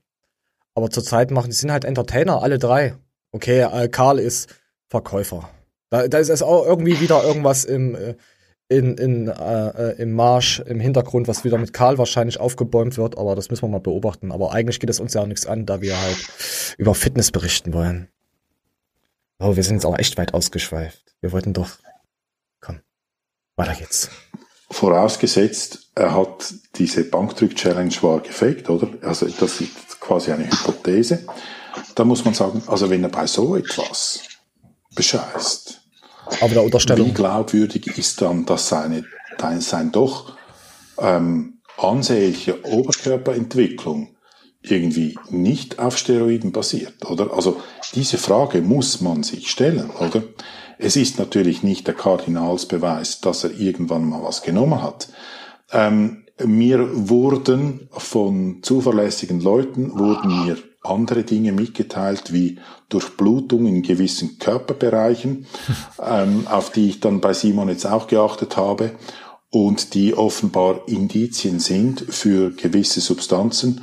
Aber 0.74 0.90
zurzeit 0.90 1.32
machen, 1.32 1.50
die 1.50 1.56
sind 1.56 1.72
halt 1.72 1.86
Entertainer, 1.86 2.44
alle 2.44 2.60
drei. 2.60 2.96
Okay, 3.32 3.62
äh, 3.62 3.88
Karl 3.90 4.20
ist 4.20 4.54
Verkäufer. 4.88 5.50
Da, 5.90 6.08
da 6.08 6.18
ist 6.18 6.30
es 6.30 6.42
auch 6.42 6.66
irgendwie 6.66 7.00
wieder 7.00 7.24
irgendwas 7.24 7.66
im, 7.66 7.96
äh, 7.96 8.16
in, 8.70 8.98
in, 8.98 9.28
äh, 9.28 9.70
äh, 9.70 10.02
im 10.02 10.14
Marsch, 10.14 10.60
im 10.60 10.80
Hintergrund, 10.80 11.28
was 11.28 11.44
wieder 11.44 11.58
mit 11.58 11.74
Karl 11.74 11.98
wahrscheinlich 11.98 12.40
aufgebäumt 12.40 12.98
wird, 12.98 13.18
aber 13.18 13.36
das 13.36 13.50
müssen 13.50 13.64
wir 13.64 13.70
mal 13.70 13.80
beobachten. 13.80 14.32
Aber 14.32 14.54
eigentlich 14.54 14.80
geht 14.80 14.90
es 14.90 15.00
uns 15.00 15.14
ja 15.14 15.22
auch 15.22 15.28
nichts 15.28 15.46
an, 15.46 15.66
da 15.66 15.82
wir 15.82 16.00
halt 16.00 16.76
über 16.78 16.94
Fitness 16.94 17.32
berichten 17.32 17.74
wollen. 17.74 18.10
Oh, 19.40 19.56
wir 19.56 19.64
sind 19.64 19.76
jetzt 19.76 19.86
auch 19.86 19.98
echt 19.98 20.18
weit 20.18 20.34
ausgeschweift. 20.34 21.16
Wir 21.22 21.32
wollten 21.32 21.54
doch. 21.54 21.78
Weiter 23.58 23.76
geht's. 23.76 24.10
Vorausgesetzt, 24.70 25.90
er 25.96 26.16
hat 26.16 26.54
diese 26.76 27.04
Bankdrück-Challenge 27.04 27.96
war 28.02 28.20
gefaked, 28.22 28.70
oder? 28.70 28.90
Also 29.02 29.28
das 29.28 29.62
ist 29.62 30.00
quasi 30.00 30.32
eine 30.32 30.46
Hypothese. 30.46 31.26
Da 31.96 32.06
muss 32.06 32.24
man 32.24 32.34
sagen, 32.34 32.62
also 32.68 32.90
wenn 32.90 33.04
er 33.04 33.10
bei 33.10 33.28
so 33.28 33.56
etwas 33.56 34.22
bescheißt, 34.96 35.82
Aber 36.42 36.50
der 36.50 36.62
wie 36.62 36.66
Unterstellung. 36.66 37.14
glaubwürdig 37.14 37.98
ist 37.98 38.22
dann, 38.22 38.46
dass 38.46 38.70
seine, 38.70 39.06
sein 39.60 39.92
doch 39.92 40.38
ähm, 41.00 41.60
ansehnliche 41.78 42.64
Oberkörperentwicklung 42.66 44.16
irgendwie 44.62 45.18
nicht 45.30 45.80
auf 45.80 45.98
Steroiden 45.98 46.52
basiert, 46.52 47.06
oder? 47.10 47.34
Also 47.34 47.62
diese 47.96 48.18
Frage 48.18 48.62
muss 48.62 49.02
man 49.02 49.24
sich 49.24 49.50
stellen, 49.50 49.90
oder? 49.92 50.24
Es 50.80 50.96
ist 50.96 51.20
natürlich 51.20 51.64
nicht 51.64 51.88
der 51.88 51.94
Kardinalsbeweis, 51.94 53.22
dass 53.22 53.44
er 53.44 53.52
irgendwann 53.52 54.08
mal 54.08 54.24
was 54.24 54.42
genommen 54.42 54.82
hat. 54.82 55.10
Ähm, 55.72 56.24
mir 56.46 57.10
wurden 57.10 57.90
von 57.92 58.60
zuverlässigen 58.62 59.42
Leuten 59.42 59.98
wurden 59.98 60.46
mir 60.46 60.58
andere 60.84 61.24
Dinge 61.24 61.52
mitgeteilt, 61.52 62.32
wie 62.32 62.60
Durchblutung 62.90 63.66
in 63.66 63.82
gewissen 63.82 64.38
Körperbereichen, 64.40 65.48
ähm, 66.06 66.48
auf 66.48 66.72
die 66.72 66.90
ich 66.90 67.00
dann 67.00 67.22
bei 67.22 67.34
Simon 67.34 67.70
jetzt 67.70 67.86
auch 67.86 68.08
geachtet 68.08 68.56
habe 68.58 68.92
und 69.50 69.94
die 69.94 70.14
offenbar 70.14 70.88
Indizien 70.88 71.60
sind 71.60 72.02
für 72.10 72.52
gewisse 72.52 73.02
Substanzen. 73.02 73.82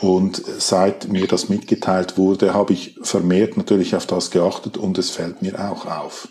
Und 0.00 0.42
seit 0.44 1.08
mir 1.08 1.26
das 1.26 1.48
mitgeteilt 1.48 2.18
wurde, 2.18 2.52
habe 2.52 2.72
ich 2.74 2.98
vermehrt 3.02 3.56
natürlich 3.56 3.96
auf 3.96 4.06
das 4.06 4.30
geachtet 4.30 4.76
und 4.76 4.98
es 4.98 5.10
fällt 5.10 5.40
mir 5.40 5.58
auch 5.58 5.86
auf. 5.86 6.28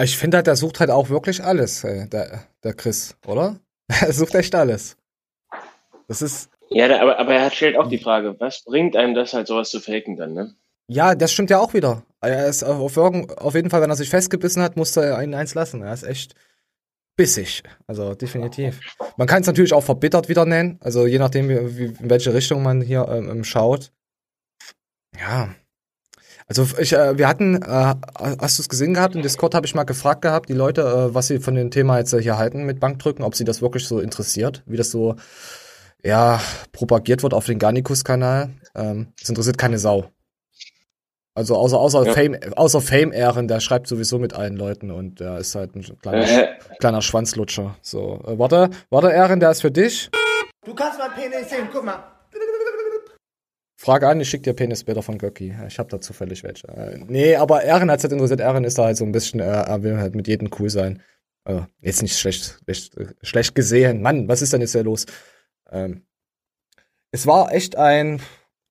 Ich 0.00 0.16
finde 0.16 0.36
halt, 0.38 0.46
der 0.46 0.56
sucht 0.56 0.78
halt 0.78 0.90
auch 0.90 1.08
wirklich 1.08 1.42
alles, 1.42 1.80
der, 1.80 2.44
der 2.62 2.74
Chris, 2.74 3.16
oder? 3.26 3.56
Er 4.00 4.12
sucht 4.12 4.34
echt 4.34 4.54
alles. 4.54 4.96
Das 6.08 6.20
ist, 6.20 6.50
Ja, 6.70 6.86
aber, 7.00 7.18
aber 7.18 7.34
er 7.34 7.50
stellt 7.50 7.76
auch 7.76 7.88
die 7.88 7.98
Frage, 7.98 8.34
was 8.40 8.64
bringt 8.64 8.96
einem 8.96 9.14
das 9.14 9.32
halt 9.32 9.46
sowas 9.46 9.70
zu 9.70 9.80
faken 9.80 10.16
dann, 10.16 10.34
ne? 10.34 10.56
ja, 10.88 11.14
das 11.14 11.32
stimmt 11.32 11.50
ja 11.50 11.58
auch 11.58 11.74
wieder. 11.74 12.02
Er 12.20 12.46
ist 12.46 12.62
auf, 12.62 12.96
auf 12.96 13.54
jeden 13.54 13.70
Fall, 13.70 13.80
wenn 13.80 13.90
er 13.90 13.96
sich 13.96 14.10
festgebissen 14.10 14.62
hat, 14.62 14.76
musste 14.76 15.04
er 15.04 15.22
ihn 15.22 15.34
eins 15.34 15.54
lassen. 15.54 15.82
Er 15.82 15.92
ist 15.92 16.02
echt 16.02 16.34
bissig. 17.16 17.62
Also 17.86 18.14
definitiv. 18.14 18.80
Man 19.16 19.26
kann 19.26 19.40
es 19.40 19.46
natürlich 19.46 19.72
auch 19.72 19.82
verbittert 19.82 20.28
wieder 20.28 20.44
nennen. 20.44 20.78
Also 20.80 21.06
je 21.06 21.18
nachdem, 21.18 21.48
wie, 21.48 21.78
wie, 21.78 21.84
in 21.84 22.10
welche 22.10 22.34
Richtung 22.34 22.62
man 22.62 22.80
hier 22.80 23.08
ähm, 23.08 23.28
ähm, 23.30 23.44
schaut. 23.44 23.92
Ja. 25.18 25.54
Also 26.48 26.66
ich, 26.78 26.92
äh, 26.92 27.18
wir 27.18 27.26
hatten, 27.26 27.60
äh, 27.62 27.94
hast 28.40 28.58
du 28.58 28.62
es 28.62 28.68
gesehen 28.68 28.94
gehabt? 28.94 29.16
Im 29.16 29.22
Discord 29.22 29.54
habe 29.54 29.66
ich 29.66 29.74
mal 29.74 29.84
gefragt 29.84 30.22
gehabt, 30.22 30.48
die 30.48 30.54
Leute, 30.54 30.82
äh, 30.82 31.14
was 31.14 31.26
sie 31.26 31.40
von 31.40 31.56
dem 31.56 31.70
Thema 31.70 31.98
jetzt 31.98 32.12
äh, 32.12 32.22
hier 32.22 32.38
halten 32.38 32.64
mit 32.64 32.78
Bankdrücken, 32.78 33.24
ob 33.24 33.34
sie 33.34 33.44
das 33.44 33.62
wirklich 33.62 33.86
so 33.88 33.98
interessiert, 33.98 34.62
wie 34.66 34.76
das 34.76 34.90
so, 34.90 35.16
ja, 36.04 36.40
propagiert 36.70 37.24
wird 37.24 37.34
auf 37.34 37.46
den 37.46 37.58
Garnicus-Kanal. 37.58 38.50
Ähm, 38.76 39.12
das 39.18 39.28
interessiert 39.28 39.58
keine 39.58 39.78
Sau. 39.78 40.10
Also 41.36 41.54
außer, 41.56 41.78
außer 41.78 42.06
Ja. 42.06 42.12
Fame, 42.14 42.38
außer 42.56 42.80
Fame-Ehren, 42.80 43.46
der 43.46 43.60
schreibt 43.60 43.86
sowieso 43.88 44.18
mit 44.18 44.32
allen 44.32 44.56
Leuten 44.56 44.90
und 44.90 45.20
der 45.20 45.38
ist 45.38 45.54
halt 45.54 45.76
ein 45.76 45.82
kleiner, 46.00 46.24
Äh, 46.26 46.48
kleiner 46.80 47.02
Schwanzlutscher. 47.02 47.76
So, 47.82 48.20
äh, 48.26 48.38
warte, 48.38 48.70
warte, 48.88 49.10
Ehren, 49.10 49.38
der 49.38 49.50
ist 49.50 49.60
für 49.60 49.70
dich. 49.70 50.10
Du 50.64 50.74
kannst 50.74 50.98
mein 50.98 51.10
Penis 51.12 51.50
sehen, 51.50 51.68
guck 51.70 51.84
mal. 51.84 52.02
Frage 53.78 54.08
an, 54.08 54.18
ich 54.18 54.28
schick 54.30 54.42
dir 54.42 54.54
Penisbilder 54.54 55.02
von 55.02 55.18
Göcki. 55.18 55.54
Ich 55.68 55.78
habe 55.78 55.90
da 55.90 56.00
zufällig 56.00 56.42
welche. 56.42 56.66
Äh, 56.68 56.98
nee, 57.06 57.36
aber 57.36 57.62
Ehren 57.62 57.90
hat's 57.90 58.02
halt 58.02 58.12
interessiert. 58.14 58.40
Ehren 58.40 58.64
ist 58.64 58.78
da 58.78 58.84
halt 58.86 58.96
so 58.96 59.04
ein 59.04 59.12
bisschen, 59.12 59.38
äh, 59.40 59.44
er 59.44 59.82
will 59.82 59.98
halt 59.98 60.14
mit 60.14 60.26
jedem 60.26 60.48
cool 60.58 60.70
sein. 60.70 61.02
Äh, 61.44 61.60
jetzt 61.80 62.00
nicht 62.02 62.18
schlecht, 62.18 62.58
schlecht, 62.64 62.96
äh, 62.96 63.08
schlecht 63.22 63.54
gesehen. 63.54 64.00
Mann, 64.00 64.26
was 64.26 64.40
ist 64.42 64.54
denn 64.54 64.62
jetzt 64.62 64.72
hier 64.72 64.82
los? 64.82 65.04
Ähm, 65.70 66.06
es 67.12 67.26
war 67.26 67.52
echt 67.52 67.76
ein 67.76 68.20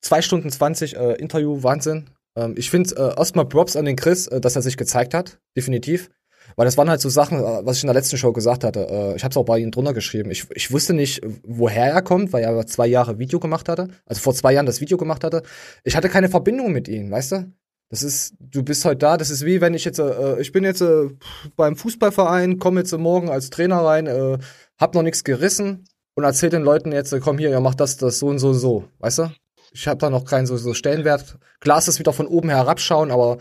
2 0.01 0.21
Stunden 0.23 0.49
20 0.49 0.97
äh, 0.97 1.13
Interview, 1.13 1.61
Wahnsinn. 1.61 2.09
Ähm, 2.35 2.55
ich 2.57 2.69
finde 2.69 2.95
äh, 2.95 3.17
erstmal 3.17 3.45
Props 3.45 3.75
an 3.75 3.85
den 3.85 3.95
Chris, 3.95 4.27
äh, 4.27 4.41
dass 4.41 4.55
er 4.55 4.61
sich 4.61 4.77
gezeigt 4.77 5.13
hat. 5.13 5.39
Definitiv. 5.55 6.09
Weil 6.55 6.65
das 6.65 6.77
waren 6.77 6.89
halt 6.89 7.01
so 7.01 7.09
Sachen, 7.09 7.39
äh, 7.39 7.65
was 7.65 7.77
ich 7.77 7.83
in 7.83 7.87
der 7.87 7.95
letzten 7.95 8.17
Show 8.17 8.31
gesagt 8.31 8.63
hatte. 8.63 8.87
Äh, 8.89 9.15
ich 9.15 9.23
habe 9.23 9.31
es 9.31 9.37
auch 9.37 9.45
bei 9.45 9.59
ihm 9.59 9.71
drunter 9.71 9.93
geschrieben. 9.93 10.31
Ich, 10.31 10.47
ich 10.53 10.71
wusste 10.71 10.93
nicht, 10.93 11.21
woher 11.43 11.91
er 11.91 12.01
kommt, 12.01 12.33
weil 12.33 12.43
er 12.43 12.67
zwei 12.67 12.87
Jahre 12.87 13.19
Video 13.19 13.39
gemacht 13.39 13.69
hatte. 13.69 13.89
Also 14.05 14.21
vor 14.21 14.33
zwei 14.33 14.53
Jahren 14.53 14.65
das 14.65 14.81
Video 14.81 14.97
gemacht 14.97 15.23
hatte. 15.23 15.43
Ich 15.83 15.95
hatte 15.95 16.09
keine 16.09 16.29
Verbindung 16.29 16.71
mit 16.71 16.87
ihm, 16.87 17.11
weißt 17.11 17.31
du? 17.33 17.51
Das 17.89 18.03
ist, 18.03 18.33
du 18.39 18.63
bist 18.63 18.83
heute 18.85 18.97
da. 18.97 19.17
Das 19.17 19.29
ist 19.29 19.45
wie 19.45 19.61
wenn 19.61 19.73
ich 19.73 19.85
jetzt, 19.85 19.99
äh, 19.99 20.39
ich 20.39 20.51
bin 20.51 20.63
jetzt 20.63 20.81
äh, 20.81 21.09
beim 21.55 21.75
Fußballverein, 21.75 22.59
komme 22.59 22.81
jetzt 22.81 22.97
morgen 22.97 23.29
als 23.29 23.49
Trainer 23.49 23.79
rein, 23.79 24.07
äh, 24.07 24.37
hab 24.77 24.95
noch 24.95 25.03
nichts 25.03 25.23
gerissen 25.23 25.85
und 26.15 26.23
erzähl 26.23 26.49
den 26.49 26.63
Leuten 26.63 26.91
jetzt, 26.91 27.13
äh, 27.13 27.19
komm 27.19 27.37
hier, 27.37 27.49
ihr 27.49 27.59
macht 27.59 27.79
das, 27.79 27.97
das 27.97 28.19
so 28.19 28.27
und 28.27 28.39
so 28.39 28.49
und 28.49 28.55
so, 28.55 28.85
weißt 28.99 29.19
du? 29.19 29.31
Ich 29.75 29.89
habe 29.89 29.97
da 29.97 30.09
noch 30.09 30.23
keinen 30.23 30.45
so, 30.47 30.55
so 30.55 30.73
Stellenwert. 30.73 31.37
Klar 31.59 31.79
ist 31.79 31.89
das 31.89 31.99
wieder 31.99 32.13
von 32.13 32.27
oben 32.27 32.49
herabschauen, 32.49 33.11
aber 33.11 33.39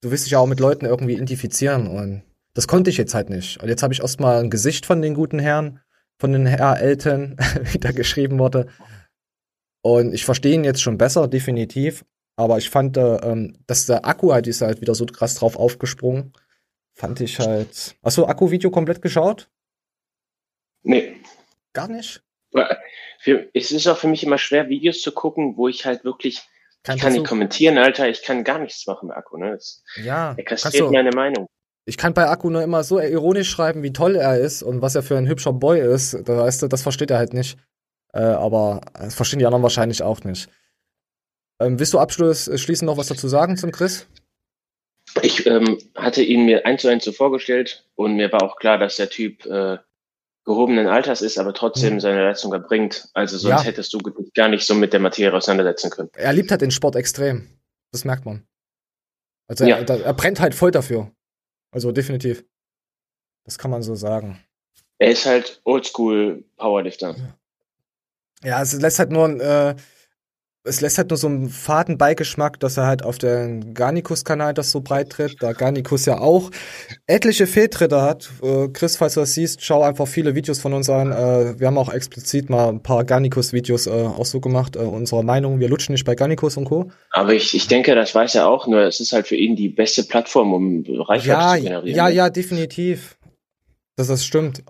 du 0.00 0.10
willst 0.10 0.24
dich 0.24 0.32
ja 0.32 0.40
auch 0.40 0.46
mit 0.46 0.58
Leuten 0.58 0.84
irgendwie 0.84 1.14
identifizieren 1.14 1.86
und 1.86 2.22
das 2.54 2.66
konnte 2.66 2.90
ich 2.90 2.96
jetzt 2.96 3.14
halt 3.14 3.30
nicht. 3.30 3.62
Und 3.62 3.68
jetzt 3.68 3.84
habe 3.84 3.94
ich 3.94 4.00
erstmal 4.00 4.40
ein 4.42 4.50
Gesicht 4.50 4.84
von 4.84 5.00
den 5.00 5.14
guten 5.14 5.38
Herren, 5.38 5.80
von 6.18 6.32
den 6.32 6.46
Herr 6.46 6.80
Eltern, 6.80 7.36
wie 7.72 7.78
da 7.78 7.92
geschrieben 7.92 8.40
wurde. 8.40 8.66
Und 9.82 10.12
ich 10.12 10.24
verstehe 10.24 10.54
ihn 10.54 10.64
jetzt 10.64 10.82
schon 10.82 10.98
besser, 10.98 11.28
definitiv. 11.28 12.04
Aber 12.34 12.58
ich 12.58 12.68
fand, 12.68 12.96
äh, 12.96 13.16
ähm, 13.18 13.56
dass 13.68 13.86
der 13.86 14.04
Akku 14.06 14.32
halt 14.32 14.48
ist 14.48 14.62
halt 14.62 14.80
wieder 14.80 14.96
so 14.96 15.06
krass 15.06 15.36
drauf 15.36 15.56
aufgesprungen. 15.56 16.32
Fand 16.94 17.20
ich 17.20 17.38
halt. 17.38 17.94
Hast 18.02 18.18
du 18.18 18.26
Akku-Video 18.26 18.70
komplett 18.70 19.02
geschaut? 19.02 19.48
nee. 20.82 21.16
Gar 21.72 21.86
nicht? 21.86 22.24
Für, 23.18 23.48
es 23.52 23.70
ist 23.70 23.86
auch 23.86 23.98
für 23.98 24.08
mich 24.08 24.24
immer 24.24 24.38
schwer, 24.38 24.68
Videos 24.68 25.02
zu 25.02 25.12
gucken, 25.12 25.56
wo 25.56 25.68
ich 25.68 25.84
halt 25.84 26.04
wirklich, 26.04 26.42
Kein 26.82 26.96
ich 26.96 27.02
kann 27.02 27.12
nicht 27.12 27.26
kommentieren, 27.26 27.78
Alter, 27.78 28.08
ich 28.08 28.22
kann 28.22 28.44
gar 28.44 28.58
nichts 28.58 28.86
machen 28.86 29.08
mit 29.08 29.16
Akku, 29.16 29.36
ne? 29.36 29.52
Das, 29.52 29.82
Ja, 30.02 30.34
er 30.36 30.44
kastriert 30.44 30.88
du. 30.88 30.92
meine 30.92 31.10
Meinung. 31.10 31.46
Ich 31.84 31.96
kann 31.96 32.14
bei 32.14 32.28
Akku 32.28 32.50
nur 32.50 32.62
immer 32.62 32.84
so 32.84 33.00
ironisch 33.00 33.50
schreiben, 33.50 33.82
wie 33.82 33.92
toll 33.92 34.16
er 34.16 34.38
ist 34.38 34.62
und 34.62 34.80
was 34.80 34.94
er 34.94 35.02
für 35.02 35.16
ein 35.16 35.26
hübscher 35.26 35.52
Boy 35.52 35.80
ist. 35.80 36.14
Da 36.24 36.38
weißt 36.38 36.62
du, 36.62 36.68
das 36.68 36.82
versteht 36.82 37.10
er 37.10 37.18
halt 37.18 37.34
nicht. 37.34 37.58
Äh, 38.12 38.20
aber 38.20 38.80
das 38.94 39.14
verstehen 39.14 39.38
die 39.38 39.46
anderen 39.46 39.62
wahrscheinlich 39.62 40.02
auch 40.02 40.22
nicht. 40.24 40.48
Ähm, 41.60 41.78
willst 41.78 41.92
du 41.92 41.98
abschließend 41.98 42.82
noch 42.82 42.96
was 42.96 43.08
dazu 43.08 43.28
sagen 43.28 43.56
zum 43.56 43.70
Chris? 43.70 44.06
Ich 45.22 45.46
ähm, 45.46 45.78
hatte 45.94 46.22
ihn 46.22 46.44
mir 46.44 46.64
eins 46.66 46.82
zu 46.82 46.88
eins 46.88 47.04
so 47.04 47.12
vorgestellt 47.12 47.84
und 47.96 48.14
mir 48.14 48.32
war 48.32 48.42
auch 48.42 48.56
klar, 48.56 48.78
dass 48.78 48.96
der 48.96 49.10
Typ 49.10 49.44
äh, 49.46 49.78
gehobenen 50.50 50.86
Alters 50.88 51.22
ist, 51.22 51.38
aber 51.38 51.54
trotzdem 51.54 51.94
Mhm. 51.94 52.00
seine 52.00 52.24
Leistung 52.24 52.52
erbringt. 52.52 53.08
Also 53.14 53.38
sonst 53.38 53.60
Ja. 53.60 53.62
hättest 53.62 53.92
du 53.92 53.98
gar 54.34 54.48
nicht 54.48 54.66
so 54.66 54.74
mit 54.74 54.92
der 54.92 55.00
Materie 55.00 55.32
auseinandersetzen 55.36 55.90
können. 55.90 56.10
Er 56.16 56.32
liebt 56.32 56.50
halt 56.50 56.60
den 56.60 56.70
Sport 56.70 56.96
extrem. 56.96 57.48
Das 57.92 58.04
merkt 58.04 58.24
man. 58.24 58.46
Also 59.48 59.64
Ja. 59.64 59.78
er, 59.78 59.88
er 60.04 60.14
brennt 60.14 60.40
halt 60.40 60.54
voll 60.54 60.70
dafür. 60.70 61.10
Also 61.72 61.92
definitiv. 61.92 62.44
Das 63.44 63.58
kann 63.58 63.70
man 63.70 63.82
so 63.82 63.94
sagen. 63.94 64.38
Er 64.98 65.10
ist 65.12 65.24
halt 65.26 65.60
Oldschool 65.64 66.44
Powerlifter. 66.56 67.16
Ja, 68.42 68.60
es 68.62 68.72
lässt 68.74 68.98
halt 68.98 69.10
nur 69.10 69.24
ein, 69.26 69.40
äh, 69.40 69.74
es 70.62 70.82
lässt 70.82 70.98
halt 70.98 71.08
nur 71.08 71.16
so 71.16 71.26
einen 71.26 71.48
faden 71.48 71.96
Beigeschmack, 71.96 72.60
dass 72.60 72.76
er 72.76 72.86
halt 72.86 73.02
auf 73.02 73.16
dem 73.16 73.72
Garnicus-Kanal 73.72 74.52
das 74.52 74.70
so 74.70 74.82
breit 74.82 75.08
tritt, 75.10 75.36
da 75.42 75.52
Garnicus 75.52 76.04
ja 76.04 76.18
auch 76.18 76.50
etliche 77.06 77.46
Fehltritte 77.46 78.02
hat. 78.02 78.30
Äh, 78.42 78.68
Chris, 78.68 78.96
falls 78.98 79.14
du 79.14 79.20
das 79.20 79.32
siehst, 79.32 79.64
schau 79.64 79.82
einfach 79.82 80.06
viele 80.06 80.34
Videos 80.34 80.58
von 80.58 80.74
uns 80.74 80.90
an. 80.90 81.12
Äh, 81.12 81.58
wir 81.58 81.66
haben 81.66 81.78
auch 81.78 81.90
explizit 81.92 82.50
mal 82.50 82.68
ein 82.68 82.82
paar 82.82 83.04
Garnicus-Videos 83.04 83.86
äh, 83.86 83.90
auch 83.90 84.26
so 84.26 84.40
gemacht, 84.40 84.76
äh, 84.76 84.80
unserer 84.80 85.22
Meinung. 85.22 85.60
Wir 85.60 85.68
lutschen 85.70 85.94
nicht 85.94 86.04
bei 86.04 86.14
Garnicus 86.14 86.58
und 86.58 86.66
Co. 86.66 86.90
Aber 87.10 87.32
ich, 87.32 87.54
ich 87.54 87.66
denke, 87.66 87.94
das 87.94 88.14
weiß 88.14 88.34
er 88.34 88.46
auch, 88.48 88.66
nur 88.66 88.80
es 88.82 89.00
ist 89.00 89.12
halt 89.12 89.26
für 89.28 89.36
ihn 89.36 89.56
die 89.56 89.70
beste 89.70 90.02
Plattform, 90.04 90.52
um 90.52 90.84
Reichweite 90.86 91.28
Ja, 91.30 91.54
zu 91.56 91.62
generieren. 91.62 91.96
ja, 91.96 92.08
ja, 92.08 92.28
definitiv. 92.30 93.16
dass 93.96 94.08
das 94.08 94.24
stimmt. 94.26 94.62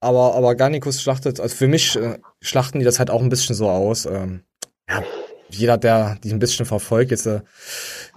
Aber, 0.00 0.34
aber 0.34 0.54
Garnicus 0.54 1.00
schlachtet, 1.00 1.38
also 1.40 1.54
für 1.56 1.68
mich 1.68 1.96
äh, 1.96 2.18
schlachten 2.40 2.78
die 2.80 2.84
das 2.84 2.98
halt 2.98 3.08
auch 3.10 3.22
ein 3.22 3.28
bisschen 3.28 3.54
so 3.54 3.68
aus. 3.70 4.04
Ähm, 4.04 4.42
ja, 4.88 5.02
jeder, 5.48 5.78
der 5.78 6.16
die 6.22 6.32
ein 6.32 6.38
bisschen 6.38 6.66
verfolgt, 6.66 7.10
jetzt 7.10 7.26
äh, 7.26 7.40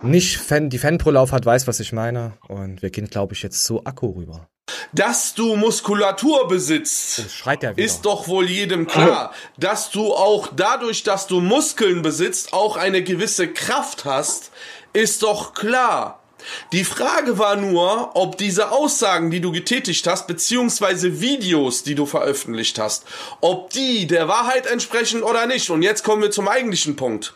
nicht 0.02 0.38
Fan, 0.38 0.70
die 0.70 0.80
Fanbrille 0.80 1.20
auf 1.20 1.32
hat, 1.32 1.46
weiß, 1.46 1.68
was 1.68 1.80
ich 1.80 1.92
meine. 1.92 2.34
Und 2.48 2.82
wir 2.82 2.90
gehen, 2.90 3.08
glaube 3.08 3.34
ich, 3.34 3.44
jetzt 3.44 3.64
zu 3.64 3.86
Akku 3.86 4.12
rüber. 4.12 4.48
Dass 4.94 5.34
du 5.36 5.56
Muskulatur 5.56 6.48
besitzt, 6.48 7.46
Oh, 7.46 7.52
ist 7.76 8.06
doch 8.06 8.28
wohl 8.28 8.50
jedem 8.50 8.88
klar. 8.88 9.32
Dass 9.58 9.92
du 9.92 10.14
auch 10.14 10.50
dadurch, 10.56 11.04
dass 11.04 11.28
du 11.28 11.40
Muskeln 11.40 12.02
besitzt, 12.02 12.54
auch 12.54 12.78
eine 12.78 13.04
gewisse 13.04 13.52
Kraft 13.52 14.06
hast, 14.06 14.52
ist 14.94 15.22
doch 15.24 15.54
klar. 15.54 16.25
Die 16.72 16.84
Frage 16.84 17.38
war 17.38 17.56
nur, 17.56 18.16
ob 18.16 18.38
diese 18.38 18.72
Aussagen, 18.72 19.32
die 19.32 19.42
du 19.42 19.52
getätigt 19.52 20.08
hast, 20.08 20.28
beziehungsweise 20.28 21.22
Videos, 21.22 21.84
die 21.84 21.96
du 21.96 22.06
veröffentlicht 22.06 22.80
hast, 22.80 23.06
ob 23.42 23.70
die 23.72 24.08
der 24.08 24.28
Wahrheit 24.28 24.66
entsprechen 24.68 25.24
oder 25.24 25.46
nicht. 25.48 25.70
Und 25.70 25.82
jetzt 25.82 26.04
kommen 26.04 26.22
wir 26.22 26.32
zum 26.32 26.48
eigentlichen 26.48 26.96
Punkt. 26.96 27.34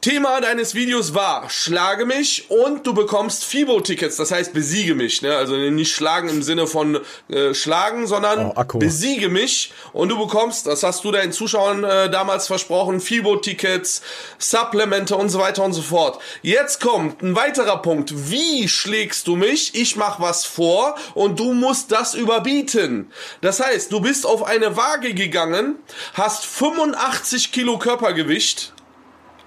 Thema 0.00 0.40
deines 0.40 0.74
Videos 0.74 1.14
war, 1.14 1.50
schlage 1.50 2.06
mich 2.06 2.48
und 2.48 2.86
du 2.86 2.94
bekommst 2.94 3.44
FIBO-Tickets, 3.44 4.16
das 4.16 4.30
heißt 4.30 4.52
besiege 4.52 4.94
mich, 4.94 5.20
ne? 5.22 5.36
also 5.36 5.56
nicht 5.56 5.92
schlagen 5.92 6.28
im 6.28 6.42
Sinne 6.42 6.66
von 6.68 7.00
äh, 7.28 7.54
schlagen, 7.54 8.06
sondern 8.06 8.52
Oh, 8.54 8.64
besiege 8.78 9.28
mich 9.28 9.72
und 9.92 10.10
du 10.10 10.18
bekommst, 10.18 10.66
das 10.66 10.84
hast 10.84 11.02
du 11.04 11.10
deinen 11.10 11.32
Zuschauern 11.32 11.82
äh, 11.82 12.08
damals 12.08 12.46
versprochen, 12.46 13.00
FIBO-Tickets, 13.00 14.02
Supplemente 14.38 15.16
und 15.16 15.28
so 15.28 15.40
weiter 15.40 15.64
und 15.64 15.72
so 15.72 15.82
fort. 15.82 16.20
Jetzt 16.42 16.80
kommt 16.80 17.22
ein 17.22 17.34
weiterer 17.34 17.82
Punkt, 17.82 18.30
wie 18.30 18.68
schlägst 18.68 19.26
du 19.26 19.34
mich? 19.34 19.74
Ich 19.74 19.96
mach 19.96 20.20
was 20.20 20.44
vor 20.44 20.94
und 21.14 21.40
du 21.40 21.52
musst 21.52 21.90
das 21.90 22.14
überbieten. 22.14 23.10
Das 23.40 23.58
heißt, 23.58 23.90
du 23.90 24.00
bist 24.00 24.24
auf 24.24 24.44
eine 24.44 24.76
Waage 24.76 25.14
gegangen, 25.14 25.76
hast 26.14 26.46
85 26.46 27.50
Kilo 27.50 27.78
Körpergewicht, 27.78 28.72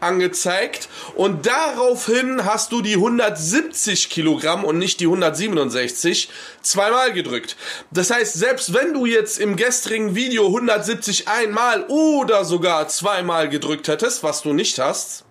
angezeigt 0.01 0.89
und 1.15 1.45
daraufhin 1.45 2.45
hast 2.45 2.71
du 2.71 2.81
die 2.81 2.95
170 2.95 4.09
Kilogramm 4.09 4.63
und 4.63 4.77
nicht 4.77 4.99
die 4.99 5.05
167 5.05 6.29
zweimal 6.61 7.13
gedrückt. 7.13 7.55
Das 7.91 8.11
heißt, 8.11 8.33
selbst 8.33 8.73
wenn 8.73 8.93
du 8.93 9.05
jetzt 9.05 9.39
im 9.39 9.55
gestrigen 9.55 10.15
Video 10.15 10.47
170 10.47 11.27
einmal 11.27 11.85
oder 11.87 12.45
sogar 12.45 12.87
zweimal 12.87 13.49
gedrückt 13.49 13.87
hättest, 13.87 14.23
was 14.23 14.41
du 14.41 14.53
nicht 14.53 14.79
hast, 14.79 15.25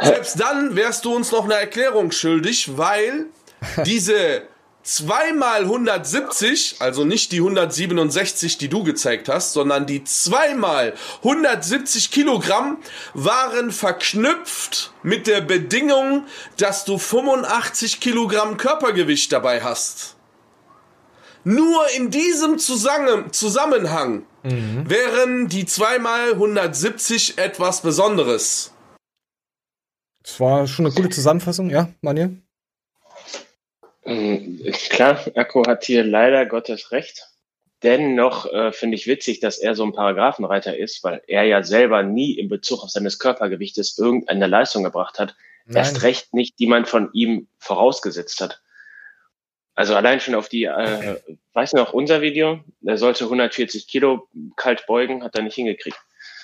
selbst 0.00 0.40
dann 0.40 0.74
wärst 0.76 1.04
du 1.04 1.14
uns 1.14 1.30
noch 1.30 1.44
eine 1.44 1.54
Erklärung 1.54 2.10
schuldig, 2.10 2.76
weil 2.76 3.26
diese 3.84 4.42
zweimal 4.84 5.62
170, 5.62 6.76
also 6.78 7.04
nicht 7.04 7.32
die 7.32 7.38
167, 7.38 8.58
die 8.58 8.68
du 8.68 8.84
gezeigt 8.84 9.28
hast, 9.28 9.54
sondern 9.54 9.86
die 9.86 10.04
zweimal 10.04 10.94
170 11.18 12.10
Kilogramm 12.12 12.78
waren 13.14 13.72
verknüpft 13.72 14.92
mit 15.02 15.26
der 15.26 15.40
Bedingung, 15.40 16.26
dass 16.58 16.84
du 16.84 16.98
85 16.98 17.98
Kilogramm 17.98 18.56
Körpergewicht 18.56 19.32
dabei 19.32 19.62
hast. 19.62 20.14
Nur 21.44 21.84
in 21.96 22.10
diesem 22.10 22.58
Zusammen 22.58 23.32
Zusammenhang 23.32 24.24
wären 24.42 25.48
die 25.48 25.64
zweimal 25.64 26.32
170 26.32 27.38
etwas 27.38 27.80
Besonderes. 27.80 28.72
Das 30.22 30.40
war 30.40 30.66
schon 30.66 30.86
eine 30.86 30.94
gute 30.94 31.10
Zusammenfassung, 31.10 31.68
ja, 31.70 31.88
Manuel? 32.00 32.43
Ähm, 34.04 34.60
Klar, 34.90 35.20
Akku 35.34 35.66
hat 35.66 35.84
hier 35.84 36.04
leider 36.04 36.46
Gottes 36.46 36.92
recht. 36.92 37.28
Dennoch 37.82 38.50
äh, 38.52 38.72
finde 38.72 38.96
ich 38.96 39.06
witzig, 39.06 39.40
dass 39.40 39.58
er 39.58 39.74
so 39.74 39.84
ein 39.84 39.92
Paragraphenreiter 39.92 40.76
ist, 40.76 41.04
weil 41.04 41.22
er 41.26 41.44
ja 41.44 41.62
selber 41.62 42.02
nie 42.02 42.32
in 42.38 42.48
Bezug 42.48 42.82
auf 42.82 42.90
seines 42.90 43.18
Körpergewichtes 43.18 43.98
irgendeine 43.98 44.46
Leistung 44.46 44.84
gebracht 44.84 45.18
hat. 45.18 45.34
Erst 45.66 46.02
recht 46.02 46.34
nicht, 46.34 46.58
die 46.58 46.66
man 46.66 46.84
von 46.84 47.10
ihm 47.14 47.48
vorausgesetzt 47.58 48.40
hat. 48.40 48.60
Also 49.74 49.96
allein 49.96 50.20
schon 50.20 50.34
auf 50.34 50.48
die, 50.48 50.64
äh, 50.64 51.16
weiß 51.52 51.72
noch, 51.72 51.92
unser 51.92 52.20
Video, 52.20 52.60
er 52.84 52.98
sollte 52.98 53.24
140 53.24 53.88
Kilo 53.88 54.28
kalt 54.56 54.86
beugen, 54.86 55.24
hat 55.24 55.34
er 55.34 55.42
nicht 55.42 55.54
hingekriegt. 55.54 55.98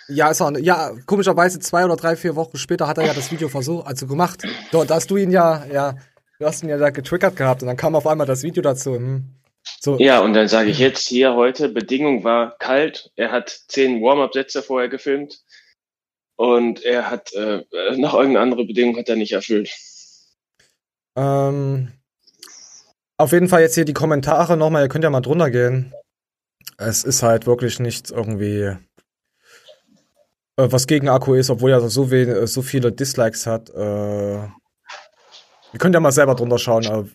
Ja, 0.09 0.31
ist 0.31 0.41
auch, 0.41 0.51
ja, 0.59 0.93
komischerweise 1.07 1.61
zwei 1.61 1.85
oder 1.85 1.95
drei, 1.95 2.17
vier 2.17 2.35
Wochen 2.35 2.57
später 2.57 2.89
hat 2.89 2.99
er 2.99 3.07
ja 3.07 3.15
das 3.15 3.31
Video 3.31 3.49
versucht, 3.49 3.87
also 3.87 4.09
gemacht. 4.09 4.43
Da, 4.73 4.85
da 4.85 4.97
hast 4.97 5.11
du 5.11 5.17
ihn 5.17 5.31
ja, 5.31 5.65
ja, 5.67 5.95
du 6.41 6.47
hast 6.47 6.63
ihn 6.63 6.71
ja 6.71 6.79
da 6.79 6.91
getriggert 6.91 7.37
gehabt 7.37 7.63
und 7.63 7.69
dann 7.69 7.77
kam 7.77 7.95
auf 7.95 8.07
einmal 8.07 8.27
das 8.27 8.43
Video 8.43 8.63
dazu. 8.63 8.95
Hm. 8.95 9.35
So, 9.79 9.99
Ja, 9.99 10.21
und 10.21 10.33
dann 10.33 10.49
sage 10.49 10.71
ich 10.71 10.79
jetzt 10.79 11.07
hier 11.07 11.35
heute, 11.35 11.69
Bedingung 11.69 12.25
war 12.25 12.57
kalt. 12.59 13.13
Er 13.15 13.31
hat 13.31 13.51
zehn 13.69 14.03
Warm-up-Sätze 14.03 14.63
vorher 14.63 14.89
gefilmt 14.89 15.43
und 16.37 16.83
er 16.83 17.11
hat 17.11 17.33
äh, 17.35 17.63
noch 17.97 18.15
irgendeine 18.15 18.41
andere 18.41 18.65
Bedingung 18.65 18.97
hat 18.97 19.09
er 19.09 19.17
nicht 19.17 19.33
erfüllt. 19.33 19.71
Ähm, 21.15 21.93
auf 23.19 23.33
jeden 23.33 23.49
Fall 23.49 23.61
jetzt 23.61 23.75
hier 23.75 23.85
die 23.85 23.93
Kommentare 23.93 24.57
nochmal, 24.57 24.85
ihr 24.85 24.89
könnt 24.89 25.05
ja 25.05 25.11
mal 25.11 25.21
drunter 25.21 25.51
gehen. 25.51 25.93
Es 26.79 27.05
ist 27.05 27.23
halt 27.23 27.47
wirklich 27.47 27.79
nichts 27.81 28.11
irgendwie, 28.11 28.63
äh, 28.63 28.77
was 30.57 30.87
gegen 30.87 31.11
Akku 31.11 31.35
ist, 31.35 31.51
obwohl 31.51 31.71
er 31.71 31.87
so, 31.87 32.07
so 32.47 32.63
viele 32.63 32.93
Dislikes 32.93 33.47
hat. 33.47 33.69
Äh, 33.69 34.49
ihr 35.73 35.79
könnt 35.79 35.95
ja 35.95 36.01
mal 36.01 36.13
selber 36.13 36.35
drunter 36.35 36.59
schauen. 36.59 37.11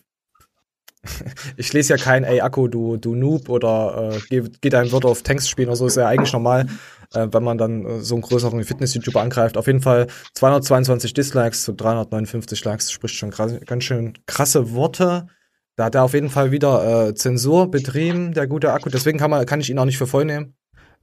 Ich 1.56 1.72
lese 1.72 1.94
ja 1.94 2.02
kein, 2.02 2.24
ey 2.24 2.40
Akku, 2.40 2.68
du, 2.68 2.96
du 2.96 3.14
Noob 3.14 3.48
oder 3.48 4.12
äh, 4.12 4.18
geh, 4.28 4.42
geh 4.60 4.68
dein 4.68 4.90
Wort 4.90 5.04
auf 5.04 5.22
Tanks 5.22 5.48
spielen 5.48 5.68
oder 5.68 5.76
so, 5.76 5.86
ist 5.86 5.96
ja 5.96 6.08
eigentlich 6.08 6.32
normal, 6.32 6.66
äh, 7.14 7.28
wenn 7.30 7.44
man 7.44 7.58
dann 7.58 7.84
äh, 7.84 8.00
so 8.00 8.16
einen 8.16 8.22
größeren 8.22 8.64
Fitness-YouTuber 8.64 9.20
angreift. 9.20 9.56
Auf 9.56 9.68
jeden 9.68 9.82
Fall 9.82 10.08
222 10.34 11.14
Dislikes 11.14 11.62
zu 11.62 11.74
359 11.74 12.64
Likes, 12.64 12.90
spricht 12.90 13.14
schon 13.14 13.30
ganz 13.30 13.84
schön 13.84 14.14
krasse 14.26 14.72
Worte. 14.72 15.28
Da 15.76 15.84
hat 15.84 15.94
er 15.94 16.04
auf 16.04 16.14
jeden 16.14 16.30
Fall 16.30 16.50
wieder 16.52 17.08
äh, 17.08 17.14
Zensur 17.14 17.70
betrieben, 17.70 18.32
der 18.32 18.46
gute 18.46 18.72
Akku. 18.72 18.88
Deswegen 18.88 19.18
kann, 19.18 19.30
man, 19.30 19.44
kann 19.44 19.60
ich 19.60 19.70
ihn 19.70 19.78
auch 19.78 19.84
nicht 19.84 19.98
für 19.98 20.06
voll 20.06 20.24
nehmen. 20.24 20.54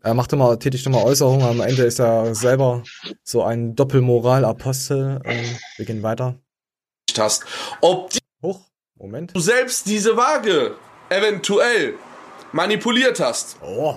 Er 0.02 0.16
macht 0.16 0.34
immer, 0.34 0.60
tätigt 0.60 0.86
immer 0.86 1.04
Äußerungen. 1.04 1.48
Am 1.48 1.62
Ende 1.62 1.84
ist 1.84 2.00
er 2.00 2.36
selber 2.36 2.84
so 3.24 3.44
ein 3.44 3.76
Doppelmoral-Apostel. 3.76 5.22
Ähm, 5.24 5.46
wir 5.78 5.86
gehen 5.86 6.04
weiter. 6.04 6.43
Hast. 7.20 7.46
Ob 7.82 8.12
Hoch. 8.42 8.62
Moment. 8.96 9.36
du 9.36 9.40
selbst 9.40 9.88
diese 9.88 10.16
Waage 10.16 10.76
eventuell 11.10 11.96
manipuliert 12.52 13.20
hast. 13.20 13.58
Oh. 13.62 13.96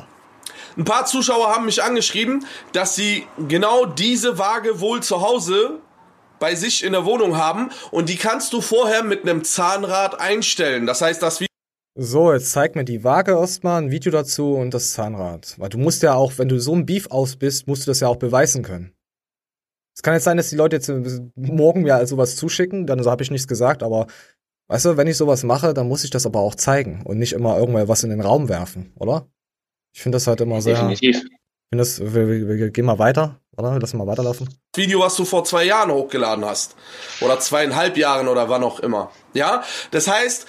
Ein 0.77 0.85
paar 0.85 1.07
Zuschauer 1.07 1.55
haben 1.55 1.65
mich 1.65 1.83
angeschrieben, 1.83 2.45
dass 2.73 2.97
sie 2.97 3.27
genau 3.49 3.87
diese 3.87 4.39
Waage 4.39 4.81
wohl 4.81 5.03
zu 5.03 5.21
Hause 5.21 5.81
bei 6.39 6.55
sich 6.55 6.85
in 6.85 6.93
der 6.93 7.05
Wohnung 7.05 7.37
haben 7.37 7.71
und 7.91 8.09
die 8.09 8.17
kannst 8.17 8.53
du 8.53 8.61
vorher 8.61 9.03
mit 9.03 9.23
einem 9.23 9.45
Zahnrad 9.45 10.21
einstellen. 10.21 10.87
Das 10.87 11.01
heißt, 11.01 11.23
das 11.23 11.43
So, 11.95 12.33
jetzt 12.33 12.53
zeig 12.53 12.77
mir 12.77 12.85
die 12.85 13.05
Waage 13.05 13.33
erstmal, 13.33 13.81
ein 13.81 13.91
Video 13.91 14.13
dazu 14.13 14.55
und 14.55 14.75
das 14.75 14.93
Zahnrad. 14.93 15.55
Weil 15.59 15.71
du 15.71 15.79
musst 15.79 16.03
ja 16.03 16.15
auch, 16.15 16.33
wenn 16.37 16.49
du 16.49 16.59
so 16.61 16.75
ein 16.75 16.85
Beef 16.85 17.07
aus 17.11 17.37
bist, 17.37 17.67
musst 17.67 17.87
du 17.87 17.91
das 17.91 18.01
ja 18.01 18.09
auch 18.09 18.17
beweisen 18.17 18.63
können. 18.63 18.96
Es 19.97 20.03
kann 20.03 20.15
jetzt 20.15 20.25
sein, 20.25 20.37
dass 20.37 20.51
die 20.51 20.57
Leute 20.57 20.77
jetzt 20.77 20.89
äh, 20.89 21.21
morgen 21.35 21.83
mir 21.83 22.07
sowas 22.07 22.37
zuschicken, 22.37 22.87
dann 22.87 23.05
habe 23.05 23.23
ich 23.23 23.31
nichts 23.31 23.49
gesagt, 23.49 23.83
aber 23.83 24.07
weißt 24.69 24.85
du, 24.85 24.97
wenn 24.97 25.07
ich 25.07 25.17
sowas 25.17 25.43
mache, 25.43 25.73
dann 25.73 25.89
muss 25.89 26.05
ich 26.05 26.11
das 26.11 26.27
aber 26.27 26.41
auch 26.41 26.55
zeigen 26.55 27.03
und 27.05 27.19
nicht 27.19 27.33
immer 27.33 27.59
irgendwann 27.59 27.89
was 27.89 28.05
in 28.05 28.11
den 28.11 28.21
Raum 28.21 28.49
werfen, 28.49 28.93
oder? 28.97 29.27
Ich 29.95 30.03
finde 30.03 30.17
das 30.17 30.27
halt 30.27 30.43
immer 30.43 30.61
sehr. 30.61 30.75
Definitiv. 30.75 31.17
Ich 31.17 31.71
finde 31.71 31.83
das, 31.83 32.01
wir, 32.01 32.29
wir, 32.29 32.49
wir 32.49 32.71
gehen 32.71 32.85
mal 32.85 32.99
weiter, 32.99 33.41
oder? 33.57 33.79
Lass 33.81 33.95
mal 33.95 34.07
weiterlaufen. 34.07 34.49
Video, 34.77 35.01
was 35.01 35.17
du 35.17 35.25
vor 35.25 35.45
zwei 35.45 35.65
Jahren 35.65 35.91
hochgeladen 35.91 36.45
hast. 36.45 36.77
Oder 37.23 37.41
zweieinhalb 37.41 37.97
Jahren 37.97 38.29
oder 38.29 38.49
wann 38.51 38.63
auch 38.63 38.81
immer. 38.81 39.11
Ja? 39.33 39.65
Das 39.91 40.07
heißt, 40.07 40.47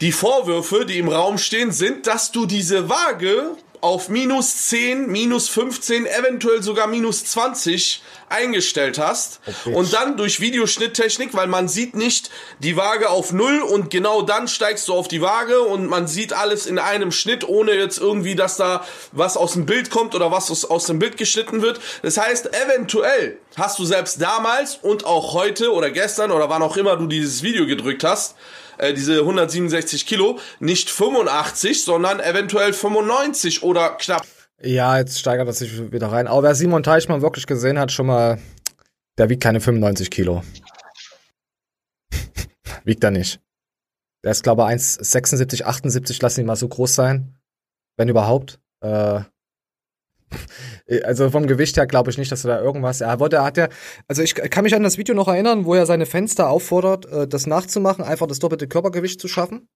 die 0.00 0.10
Vorwürfe, 0.12 0.84
die 0.84 0.98
im 0.98 1.08
Raum 1.08 1.38
stehen, 1.38 1.70
sind, 1.70 2.08
dass 2.08 2.32
du 2.32 2.46
diese 2.46 2.88
Waage 2.88 3.56
auf 3.84 4.08
minus 4.08 4.68
10, 4.68 5.08
minus 5.08 5.50
15, 5.50 6.06
eventuell 6.06 6.62
sogar 6.62 6.86
minus 6.86 7.26
20 7.26 8.02
eingestellt 8.30 8.96
hast. 8.98 9.44
bitch. 9.44 9.76
und 9.76 9.92
dann 9.92 10.16
durch 10.16 10.40
Videoschnitttechnik, 10.40 11.34
weil 11.34 11.48
man 11.48 11.68
sieht 11.68 11.94
nicht 11.94 12.30
die 12.60 12.78
Waage 12.78 13.10
auf 13.10 13.34
Null 13.34 13.60
und 13.60 13.90
genau 13.90 14.22
dann 14.22 14.48
steigst 14.48 14.88
du 14.88 14.94
auf 14.94 15.06
die 15.06 15.20
Waage 15.20 15.60
und 15.60 15.86
man 15.86 16.06
sieht 16.06 16.32
alles 16.32 16.64
in 16.64 16.78
einem 16.78 17.12
Schnitt, 17.12 17.46
ohne 17.46 17.72
jetzt 17.72 17.98
irgendwie, 17.98 18.34
dass 18.34 18.56
da 18.56 18.86
was 19.12 19.36
aus 19.36 19.52
dem 19.52 19.66
Bild 19.66 19.90
kommt 19.90 20.14
oder 20.14 20.32
was 20.32 20.50
aus, 20.50 20.64
aus 20.64 20.86
dem 20.86 20.98
Bild 20.98 21.18
geschnitten 21.18 21.60
wird. 21.60 21.78
Das 22.00 22.16
heißt, 22.16 22.54
eventuell 22.54 23.36
hast 23.56 23.78
du 23.78 23.84
selbst 23.84 24.18
damals 24.18 24.76
und 24.80 25.04
auch 25.04 25.34
heute 25.34 25.74
oder 25.74 25.90
gestern 25.90 26.30
oder 26.30 26.48
wann 26.48 26.62
auch 26.62 26.78
immer 26.78 26.96
du 26.96 27.06
dieses 27.06 27.42
Video 27.42 27.66
gedrückt 27.66 28.02
hast, 28.02 28.34
äh, 28.78 28.94
diese 28.94 29.20
167 29.20 30.06
Kilo, 30.06 30.38
nicht 30.60 30.90
85, 30.90 31.84
sondern 31.84 32.20
eventuell 32.20 32.72
95 32.72 33.62
oder 33.62 33.90
knapp 33.90 34.26
Ja, 34.62 34.98
jetzt 34.98 35.18
steigert 35.18 35.48
das 35.48 35.58
sich 35.58 35.92
wieder 35.92 36.08
rein. 36.08 36.26
Aber 36.26 36.42
wer 36.42 36.54
Simon 36.54 36.82
Teichmann 36.82 37.22
wirklich 37.22 37.46
gesehen 37.46 37.78
hat, 37.78 37.92
schon 37.92 38.06
mal, 38.06 38.38
der 39.18 39.28
wiegt 39.28 39.42
keine 39.42 39.60
95 39.60 40.10
Kilo. 40.10 40.42
wiegt 42.84 43.04
er 43.04 43.10
nicht. 43.10 43.40
Der 44.24 44.32
ist, 44.32 44.42
glaube 44.42 44.62
ich, 44.62 44.68
1,76, 44.68 45.64
78, 45.64 46.22
lassen 46.22 46.40
ihn 46.40 46.46
mal 46.46 46.56
so 46.56 46.68
groß 46.68 46.94
sein. 46.94 47.36
Wenn 47.96 48.08
überhaupt. 48.08 48.58
Äh, 48.80 49.20
also 51.04 51.30
vom 51.30 51.46
Gewicht 51.46 51.76
her 51.76 51.86
glaube 51.86 52.10
ich 52.10 52.18
nicht, 52.18 52.32
dass 52.32 52.44
er 52.44 52.56
da 52.56 52.62
irgendwas. 52.62 53.00
Er 53.00 53.20
wollte, 53.20 53.42
hat 53.42 53.56
ja, 53.56 53.68
also 54.08 54.22
ich 54.22 54.34
kann 54.34 54.64
mich 54.64 54.74
an 54.74 54.82
das 54.82 54.98
Video 54.98 55.14
noch 55.14 55.28
erinnern, 55.28 55.64
wo 55.64 55.74
er 55.74 55.86
seine 55.86 56.06
Fenster 56.06 56.50
auffordert, 56.50 57.06
äh, 57.06 57.28
das 57.28 57.46
nachzumachen, 57.46 58.04
einfach 58.04 58.26
das 58.26 58.38
doppelte 58.38 58.68
Körpergewicht 58.68 59.20
zu 59.20 59.28
schaffen. 59.28 59.68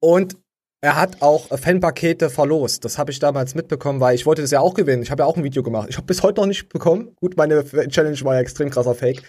Und 0.00 0.36
er 0.80 0.96
hat 0.96 1.22
auch 1.22 1.48
Fanpakete 1.58 2.30
verlost. 2.30 2.84
Das 2.84 2.98
habe 2.98 3.10
ich 3.10 3.18
damals 3.18 3.54
mitbekommen, 3.54 4.00
weil 4.00 4.14
ich 4.14 4.26
wollte 4.26 4.42
das 4.42 4.52
ja 4.52 4.60
auch 4.60 4.74
gewinnen. 4.74 5.02
Ich 5.02 5.10
habe 5.10 5.22
ja 5.22 5.26
auch 5.26 5.36
ein 5.36 5.42
Video 5.42 5.62
gemacht. 5.62 5.88
Ich 5.90 5.96
habe 5.96 6.06
bis 6.06 6.22
heute 6.22 6.40
noch 6.40 6.46
nicht 6.46 6.68
bekommen. 6.68 7.16
Gut, 7.16 7.36
meine 7.36 7.64
Challenge 7.64 8.20
war 8.22 8.34
ja 8.34 8.40
extrem 8.40 8.70
krasser 8.70 8.94
Fake. 8.94 9.22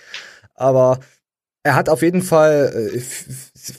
Aber 0.53 0.99
er 1.63 1.75
hat 1.75 1.89
auf 1.89 2.03
jeden 2.03 2.21
Fall, 2.21 2.91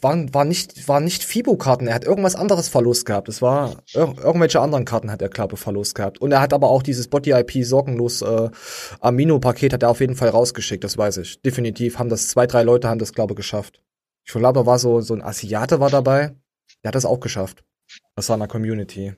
waren, 0.02 0.32
war 0.34 0.44
nicht, 0.44 0.88
war 0.88 1.00
nicht 1.00 1.22
Fibo-Karten. 1.24 1.86
Er 1.86 1.94
hat 1.94 2.04
irgendwas 2.04 2.34
anderes 2.34 2.68
Verlust 2.68 3.06
gehabt. 3.06 3.28
Es 3.28 3.42
war, 3.42 3.76
ir 3.94 4.14
irgendwelche 4.22 4.60
anderen 4.60 4.84
Karten 4.84 5.10
hat 5.10 5.22
er, 5.22 5.28
glaube 5.28 5.54
ich, 5.54 5.60
Verlust 5.60 5.94
gehabt. 5.94 6.20
Und 6.20 6.32
er 6.32 6.40
hat 6.40 6.52
aber 6.52 6.70
auch 6.70 6.82
dieses 6.82 7.08
Body-IP 7.08 7.64
sorgenlos 7.64 8.22
äh, 8.22 8.50
Amino-Paket 9.00 9.72
hat 9.72 9.82
er 9.82 9.90
auf 9.90 10.00
jeden 10.00 10.16
Fall 10.16 10.30
rausgeschickt. 10.30 10.84
Das 10.84 10.98
weiß 10.98 11.18
ich. 11.18 11.40
Definitiv 11.42 11.98
haben 11.98 12.08
das 12.08 12.28
zwei, 12.28 12.46
drei 12.46 12.62
Leute 12.62 12.88
haben 12.88 12.98
das, 12.98 13.12
glaube 13.12 13.34
geschafft. 13.34 13.82
Ich 14.24 14.32
glaube, 14.32 14.66
war 14.66 14.78
so, 14.78 15.00
so 15.00 15.14
ein 15.14 15.22
Asiate 15.22 15.80
war 15.80 15.90
dabei. 15.90 16.34
Der 16.82 16.88
hat 16.88 16.94
das 16.94 17.04
auch 17.04 17.20
geschafft. 17.20 17.64
War 18.14 18.34
in 18.34 18.40
der 18.40 18.48
Community. 18.48 19.14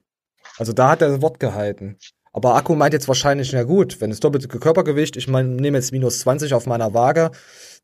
Also 0.58 0.72
da 0.72 0.90
hat 0.90 1.02
er 1.02 1.08
das 1.08 1.22
Wort 1.22 1.40
gehalten. 1.40 1.98
Aber 2.32 2.54
Akku 2.54 2.74
meint 2.74 2.94
jetzt 2.94 3.08
wahrscheinlich, 3.08 3.52
na 3.52 3.62
gut, 3.62 4.00
wenn 4.00 4.10
es 4.10 4.20
doppelte 4.20 4.48
Körpergewicht, 4.48 5.16
ich 5.16 5.28
meine, 5.28 5.50
nehme 5.50 5.76
jetzt 5.76 5.92
minus 5.92 6.20
20 6.20 6.54
auf 6.54 6.66
meiner 6.66 6.94
Waage, 6.94 7.30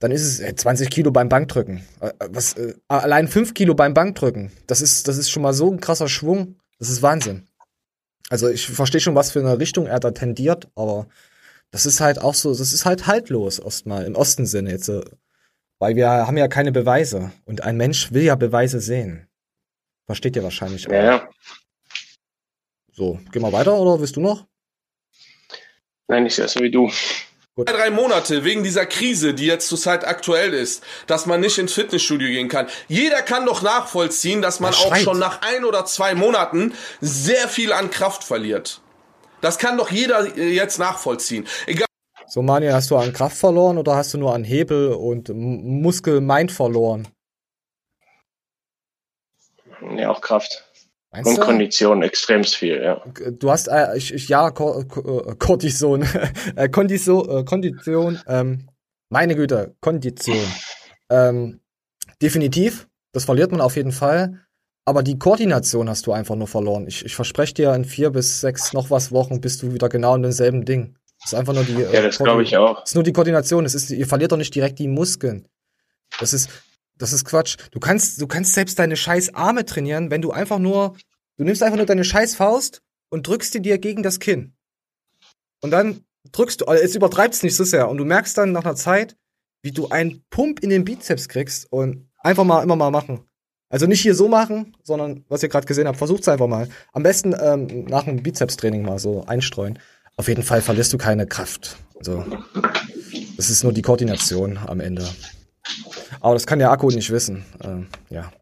dann 0.00 0.10
ist 0.12 0.22
es 0.22 0.40
äh, 0.40 0.54
20 0.54 0.90
Kilo 0.90 1.10
beim 1.10 1.28
Bankdrücken. 1.28 1.84
Äh, 2.00 2.12
was, 2.30 2.54
äh, 2.54 2.74
allein 2.88 3.28
5 3.28 3.54
Kilo 3.54 3.74
beim 3.74 3.94
Bankdrücken. 3.94 4.52
Das 4.66 4.80
ist, 4.80 5.08
das 5.08 5.16
ist 5.16 5.30
schon 5.30 5.42
mal 5.42 5.52
so 5.54 5.70
ein 5.70 5.80
krasser 5.80 6.08
Schwung. 6.08 6.56
Das 6.78 6.88
ist 6.88 7.02
Wahnsinn. 7.02 7.46
Also 8.30 8.48
ich 8.48 8.66
verstehe 8.66 9.00
schon, 9.00 9.14
was 9.14 9.32
für 9.32 9.40
eine 9.40 9.58
Richtung 9.58 9.86
er 9.86 10.00
da 10.00 10.10
tendiert, 10.10 10.68
aber 10.74 11.06
das 11.70 11.86
ist 11.86 12.00
halt 12.00 12.20
auch 12.20 12.34
so, 12.34 12.50
das 12.50 12.72
ist 12.72 12.84
halt 12.84 13.06
haltlos 13.06 13.58
erstmal 13.58 14.04
im 14.04 14.14
Osten 14.14 14.46
Sinne 14.46 14.70
jetzt. 14.70 14.88
äh, 14.88 15.02
Weil 15.78 15.96
wir 15.96 16.08
haben 16.08 16.36
ja 16.36 16.48
keine 16.48 16.72
Beweise. 16.72 17.32
Und 17.44 17.62
ein 17.62 17.76
Mensch 17.76 18.12
will 18.12 18.22
ja 18.22 18.36
Beweise 18.36 18.80
sehen. 18.80 19.26
Versteht 20.06 20.36
ihr 20.36 20.42
wahrscheinlich 20.42 20.88
auch. 20.88 20.92
Ja, 20.92 21.04
ja. 21.04 21.28
So, 22.92 23.20
gehen 23.32 23.42
wir 23.42 23.52
weiter 23.52 23.78
oder 23.78 24.00
willst 24.00 24.16
du 24.16 24.20
noch? 24.20 24.46
Nein, 26.08 26.24
nicht 26.24 26.36
so 26.36 26.60
wie 26.60 26.70
du. 26.70 26.90
Zwei, 27.58 27.72
drei 27.72 27.90
Monate 27.90 28.44
wegen 28.44 28.62
dieser 28.62 28.86
Krise, 28.86 29.34
die 29.34 29.46
jetzt 29.46 29.68
zurzeit 29.68 30.06
aktuell 30.06 30.54
ist, 30.54 30.84
dass 31.08 31.26
man 31.26 31.40
nicht 31.40 31.58
ins 31.58 31.72
Fitnessstudio 31.72 32.28
gehen 32.28 32.48
kann. 32.48 32.68
Jeder 32.86 33.20
kann 33.22 33.46
doch 33.46 33.62
nachvollziehen, 33.62 34.42
dass 34.42 34.60
man 34.60 34.72
auch 34.74 34.94
schon 34.94 35.18
nach 35.18 35.42
ein 35.42 35.64
oder 35.64 35.84
zwei 35.84 36.14
Monaten 36.14 36.72
sehr 37.00 37.48
viel 37.48 37.72
an 37.72 37.90
Kraft 37.90 38.22
verliert. 38.22 38.80
Das 39.40 39.58
kann 39.58 39.76
doch 39.76 39.90
jeder 39.90 40.36
äh, 40.36 40.50
jetzt 40.50 40.78
nachvollziehen. 40.78 41.48
Egal 41.66 41.86
So, 42.26 42.42
Manuel, 42.42 42.74
hast 42.74 42.92
du 42.92 42.96
an 42.96 43.12
Kraft 43.12 43.36
verloren 43.36 43.78
oder 43.78 43.96
hast 43.96 44.14
du 44.14 44.18
nur 44.18 44.34
an 44.34 44.44
Hebel 44.44 44.92
und 44.92 45.28
Muskel-Mind 45.28 46.52
verloren? 46.52 47.08
Ja, 49.96 50.10
auch 50.10 50.20
Kraft. 50.20 50.67
Meinst 51.10 51.30
Und 51.30 51.38
du? 51.38 51.42
Kondition 51.42 52.02
extremst 52.02 52.56
viel, 52.56 52.82
ja. 52.82 53.02
Du 53.30 53.50
hast, 53.50 53.68
äh, 53.68 53.96
ich, 53.96 54.12
ich, 54.12 54.28
ja, 54.28 54.50
Ko 54.50 54.84
Ko 54.86 55.30
äh, 55.30 55.34
Cortison, 55.36 56.02
äh, 56.56 56.68
Kondiso, 56.68 57.38
äh, 57.38 57.44
Kondition, 57.44 58.20
ähm, 58.26 58.68
meine 59.08 59.34
Güte, 59.34 59.74
Kondition. 59.80 60.36
Ähm, 61.10 61.60
definitiv, 62.20 62.88
das 63.12 63.24
verliert 63.24 63.50
man 63.52 63.60
auf 63.62 63.76
jeden 63.76 63.92
Fall. 63.92 64.44
Aber 64.84 65.02
die 65.02 65.18
Koordination 65.18 65.88
hast 65.88 66.06
du 66.06 66.12
einfach 66.12 66.34
nur 66.34 66.48
verloren. 66.48 66.86
Ich, 66.86 67.04
ich 67.04 67.14
verspreche 67.14 67.54
dir, 67.54 67.74
in 67.74 67.84
vier 67.84 68.10
bis 68.10 68.40
sechs 68.40 68.72
noch 68.72 68.90
was 68.90 69.12
Wochen 69.12 69.40
bist 69.40 69.62
du 69.62 69.72
wieder 69.72 69.88
genau 69.88 70.14
in 70.14 70.22
demselben 70.22 70.64
Ding. 70.64 70.96
Das 71.20 71.32
ist 71.32 71.38
einfach 71.38 71.52
nur 71.54 71.64
die. 71.64 71.82
äh, 71.82 71.94
Ja, 71.94 72.02
das 72.02 72.18
glaube 72.18 72.42
ich 72.42 72.56
auch. 72.56 72.80
Das 72.80 72.90
ist 72.90 72.94
nur 72.94 73.04
die 73.04 73.12
Koordination. 73.12 73.64
Es 73.64 73.74
ist, 73.74 73.90
ihr 73.90 74.06
verliert 74.06 74.32
doch 74.32 74.36
nicht 74.36 74.54
direkt 74.54 74.78
die 74.78 74.88
Muskeln. 74.88 75.46
Das 76.20 76.32
ist, 76.32 76.48
das 76.98 77.12
ist 77.12 77.24
Quatsch. 77.24 77.56
Du 77.70 77.80
kannst, 77.80 78.20
du 78.20 78.26
kannst 78.26 78.54
selbst 78.54 78.78
deine 78.78 78.96
scheiß 78.96 79.34
Arme 79.34 79.64
trainieren, 79.64 80.10
wenn 80.10 80.22
du 80.22 80.30
einfach 80.30 80.58
nur, 80.58 80.96
du 81.36 81.44
nimmst 81.44 81.62
einfach 81.62 81.76
nur 81.76 81.86
deine 81.86 82.04
scheiß 82.04 82.34
Faust 82.34 82.82
und 83.08 83.26
drückst 83.26 83.54
die 83.54 83.62
dir 83.62 83.78
gegen 83.78 84.02
das 84.02 84.20
Kinn. 84.20 84.54
Und 85.60 85.70
dann 85.70 86.04
drückst 86.32 86.60
du, 86.60 86.64
also 86.66 86.82
es 86.82 86.94
übertreibst 86.94 87.42
nicht 87.42 87.56
so 87.56 87.64
sehr. 87.64 87.88
Und 87.88 87.98
du 87.98 88.04
merkst 88.04 88.36
dann 88.36 88.52
nach 88.52 88.64
einer 88.64 88.76
Zeit, 88.76 89.16
wie 89.62 89.72
du 89.72 89.88
einen 89.88 90.24
Pump 90.30 90.60
in 90.60 90.70
den 90.70 90.84
Bizeps 90.84 91.28
kriegst 91.28 91.72
und 91.72 92.08
einfach 92.18 92.44
mal 92.44 92.62
immer 92.62 92.76
mal 92.76 92.90
machen. 92.90 93.24
Also 93.70 93.86
nicht 93.86 94.00
hier 94.00 94.14
so 94.14 94.28
machen, 94.28 94.76
sondern 94.82 95.24
was 95.28 95.42
ihr 95.42 95.48
gerade 95.48 95.66
gesehen 95.66 95.86
habt, 95.88 95.98
versucht's 95.98 96.28
einfach 96.28 96.46
mal. 96.46 96.68
Am 96.92 97.02
besten 97.02 97.34
ähm, 97.38 97.84
nach 97.84 98.06
einem 98.06 98.22
Bizeps-Training 98.22 98.82
mal 98.82 98.98
so 98.98 99.24
einstreuen. 99.26 99.78
Auf 100.16 100.28
jeden 100.28 100.42
Fall 100.42 100.62
verlierst 100.62 100.92
du 100.92 100.98
keine 100.98 101.26
Kraft. 101.26 101.76
Also, 101.98 102.24
das 103.36 103.50
ist 103.50 103.62
nur 103.62 103.72
die 103.72 103.82
Koordination 103.82 104.58
am 104.58 104.80
Ende. 104.80 105.06
Aber 106.20 106.34
das 106.34 106.46
kann 106.46 106.58
der 106.58 106.70
Akku 106.70 106.90
nicht 106.90 107.10
wissen. 107.10 107.44
Ähm, 107.62 107.88
ja. 108.10 108.32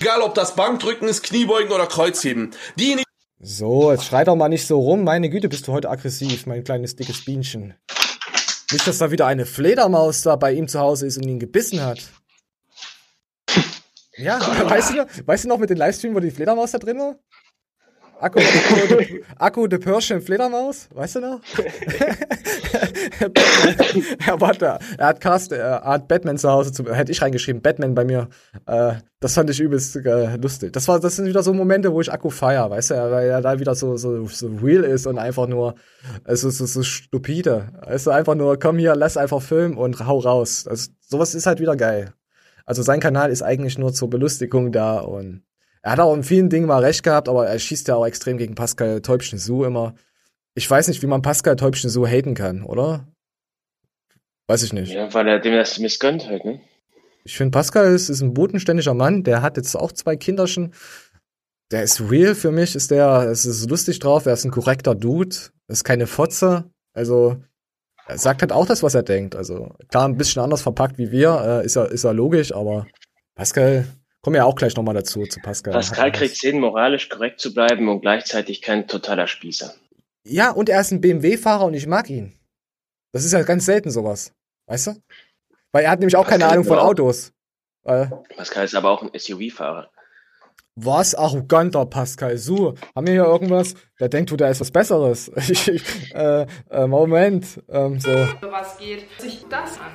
Egal, 0.00 0.20
ob 0.22 0.34
das 0.34 0.54
Bankdrücken 0.56 1.08
ist, 1.08 1.22
Kniebeugen 1.22 1.72
oder 1.72 1.86
Kreuzheben. 1.86 2.52
Diejenigen, 2.78 3.04
So, 3.40 3.92
jetzt 3.92 4.04
schreit 4.06 4.28
doch 4.28 4.36
mal 4.36 4.48
nicht 4.48 4.66
so 4.66 4.80
rum. 4.80 5.04
Meine 5.04 5.30
Güte, 5.30 5.48
bist 5.48 5.68
du 5.68 5.72
heute 5.72 5.90
aggressiv, 5.90 6.46
mein 6.46 6.64
kleines 6.64 6.96
dickes 6.96 7.24
Bienchen. 7.24 7.74
Nicht, 8.72 8.86
dass 8.86 8.98
da 8.98 9.10
wieder 9.12 9.26
eine 9.26 9.46
Fledermaus 9.46 10.22
da 10.22 10.34
bei 10.36 10.52
ihm 10.52 10.66
zu 10.66 10.80
Hause 10.80 11.06
ist 11.06 11.18
und 11.18 11.24
ihn 11.28 11.38
gebissen 11.38 11.80
hat. 11.84 12.00
Ja, 14.16 14.40
weißt 14.70 14.90
du, 14.90 14.94
noch, 14.96 15.06
weißt 15.24 15.44
du 15.44 15.48
noch 15.48 15.58
mit 15.58 15.70
den 15.70 15.76
Livestream, 15.76 16.14
wo 16.14 16.20
die 16.20 16.30
Fledermaus 16.30 16.72
da 16.72 16.78
drin 16.78 16.98
war? 16.98 17.16
Akku, 18.18 18.40
Akku, 18.40 18.96
Akku 19.38 19.66
de 19.66 19.78
Persian 19.78 20.22
Fledermaus, 20.22 20.88
weißt 20.94 21.16
du 21.16 21.20
noch? 21.20 21.40
ja, 24.26 24.40
warte, 24.40 24.78
er 24.96 25.06
hat 25.06 25.20
Cast, 25.20 25.52
er 25.52 25.82
hat 25.82 26.08
Batman 26.08 26.38
zu 26.38 26.50
Hause, 26.50 26.72
zu, 26.72 26.90
hätte 26.94 27.12
ich 27.12 27.20
reingeschrieben, 27.20 27.60
Batman 27.60 27.94
bei 27.94 28.04
mir. 28.04 28.28
Äh, 28.66 28.94
das 29.20 29.34
fand 29.34 29.50
ich 29.50 29.60
übelst 29.60 29.96
äh, 29.96 30.36
lustig. 30.36 30.72
Das 30.72 30.88
war, 30.88 30.98
das 30.98 31.16
sind 31.16 31.26
wieder 31.26 31.42
so 31.42 31.52
Momente, 31.52 31.92
wo 31.92 32.00
ich 32.00 32.10
Akku 32.10 32.30
feier, 32.30 32.70
weißt 32.70 32.92
du, 32.92 32.94
weil 32.94 33.28
er 33.28 33.42
da 33.42 33.60
wieder 33.60 33.74
so, 33.74 33.96
so, 33.96 34.26
so 34.26 34.48
real 34.62 34.84
ist 34.84 35.06
und 35.06 35.18
einfach 35.18 35.46
nur, 35.46 35.74
also 36.24 36.48
so, 36.48 36.64
so 36.64 36.82
stupide. 36.82 37.68
Du, 38.04 38.10
einfach 38.10 38.34
nur, 38.34 38.58
komm 38.58 38.78
hier, 38.78 38.96
lass 38.96 39.18
einfach 39.18 39.42
filmen 39.42 39.76
und 39.76 40.06
hau 40.06 40.20
raus. 40.20 40.64
Das, 40.68 40.90
sowas 41.00 41.34
ist 41.34 41.46
halt 41.46 41.60
wieder 41.60 41.76
geil. 41.76 42.14
Also 42.64 42.82
sein 42.82 43.00
Kanal 43.00 43.30
ist 43.30 43.42
eigentlich 43.42 43.78
nur 43.78 43.92
zur 43.92 44.10
Belustigung 44.10 44.72
da 44.72 44.98
und 44.98 45.42
er 45.86 45.92
hat 45.92 46.00
auch 46.00 46.16
in 46.16 46.24
vielen 46.24 46.50
Dingen 46.50 46.66
mal 46.66 46.82
recht 46.82 47.04
gehabt, 47.04 47.28
aber 47.28 47.46
er 47.46 47.56
schießt 47.60 47.86
ja 47.86 47.94
auch 47.94 48.04
extrem 48.04 48.38
gegen 48.38 48.56
Pascal 48.56 49.00
Täubchen-Su 49.02 49.62
immer. 49.62 49.94
Ich 50.56 50.68
weiß 50.68 50.88
nicht, 50.88 51.00
wie 51.00 51.06
man 51.06 51.22
Pascal 51.22 51.54
Täubchen-Su 51.54 52.08
haten 52.08 52.34
kann, 52.34 52.64
oder? 52.64 53.06
Weiß 54.48 54.64
ich 54.64 54.72
nicht. 54.72 54.92
Ja, 54.92 55.14
weil 55.14 55.28
er 55.28 55.38
dem 55.38 55.54
das 55.54 55.78
missgönnt 55.78 56.26
halt, 56.26 56.44
ne? 56.44 56.60
Ich 57.22 57.36
finde, 57.36 57.52
Pascal 57.52 57.94
ist, 57.94 58.08
ist 58.08 58.20
ein 58.20 58.34
bodenständiger 58.34 58.94
Mann, 58.94 59.22
der 59.22 59.42
hat 59.42 59.58
jetzt 59.58 59.76
auch 59.76 59.92
zwei 59.92 60.16
Kinderchen. 60.16 60.74
Der 61.70 61.84
ist 61.84 62.00
real 62.10 62.34
für 62.34 62.50
mich, 62.50 62.74
ist 62.74 62.90
der, 62.90 63.28
es 63.30 63.46
ist 63.46 63.70
lustig 63.70 64.00
drauf, 64.00 64.26
er 64.26 64.32
ist 64.32 64.44
ein 64.44 64.50
korrekter 64.50 64.96
Dude, 64.96 65.36
ist 65.68 65.84
keine 65.84 66.08
Fotze. 66.08 66.68
Also, 66.94 67.36
er 68.08 68.18
sagt 68.18 68.42
halt 68.42 68.50
auch 68.50 68.66
das, 68.66 68.82
was 68.82 68.96
er 68.96 69.04
denkt. 69.04 69.36
Also, 69.36 69.76
klar, 69.86 70.08
ein 70.08 70.16
bisschen 70.16 70.42
anders 70.42 70.62
verpackt 70.62 70.98
wie 70.98 71.12
wir, 71.12 71.60
äh, 71.62 71.64
ist 71.64 71.76
ja, 71.76 71.84
ist 71.84 72.02
ja 72.02 72.10
logisch, 72.10 72.52
aber 72.52 72.88
Pascal, 73.36 73.86
kommen 74.26 74.34
ja 74.34 74.44
auch 74.44 74.56
gleich 74.56 74.74
nochmal 74.74 74.96
dazu, 74.96 75.24
zu 75.24 75.38
Pascal. 75.38 75.72
Pascal 75.72 76.10
kriegt 76.10 76.34
hin, 76.38 76.58
moralisch 76.58 77.08
korrekt 77.08 77.38
zu 77.38 77.54
bleiben 77.54 77.88
und 77.88 78.00
gleichzeitig 78.00 78.60
kein 78.60 78.88
totaler 78.88 79.28
Spießer. 79.28 79.72
Ja, 80.24 80.50
und 80.50 80.68
er 80.68 80.80
ist 80.80 80.90
ein 80.90 81.00
BMW-Fahrer 81.00 81.66
und 81.66 81.74
ich 81.74 81.86
mag 81.86 82.10
ihn. 82.10 82.36
Das 83.12 83.24
ist 83.24 83.30
ja 83.30 83.44
ganz 83.44 83.66
selten 83.66 83.92
sowas. 83.92 84.32
Weißt 84.66 84.88
du? 84.88 84.96
Weil 85.70 85.84
er 85.84 85.92
hat 85.92 86.00
nämlich 86.00 86.16
auch 86.16 86.26
keine 86.26 86.40
Pascal 86.40 86.54
Ahnung 86.54 86.64
von 86.64 86.78
auch. 86.80 86.86
Autos. 86.86 87.30
Äh, 87.84 88.06
Pascal 88.36 88.64
ist 88.64 88.74
aber 88.74 88.90
auch 88.90 89.04
ein 89.04 89.16
SUV-Fahrer. 89.16 89.92
was 90.74 91.14
arroganter 91.14 91.86
Pascal 91.86 92.36
Su. 92.36 92.74
Haben 92.96 93.06
wir 93.06 93.14
hier 93.14 93.26
irgendwas? 93.26 93.74
Der 94.00 94.08
denkt, 94.08 94.32
du, 94.32 94.36
da 94.36 94.48
ist 94.48 94.60
was 94.60 94.72
Besseres. 94.72 95.30
Äh, 96.14 96.46
äh, 96.70 96.86
Moment. 96.88 97.62
Ähm, 97.68 98.00
so 98.00 98.10
was 98.10 98.76
geht 98.78 99.06
sich 99.20 99.46
das 99.48 99.78
an. 99.78 99.92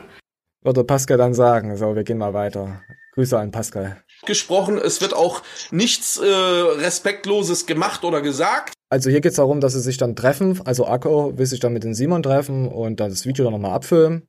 würde 0.64 0.86
Pascal 0.86 1.18
dann 1.18 1.34
sagen. 1.34 1.76
So, 1.76 1.98
wir 1.98 2.06
gehen 2.06 2.18
mal 2.18 2.34
weiter. 2.34 2.82
Grüße 3.16 3.38
an 3.38 3.52
Pascal. 3.52 4.02
Gesprochen, 4.26 4.78
es 4.78 5.02
wird 5.02 5.14
auch 5.14 5.42
nichts 5.72 6.18
äh, 6.18 6.26
Respektloses 6.26 7.66
gemacht 7.66 8.04
oder 8.04 8.22
gesagt. 8.22 8.74
Also 8.90 9.10
hier 9.10 9.22
geht's 9.22 9.38
darum, 9.38 9.62
dass 9.62 9.74
sie 9.74 9.82
sich 9.82 9.98
dann 9.98 10.16
treffen. 10.16 10.60
Also 10.66 10.86
Akko 10.86 11.38
will 11.38 11.46
sich 11.46 11.60
dann 11.60 11.74
mit 11.74 11.84
den 11.84 11.94
Simon 11.94 12.24
treffen 12.24 12.68
und 12.68 13.00
dann 13.00 13.10
das 13.10 13.26
Video 13.26 13.46
dann 13.46 13.54
nochmal 13.54 13.74
abfilmen. 13.74 14.28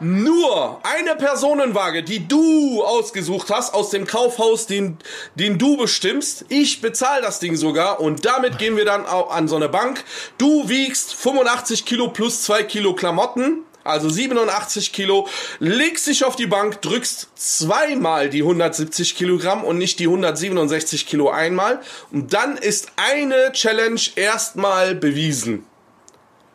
Nur 0.00 0.80
eine 0.82 1.14
Personenwaage, 1.14 2.02
die 2.02 2.26
du 2.26 2.82
ausgesucht 2.82 3.50
hast 3.50 3.74
aus 3.74 3.90
dem 3.90 4.06
Kaufhaus, 4.06 4.66
den, 4.66 4.98
den 5.36 5.56
du 5.56 5.76
bestimmst. 5.76 6.46
Ich 6.48 6.80
bezahle 6.80 7.22
das 7.22 7.38
Ding 7.38 7.54
sogar 7.54 8.00
und 8.00 8.24
damit 8.24 8.58
gehen 8.58 8.76
wir 8.76 8.84
dann 8.84 9.06
auch 9.06 9.30
an 9.30 9.46
so 9.46 9.54
eine 9.54 9.68
Bank. 9.68 10.04
Du 10.36 10.68
wiegst 10.68 11.14
85 11.14 11.84
Kilo 11.84 12.08
plus 12.08 12.42
2 12.42 12.64
Kilo 12.64 12.94
Klamotten. 12.94 13.62
Also 13.84 14.08
87 14.08 14.92
Kilo, 14.92 15.28
legst 15.58 16.06
dich 16.06 16.24
auf 16.24 16.36
die 16.36 16.46
Bank, 16.46 16.80
drückst 16.82 17.28
zweimal 17.36 18.30
die 18.30 18.42
170 18.42 19.14
Kilogramm 19.14 19.62
und 19.62 19.78
nicht 19.78 19.98
die 19.98 20.06
167 20.06 21.06
Kilo 21.06 21.30
einmal. 21.30 21.80
Und 22.10 22.32
dann 22.32 22.56
ist 22.56 22.88
eine 22.96 23.52
Challenge 23.52 24.00
erstmal 24.16 24.94
bewiesen. 24.94 25.66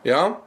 Ja? 0.03 0.41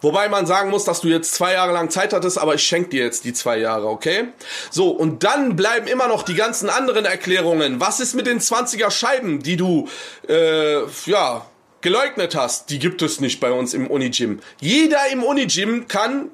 Wobei 0.00 0.28
man 0.28 0.46
sagen 0.46 0.70
muss, 0.70 0.84
dass 0.84 1.00
du 1.00 1.08
jetzt 1.08 1.34
zwei 1.34 1.54
Jahre 1.54 1.72
lang 1.72 1.90
Zeit 1.90 2.12
hattest, 2.12 2.38
aber 2.38 2.54
ich 2.54 2.62
schenke 2.62 2.90
dir 2.90 3.04
jetzt 3.04 3.24
die 3.24 3.32
zwei 3.32 3.58
Jahre, 3.58 3.88
okay? 3.88 4.28
So, 4.70 4.90
und 4.90 5.24
dann 5.24 5.56
bleiben 5.56 5.86
immer 5.86 6.08
noch 6.08 6.22
die 6.22 6.34
ganzen 6.34 6.70
anderen 6.70 7.04
Erklärungen. 7.04 7.80
Was 7.80 8.00
ist 8.00 8.14
mit 8.14 8.26
den 8.26 8.40
20er 8.40 8.90
Scheiben, 8.90 9.42
die 9.42 9.56
du, 9.56 9.88
äh, 10.28 10.82
ja, 11.06 11.46
geleugnet 11.84 12.34
hast? 12.34 12.70
Die 12.70 12.80
gibt 12.80 13.02
es 13.02 13.20
nicht 13.20 13.38
bei 13.38 13.52
uns 13.52 13.74
im 13.74 13.86
Unigym. 13.86 14.40
Jeder 14.60 15.06
im 15.12 15.22
Unigym 15.22 15.86
kann 15.86 16.30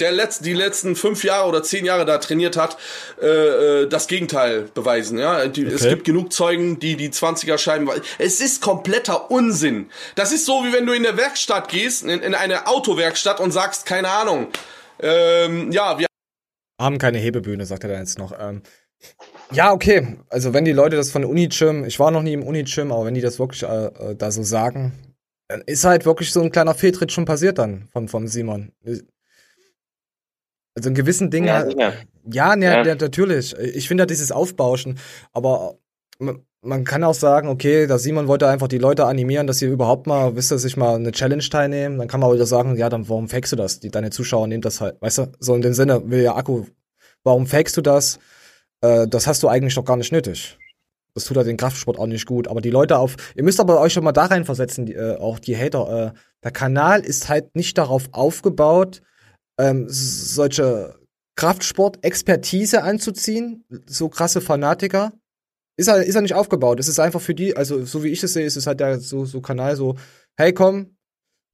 der 0.00 0.12
letzt, 0.12 0.44
die 0.44 0.54
letzten 0.54 0.96
fünf 0.96 1.22
Jahre 1.22 1.48
oder 1.48 1.62
zehn 1.62 1.84
Jahre 1.84 2.04
da 2.04 2.18
trainiert 2.18 2.56
hat, 2.56 2.76
äh, 3.20 3.26
äh 3.26 3.88
das 3.88 4.08
Gegenteil 4.08 4.62
beweisen. 4.74 5.18
Ja, 5.18 5.46
die, 5.46 5.66
okay. 5.66 5.74
es 5.74 5.82
gibt 5.82 6.04
genug 6.04 6.32
Zeugen, 6.32 6.78
die 6.78 6.96
die 6.96 7.10
20er 7.10 7.58
Scheiben. 7.58 7.88
Es 8.18 8.40
ist 8.40 8.62
kompletter 8.62 9.30
Unsinn. 9.30 9.90
Das 10.14 10.32
ist 10.32 10.46
so 10.46 10.64
wie 10.64 10.72
wenn 10.72 10.86
du 10.86 10.92
in 10.92 11.02
der 11.02 11.16
Werkstatt 11.16 11.68
gehst, 11.68 12.02
in, 12.02 12.08
in 12.08 12.34
eine 12.34 12.66
Autowerkstatt 12.66 13.40
und 13.40 13.52
sagst, 13.52 13.86
keine 13.86 14.08
Ahnung, 14.08 14.48
ähm, 15.00 15.70
ja, 15.70 15.98
wir 15.98 16.06
haben 16.80 16.98
keine 16.98 17.18
Hebebühne, 17.18 17.66
sagt 17.66 17.84
er 17.84 17.90
dann 17.90 18.00
jetzt 18.00 18.18
noch. 18.18 18.32
Ähm, 18.38 18.62
ja, 19.52 19.72
okay. 19.72 20.16
Also 20.28 20.52
wenn 20.52 20.64
die 20.64 20.72
Leute 20.72 20.96
das 20.96 21.10
von 21.10 21.24
Unigym, 21.24 21.84
ich 21.84 21.98
war 22.00 22.10
noch 22.10 22.22
nie 22.22 22.32
im 22.32 22.42
Unigym, 22.42 22.92
aber 22.92 23.06
wenn 23.06 23.14
die 23.14 23.20
das 23.20 23.38
wirklich 23.38 23.62
äh, 23.62 23.86
äh 23.86 24.16
da 24.16 24.30
so 24.30 24.42
sagen, 24.42 24.92
dann 25.48 25.62
ist 25.62 25.84
halt 25.84 26.06
wirklich 26.06 26.32
so 26.32 26.42
ein 26.42 26.50
kleiner 26.50 26.74
Fehltritt 26.74 27.12
schon 27.12 27.24
passiert 27.26 27.58
dann 27.58 27.88
von, 27.92 28.08
von 28.08 28.26
Simon. 28.28 28.72
Also 30.74 30.88
in 30.88 30.94
gewissen 30.94 31.30
Dingen. 31.30 31.46
Ja, 31.46 31.68
ja. 31.68 31.92
ja, 32.24 32.56
ja, 32.56 32.84
ja. 32.84 32.94
natürlich. 32.94 33.56
Ich 33.58 33.86
finde 33.86 34.02
ja 34.02 34.06
dieses 34.06 34.32
Aufbauschen, 34.32 34.98
aber 35.32 35.78
man 36.64 36.84
kann 36.84 37.04
auch 37.04 37.14
sagen, 37.14 37.48
okay, 37.48 37.86
der 37.86 37.98
Simon 37.98 38.26
wollte 38.26 38.48
einfach 38.48 38.68
die 38.68 38.78
Leute 38.78 39.04
animieren, 39.04 39.46
dass 39.46 39.58
sie 39.58 39.66
überhaupt 39.66 40.06
mal, 40.06 40.34
wisst 40.34 40.50
ihr, 40.50 40.58
sich 40.58 40.76
mal 40.76 40.96
eine 40.96 41.12
Challenge 41.12 41.42
teilnehmen. 41.42 41.98
Dann 41.98 42.08
kann 42.08 42.20
man 42.20 42.32
wieder 42.32 42.46
sagen, 42.46 42.76
ja, 42.76 42.88
dann 42.88 43.08
warum 43.08 43.28
fakest 43.28 43.52
du 43.52 43.56
das? 43.56 43.80
Die, 43.80 43.90
deine 43.90 44.10
Zuschauer 44.10 44.46
nehmen 44.46 44.62
das 44.62 44.80
halt, 44.80 45.00
weißt 45.00 45.18
du? 45.18 45.32
So 45.38 45.54
in 45.54 45.62
dem 45.62 45.74
Sinne, 45.74 46.10
will 46.10 46.22
ja 46.22 46.34
Akku, 46.34 46.64
warum 47.22 47.46
fakest 47.46 47.76
du 47.76 47.82
das? 47.82 48.18
Äh, 48.84 49.08
das 49.08 49.26
hast 49.26 49.42
du 49.42 49.48
eigentlich 49.48 49.74
doch 49.74 49.84
gar 49.84 49.96
nicht 49.96 50.12
nötig. 50.12 50.58
Das 51.14 51.24
tut 51.24 51.36
halt 51.36 51.46
den 51.46 51.56
Kraftsport 51.56 51.98
auch 51.98 52.06
nicht 52.06 52.26
gut. 52.26 52.48
Aber 52.48 52.60
die 52.60 52.70
Leute 52.70 52.98
auf, 52.98 53.16
ihr 53.34 53.44
müsst 53.44 53.60
aber 53.60 53.80
euch 53.80 53.92
schon 53.92 54.04
mal 54.04 54.12
da 54.12 54.26
reinversetzen, 54.26 54.86
die, 54.86 54.94
äh, 54.94 55.16
auch 55.16 55.38
die 55.38 55.56
Hater. 55.56 56.12
Äh, 56.14 56.18
der 56.42 56.50
Kanal 56.50 57.00
ist 57.00 57.28
halt 57.28 57.54
nicht 57.56 57.78
darauf 57.78 58.08
aufgebaut, 58.12 59.00
ähm, 59.58 59.86
solche 59.88 60.98
Kraftsport-Expertise 61.36 62.82
anzuziehen, 62.82 63.64
so 63.86 64.08
krasse 64.08 64.40
Fanatiker, 64.40 65.12
ist 65.76 65.88
er, 65.88 66.04
ist 66.04 66.14
er 66.14 66.22
nicht 66.22 66.34
aufgebaut. 66.34 66.78
Es 66.78 66.88
ist 66.88 67.00
einfach 67.00 67.20
für 67.20 67.34
die, 67.34 67.56
also 67.56 67.84
so 67.84 68.04
wie 68.04 68.08
ich 68.08 68.22
es 68.22 68.34
sehe, 68.34 68.44
ist 68.44 68.56
es 68.56 68.66
halt 68.66 68.80
der 68.80 69.00
so, 69.00 69.24
so 69.24 69.40
Kanal 69.40 69.76
so, 69.76 69.96
hey 70.36 70.52
komm, 70.52 70.96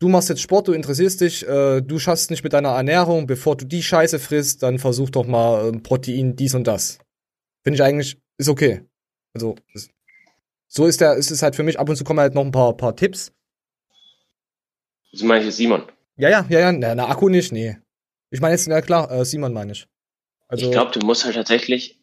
du 0.01 0.09
machst 0.09 0.29
jetzt 0.29 0.43
Sport, 0.43 0.69
du 0.69 0.73
interessierst 0.73 1.21
dich, 1.21 1.47
äh, 1.47 1.81
du 1.81 1.99
schaffst 1.99 2.31
nicht 2.31 2.45
mit 2.45 2.53
deiner 2.53 2.71
Ernährung, 2.71 3.27
bevor 3.27 3.57
du 3.57 3.67
die 3.67 3.83
Scheiße 3.83 4.19
frisst, 4.19 4.63
dann 4.63 4.79
versuch 4.79 5.11
doch 5.11 5.27
mal 5.27 5.69
äh, 5.69 5.79
Protein, 5.79 6.37
dies 6.37 6.55
und 6.55 6.67
das. 6.67 6.99
Finde 7.63 7.77
ich 7.77 7.83
eigentlich, 7.83 8.19
ist 8.39 8.49
okay. 8.49 8.83
Also, 9.35 9.57
ist, 9.75 9.91
so 10.67 10.87
ist 10.87 11.01
der, 11.01 11.15
ist 11.15 11.31
es 11.31 11.43
halt 11.43 11.57
für 11.57 11.63
mich, 11.63 11.79
ab 11.79 11.89
und 11.89 11.97
zu 11.97 12.05
kommen 12.05 12.21
halt 12.21 12.35
noch 12.35 12.45
ein 12.45 12.53
paar, 12.53 12.77
paar 12.77 12.97
Tipps. 12.97 13.33
So 15.13 15.27
meine 15.27 15.45
ich 15.45 15.55
Simon. 15.55 15.83
Ja, 16.17 16.29
ja, 16.29 16.47
ja, 16.49 16.61
ja, 16.61 16.73
na, 16.73 16.95
na 16.95 17.09
Akku 17.09 17.29
nicht, 17.29 17.53
nee. 17.53 17.77
Ich 18.31 18.41
meine 18.41 18.55
jetzt, 18.55 18.67
ja 18.67 18.81
klar, 18.81 19.11
äh, 19.11 19.25
Simon 19.25 19.53
meine 19.53 19.73
ich. 19.73 19.87
Also, 20.49 20.67
ich 20.67 20.73
glaube, 20.73 20.93
du 20.93 21.05
musst 21.05 21.25
halt 21.25 21.35
tatsächlich 21.35 22.01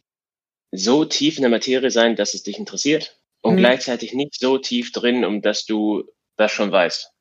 so 0.71 1.05
tief 1.05 1.37
in 1.37 1.41
der 1.41 1.51
Materie 1.51 1.91
sein, 1.91 2.15
dass 2.15 2.33
es 2.33 2.43
dich 2.43 2.57
interessiert 2.57 3.19
und 3.41 3.55
mhm. 3.55 3.59
gleichzeitig 3.59 4.13
nicht 4.13 4.39
so 4.39 4.57
tief 4.57 4.91
drin, 4.91 5.23
um 5.23 5.41
dass 5.41 5.65
du 5.65 6.03
das 6.35 6.51
schon 6.51 6.71
weißt. 6.71 7.11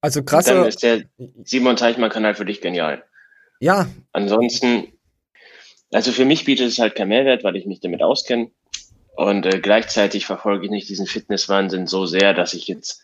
Also 0.00 0.22
krasse. 0.22 0.52
Und 0.52 0.58
dann 0.58 0.68
ist 0.68 0.82
der 0.82 1.04
Simon 1.44 1.76
Teichmann-Kanal 1.76 2.34
für 2.34 2.44
dich 2.44 2.60
genial. 2.60 3.04
Ja. 3.60 3.88
Ansonsten, 4.12 4.92
also 5.92 6.12
für 6.12 6.24
mich 6.24 6.44
bietet 6.44 6.68
es 6.68 6.78
halt 6.78 6.94
keinen 6.94 7.08
Mehrwert, 7.08 7.44
weil 7.44 7.56
ich 7.56 7.66
mich 7.66 7.80
damit 7.80 8.02
auskenne. 8.02 8.50
Und 9.16 9.46
äh, 9.46 9.60
gleichzeitig 9.60 10.26
verfolge 10.26 10.66
ich 10.66 10.70
nicht 10.70 10.88
diesen 10.88 11.06
Fitnesswahnsinn 11.06 11.86
so 11.86 12.06
sehr, 12.06 12.34
dass 12.34 12.54
ich 12.54 12.68
jetzt 12.68 13.02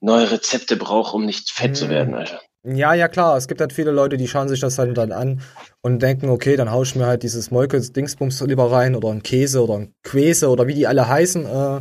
neue 0.00 0.30
Rezepte 0.30 0.76
brauche, 0.76 1.16
um 1.16 1.26
nicht 1.26 1.50
fett 1.50 1.76
zu 1.76 1.88
werden, 1.88 2.14
Alter. 2.14 2.40
Ja, 2.64 2.94
ja, 2.94 3.08
klar. 3.08 3.36
Es 3.36 3.48
gibt 3.48 3.60
halt 3.60 3.72
viele 3.72 3.92
Leute, 3.92 4.16
die 4.16 4.28
schauen 4.28 4.48
sich 4.48 4.60
das 4.60 4.78
halt 4.78 4.96
dann 4.98 5.12
an 5.12 5.40
und 5.82 6.00
denken, 6.02 6.28
okay, 6.28 6.56
dann 6.56 6.70
hau 6.70 6.82
ich 6.82 6.96
mir 6.96 7.06
halt 7.06 7.22
dieses 7.22 7.50
Molke-Dingsbums 7.50 8.40
lieber 8.42 8.70
rein 8.70 8.94
oder 8.94 9.08
ein 9.08 9.22
Käse 9.22 9.62
oder 9.62 9.74
ein 9.74 9.94
Quäse 10.02 10.48
oder 10.48 10.66
wie 10.66 10.74
die 10.74 10.86
alle 10.86 11.08
heißen 11.08 11.46
äh, 11.46 11.80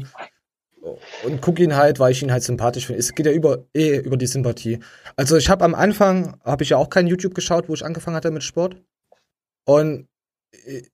und 1.24 1.42
guck 1.42 1.60
ihn 1.60 1.76
halt, 1.76 2.00
weil 2.00 2.12
ich 2.12 2.22
ihn 2.22 2.32
halt 2.32 2.44
sympathisch 2.44 2.86
finde. 2.86 3.00
Es 3.00 3.16
geht 3.16 3.26
ja 3.26 3.32
über, 3.32 3.66
eh 3.74 3.98
über 3.98 4.18
die 4.18 4.28
Sympathie. 4.28 4.80
Also 5.16 5.38
ich 5.38 5.50
habe 5.50 5.66
am 5.66 5.74
Anfang, 5.74 6.40
habe 6.46 6.64
ich 6.64 6.70
ja 6.70 6.78
auch 6.78 6.90
kein 6.90 7.08
YouTube 7.08 7.34
geschaut, 7.34 7.68
wo 7.68 7.74
ich 7.74 7.84
angefangen 7.84 8.16
hatte 8.16 8.30
mit 8.30 8.44
Sport. 8.44 8.76
Und 9.66 10.08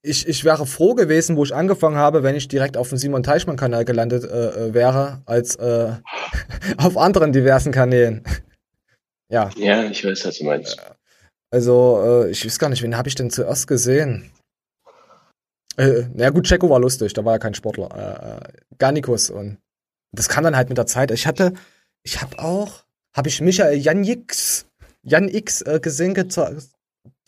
ich, 0.01 0.27
ich 0.27 0.43
wäre 0.43 0.65
froh 0.65 0.95
gewesen, 0.95 1.37
wo 1.37 1.43
ich 1.43 1.53
angefangen 1.53 1.97
habe, 1.97 2.23
wenn 2.23 2.35
ich 2.35 2.47
direkt 2.47 2.77
auf 2.77 2.89
dem 2.89 2.97
Simon 2.97 3.23
Teichmann-Kanal 3.23 3.85
gelandet 3.85 4.23
äh, 4.23 4.67
äh 4.67 4.73
wäre, 4.73 5.21
als 5.25 5.55
äh, 5.55 5.93
auf 6.77 6.97
anderen 6.97 7.31
diversen 7.31 7.71
Kanälen. 7.71 8.23
Ja. 9.33 9.49
Ja, 9.55 9.85
ich 9.85 10.03
weiß, 10.03 10.25
was 10.25 10.39
du 10.39 10.43
meinst. 10.43 10.77
Also, 11.51 12.25
äh, 12.25 12.31
ich 12.31 12.45
weiß 12.45 12.59
gar 12.59 12.67
nicht, 12.67 12.83
wen 12.83 12.97
habe 12.97 13.07
ich 13.07 13.15
denn 13.15 13.29
zuerst 13.29 13.65
gesehen? 13.65 14.29
Äh, 15.77 16.03
na 16.13 16.31
gut, 16.31 16.47
Checo 16.47 16.69
war 16.69 16.81
lustig, 16.81 17.13
da 17.13 17.23
war 17.23 17.35
ja 17.35 17.39
kein 17.39 17.53
Sportler. 17.53 17.89
Äh, 17.95 18.47
äh 18.47 18.51
Garnikus 18.77 19.29
und 19.29 19.57
das 20.11 20.27
kam 20.27 20.43
dann 20.43 20.57
halt 20.57 20.67
mit 20.67 20.77
der 20.77 20.85
Zeit. 20.85 21.11
Ich 21.11 21.27
hatte, 21.27 21.53
ich 22.03 22.21
habe 22.21 22.39
auch, 22.39 22.83
habe 23.15 23.29
ich 23.29 23.39
Michael 23.39 23.77
Jan 23.77 24.03
X, 24.03 24.65
Jan 25.03 25.29
X 25.29 25.61
äh, 25.61 25.79
gesehen, 25.81 26.13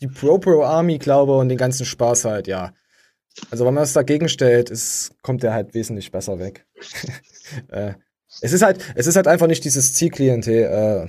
die 0.04 0.08
Pro 0.08 0.38
Pro 0.38 0.62
Army, 0.62 0.98
glaube 0.98 1.36
und 1.36 1.48
den 1.48 1.58
ganzen 1.58 1.86
Spaß 1.86 2.26
halt, 2.26 2.46
ja. 2.46 2.74
Also 3.50 3.64
wenn 3.64 3.74
man 3.74 3.82
das 3.82 3.94
dagegen 3.94 4.28
stellt, 4.28 4.70
ist, 4.70 5.12
kommt 5.22 5.42
der 5.42 5.54
halt 5.54 5.74
wesentlich 5.74 6.12
besser 6.12 6.38
weg. 6.38 6.66
äh, 7.68 7.94
es 8.42 8.52
ist 8.52 8.62
halt, 8.62 8.84
es 8.94 9.06
ist 9.06 9.16
halt 9.16 9.26
einfach 9.26 9.46
nicht 9.46 9.64
dieses 9.64 9.94
Zielklientel, 9.94 11.08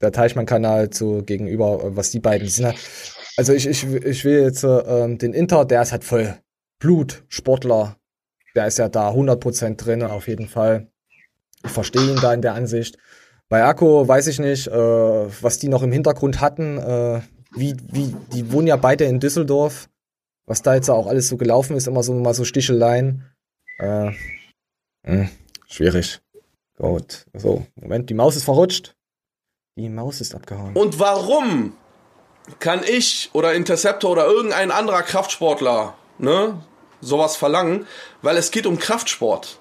der 0.00 0.12
Teichmann-Kanal 0.12 0.90
zu 0.90 1.22
gegenüber, 1.24 1.82
äh, 1.82 1.96
was 1.96 2.10
die 2.10 2.20
beiden 2.20 2.48
sind. 2.48 2.74
Also 3.36 3.54
ich, 3.54 3.66
ich, 3.66 3.84
ich 3.86 4.24
will 4.24 4.42
jetzt 4.42 4.62
äh, 4.62 5.16
den 5.16 5.32
Inter, 5.32 5.64
der 5.64 5.82
ist 5.82 5.92
halt 5.92 6.04
voll 6.04 6.36
Blut, 6.78 7.24
Sportler. 7.28 7.96
Der 8.54 8.66
ist 8.66 8.78
ja 8.78 8.88
da 8.88 9.10
100% 9.10 9.76
drin, 9.76 10.02
auf 10.02 10.28
jeden 10.28 10.48
Fall. 10.48 10.88
Ich 11.64 11.70
verstehe 11.70 12.02
ihn 12.02 12.20
da 12.20 12.34
in 12.34 12.42
der 12.42 12.54
Ansicht. 12.54 12.98
Bei 13.48 13.64
Akko 13.64 14.06
weiß 14.06 14.26
ich 14.26 14.38
nicht, 14.38 14.66
äh, 14.66 14.72
was 15.42 15.58
die 15.58 15.68
noch 15.68 15.82
im 15.82 15.92
Hintergrund 15.92 16.40
hatten. 16.40 16.78
Äh, 16.78 17.20
wie, 17.54 17.76
wie, 17.92 18.14
die 18.32 18.52
wohnen 18.52 18.66
ja 18.66 18.76
beide 18.76 19.04
in 19.04 19.20
Düsseldorf. 19.20 19.88
Was 20.46 20.62
da 20.62 20.74
jetzt 20.74 20.88
auch 20.88 21.06
alles 21.06 21.28
so 21.28 21.36
gelaufen 21.36 21.76
ist, 21.76 21.86
immer 21.86 22.02
so 22.02 22.14
mal 22.14 22.32
so 22.32 22.44
Sticheleien. 22.44 23.30
Äh, 23.78 24.06
mh, 24.06 24.14
hm, 25.04 25.28
schwierig. 25.66 26.20
Gut. 26.78 27.26
So, 27.34 27.66
Moment, 27.74 28.08
die 28.08 28.14
Maus 28.14 28.36
ist 28.36 28.44
verrutscht. 28.44 28.94
Die 29.76 29.88
Maus 29.88 30.20
ist 30.20 30.34
abgehauen. 30.34 30.74
Und 30.74 30.98
warum 30.98 31.74
kann 32.60 32.82
ich 32.82 33.30
oder 33.32 33.54
Interceptor 33.54 34.10
oder 34.10 34.26
irgendein 34.26 34.70
anderer 34.70 35.02
Kraftsportler, 35.02 35.94
ne, 36.18 36.60
sowas 37.00 37.36
verlangen? 37.36 37.86
Weil 38.22 38.36
es 38.36 38.50
geht 38.50 38.66
um 38.66 38.78
Kraftsport. 38.78 39.58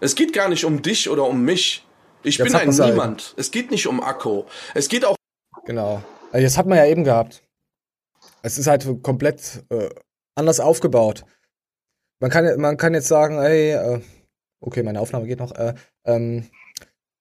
Es 0.00 0.14
geht 0.14 0.32
gar 0.32 0.48
nicht 0.48 0.64
um 0.64 0.82
dich 0.82 1.08
oder 1.08 1.24
um 1.24 1.42
mich. 1.42 1.84
Ich 2.22 2.38
Jetzt 2.38 2.52
bin 2.52 2.56
ein 2.56 2.68
Niemand. 2.68 3.28
Halt. 3.28 3.34
Es 3.36 3.50
geht 3.50 3.70
nicht 3.70 3.86
um 3.86 4.02
Akku. 4.02 4.44
Es 4.74 4.88
geht 4.88 5.04
auch. 5.04 5.16
Genau. 5.64 6.02
Also 6.32 6.44
das 6.44 6.58
hat 6.58 6.66
man 6.66 6.78
ja 6.78 6.86
eben 6.86 7.04
gehabt. 7.04 7.42
Es 8.42 8.58
ist 8.58 8.66
halt 8.66 8.86
komplett 9.02 9.64
äh, 9.70 9.88
anders 10.34 10.60
aufgebaut. 10.60 11.24
Man 12.20 12.30
kann, 12.30 12.60
man 12.60 12.76
kann 12.76 12.94
jetzt 12.94 13.08
sagen, 13.08 13.38
ey, 13.38 13.72
äh, 13.72 14.00
okay, 14.60 14.82
meine 14.82 15.00
Aufnahme 15.00 15.26
geht 15.26 15.38
noch. 15.38 15.54
Äh, 15.54 15.74
ähm, 16.04 16.48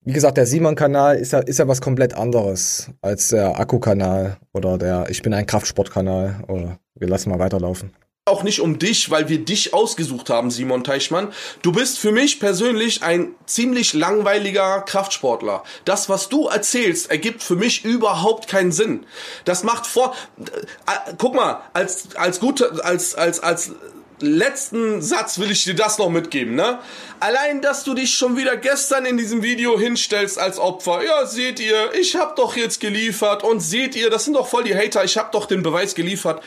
wie 0.01 0.13
gesagt, 0.13 0.37
der 0.37 0.45
Simon-Kanal 0.45 1.17
ist 1.17 1.33
ja, 1.33 1.39
ist 1.39 1.59
ja 1.59 1.67
was 1.67 1.81
komplett 1.81 2.13
anderes 2.13 2.91
als 3.01 3.29
der 3.29 3.59
Akku-Kanal 3.59 4.37
oder 4.53 4.77
der 4.77 5.09
Ich 5.09 5.21
bin 5.21 5.33
ein 5.33 5.45
Kraftsport-Kanal. 5.45 6.43
Oder 6.47 6.79
wir 6.95 7.07
lassen 7.07 7.29
mal 7.29 7.39
weiterlaufen. 7.39 7.91
Auch 8.27 8.43
nicht 8.43 8.59
um 8.59 8.77
dich, 8.77 9.09
weil 9.09 9.29
wir 9.29 9.39
dich 9.39 9.73
ausgesucht 9.73 10.29
haben, 10.29 10.51
Simon 10.51 10.83
Teichmann. 10.83 11.31
Du 11.61 11.71
bist 11.71 11.97
für 11.97 12.11
mich 12.11 12.41
persönlich 12.41 13.01
ein 13.01 13.33
ziemlich 13.45 13.93
langweiliger 13.93 14.81
Kraftsportler. 14.81 15.63
Das, 15.85 16.09
was 16.09 16.27
du 16.27 16.47
erzählst, 16.47 17.09
ergibt 17.09 17.41
für 17.41 17.55
mich 17.55 17.85
überhaupt 17.85 18.49
keinen 18.49 18.73
Sinn. 18.73 19.05
Das 19.45 19.63
macht 19.63 19.87
vor. 19.87 20.13
Äh, 20.37 21.13
guck 21.17 21.35
mal, 21.35 21.61
als 21.71 22.15
als 22.17 22.41
gute, 22.41 22.83
als 22.83 23.15
als 23.15 23.39
als 23.39 23.71
letzten 24.19 25.01
Satz 25.01 25.39
will 25.39 25.51
ich 25.51 25.63
dir 25.63 25.75
das 25.75 25.97
noch 25.97 26.09
mitgeben, 26.09 26.55
ne? 26.55 26.79
Allein, 27.19 27.61
dass 27.61 27.83
du 27.83 27.93
dich 27.93 28.13
schon 28.13 28.35
wieder 28.35 28.57
gestern 28.57 29.05
in 29.05 29.17
diesem 29.17 29.41
Video 29.41 29.79
hinstellst 29.79 30.37
als 30.37 30.59
Opfer. 30.59 31.03
Ja, 31.03 31.25
seht 31.25 31.59
ihr, 31.59 31.93
ich 31.93 32.15
hab 32.15 32.35
doch 32.35 32.55
jetzt 32.55 32.79
geliefert 32.79 33.43
und 33.43 33.59
seht 33.59 33.95
ihr, 33.95 34.09
das 34.09 34.25
sind 34.25 34.33
doch 34.33 34.47
voll 34.47 34.63
die 34.63 34.75
Hater, 34.75 35.03
ich 35.03 35.17
hab 35.17 35.31
doch 35.31 35.45
den 35.45 35.63
Beweis 35.63 35.95
geliefert. 35.95 36.43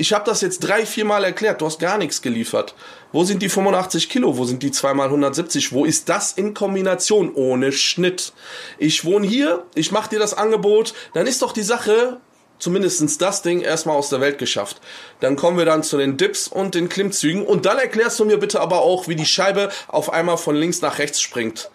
Ich 0.00 0.12
hab 0.12 0.24
das 0.24 0.42
jetzt 0.42 0.60
drei, 0.60 0.86
vier 0.86 1.04
Mal 1.04 1.24
erklärt, 1.24 1.60
du 1.60 1.66
hast 1.66 1.80
gar 1.80 1.98
nichts 1.98 2.22
geliefert. 2.22 2.76
Wo 3.10 3.24
sind 3.24 3.42
die 3.42 3.48
85 3.48 4.08
Kilo? 4.08 4.36
Wo 4.36 4.44
sind 4.44 4.62
die 4.62 4.70
2 4.70 4.94
mal 4.94 5.06
170? 5.06 5.72
Wo 5.72 5.84
ist 5.84 6.08
das 6.08 6.30
in 6.30 6.54
Kombination 6.54 7.34
ohne 7.34 7.72
Schnitt? 7.72 8.32
Ich 8.78 9.04
wohne 9.04 9.26
hier, 9.26 9.64
ich 9.74 9.90
mach 9.90 10.06
dir 10.06 10.20
das 10.20 10.34
Angebot, 10.34 10.94
dann 11.14 11.26
ist 11.26 11.42
doch 11.42 11.52
die 11.52 11.64
Sache 11.64 12.20
zumindestens 12.60 13.18
das 13.18 13.42
Ding 13.42 13.60
erstmal 13.60 13.96
aus 13.96 14.08
der 14.08 14.20
Welt 14.20 14.38
geschafft. 14.38 14.80
Dann 15.18 15.34
kommen 15.34 15.58
wir 15.58 15.64
dann 15.64 15.82
zu 15.82 15.98
den 15.98 16.16
Dips 16.16 16.46
und 16.46 16.76
den 16.76 16.88
Klimmzügen 16.88 17.44
und 17.44 17.66
dann 17.66 17.78
erklärst 17.78 18.20
du 18.20 18.24
mir 18.24 18.38
bitte 18.38 18.60
aber 18.60 18.82
auch, 18.82 19.08
wie 19.08 19.16
die 19.16 19.26
Scheibe 19.26 19.68
auf 19.88 20.12
einmal 20.12 20.38
von 20.38 20.54
links 20.54 20.80
nach 20.80 21.00
rechts 21.00 21.20
springt. 21.20 21.70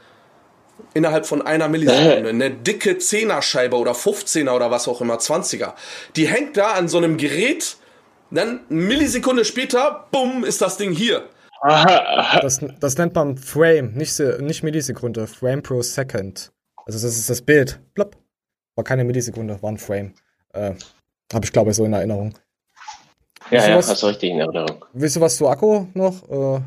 Innerhalb 0.93 1.26
von 1.26 1.41
einer 1.41 1.67
Millisekunde. 1.67 2.30
Eine 2.30 2.51
dicke 2.51 2.97
Zehner-Scheibe 2.97 3.76
oder 3.76 3.91
15er 3.91 4.51
oder 4.51 4.71
was 4.71 4.88
auch 4.88 5.01
immer, 5.01 5.17
20er. 5.17 5.74
Die 6.15 6.28
hängt 6.28 6.55
da 6.55 6.71
an 6.71 6.88
so 6.88 6.99
einem 6.99 7.17
Gerät, 7.17 7.78
dann 8.36 8.61
Millisekunde 8.69 9.45
später, 9.45 10.07
bumm, 10.11 10.43
ist 10.43 10.61
das 10.61 10.77
Ding 10.77 10.91
hier. 10.91 11.27
Das, 11.61 12.59
das 12.79 12.97
nennt 12.97 13.15
man 13.15 13.38
Frame, 13.38 13.93
nicht, 13.93 14.19
nicht 14.19 14.63
Millisekunde, 14.63 15.27
Frame 15.27 15.61
pro 15.61 15.81
Second. 15.81 16.51
Also 16.86 16.99
das 17.07 17.17
ist 17.17 17.29
das 17.29 17.41
Bild. 17.41 17.79
Plopp. 17.93 18.17
War 18.75 18.84
keine 18.84 19.03
Millisekunde, 19.05 19.61
war 19.61 19.71
ein 19.71 19.77
Frame. 19.77 20.13
Äh, 20.53 20.73
Habe 21.31 21.45
ich 21.45 21.53
glaube 21.53 21.71
ich 21.71 21.77
so 21.77 21.86
in 21.86 21.93
Erinnerung. 21.93 22.38
Ja, 23.49 23.57
Weißt 23.59 23.67
du 23.67 23.71
ja, 23.71 23.77
was? 23.77 23.89
hast 23.89 24.03
du 24.03 24.07
richtig 24.07 24.31
in 24.31 24.39
Erinnerung. 24.39 24.84
Willst 24.93 25.15
du 25.15 25.21
was 25.21 25.38
zu 25.38 25.47
Akku 25.47 25.86
noch? 25.93 26.29
Äh, 26.29 26.61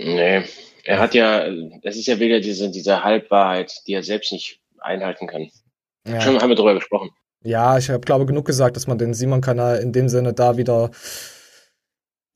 Nee, 0.00 0.44
er 0.84 0.98
hat 1.00 1.12
ja, 1.14 1.50
das 1.82 1.96
ist 1.96 2.06
ja 2.06 2.20
wieder 2.20 2.38
diese, 2.40 2.70
diese 2.70 3.02
Halbwahrheit, 3.02 3.72
die 3.86 3.94
er 3.94 4.04
selbst 4.04 4.30
nicht 4.30 4.60
einhalten 4.78 5.26
kann. 5.26 5.50
ja. 6.06 6.20
Schon 6.20 6.40
haben 6.40 6.48
wir 6.50 6.54
drüber 6.56 6.74
gesprochen. 6.74 7.10
Ja, 7.44 7.78
ich 7.78 7.88
habe 7.90 8.00
glaube 8.00 8.26
genug 8.26 8.46
gesagt, 8.46 8.76
dass 8.76 8.86
man 8.86 8.98
den 8.98 9.14
Simon-Kanal 9.14 9.78
in 9.78 9.92
dem 9.92 10.08
Sinne 10.08 10.32
da 10.32 10.56
wieder. 10.56 10.90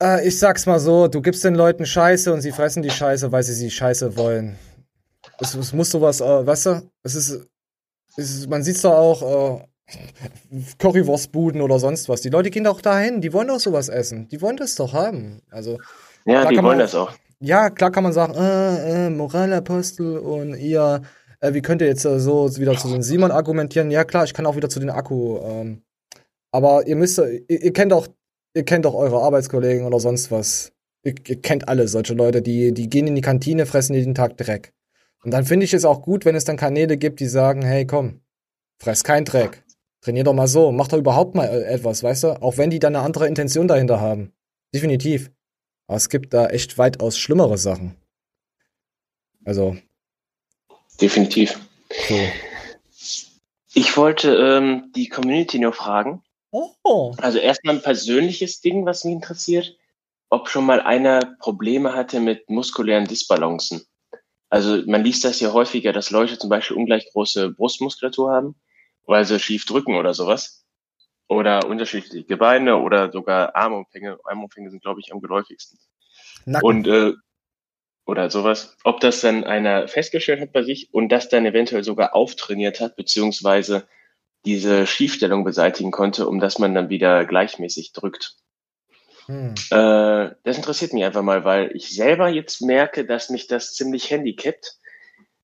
Äh, 0.01 0.27
ich 0.27 0.39
sag's 0.39 0.65
mal 0.65 0.79
so, 0.79 1.07
du 1.07 1.21
gibst 1.21 1.43
den 1.43 1.55
Leuten 1.55 1.85
Scheiße 1.85 2.33
und 2.33 2.41
sie 2.41 2.51
fressen 2.51 2.83
die 2.83 2.89
Scheiße, 2.89 3.31
weil 3.31 3.43
sie 3.43 3.53
sie 3.53 3.69
Scheiße 3.71 4.15
wollen. 4.17 4.57
Es, 5.39 5.53
es 5.55 5.73
muss 5.73 5.89
sowas, 5.89 6.21
äh, 6.21 6.45
weißt 6.47 6.65
du, 6.67 6.89
es 7.03 7.15
ist, 7.15 7.47
es 8.17 8.29
ist 8.37 8.49
man 8.49 8.63
sieht's 8.63 8.81
doch 8.81 8.93
auch, 8.93 9.59
äh, 9.59 9.67
Currywurstbuden 10.79 11.61
oder 11.61 11.79
sonst 11.79 12.07
was. 12.09 12.21
Die 12.21 12.29
Leute 12.29 12.49
gehen 12.49 12.63
doch 12.63 12.81
dahin, 12.81 13.19
die 13.21 13.33
wollen 13.33 13.49
doch 13.49 13.59
sowas 13.59 13.89
essen. 13.89 14.27
Die 14.29 14.41
wollen 14.41 14.57
das 14.57 14.75
doch 14.75 14.93
haben. 14.93 15.41
Also, 15.51 15.77
Ja, 16.25 16.45
die 16.47 16.55
wollen 16.55 16.65
man- 16.65 16.79
das 16.79 16.95
auch. 16.95 17.11
ja, 17.39 17.69
klar 17.69 17.91
kann 17.91 18.03
man 18.03 18.13
sagen, 18.13 18.33
äh, 18.35 19.07
äh, 19.07 19.09
Moralapostel 19.09 20.17
und 20.17 20.55
ihr, 20.55 21.01
äh, 21.43 21.53
wie 21.53 21.61
könnt 21.61 21.81
ihr 21.81 21.87
jetzt 21.87 22.05
äh, 22.05 22.19
so 22.19 22.55
wieder 22.57 22.77
zu 22.77 22.87
den 22.87 23.03
Simon 23.03 23.31
argumentieren? 23.31 23.91
Ja, 23.91 24.05
klar, 24.05 24.23
ich 24.23 24.33
kann 24.33 24.45
auch 24.45 24.55
wieder 24.55 24.69
zu 24.69 24.79
den 24.79 24.89
Akku. 24.89 25.39
Ähm, 25.39 25.83
aber 26.51 26.87
ihr 26.87 26.95
müsst, 26.95 27.17
ihr, 27.17 27.41
ihr 27.47 27.73
kennt 27.73 27.91
auch, 27.91 28.07
ihr 28.55 28.63
kennt 28.63 28.85
auch 28.85 28.95
eure 28.95 29.21
Arbeitskollegen 29.21 29.85
oder 29.85 29.99
sonst 29.99 30.31
was. 30.31 30.71
Ihr, 31.03 31.15
ihr 31.27 31.41
kennt 31.41 31.67
alle 31.67 31.87
solche 31.87 32.13
Leute, 32.13 32.41
die, 32.41 32.73
die 32.73 32.89
gehen 32.89 33.07
in 33.07 33.15
die 33.15 33.21
Kantine, 33.21 33.65
fressen 33.65 33.93
jeden 33.93 34.15
Tag 34.15 34.37
Dreck. 34.37 34.73
Und 35.23 35.31
dann 35.31 35.45
finde 35.45 35.65
ich 35.65 35.73
es 35.73 35.85
auch 35.85 36.01
gut, 36.01 36.23
wenn 36.25 36.35
es 36.35 36.45
dann 36.45 36.57
Kanäle 36.57 36.97
gibt, 36.97 37.19
die 37.19 37.27
sagen, 37.27 37.61
hey, 37.61 37.85
komm, 37.85 38.21
fress 38.77 39.03
kein 39.03 39.25
Dreck. 39.25 39.63
Trainier 40.01 40.23
doch 40.23 40.33
mal 40.33 40.47
so, 40.47 40.71
mach 40.71 40.87
doch 40.87 40.97
überhaupt 40.97 41.35
mal 41.35 41.45
äh, 41.45 41.63
etwas, 41.63 42.03
weißt 42.03 42.23
du? 42.23 42.41
Auch 42.41 42.57
wenn 42.57 42.69
die 42.69 42.79
dann 42.79 42.95
eine 42.95 43.05
andere 43.05 43.27
Intention 43.27 43.67
dahinter 43.67 43.99
haben. 43.99 44.31
Definitiv. 44.73 45.29
Aber 45.87 45.97
es 45.97 46.07
gibt 46.07 46.33
da 46.33 46.47
echt 46.47 46.77
weitaus 46.77 47.17
schlimmere 47.17 47.57
Sachen. 47.57 47.95
Also, 49.45 49.75
Definitiv. 51.03 51.59
so. 51.89 52.15
Ich 53.73 53.97
wollte 53.97 54.35
ähm, 54.35 54.93
die 54.95 55.09
Community 55.09 55.59
nur 55.59 55.73
fragen. 55.73 56.23
Oh. 56.51 57.13
Also 57.17 57.39
erstmal 57.39 57.75
ein 57.75 57.81
persönliches 57.81 58.61
Ding, 58.61 58.85
was 58.85 59.03
mich 59.03 59.13
interessiert, 59.13 59.75
ob 60.29 60.47
schon 60.47 60.65
mal 60.65 60.79
einer 60.79 61.19
Probleme 61.39 61.93
hatte 61.93 62.21
mit 62.21 62.49
muskulären 62.49 63.05
Disbalancen. 63.05 63.85
Also 64.49 64.81
man 64.85 65.03
liest 65.03 65.25
das 65.25 65.41
ja 65.41 65.51
häufiger, 65.51 65.91
dass 65.91 66.09
Leute 66.09 66.37
zum 66.37 66.49
Beispiel 66.49 66.77
ungleich 66.77 67.09
große 67.11 67.49
Brustmuskulatur 67.49 68.31
haben, 68.31 68.55
weil 69.05 69.25
sie 69.25 69.39
schief 69.39 69.65
drücken 69.65 69.95
oder 69.95 70.13
sowas. 70.13 70.63
Oder 71.27 71.65
unterschiedliche 71.65 72.37
Beine 72.37 72.77
oder 72.77 73.11
sogar 73.11 73.55
Armumfänge. 73.57 74.19
Armumfänge 74.23 74.69
sind, 74.69 74.83
glaube 74.83 75.01
ich, 75.01 75.11
am 75.11 75.19
geläufigsten. 75.19 75.79
Nacken. 76.45 76.65
Und 76.65 76.87
äh, 76.87 77.13
oder 78.05 78.29
sowas. 78.29 78.75
Ob 78.83 78.99
das 78.99 79.21
dann 79.21 79.43
einer 79.43 79.87
festgestellt 79.87 80.41
hat 80.41 80.51
bei 80.51 80.63
sich 80.63 80.93
und 80.93 81.09
das 81.09 81.29
dann 81.29 81.45
eventuell 81.45 81.83
sogar 81.83 82.15
auftrainiert 82.15 82.79
hat, 82.79 82.95
beziehungsweise 82.95 83.87
diese 84.45 84.85
Schiefstellung 84.87 85.43
beseitigen 85.43 85.91
konnte, 85.91 86.27
um 86.27 86.39
dass 86.39 86.59
man 86.59 86.75
dann 86.75 86.89
wieder 86.89 87.25
gleichmäßig 87.25 87.93
drückt. 87.93 88.35
Hm. 89.27 89.53
Äh, 89.71 90.35
das 90.43 90.57
interessiert 90.57 90.91
mich 90.91 91.05
einfach 91.05 91.21
mal, 91.21 91.45
weil 91.45 91.71
ich 91.73 91.95
selber 91.95 92.27
jetzt 92.27 92.61
merke, 92.61 93.05
dass 93.05 93.29
mich 93.29 93.47
das 93.47 93.73
ziemlich 93.73 94.09
handicapt. 94.11 94.77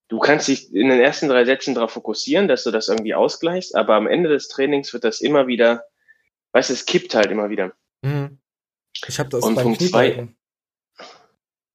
Du 0.09 0.19
kannst 0.19 0.47
dich 0.47 0.73
in 0.73 0.89
den 0.89 0.99
ersten 0.99 1.29
drei 1.29 1.45
Sätzen 1.45 1.75
darauf 1.75 1.91
fokussieren, 1.91 2.47
dass 2.47 2.63
du 2.63 2.71
das 2.71 2.89
irgendwie 2.89 3.13
ausgleichst, 3.13 3.75
aber 3.75 3.95
am 3.95 4.07
Ende 4.07 4.27
des 4.27 4.49
Trainings 4.49 4.91
wird 4.91 5.03
das 5.03 5.21
immer 5.21 5.47
wieder, 5.47 5.83
weißt 6.51 6.71
du, 6.71 6.73
es 6.73 6.85
kippt 6.85 7.15
halt 7.15 7.31
immer 7.31 7.49
wieder. 7.49 7.73
Hm. 8.03 8.39
Ich 9.07 9.17
habe 9.19 9.29
das 9.29 9.43
Und 9.43 9.55
beim 9.55 9.63
Punkt 9.63 9.81
zwei-. 9.81 10.27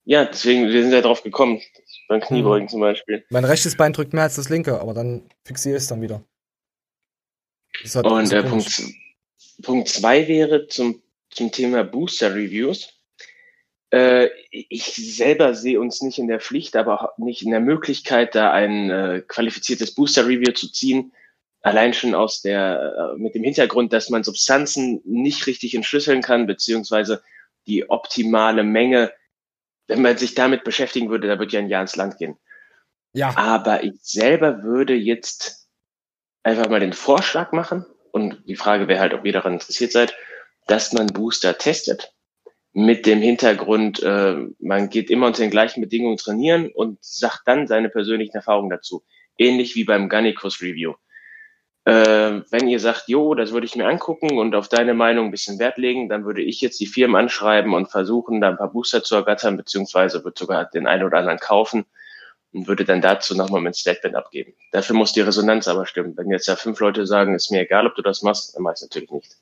Ja, 0.05 0.27
deswegen, 0.27 0.69
wir 0.69 0.83
sind 0.83 0.93
ja 0.93 1.01
drauf 1.01 1.23
gekommen. 1.23 1.61
Beim 2.09 2.21
Kniebeugen 2.21 2.69
zum 2.69 2.81
Beispiel. 2.81 3.25
Mein 3.31 3.45
rechtes 3.45 3.77
Bein 3.77 3.95
drückt 3.95 4.13
mehr 4.13 4.25
als 4.25 4.37
das 4.37 4.51
linke, 4.51 4.79
aber 4.79 4.93
dann 4.93 5.31
fixiere 5.45 5.77
ich 5.77 5.83
es 5.83 5.89
dann 5.89 6.03
wieder. 6.03 6.23
Halt 7.95 8.07
Und 8.07 8.27
so 8.27 8.37
äh. 8.37 8.43
Punkt, 8.43 8.83
Punkt 9.63 9.89
zwei 9.89 10.29
wäre 10.29 10.67
zum, 10.69 11.03
zum 11.31 11.51
Thema 11.51 11.83
Booster 11.83 12.35
Reviews. 12.35 12.93
Äh, 13.91 14.29
ich 14.51 14.85
selber 14.85 15.55
sehe 15.55 15.81
uns 15.81 16.03
nicht 16.03 16.19
in 16.19 16.29
der 16.29 16.41
Pflicht, 16.41 16.77
aber 16.77 17.01
auch 17.01 17.19
nicht 17.19 17.43
in 17.43 17.51
der 17.51 17.61
Möglichkeit, 17.61 18.35
da 18.35 18.53
ein 18.53 18.91
äh, 18.91 19.23
qualifiziertes 19.27 19.95
Booster 19.95 20.27
Review 20.27 20.53
zu 20.53 20.71
ziehen. 20.71 21.13
Allein 21.63 21.95
schon 21.95 22.15
aus 22.15 22.43
der, 22.43 23.15
äh, 23.15 23.19
mit 23.19 23.35
dem 23.35 23.45
Hintergrund, 23.45 23.93
dass 23.93 24.11
man 24.11 24.25
Substanzen 24.25 25.01
nicht 25.05 25.47
richtig 25.47 25.75
entschlüsseln 25.75 26.21
kann, 26.21 26.47
beziehungsweise 26.47 27.23
die 27.67 27.89
optimale 27.89 28.65
Menge, 28.65 29.13
wenn 29.87 30.03
man 30.03 30.17
sich 30.17 30.35
damit 30.35 30.65
beschäftigen 30.65 31.11
würde, 31.11 31.29
da 31.29 31.39
würde 31.39 31.53
ja 31.53 31.61
ein 31.61 31.69
Jahr 31.69 31.83
ins 31.83 31.97
Land 31.97 32.19
gehen. 32.19 32.37
Ja, 33.13 33.37
Aber 33.37 33.85
ich 33.85 33.95
selber 34.03 34.63
würde 34.63 34.95
jetzt 34.95 35.69
einfach 36.43 36.69
mal 36.69 36.81
den 36.81 36.93
Vorschlag 36.93 37.53
machen, 37.53 37.87
und 38.15 38.47
die 38.47 38.55
Frage 38.55 38.87
wäre 38.87 39.01
halt, 39.01 39.13
ob 39.13 39.25
ihr 39.25 39.33
daran 39.33 39.55
interessiert 39.55 39.91
seid, 39.91 40.15
dass 40.69 40.93
man 40.93 41.09
Booster 41.09 41.59
testet. 41.59 42.15
Mit 42.73 43.07
dem 43.07 43.21
Hintergrund, 43.21 44.01
äh, 44.05 44.37
man 44.61 44.89
geht 44.89 45.11
immer 45.11 45.27
unter 45.27 45.43
den 45.43 45.51
gleichen 45.51 45.81
Bedingungen 45.81 46.17
trainieren 46.17 46.71
und 46.73 47.05
sagt 47.05 47.43
dann 47.47 47.67
seine 47.67 47.89
persönlichen 47.89 48.37
Erfahrungen 48.37 48.71
dazu. 48.71 49.03
Ähnlich 49.37 49.75
wie 49.75 49.83
beim 49.83 50.09
Gannikus 50.09 50.63
Review. 50.63 50.95
Äh, 51.85 52.41
wenn 52.51 52.67
ihr 52.67 52.81
sagt, 52.81 53.09
jo, 53.09 53.35
das 53.35 53.53
würde 53.53 53.67
ich 53.67 53.77
mir 53.77 53.87
angucken 53.87 54.39
und 54.39 54.55
auf 54.55 54.69
deine 54.69 54.95
Meinung 54.95 55.27
ein 55.27 55.31
bisschen 55.31 55.59
Wert 55.59 55.77
legen, 55.77 56.09
dann 56.09 56.25
würde 56.25 56.41
ich 56.41 56.63
jetzt 56.63 56.81
die 56.81 56.87
Firmen 56.87 57.17
anschreiben 57.17 57.75
und 57.75 57.91
versuchen, 57.91 58.41
da 58.41 58.49
ein 58.49 58.57
paar 58.57 58.73
Booster 58.73 59.03
zu 59.03 59.17
ergattern, 59.17 59.59
beziehungsweise 59.59 60.25
würde 60.25 60.39
sogar 60.39 60.65
den 60.65 60.87
einen 60.87 61.05
oder 61.05 61.19
anderen 61.19 61.39
kaufen 61.39 61.85
und 62.55 62.69
würde 62.69 62.87
dann 62.87 63.03
dazu 63.03 63.37
nochmal 63.37 63.61
mein 63.61 63.75
Statement 63.75 64.17
abgeben. 64.17 64.55
Dafür 64.73 64.97
muss 64.97 65.13
die 65.13 65.21
Resonanz 65.21 65.69
aber 65.69 65.85
stimmen. 65.85 66.17
Wenn 66.17 66.31
jetzt 66.31 66.47
ja 66.47 66.57
fünf 66.57 66.81
Leute 66.81 67.07
sagen, 67.07 67.35
ist 67.35 67.51
mir 67.51 67.61
egal, 67.61 67.87
ob 67.87 67.95
du 67.97 68.03
das 68.03 68.23
machst, 68.23 68.57
dann 68.57 68.63
mach 68.63 68.75
ich 68.75 68.83
natürlich 68.83 69.11
nicht. 69.11 69.37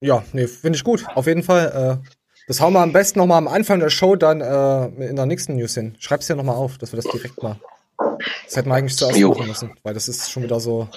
ja, 0.00 0.22
nee, 0.34 0.46
finde 0.46 0.76
ich 0.76 0.84
gut. 0.84 1.06
Auf 1.14 1.26
jeden 1.26 1.42
Fall. 1.42 2.00
Äh, 2.02 2.08
das 2.46 2.60
hauen 2.60 2.74
wir 2.74 2.80
am 2.80 2.92
besten 2.92 3.18
nochmal 3.18 3.38
am 3.38 3.48
Anfang 3.48 3.80
der 3.80 3.90
Show 3.90 4.16
dann 4.16 4.40
äh, 4.40 5.08
in 5.08 5.16
der 5.16 5.26
nächsten 5.26 5.56
News 5.56 5.74
hin. 5.74 5.96
Schreib's 5.98 6.26
dir 6.26 6.36
nochmal 6.36 6.56
auf, 6.56 6.76
dass 6.78 6.92
wir 6.92 7.00
das 7.00 7.10
direkt 7.10 7.42
mal. 7.42 7.58
Das 7.98 8.56
hätten 8.56 8.68
wir 8.68 8.74
eigentlich 8.74 8.96
zuerst 8.96 9.18
Jo. 9.18 9.30
machen 9.30 9.48
müssen, 9.48 9.72
weil 9.82 9.94
das 9.94 10.08
ist 10.08 10.30
schon 10.30 10.42
wieder 10.42 10.60
so. 10.60 10.88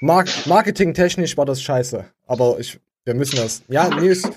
Mark 0.00 0.28
Marketingtechnisch 0.46 1.36
war 1.36 1.46
das 1.46 1.62
scheiße. 1.62 2.04
Aber 2.26 2.58
ich, 2.58 2.78
wir 3.04 3.14
müssen 3.14 3.36
das. 3.36 3.62
Ja, 3.68 3.88
nee, 3.88 4.08
ist, 4.08 4.28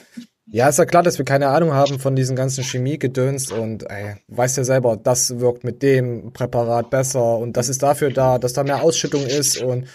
ja, 0.46 0.70
ist 0.70 0.80
ja 0.80 0.86
klar, 0.86 1.04
dass 1.04 1.18
wir 1.18 1.26
keine 1.26 1.50
Ahnung 1.50 1.74
haben 1.74 2.00
von 2.00 2.16
diesen 2.16 2.36
ganzen 2.36 2.64
Chemiegedöns 2.64 3.52
und 3.52 3.90
ey, 3.90 4.16
weißt 4.28 4.58
ja 4.58 4.64
selber, 4.64 4.98
das 4.98 5.40
wirkt 5.40 5.64
mit 5.64 5.84
dem 5.84 6.32
Präparat 6.34 6.90
besser 6.90 7.38
und 7.38 7.58
das 7.58 7.70
ist 7.70 7.84
dafür 7.84 8.12
da, 8.12 8.40
dass 8.40 8.54
da 8.54 8.64
mehr 8.64 8.82
Ausschüttung 8.82 9.26
ist 9.26 9.62
und 9.62 9.88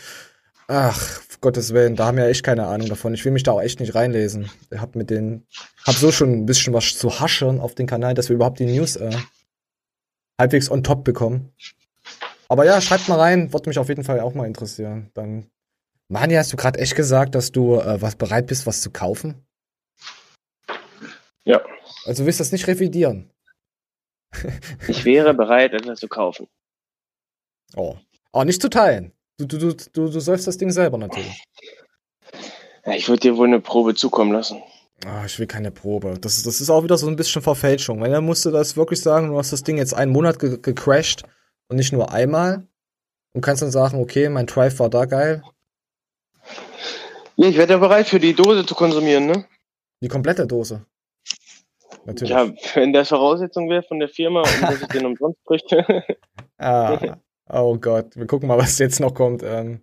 ach, 0.68 1.20
Gottes 1.40 1.74
Willen, 1.74 1.94
da 1.94 2.06
haben 2.06 2.16
wir 2.16 2.26
echt 2.26 2.42
keine 2.42 2.66
Ahnung 2.66 2.88
davon. 2.88 3.12
Ich 3.12 3.24
will 3.26 3.32
mich 3.32 3.42
da 3.42 3.52
auch 3.52 3.60
echt 3.60 3.78
nicht 3.78 3.94
reinlesen. 3.94 4.50
Ich 4.70 4.80
hab 4.80 4.96
mit 4.96 5.10
den, 5.10 5.46
hab 5.86 5.94
so 5.94 6.10
schon 6.10 6.32
ein 6.32 6.46
bisschen 6.46 6.72
was 6.72 6.96
zu 6.96 7.20
haschern 7.20 7.60
auf 7.60 7.74
den 7.74 7.86
Kanal, 7.86 8.14
dass 8.14 8.30
wir 8.30 8.36
überhaupt 8.36 8.60
die 8.60 8.64
News 8.66 8.96
äh, 8.96 9.10
halbwegs 10.40 10.70
on 10.70 10.82
top 10.82 11.04
bekommen. 11.04 11.52
Aber 12.48 12.64
ja, 12.64 12.80
schreibt 12.80 13.08
mal 13.08 13.18
rein, 13.18 13.52
wird 13.52 13.66
mich 13.66 13.78
auf 13.78 13.88
jeden 13.88 14.04
Fall 14.04 14.20
auch 14.20 14.34
mal 14.34 14.46
interessieren. 14.46 15.10
Dann, 15.14 15.50
Mani, 16.08 16.34
hast 16.34 16.52
du 16.52 16.56
gerade 16.56 16.78
echt 16.78 16.94
gesagt, 16.94 17.34
dass 17.34 17.52
du 17.52 17.76
äh, 17.76 18.00
was 18.00 18.16
bereit 18.16 18.46
bist, 18.46 18.66
was 18.66 18.80
zu 18.80 18.90
kaufen? 18.90 19.46
Ja. 21.44 21.60
Also 22.04 22.22
du 22.22 22.26
willst 22.26 22.40
das 22.40 22.52
nicht 22.52 22.66
revidieren. 22.66 23.30
Ich 24.88 25.04
wäre 25.04 25.32
bereit, 25.32 25.72
etwas 25.72 26.00
zu 26.00 26.08
kaufen. 26.08 26.48
Oh. 27.76 27.96
Aber 28.32 28.44
nicht 28.44 28.60
zu 28.60 28.68
teilen. 28.68 29.12
Du, 29.38 29.46
du, 29.46 29.58
du, 29.58 29.74
du, 29.92 30.08
du 30.10 30.20
säufst 30.20 30.46
das 30.46 30.58
Ding 30.58 30.70
selber 30.70 30.98
natürlich. 30.98 31.44
Ja, 32.84 32.92
ich 32.92 33.08
würde 33.08 33.20
dir 33.20 33.36
wohl 33.36 33.46
eine 33.46 33.60
Probe 33.60 33.94
zukommen 33.94 34.32
lassen. 34.32 34.62
Ah, 35.06 35.24
ich 35.26 35.38
will 35.38 35.46
keine 35.46 35.70
Probe. 35.70 36.18
Das, 36.20 36.36
ist- 36.36 36.46
das 36.46 36.60
ist 36.60 36.70
auch 36.70 36.82
wieder 36.84 36.96
so 36.96 37.06
ein 37.08 37.16
bisschen 37.16 37.42
Verfälschung. 37.42 38.00
Weil 38.00 38.10
dann 38.10 38.24
musst 38.24 38.44
du 38.44 38.50
das 38.50 38.76
wirklich 38.76 39.00
sagen, 39.02 39.28
du 39.28 39.38
hast 39.38 39.52
das 39.52 39.62
Ding 39.62 39.76
jetzt 39.76 39.94
einen 39.94 40.12
Monat 40.12 40.38
ge 40.38 40.58
gecrashed 40.60 41.24
und 41.68 41.76
nicht 41.76 41.92
nur 41.92 42.12
einmal. 42.12 42.66
Und 43.34 43.40
kannst 43.40 43.62
dann 43.62 43.70
sagen, 43.70 44.00
okay, 44.00 44.28
mein 44.28 44.46
Drive 44.46 44.78
war 44.78 44.88
da 44.88 45.04
geil. 45.06 45.42
Ja, 47.36 47.48
ich 47.48 47.56
wäre 47.56 47.68
ja 47.68 47.78
bereit, 47.78 48.06
für 48.08 48.20
die 48.20 48.32
Dose 48.34 48.64
zu 48.64 48.74
konsumieren, 48.76 49.26
ne? 49.26 49.44
Die 50.00 50.08
komplette 50.08 50.46
Dose. 50.46 50.84
Natürlich. 52.04 52.30
Ja, 52.30 52.48
wenn 52.74 52.92
das 52.92 53.08
Voraussetzung 53.08 53.68
wäre 53.70 53.82
von 53.82 53.98
der 53.98 54.08
Firma 54.08 54.40
und 54.42 54.62
dass 54.62 54.80
ich 54.82 54.88
den 54.88 55.06
umsonst 55.06 55.38
kriege. 55.46 56.04
Ah, 56.58 57.16
oh 57.50 57.76
Gott, 57.78 58.14
wir 58.14 58.26
gucken 58.26 58.46
mal, 58.48 58.58
was 58.58 58.78
jetzt 58.78 59.00
noch 59.00 59.14
kommt. 59.14 59.42
Ähm, 59.42 59.82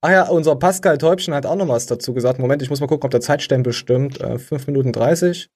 ach 0.00 0.10
ja, 0.10 0.28
unser 0.28 0.56
Pascal 0.56 0.98
Täubchen 0.98 1.34
hat 1.34 1.46
auch 1.46 1.56
noch 1.56 1.68
was 1.68 1.86
dazu 1.86 2.14
gesagt. 2.14 2.38
Moment, 2.38 2.62
ich 2.62 2.70
muss 2.70 2.80
mal 2.80 2.86
gucken, 2.86 3.04
ob 3.04 3.10
der 3.10 3.20
Zeitstempel 3.20 3.72
stimmt. 3.72 4.20
Äh, 4.20 4.38
5 4.38 4.66
Minuten 4.68 4.92
30. 4.92 5.48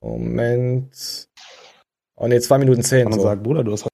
Moment. 0.00 1.26
Oh 2.16 2.26
ne, 2.26 2.40
2 2.40 2.58
Minuten 2.58 2.82
10. 2.82 3.02
Kann 3.02 3.10
man 3.10 3.18
So. 3.20 3.24
sagen, 3.24 3.42
Bruder, 3.42 3.64
du 3.64 3.72
hast 3.72 3.86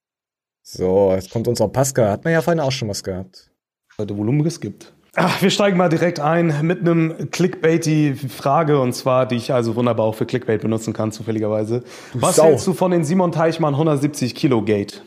so, 0.69 1.13
jetzt 1.13 1.31
kommt 1.31 1.47
unser 1.47 1.69
Pascal. 1.69 2.09
Hat 2.11 2.25
man 2.25 2.33
ja 2.33 2.41
vorhin 2.41 2.59
auch 2.59 2.71
schon 2.73 2.89
was 2.89 3.01
gehabt. 3.03 3.49
heute 3.97 4.17
Volumen 4.17 4.43
geskippt. 4.43 4.93
Ach, 5.15 5.41
wir 5.41 5.49
steigen 5.49 5.77
mal 5.77 5.87
direkt 5.89 6.19
ein 6.19 6.59
mit 6.61 6.81
einem 6.81 7.31
clickbaity 7.31 8.13
Frage 8.15 8.79
und 8.79 8.93
zwar, 8.93 9.25
die 9.25 9.35
ich 9.37 9.51
also 9.53 9.75
wunderbar 9.75 10.05
auch 10.05 10.13
für 10.13 10.25
Clickbait 10.27 10.61
benutzen 10.61 10.93
kann, 10.93 11.11
zufälligerweise. 11.13 11.83
Was 12.13 12.35
Sau. 12.35 12.43
hältst 12.43 12.67
du 12.67 12.73
von 12.73 12.91
den 12.91 13.03
Simon 13.05 13.31
Teichmann 13.31 13.73
170 13.73 14.35
Kilo 14.35 14.61
Gate? 14.61 15.01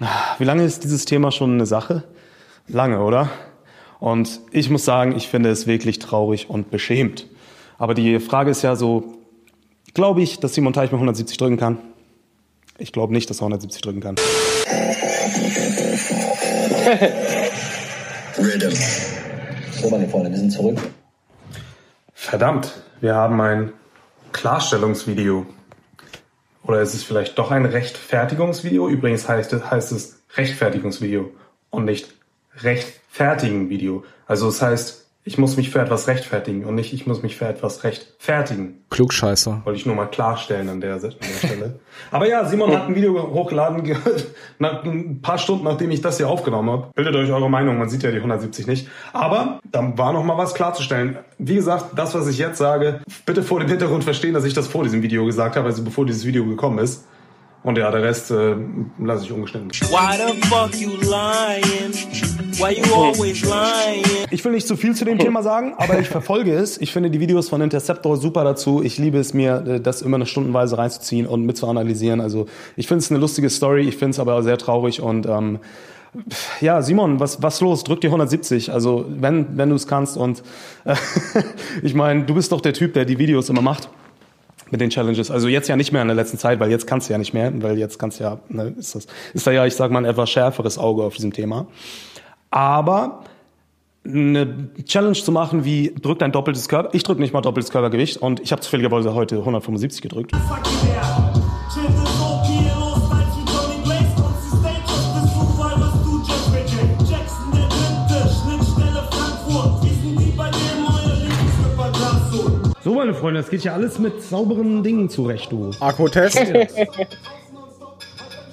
Ah, 0.00 0.34
Wie 0.38 0.44
lange 0.44 0.64
ist 0.64 0.84
dieses 0.84 1.04
Thema 1.04 1.30
schon 1.30 1.54
eine 1.54 1.66
Sache? 1.66 2.04
Lange, 2.72 3.02
oder? 3.02 3.30
Und 3.98 4.40
ich 4.52 4.70
muss 4.70 4.84
sagen, 4.84 5.16
ich 5.16 5.28
finde 5.28 5.50
es 5.50 5.66
wirklich 5.66 5.98
traurig 5.98 6.48
und 6.48 6.70
beschämt. 6.70 7.26
Aber 7.78 7.94
die 7.94 8.20
Frage 8.20 8.50
ist 8.50 8.62
ja 8.62 8.76
so, 8.76 9.18
glaube 9.92 10.22
ich, 10.22 10.38
dass 10.38 10.54
Simon 10.54 10.72
Teichmann 10.72 11.00
170 11.00 11.36
drücken 11.36 11.56
kann? 11.56 11.78
Ich 12.78 12.92
glaube 12.92 13.12
nicht, 13.12 13.28
dass 13.28 13.40
er 13.40 13.46
170 13.46 13.82
drücken 13.82 14.00
kann. 14.00 14.14
Rhythm. 18.38 18.72
So, 19.72 19.90
meine 19.90 20.08
Freunde, 20.08 20.30
wir 20.30 20.38
sind 20.38 20.50
zurück. 20.50 20.78
Verdammt, 22.14 22.72
wir 23.00 23.14
haben 23.14 23.40
ein 23.40 23.72
Klarstellungsvideo. 24.32 25.44
Oder 26.62 26.82
ist 26.82 26.94
es 26.94 27.02
vielleicht 27.02 27.36
doch 27.38 27.50
ein 27.50 27.66
Rechtfertigungsvideo? 27.66 28.88
Übrigens 28.88 29.28
heißt 29.28 29.52
es, 29.54 29.70
heißt 29.70 29.92
es 29.92 30.22
Rechtfertigungsvideo 30.36 31.30
und 31.70 31.84
nicht 31.84 32.19
rechtfertigen 32.58 33.68
Video. 33.70 34.04
Also 34.26 34.48
es 34.48 34.62
heißt, 34.62 35.06
ich 35.22 35.36
muss 35.36 35.58
mich 35.58 35.68
für 35.68 35.80
etwas 35.80 36.08
rechtfertigen 36.08 36.64
und 36.64 36.74
nicht 36.76 36.94
ich 36.94 37.06
muss 37.06 37.22
mich 37.22 37.36
für 37.36 37.44
etwas 37.44 37.84
rechtfertigen. 37.84 38.78
Klugscheißer. 38.88 39.60
Wollte 39.64 39.78
ich 39.78 39.84
nur 39.84 39.94
mal 39.94 40.06
klarstellen 40.06 40.68
an 40.70 40.80
der, 40.80 40.94
an 40.94 41.00
der 41.02 41.10
Stelle. 41.46 41.78
Aber 42.10 42.26
ja, 42.26 42.46
Simon 42.46 42.72
hat 42.72 42.86
ein 42.88 42.94
Video 42.94 43.30
hochgeladen, 43.30 43.84
ge- 43.84 43.96
nach, 44.58 44.82
ein 44.82 45.20
paar 45.20 45.36
Stunden 45.36 45.64
nachdem 45.64 45.90
ich 45.90 46.00
das 46.00 46.16
hier 46.16 46.28
aufgenommen 46.28 46.70
habe. 46.70 46.86
Bildet 46.94 47.14
euch 47.16 47.30
eure 47.30 47.50
Meinung, 47.50 47.78
man 47.78 47.90
sieht 47.90 48.02
ja 48.02 48.10
die 48.10 48.16
170 48.16 48.66
nicht. 48.66 48.88
Aber 49.12 49.60
da 49.70 49.92
war 49.98 50.14
noch 50.14 50.24
mal 50.24 50.38
was 50.38 50.54
klarzustellen. 50.54 51.18
Wie 51.38 51.54
gesagt, 51.56 51.86
das, 51.96 52.14
was 52.14 52.26
ich 52.26 52.38
jetzt 52.38 52.56
sage, 52.56 53.00
bitte 53.26 53.42
vor 53.42 53.60
dem 53.60 53.68
Hintergrund 53.68 54.04
verstehen, 54.04 54.32
dass 54.32 54.44
ich 54.44 54.54
das 54.54 54.68
vor 54.68 54.84
diesem 54.84 55.02
Video 55.02 55.26
gesagt 55.26 55.54
habe, 55.56 55.66
also 55.66 55.84
bevor 55.84 56.06
dieses 56.06 56.24
Video 56.24 56.46
gekommen 56.46 56.78
ist. 56.78 57.04
Und 57.62 57.76
ja, 57.76 57.90
der 57.90 58.02
Rest 58.02 58.30
äh, 58.30 58.54
lasse 58.98 59.24
ich 59.24 59.32
ungeschnitten. 59.32 59.70
Why 59.70 60.16
the 60.16 60.48
fuck 60.48 60.74
you 60.74 60.92
lying? 61.02 61.92
Why 62.58 62.80
you 62.80 62.94
always 62.94 63.42
lying? 63.42 64.04
Ich 64.30 64.42
will 64.44 64.52
nicht 64.52 64.66
zu 64.66 64.76
viel 64.76 64.94
zu 64.94 65.04
dem 65.04 65.18
Thema 65.18 65.42
sagen, 65.42 65.74
aber 65.76 65.98
ich 65.98 66.08
verfolge 66.08 66.54
es. 66.54 66.80
Ich 66.80 66.90
finde 66.92 67.10
die 67.10 67.20
Videos 67.20 67.50
von 67.50 67.60
Interceptor 67.60 68.16
super 68.16 68.44
dazu. 68.44 68.82
Ich 68.82 68.96
liebe 68.96 69.18
es 69.18 69.34
mir, 69.34 69.62
äh, 69.66 69.80
das 69.80 70.00
immer 70.00 70.16
eine 70.16 70.24
Stundenweise 70.24 70.78
reinzuziehen 70.78 71.26
und 71.26 71.44
mitzuanalysieren. 71.44 72.22
Also 72.22 72.46
ich 72.76 72.86
finde 72.86 73.00
es 73.00 73.10
eine 73.10 73.20
lustige 73.20 73.50
Story, 73.50 73.82
ich 73.82 73.98
finde 73.98 74.12
es 74.12 74.18
aber 74.18 74.42
sehr 74.42 74.56
traurig 74.56 75.02
und 75.02 75.26
ähm, 75.26 75.58
ja, 76.60 76.80
Simon, 76.80 77.20
was 77.20 77.42
was 77.42 77.60
los? 77.60 77.84
Drück 77.84 78.00
dir 78.00 78.08
170. 78.08 78.72
Also 78.72 79.04
wenn 79.08 79.58
wenn 79.58 79.68
du 79.68 79.76
es 79.76 79.86
kannst 79.86 80.16
und 80.16 80.42
äh, 80.84 80.94
ich 81.82 81.92
meine, 81.92 82.24
du 82.24 82.34
bist 82.34 82.52
doch 82.52 82.62
der 82.62 82.72
Typ, 82.72 82.94
der 82.94 83.04
die 83.04 83.18
Videos 83.18 83.50
immer 83.50 83.62
macht 83.62 83.90
mit 84.70 84.80
den 84.80 84.90
Challenges. 84.90 85.30
Also 85.30 85.48
jetzt 85.48 85.68
ja 85.68 85.76
nicht 85.76 85.92
mehr 85.92 86.02
in 86.02 86.08
der 86.08 86.14
letzten 86.14 86.38
Zeit, 86.38 86.60
weil 86.60 86.70
jetzt 86.70 86.86
kannst 86.86 87.08
du 87.08 87.12
ja 87.12 87.18
nicht 87.18 87.34
mehr, 87.34 87.52
weil 87.62 87.78
jetzt 87.78 87.98
kannst 87.98 88.20
du 88.20 88.24
ja, 88.24 88.38
ne, 88.48 88.74
ist 88.78 88.94
das, 88.94 89.06
ist 89.34 89.46
da 89.46 89.50
ja, 89.50 89.66
ich 89.66 89.74
sag 89.74 89.90
mal, 89.90 89.98
ein 89.98 90.04
etwas 90.04 90.30
schärferes 90.30 90.78
Auge 90.78 91.02
auf 91.02 91.14
diesem 91.14 91.32
Thema. 91.32 91.66
Aber 92.50 93.24
eine 94.04 94.70
Challenge 94.84 95.14
zu 95.14 95.30
machen 95.30 95.64
wie 95.64 95.94
drück 96.00 96.18
dein 96.18 96.32
doppeltes 96.32 96.68
Körper, 96.68 96.90
ich 96.92 97.02
drücke 97.02 97.20
nicht 97.20 97.32
mal 97.32 97.42
doppeltes 97.42 97.70
Körpergewicht 97.70 98.16
und 98.16 98.40
ich 98.40 98.52
habe 98.52 98.62
zufälligerweise 98.62 99.14
heute 99.14 99.38
175 99.38 100.00
gedrückt. 100.00 100.32
Meine 113.10 113.20
Freunde, 113.20 113.40
das 113.40 113.50
geht 113.50 113.64
ja 113.64 113.72
alles 113.74 113.98
mit 113.98 114.22
sauberen 114.22 114.84
Dingen 114.84 115.08
zurecht, 115.08 115.50
du. 115.50 115.72
Akkutest. 115.80 116.38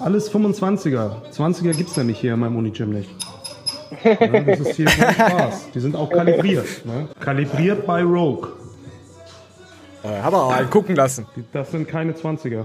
Alles 0.00 0.32
25er. 0.32 1.10
20er 1.32 1.76
gibt's 1.76 1.96
nämlich 1.96 2.18
hier 2.18 2.34
in 2.34 2.40
meinem 2.40 2.56
Unigym 2.56 2.90
nicht. 2.90 3.08
Ja, 4.02 4.40
das 4.40 4.60
ist 4.60 4.74
hier 4.74 4.86
kein 4.86 5.14
Spaß. 5.14 5.70
Die 5.74 5.80
sind 5.80 5.94
auch 5.94 6.10
kalibriert. 6.10 6.66
Ne? 6.84 7.08
Kalibriert 7.20 7.86
bei 7.86 8.02
Rogue. 8.02 8.48
Äh, 10.02 10.20
haben 10.20 10.34
wir 10.34 10.42
auch 10.42 10.52
einen 10.52 10.70
gucken 10.70 10.96
lassen. 10.96 11.26
Das 11.52 11.70
sind 11.70 11.86
keine 11.86 12.12
20er. 12.12 12.64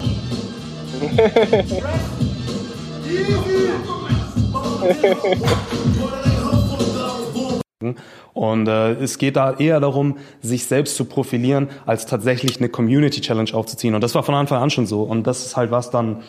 Und 8.34 8.67
äh, 8.67 8.93
es 8.93 9.17
geht 9.17 9.36
da 9.36 9.53
eher 9.53 9.79
darum, 9.79 10.17
sich 10.41 10.65
selbst 10.65 10.95
zu 10.95 11.05
profilieren, 11.05 11.69
als 11.86 12.05
tatsächlich 12.05 12.57
eine 12.57 12.69
Community 12.69 13.21
Challenge 13.21 13.53
aufzuziehen. 13.53 13.93
Und 13.93 14.01
das 14.01 14.15
war 14.15 14.23
von 14.23 14.36
Anfang 14.36 14.61
an 14.61 14.69
schon 14.69 14.88
so. 14.88 15.03
Und 15.03 15.27
das 15.27 15.45
ist 15.45 15.55
halt 15.55 15.69
was 15.69 15.91
dann, 15.91 16.23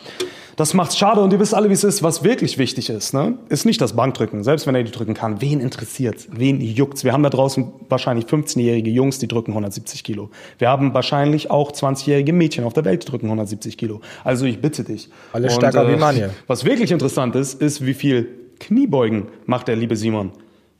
das 0.55 0.73
macht's 0.73 0.97
schade. 0.97 1.21
Und 1.21 1.33
ihr 1.33 1.39
wisst 1.39 1.55
alle, 1.55 1.69
wie 1.69 1.73
es 1.73 1.83
ist. 1.83 2.03
Was 2.03 2.23
wirklich 2.23 2.57
wichtig 2.57 2.89
ist, 2.89 3.13
ne? 3.13 3.37
ist 3.49 3.65
nicht 3.65 3.81
das 3.81 3.93
Bankdrücken. 3.93 4.43
Selbst 4.43 4.67
wenn 4.67 4.75
er 4.75 4.83
die 4.83 4.91
drücken 4.91 5.15
kann. 5.15 5.41
Wen 5.41 5.59
interessiert's? 5.59 6.27
Wen 6.31 6.61
juckt's? 6.61 7.03
Wir 7.03 7.11
haben 7.11 7.23
da 7.23 7.29
draußen 7.29 7.71
wahrscheinlich 7.89 8.25
15-jährige 8.25 8.91
Jungs, 8.91 9.17
die 9.17 9.27
drücken 9.27 9.51
170 9.51 10.03
Kilo. 10.03 10.29
Wir 10.59 10.69
haben 10.69 10.93
wahrscheinlich 10.93 11.49
auch 11.49 11.71
20-jährige 11.71 12.33
Mädchen 12.33 12.63
auf 12.65 12.73
der 12.73 12.85
Welt, 12.85 13.03
die 13.03 13.07
drücken 13.09 13.25
170 13.25 13.77
Kilo. 13.77 14.01
Also 14.23 14.45
ich 14.45 14.61
bitte 14.61 14.83
dich. 14.83 15.09
Alle 15.33 15.49
stärker 15.49 15.87
wie 15.89 15.95
Manuel. 15.95 16.29
Was 16.45 16.65
wirklich 16.65 16.91
interessant 16.91 17.35
ist, 17.35 17.61
ist, 17.61 17.85
wie 17.85 17.95
viel 17.95 18.27
Kniebeugen 18.59 19.27
macht 19.45 19.67
der 19.67 19.75
liebe 19.75 19.95
Simon 19.95 20.31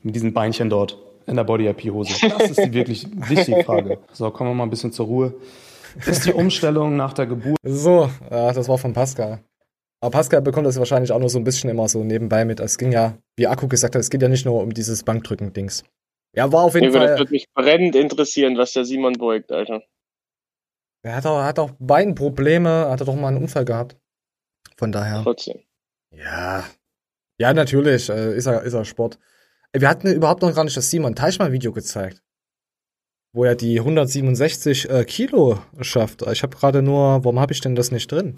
mit 0.06 0.14
diesen 0.14 0.32
Beinchen 0.32 0.70
dort 0.70 0.96
in 1.26 1.36
der 1.36 1.44
Body-IP-Hose. 1.44 2.28
Das 2.38 2.50
ist 2.50 2.64
die 2.64 2.72
wirklich 2.72 3.06
wichtige 3.28 3.64
Frage. 3.64 3.98
So, 4.12 4.30
kommen 4.30 4.50
wir 4.50 4.54
mal 4.54 4.62
ein 4.62 4.70
bisschen 4.70 4.92
zur 4.92 5.06
Ruhe. 5.06 5.34
Ist 6.06 6.24
die 6.26 6.32
Umstellung 6.32 6.96
nach 6.96 7.12
der 7.12 7.26
Geburt 7.26 7.58
So, 7.64 8.08
ja, 8.30 8.52
das 8.52 8.68
war 8.68 8.78
von 8.78 8.92
Pascal. 8.92 9.40
Aber 10.00 10.10
Pascal 10.10 10.42
bekommt 10.42 10.66
das 10.66 10.78
wahrscheinlich 10.78 11.10
auch 11.10 11.18
nur 11.18 11.28
so 11.28 11.38
ein 11.38 11.44
bisschen 11.44 11.68
immer 11.70 11.88
so 11.88 12.04
nebenbei 12.04 12.44
mit. 12.44 12.60
Es 12.60 12.78
ging 12.78 12.92
ja, 12.92 13.18
wie 13.36 13.46
Akku 13.48 13.66
gesagt 13.66 13.94
hat, 13.94 14.00
es 14.00 14.10
geht 14.10 14.22
ja 14.22 14.28
nicht 14.28 14.46
nur 14.46 14.62
um 14.62 14.72
dieses 14.72 15.02
Bankdrücken-Dings. 15.02 15.84
Ja, 16.34 16.52
war 16.52 16.64
auf 16.64 16.74
jeden 16.74 16.92
das 16.92 16.96
Fall. 16.96 17.18
würde 17.18 17.32
mich 17.32 17.46
brennend 17.52 17.96
interessieren, 17.96 18.56
was 18.58 18.72
der 18.74 18.84
Simon 18.84 19.14
beugt, 19.14 19.50
Alter. 19.50 19.82
Er 21.02 21.16
hat 21.16 21.26
auch, 21.26 21.42
hat 21.42 21.58
auch 21.58 21.70
Beinprobleme, 21.78 22.88
hat 22.90 23.00
er 23.00 23.06
doch 23.06 23.16
mal 23.16 23.28
einen 23.28 23.38
Unfall 23.38 23.64
gehabt. 23.64 23.96
Von 24.76 24.92
daher. 24.92 25.22
Trotzdem. 25.22 25.60
Ja. 26.10 26.64
Ja, 27.40 27.54
natürlich, 27.54 28.08
äh, 28.10 28.36
ist 28.36 28.46
er, 28.46 28.62
ist 28.62 28.74
er 28.74 28.84
Sport. 28.84 29.18
Wir 29.80 29.88
hatten 29.88 30.08
überhaupt 30.08 30.42
noch 30.42 30.54
gar 30.54 30.64
nicht 30.64 30.76
das 30.76 30.90
Simon 30.90 31.14
Teichmann-Video 31.14 31.72
gezeigt. 31.72 32.22
Wo 33.34 33.44
er 33.44 33.54
die 33.54 33.78
167 33.78 34.88
äh, 34.88 35.04
Kilo 35.04 35.58
schafft. 35.80 36.22
Ich 36.22 36.42
habe 36.42 36.56
gerade 36.56 36.80
nur, 36.80 37.24
warum 37.24 37.38
habe 37.38 37.52
ich 37.52 37.60
denn 37.60 37.74
das 37.74 37.90
nicht 37.90 38.10
drin? 38.10 38.36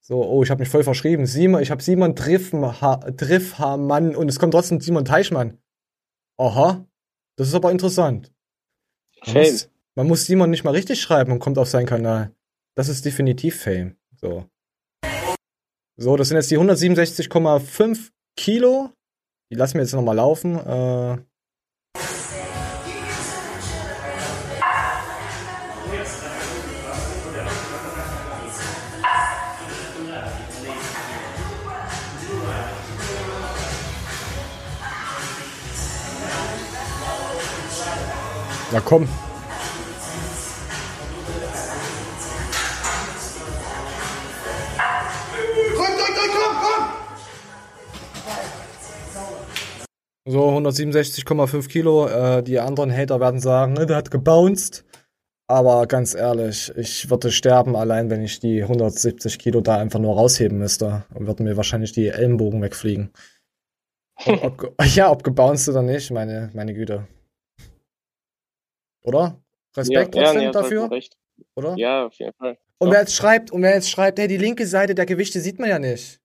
So, 0.00 0.22
oh, 0.22 0.42
ich 0.42 0.50
habe 0.50 0.60
mich 0.60 0.68
voll 0.68 0.84
verschrieben. 0.84 1.24
Simon, 1.24 1.62
ich 1.62 1.70
habe 1.70 1.82
Simon 1.82 2.14
Triffmann 2.14 3.16
Triffmann 3.16 4.14
und 4.14 4.28
es 4.28 4.38
kommt 4.38 4.52
trotzdem 4.52 4.80
Simon 4.80 5.04
Teichmann. 5.04 5.58
Aha, 6.36 6.84
das 7.36 7.48
ist 7.48 7.54
aber 7.54 7.70
interessant. 7.70 8.30
Man 9.24 9.34
Fame. 9.34 9.52
muss, 9.52 9.70
man 9.94 10.06
muss 10.08 10.24
Simon 10.26 10.50
nicht 10.50 10.64
mal 10.64 10.74
richtig 10.74 11.00
schreiben 11.00 11.32
und 11.32 11.38
kommt 11.38 11.58
auf 11.58 11.68
seinen 11.68 11.86
Kanal. 11.86 12.34
Das 12.74 12.88
ist 12.88 13.04
definitiv 13.04 13.62
Fame. 13.62 13.96
So. 14.16 14.46
So, 15.96 16.16
das 16.16 16.28
sind 16.28 16.36
jetzt 16.36 16.50
die 16.50 16.58
167,5 16.58 18.10
Kilo. 18.36 18.90
Die 19.50 19.56
lassen 19.56 19.74
wir 19.74 19.82
jetzt 19.82 19.94
nochmal 19.94 20.14
laufen. 20.14 20.56
Äh, 20.56 21.16
Na 38.72 38.80
komm. 38.84 39.08
So, 50.26 50.50
167,5 50.50 51.68
Kilo. 51.68 52.06
Äh, 52.06 52.42
die 52.42 52.58
anderen 52.58 52.92
Hater 52.94 53.20
werden 53.20 53.40
sagen, 53.40 53.72
ne, 53.72 53.86
der 53.86 53.96
hat 53.96 54.10
gebounced. 54.10 54.84
Aber 55.46 55.86
ganz 55.86 56.14
ehrlich, 56.14 56.72
ich 56.76 57.10
würde 57.10 57.32
sterben 57.32 57.74
allein, 57.74 58.08
wenn 58.08 58.22
ich 58.22 58.38
die 58.38 58.62
170 58.62 59.38
Kilo 59.38 59.60
da 59.60 59.78
einfach 59.78 59.98
nur 59.98 60.14
rausheben 60.14 60.58
müsste. 60.58 61.04
Und 61.12 61.26
würden 61.26 61.44
mir 61.44 61.56
wahrscheinlich 61.56 61.92
die 61.92 62.08
Ellenbogen 62.08 62.62
wegfliegen. 62.62 63.10
Ob, 64.26 64.44
ob, 64.44 64.74
ja, 64.94 65.10
ob 65.10 65.24
gebounced 65.24 65.68
oder 65.68 65.82
nicht, 65.82 66.10
meine, 66.10 66.50
meine 66.54 66.74
Güte. 66.74 67.08
Oder? 69.02 69.40
Respekt 69.76 70.14
ja, 70.14 70.22
trotzdem 70.22 70.40
nee, 70.40 70.46
hast 70.46 70.54
dafür, 70.54 70.90
oder? 71.54 71.74
Ja, 71.76 72.06
auf 72.06 72.14
jeden 72.14 72.32
Fall. 72.34 72.58
Und 72.78 72.88
Doch. 72.88 72.92
wer 72.92 73.00
jetzt 73.00 73.14
schreibt, 73.14 73.50
und 73.50 73.62
wer 73.62 73.74
jetzt 73.74 73.90
schreibt, 73.90 74.18
hey, 74.18 74.28
die 74.28 74.36
linke 74.36 74.66
Seite 74.66 74.94
der 74.94 75.06
Gewichte 75.06 75.40
sieht 75.40 75.58
man 75.58 75.68
ja 75.68 75.78
nicht. 75.78 76.20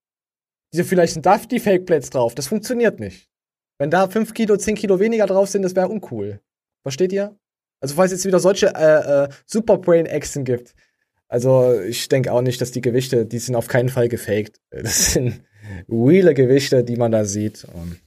Diese 0.73 0.83
vielleicht 0.83 1.13
sind 1.13 1.25
da 1.25 1.37
die 1.37 1.59
Fake 1.59 1.85
Plates 1.85 2.09
drauf. 2.09 2.35
Das 2.35 2.47
funktioniert 2.47 2.99
nicht. 2.99 3.29
Wenn 3.77 3.89
da 3.89 4.07
5 4.07 4.33
Kilo, 4.33 4.57
10 4.57 4.75
Kilo 4.75 4.99
weniger 4.99 5.25
drauf 5.25 5.49
sind, 5.49 5.63
das 5.63 5.75
wäre 5.75 5.89
uncool. 5.89 6.39
Versteht 6.83 7.11
ihr? 7.11 7.37
Also 7.81 7.95
falls 7.95 8.11
es 8.11 8.19
jetzt 8.19 8.25
wieder 8.25 8.39
solche 8.39 8.67
äh, 8.67 9.25
äh, 9.25 9.29
Superbrain-Echsen 9.45 10.45
gibt. 10.45 10.75
Also 11.27 11.79
ich 11.81 12.07
denke 12.07 12.31
auch 12.31 12.41
nicht, 12.41 12.61
dass 12.61 12.71
die 12.71 12.81
Gewichte, 12.81 13.25
die 13.25 13.39
sind 13.39 13.55
auf 13.55 13.67
keinen 13.67 13.89
Fall 13.89 14.07
gefaked. 14.07 14.59
Das 14.71 15.13
sind 15.13 15.41
reale 15.89 16.33
Gewichte, 16.33 16.83
die 16.83 16.95
man 16.95 17.11
da 17.11 17.25
sieht. 17.25 17.65
Und 17.65 17.99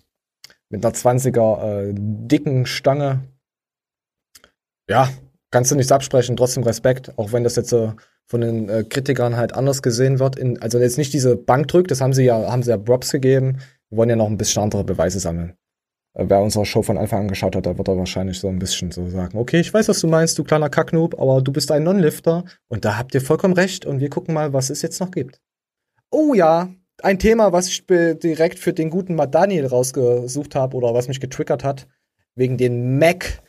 mit 0.70 0.84
einer 0.84 0.94
20er 0.94 1.88
äh, 1.88 1.94
dicken 1.94 2.66
Stange. 2.66 3.24
Ja, 4.88 5.10
kannst 5.50 5.70
du 5.70 5.76
nichts 5.76 5.92
absprechen, 5.92 6.36
trotzdem 6.36 6.62
Respekt, 6.62 7.18
auch 7.18 7.32
wenn 7.32 7.44
das 7.44 7.56
jetzt 7.56 7.72
äh, 7.72 7.92
von 8.26 8.40
den 8.40 8.68
äh, 8.68 8.84
Kritikern 8.84 9.36
halt 9.36 9.54
anders 9.54 9.82
gesehen 9.82 10.18
wird. 10.18 10.38
In, 10.38 10.60
also 10.60 10.78
jetzt 10.78 10.98
nicht 10.98 11.12
diese 11.12 11.36
Bankdrück, 11.36 11.88
das 11.88 12.00
haben 12.00 12.12
sie 12.12 12.24
ja, 12.24 12.50
haben 12.50 12.62
sie 12.62 12.70
ja 12.70 12.76
Props 12.76 13.10
gegeben. 13.10 13.58
Wir 13.90 13.98
wollen 13.98 14.10
ja 14.10 14.16
noch 14.16 14.26
ein 14.26 14.36
bisschen 14.36 14.62
andere 14.62 14.84
Beweise 14.84 15.20
sammeln. 15.20 15.56
Äh, 16.14 16.24
wer 16.28 16.40
unsere 16.40 16.66
Show 16.66 16.82
von 16.82 16.98
Anfang 16.98 17.20
an 17.22 17.28
geschaut 17.28 17.56
hat, 17.56 17.66
der 17.66 17.78
wird 17.78 17.88
da 17.88 17.96
wahrscheinlich 17.96 18.38
so 18.38 18.48
ein 18.48 18.58
bisschen 18.58 18.90
so 18.90 19.08
sagen, 19.08 19.38
okay, 19.38 19.60
ich 19.60 19.72
weiß, 19.72 19.88
was 19.88 20.00
du 20.00 20.08
meinst, 20.08 20.38
du 20.38 20.44
kleiner 20.44 20.68
Kacknoob, 20.68 21.20
aber 21.20 21.40
du 21.42 21.52
bist 21.52 21.70
ein 21.70 21.84
Non-Lifter 21.84 22.44
und 22.68 22.84
da 22.84 22.98
habt 22.98 23.14
ihr 23.14 23.20
vollkommen 23.20 23.54
recht 23.54 23.86
und 23.86 24.00
wir 24.00 24.10
gucken 24.10 24.34
mal, 24.34 24.52
was 24.52 24.70
es 24.70 24.82
jetzt 24.82 25.00
noch 25.00 25.10
gibt. 25.10 25.40
Oh 26.10 26.34
ja, 26.34 26.70
ein 27.02 27.18
Thema, 27.18 27.52
was 27.52 27.68
ich 27.68 27.86
direkt 27.86 28.58
für 28.58 28.72
den 28.72 28.90
guten 28.90 29.14
Matt 29.14 29.34
Daniel 29.34 29.66
rausgesucht 29.66 30.54
habe 30.54 30.76
oder 30.76 30.94
was 30.94 31.08
mich 31.08 31.20
getriggert 31.20 31.64
hat, 31.64 31.86
wegen 32.34 32.56
den 32.56 32.98
Mac, 32.98 33.42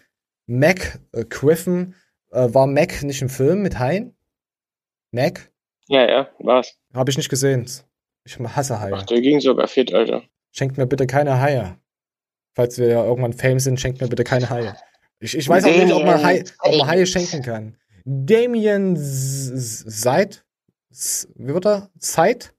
Mac 0.45 0.99
äh, 1.13 1.25
Griffin, 1.25 1.95
äh, 2.31 2.53
war 2.53 2.67
Mac 2.67 3.03
nicht 3.03 3.21
im 3.21 3.29
Film 3.29 3.61
mit 3.61 3.79
Hein? 3.79 4.15
Mac? 5.11 5.51
Ja, 5.87 6.07
ja, 6.07 6.29
war's. 6.39 6.75
Habe 6.93 7.09
ich 7.09 7.17
nicht 7.17 7.29
gesehen. 7.29 7.65
Ich 8.29 8.37
hasse 8.37 8.79
Haie. 8.79 8.93
Ach, 8.93 9.03
der 9.03 9.21
ging 9.21 9.39
sogar 9.39 9.67
fit, 9.67 9.91
Alter. 9.91 10.21
Schenkt 10.51 10.77
mir 10.77 10.85
bitte 10.85 11.07
keine 11.07 11.41
Haie. 11.41 11.79
Falls 12.55 12.77
wir 12.77 12.87
ja 12.87 13.03
irgendwann 13.03 13.33
Fame 13.33 13.59
sind, 13.59 13.79
schenkt 13.79 14.01
mir 14.01 14.07
bitte 14.07 14.23
keine 14.23 14.51
Haie. 14.51 14.75
Ich, 15.19 15.35
ich 15.35 15.49
weiß 15.49 15.63
auch 15.63 15.75
nicht, 15.75 15.91
ob 15.91 16.05
man, 16.05 16.23
Haie, 16.23 16.43
ob 16.59 16.77
man 16.77 16.87
Haie 16.87 17.07
schenken 17.07 17.41
kann. 17.41 17.75
Damien 18.05 18.95
Seid? 18.97 20.45
Wie 20.89 21.53
wird 21.53 21.65
er? 21.65 21.89
Zeit? 21.97 22.53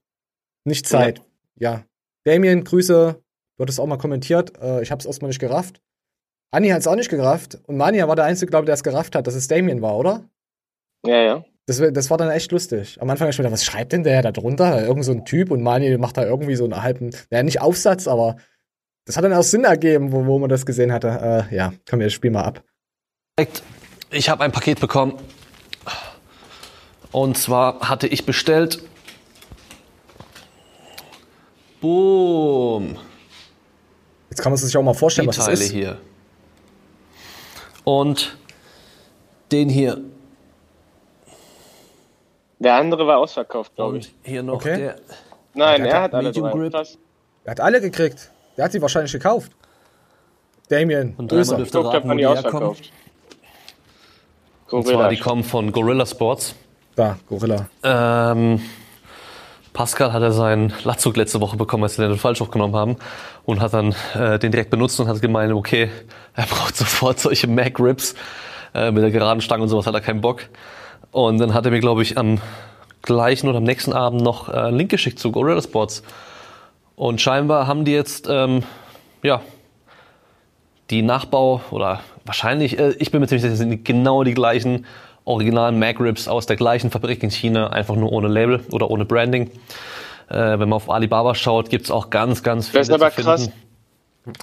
Nicht 0.65 0.87
Zeit. 0.87 1.21
Ja. 1.55 1.85
Damien, 2.25 2.65
Grüße. 2.65 3.23
Du 3.57 3.61
hattest 3.61 3.79
auch 3.79 3.87
mal 3.87 3.97
kommentiert. 3.97 4.57
Äh, 4.61 4.81
ich 4.81 4.91
hab's 4.91 5.05
erstmal 5.05 5.29
nicht 5.29 5.39
gerafft. 5.39 5.81
Anni 6.51 6.69
hat's 6.69 6.87
auch 6.87 6.95
nicht 6.95 7.09
gerafft. 7.09 7.59
Und 7.65 7.77
Mania 7.77 8.09
war 8.09 8.17
der 8.17 8.25
Einzige, 8.25 8.49
glaube 8.49 8.65
ich, 8.65 8.67
der 8.67 8.75
es 8.75 8.83
gerafft 8.83 9.15
hat, 9.15 9.25
dass 9.25 9.35
es 9.35 9.47
Damien 9.47 9.81
war, 9.81 9.97
oder? 9.97 10.29
Ja, 11.05 11.21
ja. 11.21 11.45
Das, 11.79 11.93
das 11.93 12.09
war 12.09 12.17
dann 12.17 12.29
echt 12.29 12.51
lustig. 12.51 12.97
Am 12.99 13.09
Anfang 13.09 13.27
hab 13.27 13.31
ich 13.33 13.37
mir 13.39 13.43
gedacht, 13.43 13.53
was 13.53 13.65
schreibt 13.65 13.93
denn 13.93 14.03
der 14.03 14.21
da 14.21 14.31
drunter? 14.31 14.83
Irgend 14.85 15.05
so 15.05 15.11
ein 15.11 15.25
Typ 15.25 15.51
und 15.51 15.61
Mani 15.61 15.97
macht 15.97 16.17
da 16.17 16.23
irgendwie 16.25 16.55
so 16.55 16.63
einen 16.65 16.81
halben, 16.81 17.11
naja, 17.29 17.43
nicht 17.43 17.61
Aufsatz, 17.61 18.07
aber 18.07 18.35
das 19.05 19.17
hat 19.17 19.23
dann 19.23 19.33
auch 19.33 19.43
Sinn 19.43 19.63
ergeben, 19.63 20.11
wo, 20.11 20.25
wo 20.25 20.39
man 20.39 20.49
das 20.49 20.65
gesehen 20.65 20.91
hatte. 20.91 21.47
Äh, 21.51 21.55
ja, 21.55 21.73
komm, 21.89 21.99
wir 21.99 22.09
spielen 22.09 22.33
mal 22.33 22.43
ab. 22.43 22.63
Ich 24.11 24.29
habe 24.29 24.43
ein 24.43 24.51
Paket 24.51 24.79
bekommen. 24.79 25.13
Und 27.11 27.37
zwar 27.37 27.89
hatte 27.89 28.07
ich 28.07 28.25
bestellt. 28.25 28.83
Boom. 31.81 32.97
Jetzt 34.29 34.41
kann 34.41 34.51
man 34.51 34.57
sich 34.57 34.77
auch 34.77 34.83
mal 34.83 34.93
vorstellen, 34.93 35.25
Die 35.25 35.29
was 35.29 35.37
das 35.37 35.45
Teile 35.45 35.59
ist. 35.59 35.71
hier. 35.71 35.97
Und 37.83 38.37
den 39.51 39.67
hier. 39.67 40.01
Der 42.63 42.75
andere 42.75 43.07
war 43.07 43.17
ausverkauft, 43.17 43.75
glaube 43.75 43.97
ich. 43.97 44.13
Hier 44.23 44.43
noch 44.43 44.53
Okay. 44.55 44.77
der. 44.77 44.95
Nein, 45.53 45.83
Der 45.83 45.91
er 45.93 45.97
hat 45.97 46.03
hat 46.03 46.13
alle 46.13 46.27
Medium 46.29 46.69
drei. 46.69 46.83
Er 47.43 47.51
hat 47.51 47.59
alle 47.59 47.81
gekriegt. 47.81 48.31
Der 48.55 48.65
hat 48.65 48.71
sie 48.71 48.81
wahrscheinlich 48.81 49.11
gekauft. 49.11 49.51
Damien, 50.69 51.15
Und 51.17 51.31
dreimal 51.31 51.43
Grüße. 51.45 51.55
dürft 51.57 51.73
ihr 51.75 51.81
Guck, 51.81 51.91
da 51.91 51.97
raten, 51.97 52.09
wo 52.09 52.13
die 52.13 52.25
ausverkauft. 52.25 52.91
Und 54.69 54.83
zwar, 54.83 54.93
Gorilla. 54.93 55.09
die 55.09 55.17
kommen 55.19 55.43
von 55.43 55.71
Gorilla 55.71 56.05
Sports. 56.05 56.55
Da, 56.95 57.17
Gorilla. 57.27 57.67
Ähm, 57.83 58.61
Pascal 59.73 60.13
hatte 60.13 60.31
seinen 60.31 60.71
Latzug 60.83 61.17
letzte 61.17 61.41
Woche 61.41 61.57
bekommen, 61.57 61.83
als 61.83 61.97
wir 61.97 62.07
den 62.07 62.17
falsch 62.17 62.41
aufgenommen 62.41 62.75
haben. 62.75 62.95
Und 63.43 63.59
hat 63.59 63.73
dann 63.73 63.95
äh, 64.13 64.37
den 64.39 64.51
direkt 64.51 64.69
benutzt 64.69 64.99
und 64.99 65.07
hat 65.07 65.21
gemeint, 65.21 65.51
okay, 65.51 65.89
er 66.35 66.45
braucht 66.45 66.75
sofort 66.77 67.19
solche 67.19 67.47
Mac 67.47 67.79
Rips. 67.79 68.13
Äh, 68.73 68.91
mit 68.91 69.03
der 69.03 69.11
geraden 69.11 69.41
Stange 69.41 69.63
und 69.63 69.69
sowas 69.69 69.85
hat 69.87 69.93
er 69.95 70.01
keinen 70.01 70.21
Bock. 70.21 70.43
Und 71.11 71.39
dann 71.39 71.53
hat 71.53 71.65
er 71.65 71.71
mir, 71.71 71.79
glaube 71.79 72.01
ich, 72.01 72.17
am 72.17 72.39
gleichen 73.01 73.47
oder 73.47 73.57
am 73.57 73.63
nächsten 73.63 73.93
Abend 73.93 74.21
noch 74.21 74.49
äh, 74.49 74.53
einen 74.53 74.77
Link 74.77 74.89
geschickt 74.89 75.19
zu 75.19 75.31
Gorilla 75.31 75.61
Sports. 75.61 76.03
Und 76.95 77.19
scheinbar 77.19 77.67
haben 77.67 77.85
die 77.85 77.91
jetzt, 77.91 78.27
ähm, 78.29 78.63
ja, 79.23 79.41
die 80.89 81.01
Nachbau 81.01 81.61
oder 81.71 82.01
wahrscheinlich, 82.25 82.77
äh, 82.79 82.91
ich 82.99 83.11
bin 83.11 83.21
mir 83.21 83.27
ziemlich 83.27 83.43
sicher, 83.43 83.55
sind 83.55 83.83
genau 83.83 84.23
die 84.23 84.33
gleichen 84.33 84.85
originalen 85.23 85.79
Mag 85.79 85.99
Rips 85.99 86.27
aus 86.27 86.45
der 86.45 86.55
gleichen 86.55 86.91
Fabrik 86.91 87.23
in 87.23 87.31
China, 87.31 87.67
einfach 87.67 87.95
nur 87.95 88.11
ohne 88.11 88.27
Label 88.27 88.61
oder 88.71 88.89
ohne 88.89 89.05
Branding. 89.05 89.51
Äh, 90.29 90.59
wenn 90.59 90.69
man 90.69 90.73
auf 90.73 90.89
Alibaba 90.89 91.35
schaut, 91.35 91.69
gibt's 91.69 91.91
auch 91.91 92.09
ganz, 92.09 92.43
ganz 92.43 92.67
viele 92.67 92.79
Das 92.79 92.89
ist 92.89 92.93
aber 92.93 93.11
zu 93.11 93.21
krass. 93.21 93.51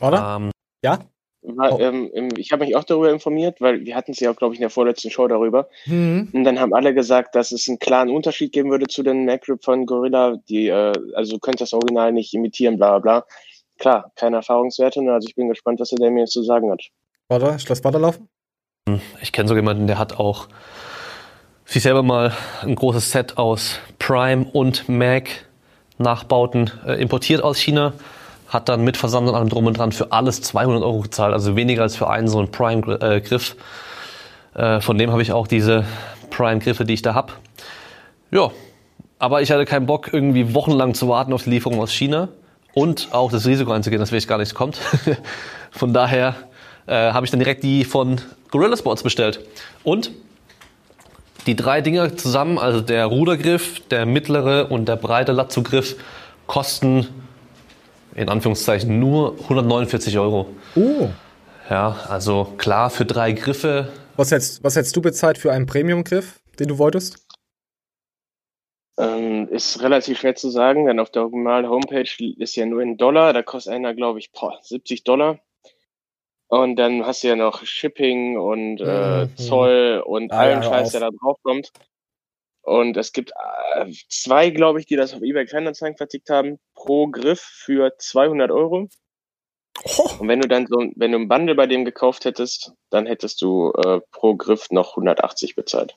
Oder? 0.00 0.36
Ähm, 0.36 0.50
Ja? 0.84 0.98
War, 1.42 1.72
Oh. 1.72 1.78
ähm, 1.78 2.30
ich 2.36 2.50
habe 2.52 2.64
mich 2.64 2.74
auch 2.74 2.84
darüber 2.84 3.10
informiert, 3.10 3.60
weil 3.60 3.84
wir 3.84 3.94
hatten 3.94 4.10
es 4.10 4.20
ja 4.20 4.30
auch, 4.30 4.36
glaube 4.36 4.54
ich, 4.54 4.58
in 4.60 4.62
der 4.62 4.70
vorletzten 4.70 5.10
Show 5.10 5.28
darüber. 5.28 5.68
Mhm. 5.86 6.30
Und 6.32 6.44
dann 6.44 6.58
haben 6.58 6.74
alle 6.74 6.92
gesagt, 6.94 7.34
dass 7.34 7.52
es 7.52 7.68
einen 7.68 7.78
klaren 7.78 8.10
Unterschied 8.10 8.52
geben 8.52 8.70
würde 8.70 8.88
zu 8.88 9.02
den 9.02 9.24
Mac-Rip 9.24 9.62
von 9.64 9.86
Gorilla. 9.86 10.36
Die, 10.48 10.66
äh, 10.68 10.92
also 11.14 11.34
du 11.34 11.38
könntest 11.38 11.72
das 11.72 11.72
Original 11.74 12.12
nicht 12.12 12.34
imitieren, 12.34 12.76
bla 12.76 12.98
bla 12.98 13.20
bla. 13.20 13.26
Klar, 13.78 14.12
keine 14.16 14.36
Erfahrungswerte, 14.36 15.00
ne? 15.02 15.12
also 15.12 15.28
ich 15.28 15.36
bin 15.36 15.48
gespannt, 15.48 15.78
was 15.78 15.90
der 15.90 16.10
mir 16.10 16.20
jetzt 16.20 16.32
zu 16.32 16.42
sagen 16.42 16.70
hat. 16.72 16.82
Warte, 17.28 17.54
ich 17.56 17.68
lass 17.68 17.84
weiterlaufen. 17.84 18.28
Ich 19.22 19.32
kenne 19.32 19.48
so 19.48 19.54
jemanden, 19.54 19.86
der 19.86 19.98
hat 19.98 20.18
auch 20.18 20.48
sich 21.64 21.82
selber 21.82 22.02
mal 22.02 22.32
ein 22.62 22.74
großes 22.74 23.12
Set 23.12 23.38
aus 23.38 23.78
Prime 23.98 24.46
und 24.52 24.88
Mac 24.88 25.28
Nachbauten 25.98 26.70
äh, 26.86 27.00
importiert 27.00 27.42
aus 27.42 27.58
China, 27.58 27.92
hat 28.48 28.68
dann 28.68 28.82
mit 28.82 28.96
Versand 28.96 29.28
und 29.28 29.34
allem 29.34 29.48
drum 29.48 29.66
und 29.66 29.76
dran 29.76 29.92
für 29.92 30.12
alles 30.12 30.40
200 30.42 30.82
Euro 30.82 31.00
gezahlt, 31.00 31.32
also 31.34 31.54
weniger 31.54 31.82
als 31.82 31.96
für 31.96 32.08
einen 32.08 32.28
so 32.28 32.38
einen 32.38 32.50
Prime-Griff. 32.50 33.56
Äh, 34.54 34.80
von 34.80 34.98
dem 34.98 35.10
habe 35.10 35.22
ich 35.22 35.32
auch 35.32 35.46
diese 35.46 35.84
Prime-Griffe, 36.30 36.84
die 36.84 36.94
ich 36.94 37.02
da 37.02 37.14
habe. 37.14 37.34
Ja, 38.30 38.50
aber 39.18 39.42
ich 39.42 39.50
hatte 39.50 39.64
keinen 39.64 39.86
Bock, 39.86 40.12
irgendwie 40.12 40.54
wochenlang 40.54 40.94
zu 40.94 41.08
warten 41.08 41.32
auf 41.32 41.44
die 41.44 41.50
Lieferung 41.50 41.80
aus 41.80 41.92
China 41.92 42.28
und 42.72 43.08
auch 43.12 43.30
das 43.30 43.46
Risiko 43.46 43.72
einzugehen, 43.72 44.00
dass 44.00 44.12
wirklich 44.12 44.28
gar 44.28 44.38
nichts 44.38 44.54
kommt. 44.54 44.78
von 45.70 45.92
daher 45.92 46.34
äh, 46.86 47.12
habe 47.12 47.26
ich 47.26 47.30
dann 47.30 47.40
direkt 47.40 47.62
die 47.62 47.84
von 47.84 48.20
Gorilla 48.50 48.76
Sports 48.76 49.02
bestellt. 49.02 49.40
Und 49.82 50.10
die 51.46 51.56
drei 51.56 51.80
Dinger 51.80 52.16
zusammen, 52.16 52.58
also 52.58 52.80
der 52.80 53.06
Rudergriff, 53.06 53.80
der 53.88 54.06
mittlere 54.06 54.70
und 54.70 54.88
der 54.88 54.96
breite 54.96 55.32
Latzugriff, 55.32 55.96
kosten 56.46 57.08
in 58.18 58.28
Anführungszeichen 58.28 58.98
nur 58.98 59.38
149 59.42 60.18
Euro. 60.18 60.46
Uh. 60.76 61.08
Ja, 61.70 61.96
also 62.08 62.54
klar, 62.56 62.90
für 62.90 63.04
drei 63.04 63.32
Griffe 63.32 63.92
Was 64.16 64.30
hättest, 64.30 64.64
was 64.64 64.74
hättest 64.76 64.96
du 64.96 65.02
bezahlt 65.02 65.38
für 65.38 65.52
einen 65.52 65.66
Premium-Griff, 65.66 66.40
den 66.58 66.68
du 66.68 66.78
wolltest? 66.78 67.24
Ähm, 68.98 69.48
ist 69.48 69.80
relativ 69.82 70.18
schwer 70.18 70.34
zu 70.34 70.50
sagen, 70.50 70.86
denn 70.86 70.98
auf 70.98 71.10
der 71.10 71.22
originalen 71.22 71.68
Homepage 71.68 72.08
ist 72.38 72.56
ja 72.56 72.66
nur 72.66 72.82
in 72.82 72.96
Dollar, 72.96 73.32
da 73.32 73.42
kostet 73.42 73.74
einer, 73.74 73.94
glaube 73.94 74.18
ich, 74.18 74.32
boah, 74.32 74.58
70 74.62 75.04
Dollar. 75.04 75.38
Und 76.48 76.76
dann 76.76 77.04
hast 77.04 77.22
du 77.22 77.28
ja 77.28 77.36
noch 77.36 77.64
Shipping 77.64 78.38
und 78.38 78.80
äh, 78.80 79.26
Mhm. 79.26 79.36
Zoll 79.36 80.02
und 80.04 80.32
Ah, 80.32 80.38
allen 80.38 80.62
ja, 80.62 80.68
Scheiß, 80.68 80.86
auf. 80.86 80.92
der 80.92 81.00
da 81.02 81.10
drauf 81.10 81.36
kommt. 81.42 81.70
Und 82.68 82.96
es 82.96 83.12
gibt 83.12 83.32
äh, 83.74 83.86
zwei, 84.08 84.50
glaube 84.50 84.80
ich, 84.80 84.86
die 84.86 84.96
das 84.96 85.14
auf 85.14 85.22
eBay 85.22 85.46
Kleinanzeigen 85.46 85.96
vertickt 85.96 86.30
haben, 86.30 86.58
pro 86.74 87.08
Griff 87.08 87.40
für 87.40 87.92
200 87.96 88.50
Euro. 88.50 88.88
Und 90.18 90.28
wenn 90.28 90.40
du 90.40 90.48
dann 90.48 90.66
so, 90.66 90.76
wenn 90.96 91.12
du 91.12 91.18
ein 91.18 91.28
Bundle 91.28 91.54
bei 91.54 91.66
dem 91.66 91.84
gekauft 91.84 92.24
hättest, 92.24 92.72
dann 92.90 93.06
hättest 93.06 93.40
du 93.42 93.72
äh, 93.72 94.00
pro 94.10 94.34
Griff 94.34 94.70
noch 94.70 94.90
180 94.90 95.54
bezahlt. 95.54 95.96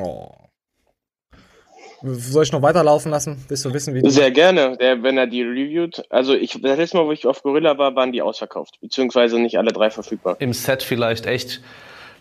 Oh. 0.00 0.30
Soll 2.04 2.42
ich 2.42 2.52
noch 2.52 2.62
weiterlaufen 2.62 3.10
lassen? 3.10 3.44
Willst 3.48 3.64
du 3.64 3.72
wissen, 3.72 3.94
wie 3.94 4.02
die 4.02 4.10
Sehr 4.10 4.32
gerne, 4.32 4.76
der, 4.76 5.02
wenn 5.02 5.16
er 5.16 5.28
die 5.28 5.42
reviewt. 5.42 6.04
Also 6.10 6.34
ich, 6.34 6.60
das 6.60 6.76
letzte 6.76 6.96
Mal, 6.96 7.06
wo 7.06 7.12
ich 7.12 7.26
auf 7.26 7.42
Gorilla 7.42 7.78
war, 7.78 7.94
waren 7.94 8.10
die 8.10 8.22
ausverkauft, 8.22 8.78
beziehungsweise 8.80 9.38
nicht 9.38 9.56
alle 9.56 9.72
drei 9.72 9.88
verfügbar. 9.88 10.36
Im 10.40 10.52
Set 10.52 10.82
vielleicht 10.82 11.26
echt 11.26 11.60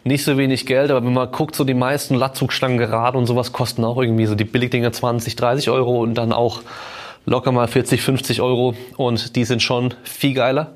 nicht 0.04 0.24
so 0.24 0.38
wenig 0.38 0.66
Geld, 0.66 0.92
aber 0.92 1.06
wenn 1.06 1.14
man 1.14 1.32
guckt, 1.32 1.56
so 1.56 1.64
die 1.64 1.74
meisten 1.74 2.16
Latzugstangen 2.16 2.78
gerade 2.78 3.18
und 3.18 3.28
sowas 3.28 3.52
kosten 3.52 3.84
auch 3.84 4.02
irgendwie 4.02 4.26
so 4.26 4.36
die 4.36 4.46
Billigdinger 4.46 4.92
20, 4.92 5.36
30 5.36 5.70
Euro 5.70 6.02
und 6.02 6.16
dann 6.16 6.34
auch 6.34 6.62
locker 7.26 7.52
mal 7.52 7.68
40, 7.68 8.02
50 8.02 8.42
Euro 8.42 8.74
und 8.98 9.36
die 9.36 9.46
sind 9.46 9.62
schon 9.62 9.94
viel 10.04 10.34
geiler. 10.34 10.74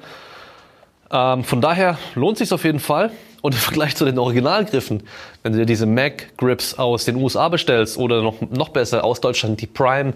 Ähm, 1.12 1.44
von 1.44 1.62
daher 1.62 1.98
lohnt 2.14 2.38
sich 2.38 2.52
auf 2.52 2.64
jeden 2.64 2.80
Fall. 2.80 3.12
Und 3.42 3.54
im 3.54 3.60
Vergleich 3.60 3.96
zu 3.96 4.06
den 4.06 4.18
Originalgriffen, 4.18 5.04
wenn 5.44 5.52
du 5.52 5.60
dir 5.60 5.68
diese 5.68 5.86
Mac 5.86 6.36
Grips 6.36 6.80
aus 6.80 7.06
den 7.06 7.16
USA 7.18 7.48
bestellst 7.48 7.96
oder 8.00 8.24
noch, 8.24 8.42
noch 8.42 8.70
besser 8.70 9.04
aus 9.04 9.22
Deutschland 9.22 9.62
die 9.62 9.68
Prime 9.68 10.14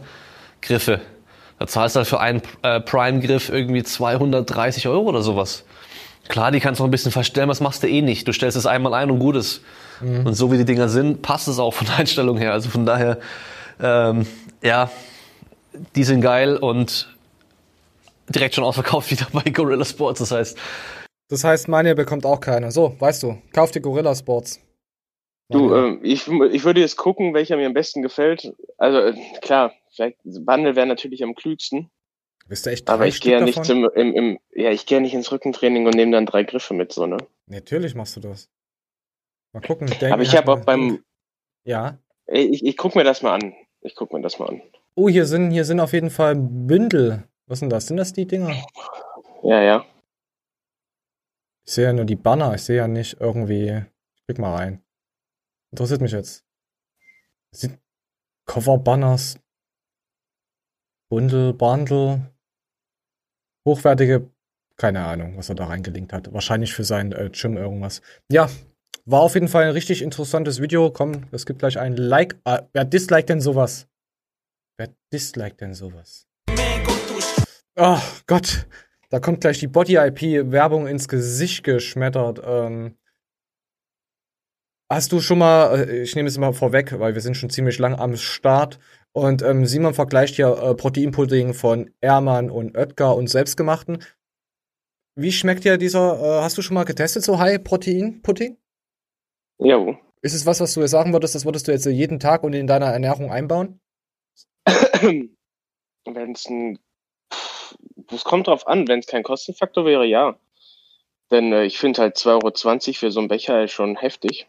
Griffe, 0.63 0.99
da 1.59 1.67
zahlst 1.67 1.95
du 1.95 1.97
halt 1.99 2.07
für 2.07 2.19
einen 2.19 2.41
äh, 2.63 2.79
Prime 2.79 3.19
Griff 3.19 3.49
irgendwie 3.49 3.83
230 3.83 4.87
Euro 4.87 5.01
oder 5.01 5.21
sowas. 5.21 5.63
Klar, 6.29 6.51
die 6.51 6.59
kannst 6.59 6.79
du 6.79 6.83
noch 6.83 6.87
ein 6.87 6.91
bisschen 6.91 7.11
verstellen, 7.11 7.49
was 7.49 7.59
machst 7.59 7.81
du 7.81 7.87
eh 7.87 8.01
nicht. 8.01 8.27
Du 8.27 8.33
stellst 8.33 8.55
es 8.55 8.67
einmal 8.67 8.93
ein 8.93 9.09
und 9.09 9.19
gut 9.19 9.35
ist. 9.35 9.61
Mhm. 9.99 10.27
Und 10.27 10.35
so 10.35 10.51
wie 10.51 10.57
die 10.57 10.65
Dinger 10.65 10.87
sind, 10.87 11.23
passt 11.23 11.47
es 11.47 11.57
auch 11.59 11.73
von 11.73 11.87
der 11.87 11.97
Einstellung 11.97 12.37
her. 12.37 12.53
Also 12.53 12.69
von 12.69 12.85
daher, 12.85 13.19
ähm, 13.81 14.27
ja, 14.61 14.91
die 15.95 16.03
sind 16.03 16.21
geil 16.21 16.55
und 16.55 17.15
direkt 18.29 18.53
schon 18.53 18.63
ausverkauft 18.63 19.09
wieder 19.11 19.25
bei 19.33 19.49
Gorilla 19.49 19.83
Sports. 19.83 20.19
Das 20.19 20.31
heißt, 20.31 20.57
Das 21.29 21.43
heißt, 21.43 21.67
Mania 21.67 21.95
bekommt 21.95 22.25
auch 22.27 22.39
keine. 22.39 22.71
So, 22.71 22.95
weißt 22.99 23.23
du, 23.23 23.41
kauf 23.51 23.71
dir 23.71 23.81
Gorilla 23.81 24.13
Sports. 24.13 24.61
Du, 25.51 25.73
ähm, 25.73 25.99
ich, 26.03 26.27
ich 26.27 26.63
würde 26.63 26.79
jetzt 26.79 26.95
gucken, 26.95 27.33
welcher 27.33 27.57
mir 27.57 27.65
am 27.65 27.73
besten 27.73 28.03
gefällt. 28.03 28.53
Also 28.77 28.99
äh, 28.99 29.15
klar, 29.41 29.73
vielleicht 29.95 30.17
Bundle 30.23 30.75
wäre 30.75 30.85
natürlich 30.85 31.23
am 31.23 31.33
klügsten. 31.33 31.89
Bist 32.49 32.65
du 32.65 32.71
echt 32.71 32.89
Aber 32.89 33.05
ich 33.05 33.21
gehe 33.21 33.33
ja 33.33 33.41
nicht 33.41 33.63
zum, 33.63 33.87
im, 33.91 34.13
im, 34.15 34.39
ja, 34.55 34.71
ich 34.71 34.87
gehe 34.87 34.99
nicht 34.99 35.13
ins 35.13 35.31
Rückentraining 35.31 35.85
und 35.85 35.93
nehme 35.93 36.13
dann 36.13 36.25
drei 36.25 36.43
Griffe 36.43 36.73
mit, 36.73 36.91
so, 36.91 37.05
ne? 37.05 37.17
Natürlich 37.45 37.93
machst 37.93 38.15
du 38.15 38.21
das. 38.21 38.49
Mal 39.53 39.61
gucken. 39.61 39.87
Danny 39.99 40.11
Aber 40.11 40.23
ich 40.23 40.35
habe 40.35 40.51
auch 40.51 40.65
beim, 40.65 41.03
Ja. 41.63 41.99
ich, 42.25 42.65
ich 42.65 42.75
guck 42.75 42.95
mir 42.95 43.03
das 43.03 43.21
mal 43.21 43.35
an. 43.35 43.53
Ich 43.81 43.95
guck 43.95 44.11
mir 44.11 44.21
das 44.21 44.39
mal 44.39 44.49
an. 44.49 44.63
Oh, 44.95 45.07
hier 45.07 45.25
sind, 45.25 45.51
hier 45.51 45.63
sind 45.63 45.79
auf 45.79 45.93
jeden 45.93 46.09
Fall 46.09 46.35
Bündel. 46.35 47.23
Was 47.45 47.59
sind 47.59 47.69
das? 47.69 47.85
Sind 47.85 47.97
das 47.97 48.13
die 48.13 48.25
Dinger? 48.25 48.51
Ja, 49.43 49.61
ja. 49.61 49.85
Ich 51.65 51.73
sehe 51.73 51.85
ja 51.85 51.93
nur 51.93 52.05
die 52.05 52.15
Banner. 52.15 52.55
Ich 52.55 52.63
sehe 52.63 52.77
ja 52.77 52.87
nicht 52.87 53.17
irgendwie. 53.19 53.83
Ich 54.15 54.25
klick 54.25 54.39
mal 54.39 54.55
rein. 54.55 54.83
Interessiert 55.71 56.01
mich 56.01 56.11
jetzt. 56.13 56.43
Sind 57.51 57.79
Cover-Banners. 58.47 59.39
Bundle, 61.09 61.53
Bundle. 61.53 62.31
Hochwertige. 63.69 64.31
Keine 64.77 65.05
Ahnung, 65.05 65.37
was 65.37 65.49
er 65.49 65.55
da 65.55 65.65
reingelinkt 65.65 66.11
hat. 66.11 66.33
Wahrscheinlich 66.33 66.73
für 66.73 66.83
sein 66.83 67.11
äh, 67.11 67.29
Gym 67.31 67.55
irgendwas. 67.55 68.01
Ja, 68.31 68.49
war 69.05 69.21
auf 69.21 69.35
jeden 69.35 69.47
Fall 69.47 69.65
ein 69.65 69.71
richtig 69.71 70.01
interessantes 70.01 70.59
Video. 70.59 70.89
Komm, 70.89 71.27
es 71.31 71.45
gibt 71.45 71.59
gleich 71.59 71.77
ein 71.77 71.95
Like. 71.95 72.35
Ah, 72.45 72.63
wer 72.73 72.83
disliked 72.83 73.29
denn 73.29 73.41
sowas? 73.41 73.87
Wer 74.77 74.89
disliked 75.13 75.61
denn 75.61 75.75
sowas? 75.75 76.25
Oh 77.75 77.99
Gott, 78.25 78.65
da 79.11 79.19
kommt 79.19 79.41
gleich 79.41 79.59
die 79.59 79.67
Body-IP-Werbung 79.67 80.87
ins 80.87 81.07
Gesicht 81.07 81.63
geschmettert. 81.63 82.41
Ähm, 82.43 82.97
hast 84.91 85.11
du 85.11 85.21
schon 85.21 85.37
mal, 85.37 85.87
äh, 85.87 86.01
ich 86.01 86.15
nehme 86.15 86.27
es 86.27 86.39
mal 86.39 86.53
vorweg, 86.53 86.99
weil 86.99 87.13
wir 87.13 87.21
sind 87.21 87.37
schon 87.37 87.51
ziemlich 87.51 87.77
lang 87.77 87.93
am 87.93 88.17
Start. 88.17 88.79
Und 89.11 89.41
ähm, 89.41 89.65
Simon 89.65 89.93
vergleicht 89.93 90.35
hier 90.35 90.49
äh, 90.49 90.75
Proteinpudding 90.75 91.53
von 91.53 91.91
Ermann 91.99 92.49
und 92.49 92.77
Oetker 92.77 93.15
und 93.15 93.27
selbstgemachten. 93.27 94.03
Wie 95.15 95.31
schmeckt 95.31 95.65
dir 95.65 95.77
dieser, 95.77 96.19
äh, 96.21 96.41
hast 96.41 96.57
du 96.57 96.61
schon 96.61 96.75
mal 96.75 96.85
getestet, 96.85 97.23
so 97.23 97.39
High-Protein-Pudding? 97.39 98.57
Jo. 99.57 99.97
Ist 100.21 100.33
es 100.33 100.45
was, 100.45 100.59
was 100.59 100.73
du 100.73 100.81
jetzt 100.81 100.91
sagen 100.91 101.13
würdest, 101.13 101.35
das 101.35 101.45
würdest 101.45 101.67
du 101.67 101.71
jetzt 101.71 101.85
jeden 101.85 102.19
Tag 102.19 102.43
und 102.43 102.53
in 102.53 102.67
deiner 102.67 102.87
Ernährung 102.87 103.31
einbauen? 103.31 103.79
Wenn 104.65 106.31
es 106.33 106.45
ein, 106.47 106.79
es 108.11 108.23
kommt 108.23 108.47
drauf 108.47 108.67
an, 108.67 108.87
wenn 108.87 108.99
es 108.99 109.07
kein 109.07 109.23
Kostenfaktor 109.23 109.85
wäre, 109.85 110.05
ja. 110.05 110.37
Denn 111.31 111.51
äh, 111.53 111.65
ich 111.65 111.77
finde 111.77 112.01
halt 112.01 112.17
2,20 112.17 112.87
Euro 112.87 112.93
für 112.93 113.11
so 113.11 113.19
einen 113.19 113.27
Becher 113.27 113.67
schon 113.67 113.95
heftig. 113.97 114.47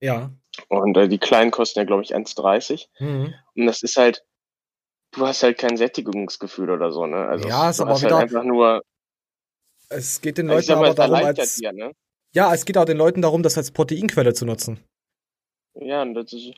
Ja. 0.00 0.30
Und 0.68 0.96
äh, 0.96 1.08
die 1.08 1.18
kleinen 1.18 1.50
kosten 1.50 1.78
ja, 1.80 1.84
glaube 1.84 2.02
ich, 2.02 2.14
1,30. 2.14 2.88
Mhm. 2.98 3.34
Und 3.54 3.66
das 3.66 3.82
ist 3.82 3.96
halt, 3.96 4.24
du 5.12 5.26
hast 5.26 5.42
halt 5.42 5.58
kein 5.58 5.76
Sättigungsgefühl 5.76 6.70
oder 6.70 6.92
so, 6.92 7.06
ne? 7.06 7.26
Also 7.26 7.48
Ja, 7.48 7.70
es- 7.70 7.76
ist 7.76 7.80
aber 7.80 7.92
hast 7.92 8.02
wieder- 8.02 8.16
halt 8.16 8.24
einfach 8.30 8.44
nur, 8.44 8.82
Es 9.88 10.20
geht 10.20 10.38
den 10.38 10.48
Also 10.50 10.72
Leuten 10.74 10.84
aber 10.84 10.94
darum, 10.94 11.26
als, 11.26 11.56
dir, 11.56 11.72
ne? 11.72 11.92
ja, 12.34 12.52
es 12.54 12.64
geht 12.64 12.78
auch 12.78 12.84
den 12.86 12.96
Leuten 12.96 13.20
darum, 13.22 13.42
das 13.42 13.56
als 13.58 13.70
Proteinquelle 13.70 14.32
zu 14.34 14.46
nutzen. 14.46 14.80
Ja, 15.74 16.04
das 16.04 16.32
ist, 16.34 16.52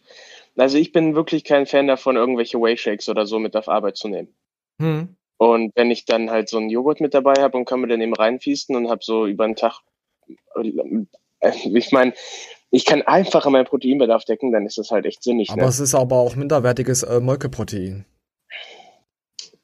also 0.56 0.76
ich 0.78 0.90
bin 0.92 1.14
wirklich 1.14 1.44
kein 1.44 1.66
Fan 1.66 1.86
davon, 1.86 2.16
irgendwelche 2.16 2.58
Whey-Shakes 2.60 3.08
oder 3.08 3.26
so 3.26 3.38
mit 3.38 3.54
auf 3.56 3.68
Arbeit 3.68 3.96
zu 3.96 4.08
nehmen. 4.08 4.34
Hm. 4.80 5.16
Und 5.36 5.72
wenn 5.76 5.90
ich 5.90 6.04
dann 6.04 6.30
halt 6.30 6.48
so 6.48 6.58
einen 6.58 6.68
Joghurt 6.70 7.00
mit 7.00 7.14
dabei 7.14 7.34
habe 7.40 7.56
und 7.56 7.64
kann 7.64 7.80
mir 7.80 7.86
dann 7.88 8.00
eben 8.00 8.14
reinfiesten 8.14 8.74
und 8.76 8.88
habe 8.88 9.04
so 9.04 9.26
über 9.26 9.46
den 9.46 9.56
Tag, 9.56 9.80
äh, 10.56 11.50
ich 11.64 11.92
meine, 11.92 12.12
ich 12.74 12.84
kann 12.84 13.02
einfacher 13.02 13.50
meinen 13.50 13.66
Proteinbedarf 13.66 14.24
decken, 14.24 14.50
dann 14.50 14.66
ist 14.66 14.78
das 14.78 14.90
halt 14.90 15.06
echt 15.06 15.22
sinnig. 15.22 15.50
Aber 15.50 15.62
ne? 15.62 15.68
es 15.68 15.78
ist 15.78 15.94
aber 15.94 16.16
auch 16.16 16.34
minderwertiges 16.34 17.04
äh, 17.04 17.20
Molkeprotein. 17.20 18.04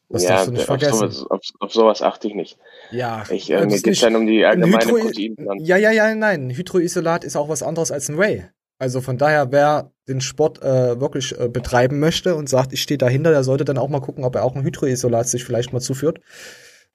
Das 0.09 0.23
ja, 0.23 0.31
darfst 0.31 0.47
du 0.47 0.53
nicht 0.53 0.65
vergessen. 0.65 1.11
Sowas, 1.11 1.27
auf, 1.29 1.41
auf 1.59 1.73
sowas 1.73 2.03
achte 2.03 2.29
ich 2.29 2.35
nicht. 2.35 2.57
Ja, 2.93 3.25
Ich, 3.31 3.51
äh, 3.51 3.55
äh, 3.55 3.61
mir 3.63 3.69
geht's 3.69 3.85
nicht- 3.85 4.03
dann 4.05 4.15
um 4.15 4.27
die 4.27 4.45
ein 4.45 4.63
allgemeine 4.63 4.93
Proteinpflanze. 4.93 5.65
Ja, 5.65 5.77
ja, 5.77 5.91
ja, 5.91 6.15
nein. 6.15 6.51
Hydroisolat 6.51 7.25
ist 7.25 7.37
auch 7.37 7.49
was 7.49 7.65
anderes 7.65 7.91
als 7.91 8.09
ein 8.09 8.17
Whey. 8.17 8.45
Also 8.79 9.01
von 9.01 9.19
daher, 9.19 9.51
wer 9.51 9.91
den 10.09 10.21
Sport 10.21 10.63
äh, 10.63 11.01
wirklich 11.01 11.39
äh, 11.39 11.49
betreiben 11.49 11.99
möchte 11.99 12.37
und 12.37 12.49
sagt, 12.49 12.73
ich 12.73 12.81
stehe 12.81 12.99
dahinter, 12.99 13.31
der 13.31 13.43
sollte 13.43 13.65
dann 13.65 13.77
auch 13.77 13.89
mal 13.89 14.01
gucken, 14.01 14.25
ob 14.25 14.37
er 14.37 14.45
auch 14.45 14.55
ein 14.55 14.63
Hydroisolat 14.63 15.29
sich 15.29 15.45
vielleicht 15.45 15.73
mal 15.73 15.81
zuführt. 15.81 16.21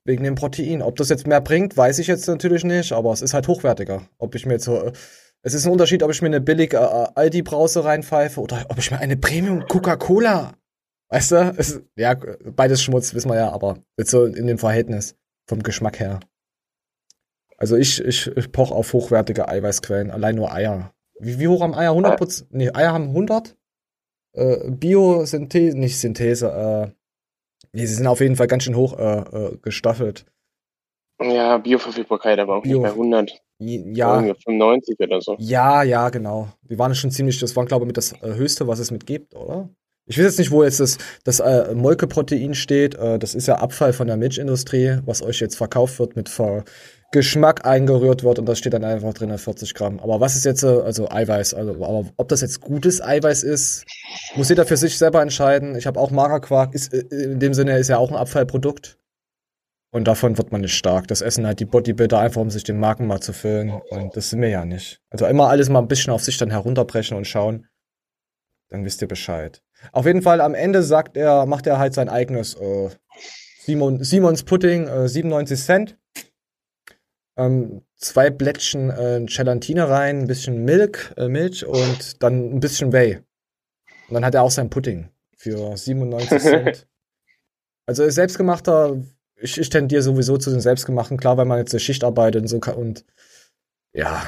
Wegen 0.05 0.24
dem 0.24 0.36
Protein. 0.36 0.82
Ob 0.82 0.95
das 0.95 1.09
jetzt 1.09 1.28
mehr 1.28 1.41
bringt, 1.41 1.76
weiß 1.76 1.99
ich 1.99 2.07
jetzt 2.07 2.28
natürlich 2.28 2.63
nicht, 2.63 2.93
aber 2.93 3.11
es 3.11 3.22
ist 3.22 3.34
halt 3.34 3.47
hochwertiger. 3.49 4.07
Ob 4.18 4.36
ich 4.36 4.45
mir 4.45 4.53
jetzt 4.53 4.66
so. 4.66 4.91
Es 5.45 5.53
ist 5.53 5.65
ein 5.67 5.71
Unterschied, 5.71 6.01
ob 6.01 6.09
ich 6.09 6.21
mir 6.23 6.27
eine 6.27 6.41
billig 6.41 6.73
äh, 6.73 6.77
Aldi-Brause 6.77 7.83
reinpfeife 7.85 8.41
oder 8.41 8.65
ob 8.69 8.79
ich 8.79 8.89
mir 8.89 8.97
eine 8.97 9.15
Premium 9.15 9.67
Coca-Cola. 9.67 10.53
Weißt 11.09 11.31
du? 11.33 11.53
Es, 11.57 11.81
ja, 11.95 12.15
beides 12.43 12.81
Schmutz, 12.81 13.13
wissen 13.13 13.29
wir 13.29 13.35
ja, 13.37 13.51
aber 13.51 13.77
so 13.97 14.25
in 14.25 14.47
dem 14.47 14.57
Verhältnis 14.57 15.15
vom 15.47 15.61
Geschmack 15.61 15.99
her. 15.99 16.19
Also 17.57 17.75
ich, 17.75 18.03
ich, 18.03 18.25
ich 18.36 18.51
poch 18.51 18.71
auf 18.71 18.91
hochwertige 18.91 19.47
Eiweißquellen, 19.47 20.09
allein 20.09 20.36
nur 20.36 20.51
Eier. 20.51 20.93
Wie, 21.20 21.39
wie 21.39 21.47
hoch 21.47 21.61
haben 21.61 21.75
Eier? 21.75 21.91
100 21.91 22.17
Prozent? 22.17 22.49
Nee, 22.51 22.71
Eier 22.74 22.91
haben 22.91 23.09
100. 23.09 23.55
Äh, 24.33 24.71
Biosynthese, 24.71 25.78
nicht 25.78 25.99
Synthese, 25.99 26.49
äh, 26.51 26.91
nee, 27.71 27.86
sie 27.86 27.93
sind 27.93 28.07
auf 28.07 28.20
jeden 28.20 28.36
Fall 28.36 28.47
ganz 28.47 28.63
schön 28.63 28.75
hoch 28.75 28.97
äh, 28.97 29.20
äh, 29.20 29.57
gestaffelt. 29.61 30.25
Ja, 31.21 31.57
Bioverfügbarkeit, 31.59 32.39
aber 32.39 32.55
auch 32.57 32.63
Bio- 32.63 32.79
nicht 32.79 32.83
bei 32.83 32.89
100. 32.89 33.45
Ja, 33.59 34.15
Irgendwie 34.15 34.41
95 34.43 34.99
oder 34.99 35.21
so. 35.21 35.36
ja, 35.39 35.83
ja, 35.83 36.09
genau. 36.09 36.49
Die 36.69 36.77
waren 36.77 36.93
schon 36.93 37.11
ziemlich, 37.11 37.39
das 37.39 37.55
waren 37.55 37.65
glaube 37.65 37.86
ich 37.86 37.87
mit 37.87 37.97
das 37.97 38.13
äh, 38.21 38.33
höchste, 38.36 38.67
was 38.67 38.79
es 38.79 38.91
mit 38.91 39.05
gibt, 39.05 39.36
oder? 39.36 39.69
Ich 40.07 40.17
weiß 40.17 40.25
jetzt 40.25 40.39
nicht, 40.39 40.51
wo 40.51 40.63
jetzt 40.63 40.79
das, 40.79 40.99
das 41.23 41.39
äh, 41.39 41.73
Molkeprotein 41.73 42.53
steht. 42.53 42.95
Äh, 42.95 43.17
das 43.17 43.33
ist 43.33 43.47
ja 43.47 43.55
Abfall 43.55 43.91
von 43.91 44.05
der 44.07 44.17
Milchindustrie, 44.17 44.99
was 45.05 45.23
euch 45.23 45.39
jetzt 45.39 45.55
verkauft 45.55 45.97
wird, 45.99 46.15
mit 46.15 46.29
Ver 46.29 46.63
Geschmack 47.11 47.65
eingerührt 47.65 48.23
wird 48.23 48.39
und 48.39 48.45
da 48.45 48.55
steht 48.55 48.73
dann 48.73 48.83
einfach 48.83 49.13
drin 49.13 49.36
40 49.37 49.73
Gramm. 49.73 49.99
Aber 50.01 50.19
was 50.19 50.36
ist 50.36 50.43
jetzt, 50.43 50.63
äh, 50.63 50.67
also 50.67 51.09
Eiweiß, 51.09 51.53
also 51.53 51.71
aber 51.75 52.05
ob 52.17 52.27
das 52.27 52.41
jetzt 52.41 52.59
gutes 52.59 53.01
Eiweiß 53.01 53.43
ist, 53.43 53.86
muss 54.36 54.49
jeder 54.49 54.65
für 54.65 54.75
sich 54.75 54.97
selber 54.97 55.21
entscheiden. 55.21 55.77
Ich 55.77 55.87
habe 55.87 55.99
auch 55.99 56.11
Magerquark, 56.11 56.75
ist 56.75 56.93
äh, 56.93 57.05
in 57.09 57.39
dem 57.39 57.53
Sinne 57.53 57.77
ist 57.77 57.87
ja 57.87 57.97
auch 57.99 58.11
ein 58.11 58.17
Abfallprodukt. 58.17 58.97
Und 59.96 60.09
davon 60.09 60.38
wird 60.38 60.51
man 60.51 60.59
nicht 60.59 60.76
stark. 60.76 61.08
Das 61.08 61.22
essen 61.22 61.47
halt 61.47 61.62
die 61.62 61.66
Bodybuilder 61.66 62.20
einfach, 62.20 62.42
um 62.42 62.50
sich 62.50 62.66
den 62.66 62.78
Magen 62.78 63.08
mal 63.08 63.22
zu 63.22 63.32
füllen. 63.32 63.72
Und 63.72 64.17
das 64.17 64.30
sind 64.30 64.42
wir 64.42 64.50
ja 64.50 64.66
nicht. 64.66 65.01
Also 65.09 65.26
immer 65.26 65.47
alles 65.47 65.70
mal 65.70 65.80
ein 65.80 65.88
bisschen 65.88 66.12
auf 66.12 66.22
sich 66.22 66.38
dann 66.38 66.51
herunterbrechen 66.51 67.16
und 67.16 67.24
schauen. 67.24 67.70
Dann 68.67 68.84
wisst 68.84 69.01
ihr 69.01 69.08
Bescheid. 69.08 69.63
Auf 69.93 70.05
jeden 70.05 70.22
Fall 70.22 70.42
am 70.42 70.54
Ende 70.54 70.84
sagt 70.84 71.16
er, 71.16 71.46
macht 71.46 71.66
er 71.66 71.80
halt 71.80 71.93
sein 71.93 72.09
eigenes 72.09 72.55
äh, 72.55 72.89
Simon, 73.62 74.04
Simons 74.04 74.43
Pudding, 74.43 74.89
äh, 74.89 75.08
97 75.08 75.63
Cent. 75.63 75.97
Ähm, 77.38 77.82
zwei 77.96 78.30
Blättchen 78.30 78.89
äh, 78.89 79.26
Gelatine 79.26 79.88
rein, 79.88 80.24
ein 80.24 80.28
bisschen 80.28 80.66
Milk, 80.66 81.13
äh, 81.16 81.30
Milch 81.30 81.66
und 81.66 82.22
dann 82.22 82.54
ein 82.54 82.59
bisschen 82.59 82.92
Whey. 82.92 83.20
Und 84.09 84.16
dann 84.16 84.26
hat 84.26 84.36
er 84.36 84.43
auch 84.43 84.51
sein 84.51 84.70
Pudding 84.70 85.08
für 85.38 85.78
97 85.78 86.42
Cent. 86.42 86.88
also 87.86 88.09
selbstgemachter 88.09 89.01
ich, 89.37 89.57
ich 89.57 89.70
tendiere 89.70 90.01
sowieso 90.01 90.37
zu 90.37 90.49
den 90.49 90.62
selbstgemachten, 90.62 91.17
klar, 91.17 91.37
weil 91.37 91.45
man 91.45 91.59
jetzt 91.59 91.74
eine 91.74 91.79
Schicht 91.79 92.03
arbeitet 92.03 92.41
und 92.41 92.47
so 92.47 92.59
kann 92.59 92.75
und 92.75 93.05
ja, 93.93 94.28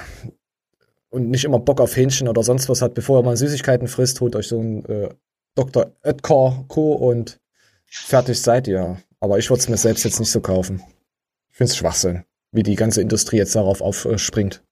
und 1.09 1.29
nicht 1.29 1.45
immer 1.45 1.59
Bock 1.59 1.81
auf 1.81 1.95
Hähnchen 1.95 2.27
oder 2.27 2.43
sonst 2.43 2.69
was 2.69 2.81
hat, 2.81 2.93
bevor 2.93 3.23
man 3.23 3.35
Süßigkeiten 3.35 3.87
frisst, 3.87 4.21
holt 4.21 4.35
euch 4.35 4.47
so 4.47 4.59
ein 4.59 4.85
äh, 4.85 5.09
Dr. 5.55 5.91
Oetker 6.03 6.65
Co. 6.67 6.93
und 6.93 7.39
fertig 7.85 8.41
seid 8.41 8.67
ihr. 8.67 8.97
Aber 9.19 9.39
ich 9.39 9.49
würde 9.49 9.59
es 9.59 9.69
mir 9.69 9.77
selbst 9.77 10.03
jetzt 10.03 10.19
nicht 10.19 10.31
so 10.31 10.41
kaufen. 10.41 10.83
Ich 11.49 11.57
finde 11.57 11.71
es 11.71 11.77
Schwachsinn, 11.77 12.23
wie 12.51 12.63
die 12.63 12.75
ganze 12.75 13.01
Industrie 13.01 13.37
jetzt 13.37 13.55
darauf 13.55 13.81
aufspringt. 13.81 14.63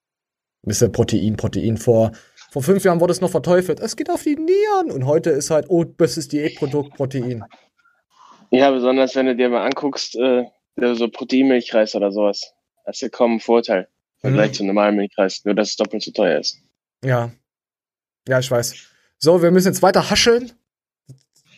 Ein 0.62 0.68
bisschen 0.68 0.92
Protein, 0.92 1.36
Protein 1.36 1.76
vor. 1.76 2.12
Vor 2.52 2.62
fünf 2.62 2.84
Jahren 2.84 3.00
wurde 3.00 3.12
es 3.12 3.20
noch 3.20 3.30
verteufelt. 3.30 3.80
Es 3.80 3.96
geht 3.96 4.10
auf 4.10 4.22
die 4.22 4.36
Nieren. 4.36 4.92
Und 4.92 5.06
heute 5.06 5.30
ist 5.30 5.50
halt, 5.50 5.66
oh, 5.68 5.84
bestes 5.84 6.28
Diätprodukt, 6.28 6.94
Protein. 6.94 7.44
Ja, 8.50 8.70
besonders 8.70 9.14
wenn 9.14 9.26
du 9.26 9.36
dir 9.36 9.48
mal 9.48 9.64
anguckst, 9.64 10.14
äh, 10.16 10.44
so 10.94 11.08
Proteinmilchreis 11.08 11.94
oder 11.94 12.12
sowas. 12.12 12.52
Hast 12.86 13.02
du 13.02 13.10
kaum 13.10 13.32
einen 13.32 13.40
Vorteil 13.40 13.88
im 14.16 14.20
Vergleich 14.30 14.50
Mhm. 14.50 14.54
zu 14.54 14.64
normalen 14.64 14.96
Milchreis, 14.96 15.44
nur 15.44 15.54
dass 15.54 15.70
es 15.70 15.76
doppelt 15.76 16.02
so 16.02 16.10
teuer 16.12 16.38
ist. 16.40 16.58
Ja. 17.04 17.30
Ja, 18.28 18.38
ich 18.38 18.50
weiß. 18.50 18.74
So, 19.18 19.42
wir 19.42 19.50
müssen 19.50 19.68
jetzt 19.68 19.82
weiter 19.82 20.10
hascheln. 20.10 20.52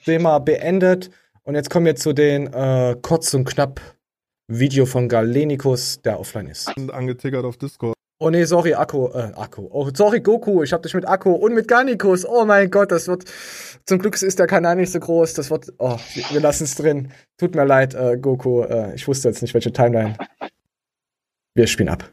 Thema 0.05 0.39
beendet. 0.39 1.11
Und 1.43 1.55
jetzt 1.55 1.71
kommen 1.71 1.87
wir 1.87 1.97
zu 1.97 2.13
den 2.13 2.53
äh, 2.53 2.97
kurz 3.03 3.33
und 3.35 3.45
knapp 3.45 3.81
Video 4.47 4.87
von 4.87 5.09
Galenikus, 5.09 6.01
der 6.03 6.19
offline 6.21 6.47
ist. 6.49 6.69
Angetickert 6.91 7.45
auf 7.45 7.57
Discord. 7.57 7.95
Oh 8.21 8.31
nee, 8.31 8.45
sorry, 8.45 8.75
Akku, 8.75 9.07
äh, 9.09 9.33
Akku. 9.37 9.69
Oh, 9.71 9.89
sorry, 9.95 10.21
Goku, 10.21 10.65
ich 10.65 10.73
hab 10.73 10.83
dich 10.83 10.93
mit 10.93 11.07
Akku 11.07 11.31
und 11.31 11.55
mit 11.55 11.69
Garnikus. 11.69 12.27
Oh 12.27 12.45
mein 12.45 12.69
Gott, 12.69 12.91
das 12.91 13.07
wird, 13.07 13.25
zum 13.87 14.01
Glück 14.01 14.21
ist 14.21 14.41
der 14.41 14.49
Kanal 14.49 14.75
nicht 14.75 14.91
so 14.91 14.99
groß, 14.99 15.35
das 15.35 15.51
wird, 15.53 15.73
oh, 15.79 15.97
wir, 16.31 16.41
lassen 16.41 16.65
es 16.65 16.75
drin. 16.75 17.13
Tut 17.39 17.55
mir 17.55 17.65
leid, 17.65 17.95
äh, 17.95 18.19
Goku, 18.19 18.63
äh, 18.63 18.93
ich 18.97 19.07
wusste 19.07 19.29
jetzt 19.29 19.41
nicht, 19.41 19.55
welche 19.55 19.73
Timeline. 19.73 20.17
Wir 21.55 21.69
spielen 21.69 21.91
ab. 21.91 22.11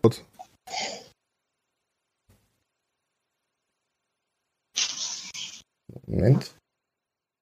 Moment. 6.06 6.56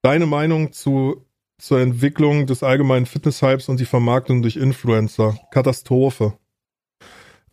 Deine 0.04 0.26
Meinung 0.26 0.72
zu, 0.72 1.26
zur 1.62 1.82
Entwicklung 1.82 2.46
des 2.46 2.64
allgemeinen 2.64 3.06
Fitness-Hypes 3.06 3.68
und 3.68 3.82
die 3.82 3.86
Vermarktung 3.86 4.42
durch 4.42 4.56
Influencer. 4.56 5.38
Katastrophe. 5.52 6.38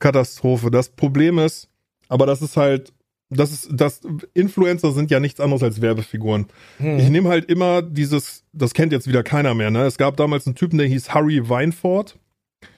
Katastrophe. 0.01 0.71
Das 0.71 0.89
Problem 0.89 1.39
ist, 1.39 1.69
aber 2.09 2.27
das 2.27 2.43
ist 2.43 2.57
halt, 2.57 2.93
das 3.31 3.53
ist, 3.53 3.69
das, 3.73 4.01
Influencer 4.35 4.91
sind 4.93 5.11
ja 5.11 5.21
nichts 5.21 5.39
anderes 5.41 5.63
als 5.63 5.81
Werbefiguren. 5.81 6.47
Hm. 6.79 6.99
Ich 6.99 7.09
nehme 7.09 7.29
halt 7.29 7.49
immer 7.49 7.81
dieses, 7.83 8.43
das 8.53 8.75
kennt 8.75 8.93
jetzt 8.93 9.07
wieder 9.07 9.23
keiner 9.23 9.55
mehr, 9.55 9.71
ne? 9.71 9.85
Es 9.85 9.99
gab 9.99 10.17
damals 10.17 10.47
einen 10.47 10.57
Typen, 10.57 10.79
der 10.79 10.89
hieß 10.89 11.15
Harry 11.15 11.49
Weinford. 11.49 12.19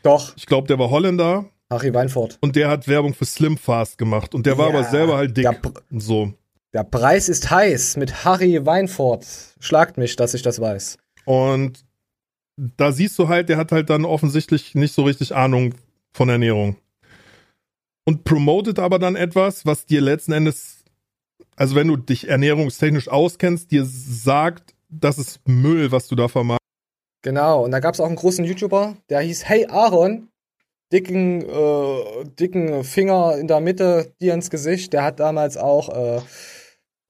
Doch. 0.02 0.36
Ich 0.36 0.46
glaube, 0.46 0.68
der 0.68 0.78
war 0.78 0.90
Holländer. 0.90 1.46
Harry 1.70 1.94
Weinfurt. 1.94 2.36
Und 2.42 2.54
der 2.54 2.68
hat 2.68 2.86
Werbung 2.86 3.14
für 3.14 3.24
Slim 3.24 3.56
Fast 3.56 3.96
gemacht. 3.96 4.34
Und 4.34 4.44
der 4.44 4.58
war 4.58 4.68
Ja, 4.70 4.78
aber 4.78 4.84
selber 4.90 5.16
halt 5.16 5.34
dick. 5.36 5.48
so. 5.90 6.34
Der 6.74 6.84
Preis 6.84 7.28
ist 7.30 7.50
heiß 7.50 7.96
mit 7.96 8.24
Harry 8.24 8.64
Weinfurt. 8.64 9.26
Schlagt 9.58 9.96
mich, 9.96 10.16
dass 10.16 10.34
ich 10.34 10.42
das 10.42 10.60
weiß. 10.60 10.98
Und 11.24 11.84
da 12.56 12.92
siehst 12.92 13.18
du 13.18 13.28
halt, 13.28 13.48
der 13.48 13.56
hat 13.56 13.72
halt 13.72 13.88
dann 13.90 14.04
offensichtlich 14.04 14.74
nicht 14.74 14.94
so 14.94 15.04
richtig 15.04 15.34
Ahnung 15.34 15.74
von 16.12 16.28
Ernährung. 16.28 16.76
Und 18.04 18.24
promotet 18.24 18.78
aber 18.78 18.98
dann 18.98 19.16
etwas, 19.16 19.64
was 19.64 19.86
dir 19.86 20.00
letzten 20.00 20.32
Endes, 20.32 20.84
also 21.56 21.76
wenn 21.76 21.88
du 21.88 21.96
dich 21.96 22.28
ernährungstechnisch 22.28 23.08
auskennst, 23.08 23.70
dir 23.70 23.84
sagt, 23.84 24.74
das 24.88 25.18
ist 25.18 25.40
Müll, 25.46 25.92
was 25.92 26.08
du 26.08 26.16
da 26.16 26.28
vermarktest. 26.28 26.62
Genau, 27.22 27.64
und 27.64 27.70
da 27.70 27.78
gab 27.78 27.94
es 27.94 28.00
auch 28.00 28.06
einen 28.06 28.16
großen 28.16 28.44
YouTuber, 28.44 28.96
der 29.08 29.20
hieß 29.20 29.48
Hey 29.48 29.66
Aaron. 29.66 30.28
Dicken, 30.92 31.40
äh, 31.48 32.24
dicken 32.38 32.84
Finger 32.84 33.38
in 33.38 33.48
der 33.48 33.60
Mitte, 33.60 34.12
dir 34.20 34.34
ins 34.34 34.50
Gesicht. 34.50 34.92
Der 34.92 35.02
hat 35.04 35.20
damals 35.20 35.56
auch 35.56 35.88
äh, 35.88 36.20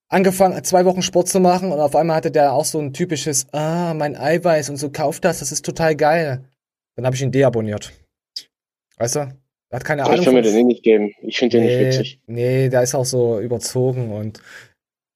angefangen, 0.08 0.62
zwei 0.62 0.84
Wochen 0.84 1.02
Sport 1.02 1.28
zu 1.28 1.40
machen 1.40 1.72
und 1.72 1.80
auf 1.80 1.96
einmal 1.96 2.16
hatte 2.16 2.30
der 2.30 2.52
auch 2.52 2.64
so 2.64 2.78
ein 2.78 2.92
typisches, 2.92 3.46
ah, 3.52 3.92
mein 3.94 4.14
Eiweiß 4.14 4.70
und 4.70 4.76
so, 4.76 4.90
kauf 4.90 5.18
das, 5.18 5.40
das 5.40 5.50
ist 5.50 5.64
total 5.64 5.96
geil. 5.96 6.44
Dann 6.94 7.06
habe 7.06 7.16
ich 7.16 7.22
ihn 7.22 7.32
deabonniert. 7.32 7.92
Weißt 8.98 9.16
du? 9.16 9.41
Er 9.72 9.76
hat 9.76 9.84
keine 9.84 10.04
Ahnung. 10.04 10.18
ich 10.18 10.24
kann 10.24 10.34
mir 10.34 10.42
den 10.42 10.54
eh 10.54 10.64
nicht 10.64 10.82
geben. 10.82 11.14
Ich 11.22 11.38
finde 11.38 11.56
den 11.58 11.66
nicht 11.66 11.76
Nee, 11.78 11.86
witzig. 11.88 12.20
Nee, 12.26 12.68
der 12.68 12.82
ist 12.82 12.94
auch 12.94 13.06
so 13.06 13.40
überzogen 13.40 14.12
und 14.12 14.42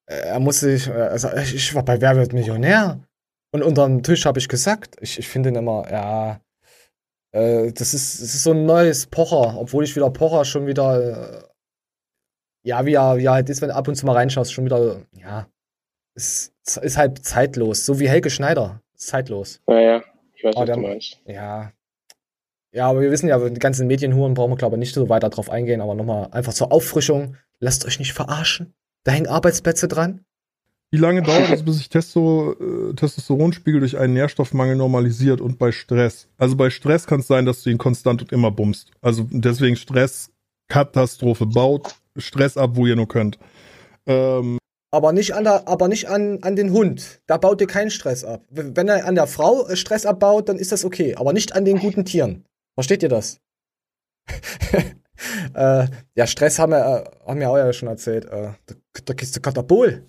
äh, 0.07 0.15
er 0.15 0.41
musste 0.41 0.77
sich, 0.77 0.89
äh, 0.89 0.93
also 0.93 1.29
ich, 1.37 1.75
war 1.75 1.85
bei 1.85 2.01
Wer 2.01 2.17
wird 2.17 2.33
Millionär 2.33 3.01
und 3.53 3.63
unterm 3.63 4.03
Tisch 4.03 4.25
habe 4.25 4.39
ich 4.39 4.49
gesagt, 4.49 4.97
ich, 5.01 5.19
ich 5.19 5.29
finde 5.29 5.51
ihn 5.51 5.57
immer, 5.57 5.87
ja, 5.91 6.41
äh, 7.33 7.71
das 7.73 7.93
ist, 7.93 8.23
das 8.23 8.35
ist 8.35 8.43
so 8.45 8.53
ein 8.53 8.65
neues 8.65 9.07
Pocher, 9.07 9.59
obwohl 9.61 9.85
ich 9.85 9.95
wieder 9.95 10.09
Pocher 10.11 10.45
schon 10.47 10.67
wieder, 10.67 11.43
äh, 11.43 11.43
ja, 12.65 12.85
wie 12.87 12.95
er, 12.95 13.19
wie 13.19 13.27
er 13.27 13.33
halt 13.33 13.51
ist, 13.51 13.61
wenn 13.61 13.69
du 13.69 13.75
ab 13.75 13.87
und 13.89 13.95
zu 13.97 14.07
mal 14.07 14.13
reinschaust, 14.15 14.53
schon 14.55 14.65
wieder, 14.65 15.03
ja, 15.13 15.47
ist, 16.15 16.55
ist 16.81 16.97
halt 16.97 17.23
zeitlos, 17.25 17.85
so 17.85 18.01
wie 18.01 18.09
Helge 18.09 18.31
Schneider, 18.31 18.81
zeitlos. 18.95 19.61
Naja, 19.67 20.03
ich 20.35 20.45
weiß, 20.45 20.57
Ah, 20.57 20.61
was 20.61 20.67
der- 20.67 20.75
du 20.77 20.81
meinst. 20.81 21.21
Ja. 21.27 21.73
Ja, 22.77 22.91
aber 22.91 23.01
wir 23.01 23.11
wissen 23.11 23.27
ja, 23.27 23.39
die 23.49 23.59
ganzen 23.59 23.87
Medienhuren 23.87 24.35
brauchen 24.35 24.53
wir, 24.53 24.57
glaube 24.57 24.77
ich, 24.77 24.81
nicht 24.81 24.95
so 24.95 25.09
weiter 25.09 25.31
drauf 25.31 25.49
eingehen, 25.49 25.81
aber 25.81 25.95
nochmal 25.95 26.29
einfach 26.33 26.53
zur 26.53 26.73
Auffrischung. 26.73 27.37
Lasst 27.59 27.87
euch 27.87 27.99
nicht 27.99 28.13
verarschen. 28.13 28.75
Da 29.03 29.13
hängen 29.13 29.29
Arbeitsplätze 29.29 29.89
dran. 29.89 30.21
Wie 30.91 30.99
lange 30.99 31.23
dauert 31.23 31.49
es, 31.49 31.65
bis 31.65 31.79
sich 31.79 31.89
Testo, 31.89 32.53
äh, 32.53 32.95
Testosteronspiegel 32.95 33.81
durch 33.81 33.97
einen 33.97 34.13
Nährstoffmangel 34.13 34.77
normalisiert 34.77 35.41
und 35.41 35.59
bei 35.59 35.73
Stress? 35.73 36.29
Also 36.37 36.55
bei 36.55 36.69
Stress 36.69 37.07
kann 37.07 37.21
es 37.21 37.27
sein, 37.27 37.47
dass 37.47 37.63
du 37.63 37.71
ihn 37.71 37.79
konstant 37.79 38.21
und 38.21 38.31
immer 38.31 38.51
bummst. 38.51 38.91
Also 39.01 39.27
deswegen 39.31 39.77
Stress, 39.77 40.31
Katastrophe, 40.69 41.47
baut 41.47 41.95
Stress 42.19 42.59
ab, 42.59 42.73
wo 42.75 42.87
ihr 42.87 42.97
nur 42.97 43.09
könnt. 43.09 43.39
Ähm, 44.05 44.59
Aber 44.91 45.15
nicht 45.15 45.33
an 45.33 45.45
der, 45.45 45.67
aber 45.67 45.89
nicht 45.89 46.11
an, 46.11 46.41
an 46.43 46.57
den 46.57 46.73
Hund. 46.73 47.23
Da 47.27 47.39
baut 47.39 47.59
ihr 47.63 47.69
keinen 47.69 47.91
Stress 47.91 48.23
ab. 48.23 48.43
Wenn 48.51 48.87
er 48.87 49.07
an 49.07 49.15
der 49.15 49.29
Frau 49.29 49.67
äh, 49.67 49.77
Stress 49.77 50.05
abbaut, 50.05 50.51
dann 50.51 50.59
ist 50.59 50.73
das 50.73 50.85
okay. 50.85 51.15
Aber 51.17 51.33
nicht 51.33 51.55
an 51.55 51.65
den 51.65 51.79
guten 51.79 52.05
Tieren. 52.05 52.45
Versteht 52.77 53.03
ihr 53.03 53.09
das? 53.09 53.41
äh, 55.55 55.87
ja, 56.15 56.27
Stress 56.27 56.59
haben 56.59 56.73
wir, 56.73 56.79
äh, 56.79 57.27
haben 57.27 57.41
wir 57.41 57.51
auch 57.51 57.57
ja 57.57 57.73
schon 57.73 57.89
erzählt. 57.89 58.27
Äh, 58.27 58.53
da, 58.67 58.75
da 59.05 59.15
kriegst 59.15 59.35
du 59.35 59.41
Katabol. 59.41 60.09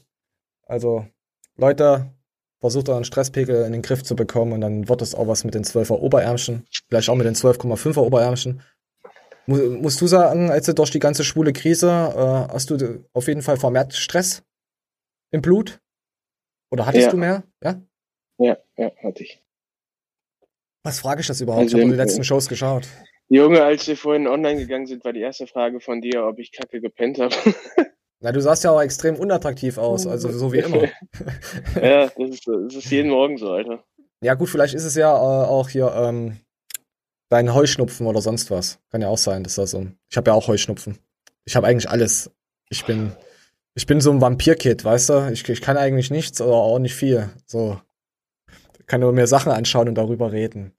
Also, 0.65 1.07
Leute, 1.55 2.11
versucht 2.59 2.89
euren 2.89 3.05
Stresspegel 3.05 3.65
in 3.65 3.71
den 3.71 3.81
Griff 3.81 4.03
zu 4.03 4.15
bekommen 4.15 4.51
und 4.51 4.61
dann 4.61 4.89
wird 4.89 5.01
es 5.01 5.15
auch 5.15 5.27
was 5.27 5.43
mit 5.43 5.53
den 5.55 5.63
12er 5.63 5.93
Oberärmchen. 5.93 6.65
Vielleicht 6.89 7.09
auch 7.09 7.15
mit 7.15 7.25
den 7.25 7.35
12,5er 7.35 8.01
Oberärmchen. 8.01 8.61
Mu 9.45 9.55
musst 9.81 10.01
du 10.01 10.07
sagen, 10.07 10.51
als 10.51 10.65
du 10.65 10.73
durch 10.73 10.91
die 10.91 10.99
ganze 10.99 11.23
schwule 11.23 11.53
Krise, 11.53 11.87
äh, 11.89 12.53
hast 12.53 12.69
du 12.69 13.05
auf 13.13 13.27
jeden 13.27 13.41
Fall 13.41 13.57
vermehrt 13.57 13.93
Stress 13.93 14.43
im 15.31 15.41
Blut? 15.41 15.79
Oder 16.69 16.85
hattest 16.85 17.05
Ja. 17.05 17.11
du 17.11 17.17
mehr? 17.17 17.43
Ja? 17.63 17.81
Ja, 18.39 18.57
ja, 18.75 18.91
hatte 19.03 19.23
ich. 19.23 19.41
Was 20.87 21.01
frage 21.01 21.19
ich 21.19 21.27
das 21.27 21.41
überhaupt? 21.41 21.63
Also 21.63 21.75
ich 21.75 21.83
habe 21.83 21.91
die 21.91 21.97
letzten 21.97 22.23
Shows 22.23 22.47
geschaut. 22.47 22.87
Junge, 23.27 23.61
als 23.61 23.85
wir 23.89 23.97
vorhin 23.97 24.25
online 24.25 24.57
gegangen 24.57 24.87
sind, 24.87 25.03
war 25.03 25.11
die 25.11 25.19
erste 25.19 25.45
Frage 25.45 25.81
von 25.81 25.99
dir, 25.99 26.23
ob 26.25 26.39
ich 26.39 26.53
kacke 26.53 26.79
gepennt 26.79 27.19
habe. 27.19 27.35
Na, 28.21 28.31
du 28.31 28.39
sahst 28.39 28.63
ja 28.63 28.71
auch 28.71 28.81
extrem 28.81 29.17
unattraktiv 29.17 29.77
aus, 29.77 30.07
also 30.07 30.31
so 30.31 30.53
wie 30.53 30.59
immer. 30.59 30.83
ja, 31.75 32.07
das 32.07 32.29
ist, 32.29 32.47
das 32.47 32.73
ist 32.73 32.89
jeden 32.89 33.09
Morgen 33.09 33.37
so, 33.37 33.51
Alter. 33.51 33.83
Ja, 34.23 34.35
gut, 34.35 34.47
vielleicht 34.47 34.75
ist 34.75 34.85
es 34.85 34.95
ja 34.95 35.13
äh, 35.13 35.47
auch 35.47 35.67
hier 35.67 35.93
ähm, 35.93 36.37
dein 37.27 37.53
Heuschnupfen 37.53 38.07
oder 38.07 38.21
sonst 38.21 38.49
was. 38.49 38.79
Kann 38.89 39.01
ja 39.01 39.09
auch 39.09 39.17
sein, 39.17 39.43
dass 39.43 39.55
das 39.55 39.71
so. 39.71 39.87
Ich 40.09 40.15
habe 40.15 40.31
ja 40.31 40.35
auch 40.35 40.47
Heuschnupfen. 40.47 40.99
Ich 41.43 41.57
habe 41.57 41.67
eigentlich 41.67 41.89
alles. 41.89 42.31
Ich 42.69 42.85
bin, 42.85 43.11
ich 43.75 43.87
bin 43.87 43.99
so 43.99 44.09
ein 44.09 44.21
Vampir-Kid, 44.21 44.85
weißt 44.85 45.09
du? 45.09 45.31
Ich, 45.33 45.49
ich 45.49 45.59
kann 45.59 45.75
eigentlich 45.75 46.11
nichts 46.11 46.39
oder 46.39 46.53
auch 46.53 46.79
nicht 46.79 46.95
viel. 46.95 47.29
So. 47.45 47.81
Ich 48.79 48.85
kann 48.85 49.01
nur 49.01 49.11
mir 49.11 49.27
Sachen 49.27 49.51
anschauen 49.51 49.89
und 49.89 49.95
darüber 49.95 50.31
reden. 50.31 50.71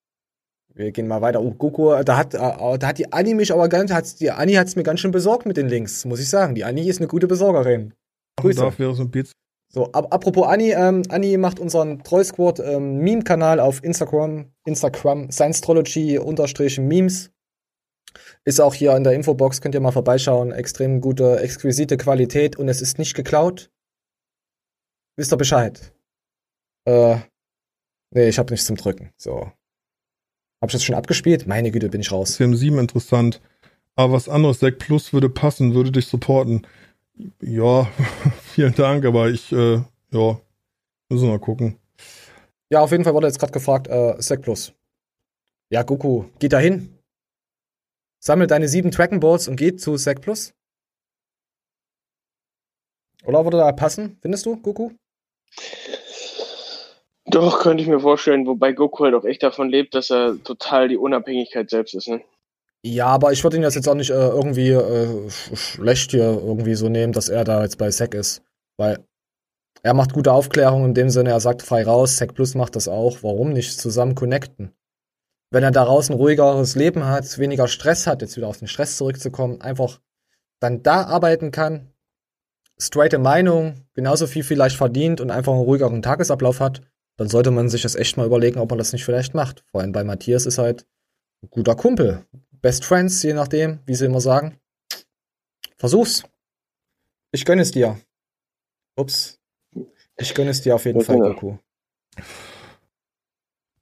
Wir 0.79 0.93
gehen 0.93 1.09
mal 1.09 1.21
weiter. 1.21 1.43
Oh, 1.43 1.51
Goku, 1.51 1.93
da 2.05 2.17
hat, 2.17 2.35
äh, 2.35 2.39
da 2.39 2.87
hat 2.87 2.99
die 2.99 3.13
Anni 3.13 3.35
mich 3.35 3.53
aber 3.53 3.69
ganz, 3.69 3.91
hat, 3.91 4.21
die 4.21 4.31
Anni 4.31 4.53
hat's 4.53 4.77
mir 4.77 4.85
ganz 4.85 5.01
schön 5.01 5.11
besorgt 5.11 5.45
mit 5.45 5.57
den 5.57 5.69
Links, 5.69 6.05
muss 6.05 6.21
ich 6.21 6.29
sagen. 6.29 6.55
Die 6.55 6.63
Anni 6.63 6.89
ist 6.89 7.01
eine 7.01 7.09
gute 7.09 7.27
Besorgerin. 7.27 7.95
Grüße. 8.37 8.61
darf 8.61 8.79
wäre 8.79 8.95
so 8.95 9.03
ein 9.03 9.11
Beats. 9.11 9.33
So, 9.73 9.91
ab, 9.91 10.15
apropos 10.15 10.47
Anni, 10.47 10.71
ähm, 10.71 11.03
Anni 11.09 11.37
macht 11.37 11.59
unseren 11.59 12.05
Troy 12.05 12.23
Squad 12.23 12.61
ähm, 12.61 12.99
Meme-Kanal 12.99 13.59
auf 13.59 13.83
Instagram, 13.83 14.53
Instagram, 14.67 15.33
Science-Trology-Memes. 15.33 17.33
Ist 18.45 18.61
auch 18.61 18.73
hier 18.73 18.97
in 18.97 19.03
der 19.03 19.15
Infobox, 19.15 19.61
könnt 19.61 19.75
ihr 19.75 19.81
mal 19.81 19.91
vorbeischauen. 19.91 20.53
Extrem 20.53 21.01
gute, 21.01 21.41
exquisite 21.41 21.97
Qualität 21.97 22.55
und 22.55 22.69
es 22.69 22.81
ist 22.81 22.99
nicht 22.99 23.15
geklaut. 23.15 23.69
Wisst 25.17 25.33
ihr 25.33 25.37
Bescheid? 25.37 25.93
Äh, 26.85 27.17
nee, 28.15 28.29
ich 28.29 28.39
habe 28.39 28.53
nichts 28.53 28.67
zum 28.67 28.77
Drücken. 28.77 29.11
So. 29.17 29.51
Hab 30.61 30.71
ich 30.71 30.73
das 30.73 30.85
schon 30.85 30.97
abgespielt? 30.97 31.47
Meine 31.47 31.71
Güte, 31.71 31.89
bin 31.89 32.01
ich 32.01 32.11
raus. 32.11 32.39
CM7 32.39 32.79
interessant. 32.81 33.41
Aber 33.95 34.13
was 34.15 34.29
anderes, 34.29 34.59
Deck 34.59 34.79
Plus 34.79 35.13
würde 35.13 35.29
passen, 35.29 35.75
würde 35.75 35.93
dich 35.93 36.07
supporten. 36.07 36.67
Ja, 37.41 37.89
vielen 38.55 38.75
Dank, 38.75 39.05
aber 39.05 39.29
ich, 39.29 39.53
äh, 39.53 39.83
ja, 40.11 40.41
müssen 41.09 41.27
wir 41.27 41.31
mal 41.31 41.39
gucken. 41.39 41.79
Ja, 42.71 42.81
auf 42.81 42.91
jeden 42.91 43.05
Fall 43.05 43.15
wurde 43.15 43.27
jetzt 43.27 43.39
gerade 43.39 43.53
gefragt, 43.53 43.89
äh, 43.89 44.21
Sec 44.21 44.43
Plus. 44.43 44.73
Ja, 45.71 45.83
Goku, 45.83 46.25
geht 46.39 46.53
da 46.53 46.59
hin. 46.59 46.95
Sammelt 48.21 48.51
deine 48.51 48.69
sieben 48.69 48.91
Dragon 48.91 49.21
Balls 49.21 49.49
und 49.49 49.57
geht 49.57 49.81
zu 49.81 49.97
Sec 49.97 50.21
Plus. 50.21 50.53
Oder 53.25 53.45
würde 53.45 53.59
da 53.59 53.73
passen, 53.73 54.19
findest 54.21 54.47
du, 54.47 54.57
Goku? 54.57 54.91
Doch, 57.31 57.61
könnte 57.61 57.83
ich 57.83 57.89
mir 57.89 58.01
vorstellen, 58.01 58.47
wobei 58.47 58.73
Goku 58.73 59.05
halt 59.05 59.15
auch 59.15 59.25
echt 59.25 59.43
davon 59.43 59.69
lebt, 59.69 59.95
dass 59.95 60.11
er 60.11 60.43
total 60.43 60.89
die 60.89 60.97
Unabhängigkeit 60.97 61.69
selbst 61.69 61.95
ist, 61.95 62.09
ne? 62.09 62.23
Ja, 62.85 63.07
aber 63.07 63.33
ich 63.33 63.43
würde 63.43 63.57
ihn 63.57 63.63
das 63.63 63.75
jetzt 63.75 63.89
auch 63.89 63.95
nicht 63.95 64.11
äh, 64.11 64.15
irgendwie 64.15 64.71
äh, 64.71 65.27
sch- 65.29 65.57
schlecht 65.57 66.13
hier 66.13 66.23
irgendwie 66.31 66.75
so 66.75 66.89
nehmen, 66.89 67.13
dass 67.13 67.29
er 67.29 67.45
da 67.45 67.63
jetzt 67.63 67.77
bei 67.77 67.91
Sec 67.91 68.15
ist. 68.15 68.43
Weil 68.79 69.05
er 69.83 69.95
macht 69.95 70.13
gute 70.13 70.33
Aufklärung 70.33 70.85
in 70.85 70.95
dem 70.95 71.11
Sinne, 71.11 71.31
er 71.31 71.41
sagt 71.41 71.63
frei 71.63 71.83
raus, 71.83 72.17
Sec 72.17 72.35
Plus 72.35 72.55
macht 72.55 72.77
das 72.77 72.87
auch. 72.89 73.19
Warum 73.23 73.53
nicht 73.53 73.81
zusammen 73.81 74.15
connecten? 74.15 74.73
Wenn 75.51 75.65
er 75.65 75.71
daraus 75.71 76.09
ein 76.09 76.15
ruhigeres 76.15 76.77
Leben 76.77 77.05
hat, 77.05 77.39
weniger 77.39 77.69
Stress 77.69 78.07
hat, 78.07 78.23
jetzt 78.23 78.37
wieder 78.37 78.49
auf 78.49 78.59
den 78.59 78.69
Stress 78.69 78.97
zurückzukommen, 78.97 79.61
einfach 79.61 80.01
dann 80.61 80.83
da 80.83 81.03
arbeiten 81.05 81.51
kann, 81.51 81.93
straighte 82.79 83.19
Meinung, 83.19 83.87
genauso 83.95 84.27
viel 84.27 84.45
vielleicht 84.45 84.77
verdient 84.77 85.21
und 85.21 85.31
einfach 85.31 85.53
einen 85.53 85.63
ruhigeren 85.63 86.03
Tagesablauf 86.03 86.61
hat, 86.61 86.83
dann 87.19 87.29
sollte 87.29 87.51
man 87.51 87.69
sich 87.69 87.83
das 87.83 87.97
echt 87.97 88.17
mal 88.17 88.27
überlegen, 88.27 88.59
ob 88.61 88.71
man 88.71 88.79
das 88.79 88.93
nicht 88.93 89.05
vielleicht 89.05 89.35
macht. 89.35 89.65
Vor 89.71 89.81
allem 89.81 89.93
bei 89.93 90.05
Matthias 90.05 90.47
ist 90.47 90.57
halt 90.59 90.87
ein 91.43 91.51
guter 91.51 91.75
Kumpel. 91.75 92.25
Best 92.63 92.85
Friends, 92.85 93.23
je 93.23 93.35
nachdem, 93.35 93.81
wie 93.87 93.95
sie 93.95 94.07
immer 94.07 94.21
sagen. 94.21 94.57
Versuch's. 95.77 96.23
Ich 97.33 97.45
gönn 97.45 97.59
es 97.59 97.73
dir. 97.73 98.01
Ups. 98.97 99.39
Ich 100.17 100.35
gönn 100.35 100.49
es 100.49 100.63
dir 100.63 100.75
auf 100.77 100.85
jeden 100.85 101.01
Ja, 101.01 101.05
Fall, 101.05 101.17
genau. 101.17 101.35
Goku. 101.35 101.57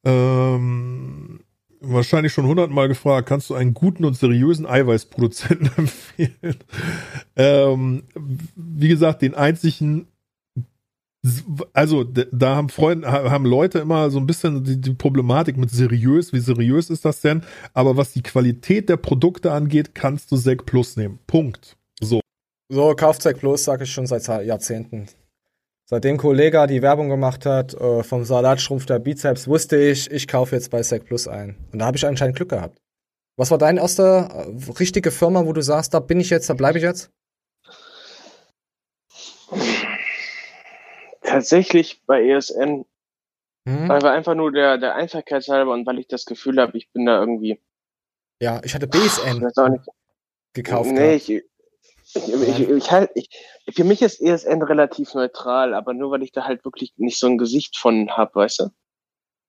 Ähm, 0.04 1.40
wahrscheinlich 1.80 2.32
schon 2.32 2.46
hundertmal 2.46 2.88
gefragt, 2.88 3.28
kannst 3.28 3.50
du 3.50 3.54
einen 3.54 3.74
guten 3.74 4.04
und 4.04 4.14
seriösen 4.16 4.66
Eiweißproduzenten 4.66 5.70
empfehlen? 5.76 6.56
ähm, 7.36 8.04
wie 8.54 8.88
gesagt, 8.88 9.22
den 9.22 9.34
einzigen, 9.34 10.08
also 11.72 12.04
da 12.04 12.56
haben 12.56 12.68
Freunde, 12.68 13.10
ha- 13.10 13.30
haben 13.30 13.44
Leute 13.44 13.78
immer 13.80 14.10
so 14.10 14.18
ein 14.18 14.26
bisschen 14.26 14.64
die, 14.64 14.80
die 14.80 14.94
Problematik 14.94 15.56
mit 15.56 15.70
seriös, 15.70 16.32
wie 16.32 16.40
seriös 16.40 16.90
ist 16.90 17.04
das 17.04 17.20
denn? 17.20 17.42
Aber 17.74 17.96
was 17.96 18.12
die 18.12 18.22
Qualität 18.22 18.88
der 18.88 18.96
Produkte 18.96 19.52
angeht, 19.52 19.94
kannst 19.94 20.30
du 20.32 20.36
Sec 20.36 20.66
Plus 20.66 20.96
nehmen. 20.96 21.18
Punkt. 21.26 21.76
So. 22.00 22.20
So, 22.68 22.94
kauft 22.94 23.22
Sec 23.22 23.38
Plus, 23.38 23.64
sag 23.64 23.80
ich 23.80 23.92
schon 23.92 24.06
seit 24.06 24.26
Jahrzehnten. 24.44 25.06
Seitdem 25.88 26.16
Kollega 26.16 26.66
die 26.66 26.82
Werbung 26.82 27.08
gemacht 27.08 27.46
hat, 27.46 27.74
äh, 27.74 28.02
vom 28.02 28.24
Salatschrumpf 28.24 28.86
der 28.86 28.98
Bizeps, 28.98 29.46
wusste 29.46 29.76
ich, 29.76 30.10
ich 30.10 30.26
kaufe 30.26 30.56
jetzt 30.56 30.70
bei 30.70 30.82
Sec 30.82 31.04
Plus 31.04 31.28
ein. 31.28 31.56
Und 31.72 31.78
da 31.78 31.86
habe 31.86 31.96
ich 31.96 32.04
anscheinend 32.04 32.36
Glück 32.36 32.48
gehabt. 32.48 32.78
Was 33.36 33.50
war 33.50 33.58
deine 33.58 33.80
erste 33.80 34.02
äh, 34.02 34.72
richtige 34.80 35.12
Firma, 35.12 35.46
wo 35.46 35.52
du 35.52 35.60
sagst, 35.62 35.94
da 35.94 36.00
bin 36.00 36.18
ich 36.18 36.30
jetzt, 36.30 36.50
da 36.50 36.54
bleibe 36.54 36.78
ich 36.78 36.84
jetzt? 36.84 37.10
Tatsächlich 41.26 42.02
bei 42.06 42.22
ESN, 42.26 42.84
Hm? 43.66 43.88
weil 43.88 44.00
wir 44.00 44.12
einfach 44.12 44.34
nur 44.34 44.52
der, 44.52 44.78
der 44.78 44.94
Einfachkeit 44.94 45.46
halber 45.48 45.72
und 45.72 45.84
weil 45.86 45.98
ich 45.98 46.06
das 46.06 46.24
Gefühl 46.24 46.60
habe, 46.60 46.78
ich 46.78 46.90
bin 46.92 47.04
da 47.04 47.18
irgendwie. 47.18 47.60
Ja, 48.40 48.60
ich 48.64 48.74
hatte 48.74 48.86
BSN 48.86 49.40
nicht. 49.40 49.86
gekauft. 50.52 50.90
Nee, 50.92 51.18
gehabt. 51.18 51.28
ich, 51.28 51.42
ich, 52.14 52.60
ich, 52.60 52.68
ich, 52.70 52.90
halt, 52.92 53.10
ich, 53.14 53.28
für 53.74 53.82
mich 53.82 54.02
ist 54.02 54.20
ESN 54.20 54.62
relativ 54.62 55.14
neutral, 55.14 55.74
aber 55.74 55.94
nur 55.94 56.12
weil 56.12 56.22
ich 56.22 56.30
da 56.30 56.44
halt 56.44 56.64
wirklich 56.64 56.92
nicht 56.96 57.18
so 57.18 57.26
ein 57.26 57.38
Gesicht 57.38 57.76
von 57.76 58.10
hab, 58.10 58.36
weißt 58.36 58.60
du? 58.60 58.68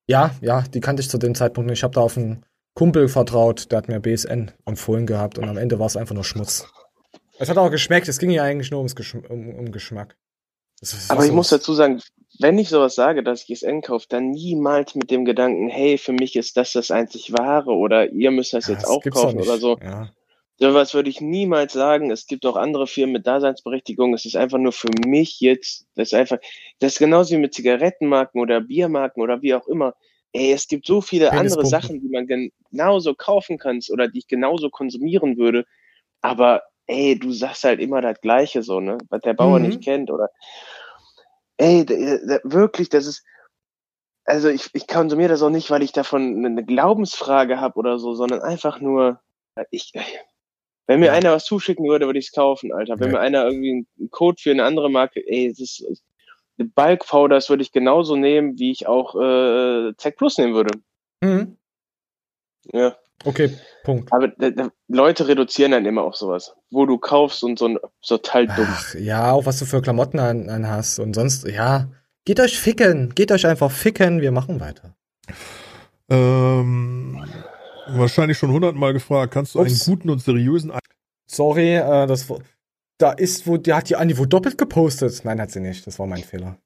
Ja, 0.07 0.31
ja, 0.41 0.61
die 0.61 0.79
kannte 0.79 1.01
ich 1.01 1.09
zu 1.09 1.19
dem 1.19 1.35
Zeitpunkt 1.35 1.69
nicht. 1.69 1.79
Ich 1.79 1.83
habe 1.83 1.93
da 1.93 2.01
auf 2.01 2.17
einen 2.17 2.43
Kumpel 2.73 3.09
vertraut, 3.09 3.71
der 3.71 3.77
hat 3.77 3.87
mir 3.87 3.99
BSN 3.99 4.51
empfohlen 4.65 5.05
gehabt 5.05 5.37
und 5.37 5.47
am 5.47 5.57
Ende 5.57 5.77
war 5.77 5.85
es 5.85 5.97
einfach 5.97 6.15
nur 6.15 6.23
Schmutz. 6.23 6.67
Es 7.37 7.49
hat 7.49 7.57
auch 7.57 7.69
geschmeckt, 7.69 8.07
es 8.07 8.17
ging 8.17 8.31
ja 8.31 8.43
eigentlich 8.43 8.71
nur 8.71 8.79
ums 8.79 8.95
Geschm 8.95 9.19
um, 9.29 9.53
um 9.53 9.71
Geschmack. 9.71 10.17
Aber 11.09 11.25
ich 11.25 11.31
muss 11.31 11.49
dazu 11.49 11.73
sagen, 11.73 12.01
wenn 12.39 12.57
ich 12.59 12.69
sowas 12.69 12.95
sage, 12.95 13.23
dass 13.23 13.43
ich 13.43 13.49
ESN 13.51 13.81
kaufe, 13.81 14.05
dann 14.09 14.29
niemals 14.31 14.93
mit 14.95 15.09
dem 15.09 15.25
Gedanken, 15.25 15.69
hey, 15.69 15.97
für 15.97 16.13
mich 16.13 16.35
ist 16.35 16.55
das 16.55 16.73
das 16.73 16.91
einzig 16.91 17.33
wahre 17.33 17.71
oder 17.71 18.11
ihr 18.11 18.31
müsst 18.31 18.53
das 18.53 18.67
Ja, 18.67 18.73
jetzt 18.73 18.83
das 18.83 18.91
auch 18.91 19.03
kaufen 19.03 19.37
nicht. 19.37 19.47
oder 19.47 19.57
so. 19.57 19.77
Ja. 19.81 20.11
Sowas 20.59 20.93
würde 20.93 21.09
ich 21.09 21.21
niemals 21.21 21.73
sagen. 21.73 22.09
Es 22.11 22.25
gibt 22.25 22.45
auch 22.45 22.55
andere 22.55 22.87
Firmen 22.87 23.13
mit 23.13 23.27
Daseinsberechtigung. 23.27 24.13
Es 24.13 24.25
ist 24.25 24.35
einfach 24.35 24.57
nur 24.57 24.71
für 24.71 24.89
mich 25.05 25.39
jetzt, 25.39 25.85
das 25.95 26.09
ist 26.09 26.13
einfach, 26.13 26.37
das 26.79 26.93
ist 26.93 26.99
genauso 26.99 27.35
wie 27.35 27.39
mit 27.39 27.53
Zigarettenmarken 27.53 28.41
oder 28.41 28.61
Biermarken 28.61 29.21
oder 29.21 29.41
wie 29.41 29.53
auch 29.53 29.67
immer. 29.67 29.93
Ey, 30.33 30.51
es 30.51 30.67
gibt 30.67 30.85
so 30.85 31.01
viele 31.01 31.31
andere. 31.31 31.65
Sachen, 31.65 32.01
die 32.01 32.09
man 32.09 32.27
genauso 32.71 33.15
kaufen 33.15 33.57
kannst 33.57 33.89
oder 33.91 34.07
die 34.07 34.19
ich 34.19 34.27
genauso 34.27 34.69
konsumieren 34.69 35.37
würde. 35.37 35.65
Aber 36.21 36.63
ey, 36.87 37.17
du 37.19 37.31
sagst 37.31 37.63
halt 37.63 37.79
immer 37.79 38.01
das 38.01 38.19
Gleiche 38.21 38.63
so, 38.63 38.79
ne? 38.79 38.97
Was 39.09 39.21
der 39.21 39.33
Bauer 39.33 39.59
Mhm. 39.59 39.65
nicht 39.65 39.83
kennt 39.83 40.09
oder 40.11 40.29
ey, 41.57 41.85
d- 41.85 42.39
wirklich, 42.43 42.89
das 42.89 43.05
ist, 43.07 43.23
also 44.25 44.49
ich, 44.49 44.69
ich 44.73 44.87
konsumiere 44.87 45.29
das 45.29 45.41
auch 45.41 45.49
nicht, 45.49 45.71
weil 45.71 45.83
ich 45.83 45.91
davon 45.91 46.45
eine 46.45 46.63
Glaubensfrage 46.65 47.59
habe 47.59 47.77
oder 47.79 47.97
so, 47.99 48.13
sondern 48.13 48.41
einfach 48.41 48.79
nur, 48.79 49.21
ich, 49.71 49.93
wenn 50.87 50.99
mir 50.99 51.07
Ja. 51.07 51.13
einer 51.13 51.31
was 51.31 51.45
zuschicken 51.45 51.87
würde, 51.87 52.05
würde 52.05 52.19
ich 52.19 52.27
es 52.27 52.31
kaufen, 52.33 52.71
Alter. 52.73 52.99
Wenn 52.99 53.07
Ja. 53.11 53.13
mir 53.17 53.19
einer 53.21 53.45
irgendwie 53.45 53.87
einen 53.99 54.11
Code 54.11 54.41
für 54.41 54.51
eine 54.51 54.63
andere 54.63 54.89
Marke, 54.89 55.21
ey, 55.27 55.49
das 55.49 55.59
ist, 55.59 56.03
Bulk 56.57 57.05
Powders 57.05 57.49
würde 57.49 57.61
ich 57.63 57.71
genauso 57.71 58.15
nehmen, 58.15 58.57
wie 58.57 58.71
ich 58.71 58.87
auch 58.87 59.15
äh, 59.15 59.93
Zack 59.97 60.17
Plus 60.17 60.37
nehmen 60.37 60.53
würde. 60.55 60.79
Mhm. 61.21 61.57
Ja. 62.73 62.97
Okay, 63.25 63.51
Punkt. 63.83 64.11
Aber 64.13 64.27
da, 64.29 64.49
da, 64.51 64.69
Leute 64.87 65.27
reduzieren 65.27 65.71
dann 65.71 65.85
immer 65.85 66.03
auf 66.03 66.15
sowas. 66.15 66.55
Wo 66.71 66.85
du 66.85 66.97
kaufst 66.97 67.43
und 67.43 67.57
so 67.59 67.67
ein 67.67 67.77
so 68.01 68.17
total 68.17 68.47
dumm. 68.47 68.67
Ach, 68.69 68.93
ja, 68.95 69.31
auch 69.31 69.45
was 69.45 69.59
du 69.59 69.65
für 69.65 69.81
Klamotten 69.81 70.19
an, 70.19 70.49
an 70.49 70.67
hast 70.67 70.99
und 70.99 71.13
sonst, 71.15 71.47
ja. 71.47 71.89
Geht 72.25 72.39
euch 72.39 72.59
ficken, 72.59 73.13
geht 73.15 73.31
euch 73.31 73.47
einfach 73.47 73.71
ficken, 73.71 74.21
wir 74.21 74.31
machen 74.31 74.59
weiter. 74.59 74.95
Ähm, 76.09 77.23
wahrscheinlich 77.87 78.37
schon 78.37 78.51
hundertmal 78.51 78.93
gefragt, 78.93 79.33
kannst 79.33 79.55
du 79.55 79.59
Ups. 79.61 79.69
einen 79.87 79.95
guten 79.97 80.09
und 80.09 80.21
seriösen 80.21 80.71
Ei- 80.71 80.79
Sorry, 81.29 81.75
äh, 81.75 82.07
das 82.07 82.27
da 82.99 83.11
ist 83.11 83.45
wo 83.45 83.57
die 83.57 83.73
hat 83.73 83.89
die 83.89 83.95
Andi 83.95 84.17
wo 84.17 84.25
doppelt 84.25 84.57
gepostet. 84.57 85.21
Nein, 85.23 85.39
hat 85.41 85.51
sie 85.51 85.59
nicht. 85.59 85.85
Das 85.85 85.99
war 85.99 86.07
mein 86.07 86.23
Fehler. 86.23 86.57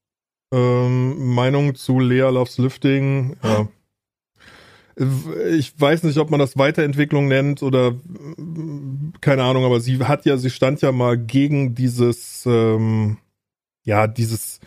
ähm, 0.54 1.34
Meinung 1.34 1.76
zu 1.76 2.00
Lea 2.00 2.30
Loves 2.30 2.58
Lifting? 2.58 3.36
Ja. 3.44 3.68
Ich 5.50 5.80
weiß 5.80 6.04
nicht, 6.04 6.18
ob 6.18 6.30
man 6.30 6.40
das 6.40 6.58
Weiterentwicklung 6.58 7.28
nennt 7.28 7.64
oder 7.64 7.96
keine 9.22 9.44
Ahnung, 9.44 9.66
aber 9.66 9.80
sie 9.80 10.00
hat 10.00 10.26
ja, 10.26 10.38
sie 10.38 10.50
stand 10.50 10.82
ja 10.82 10.92
mal 10.92 11.18
gegen 11.18 11.76
dieses, 11.76 12.46
ähm, 12.46 13.18
ja, 13.84 14.08
dieses 14.08 14.60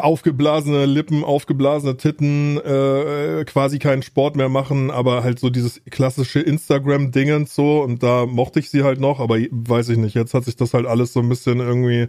aufgeblasene 0.00 0.84
Lippen, 0.86 1.24
aufgeblasene 1.24 1.96
Titten, 1.96 2.58
äh, 2.58 3.44
quasi 3.46 3.78
keinen 3.78 4.02
Sport 4.02 4.36
mehr 4.36 4.48
machen, 4.48 4.90
aber 4.90 5.24
halt 5.24 5.38
so 5.38 5.50
dieses 5.50 5.82
klassische 5.90 6.40
Instagram-Dingens 6.40 7.54
so. 7.54 7.82
Und 7.82 8.02
da 8.02 8.26
mochte 8.26 8.60
ich 8.60 8.70
sie 8.70 8.82
halt 8.82 9.00
noch, 9.00 9.20
aber 9.20 9.38
weiß 9.38 9.88
ich 9.90 9.98
nicht, 9.98 10.14
jetzt 10.14 10.34
hat 10.34 10.44
sich 10.44 10.56
das 10.56 10.74
halt 10.74 10.86
alles 10.86 11.12
so 11.12 11.20
ein 11.20 11.28
bisschen 11.28 11.60
irgendwie 11.60 12.08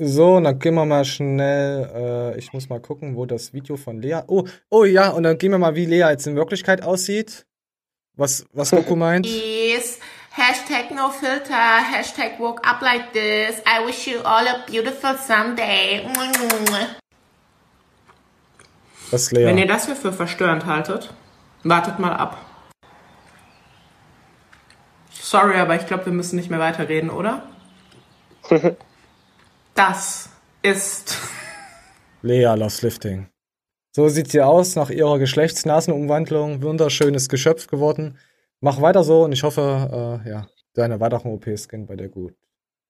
so 0.00 0.40
dann 0.40 0.58
gehen 0.58 0.74
wir 0.74 0.86
mal 0.86 1.04
schnell. 1.04 2.34
Äh, 2.34 2.38
ich 2.38 2.52
muss 2.52 2.68
mal 2.68 2.80
gucken, 2.80 3.16
wo 3.16 3.26
das 3.26 3.52
Video 3.52 3.76
von 3.76 4.00
Lea. 4.00 4.20
Oh, 4.26 4.44
oh 4.70 4.84
ja, 4.84 5.10
und 5.10 5.22
dann 5.22 5.38
gehen 5.38 5.50
wir 5.50 5.58
mal, 5.58 5.74
wie 5.74 5.86
Lea 5.86 6.08
jetzt 6.10 6.26
in 6.26 6.36
Wirklichkeit 6.36 6.82
aussieht. 6.82 7.46
Was, 8.16 8.44
was 8.52 8.70
Goku 8.70 8.96
meint. 8.96 9.26
is 9.26 9.98
hashtag 10.32 10.90
no 10.94 11.10
filter, 11.10 11.80
hashtag 11.80 12.38
woke 12.38 12.60
up 12.66 12.82
like 12.82 13.12
this. 13.12 13.62
I 13.66 13.86
wish 13.86 14.06
you 14.06 14.20
all 14.24 14.46
a 14.46 14.64
beautiful 14.66 15.16
Sunday. 15.16 16.06
Das 19.10 19.22
ist 19.22 19.32
Lea. 19.32 19.44
Wenn 19.46 19.58
ihr 19.58 19.66
das 19.66 19.86
hier 19.86 19.96
für 19.96 20.12
verstörend 20.12 20.66
haltet, 20.66 21.12
wartet 21.62 21.98
mal 21.98 22.12
ab. 22.12 22.38
Sorry, 25.12 25.58
aber 25.58 25.76
ich 25.76 25.86
glaube, 25.86 26.06
wir 26.06 26.12
müssen 26.12 26.36
nicht 26.36 26.50
mehr 26.50 26.58
weiterreden, 26.58 27.10
oder? 27.10 27.44
Das 29.82 30.28
ist 30.60 31.16
Lea 32.20 32.44
loves 32.54 32.82
lifting. 32.82 33.28
So 33.96 34.10
sieht 34.10 34.30
sie 34.30 34.42
aus 34.42 34.76
nach 34.76 34.90
ihrer 34.90 35.18
Geschlechtsnasenumwandlung. 35.18 36.62
Wunderschönes 36.62 37.30
Geschöpf 37.30 37.66
geworden. 37.66 38.18
Mach 38.60 38.82
weiter 38.82 39.04
so 39.04 39.24
und 39.24 39.32
ich 39.32 39.42
hoffe, 39.42 40.20
äh, 40.22 40.28
ja, 40.28 40.46
deine 40.74 41.00
weiteren 41.00 41.32
OPs 41.32 41.66
gehen 41.70 41.86
bei 41.86 41.96
dir 41.96 42.10
gut. 42.10 42.34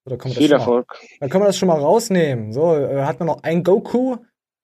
Das 0.03 0.21
Viel 0.21 0.33
schon 0.33 0.49
mal- 0.49 0.55
Erfolg. 0.57 0.99
Dann 1.21 1.29
können 1.29 1.43
wir 1.45 1.47
das 1.47 1.57
schon 1.57 1.69
mal 1.69 1.79
rausnehmen. 1.79 2.51
So, 2.51 2.75
äh, 2.75 3.03
hat 3.03 3.19
man 3.21 3.27
noch 3.27 3.41
ein 3.43 3.63
Goku? 3.63 4.17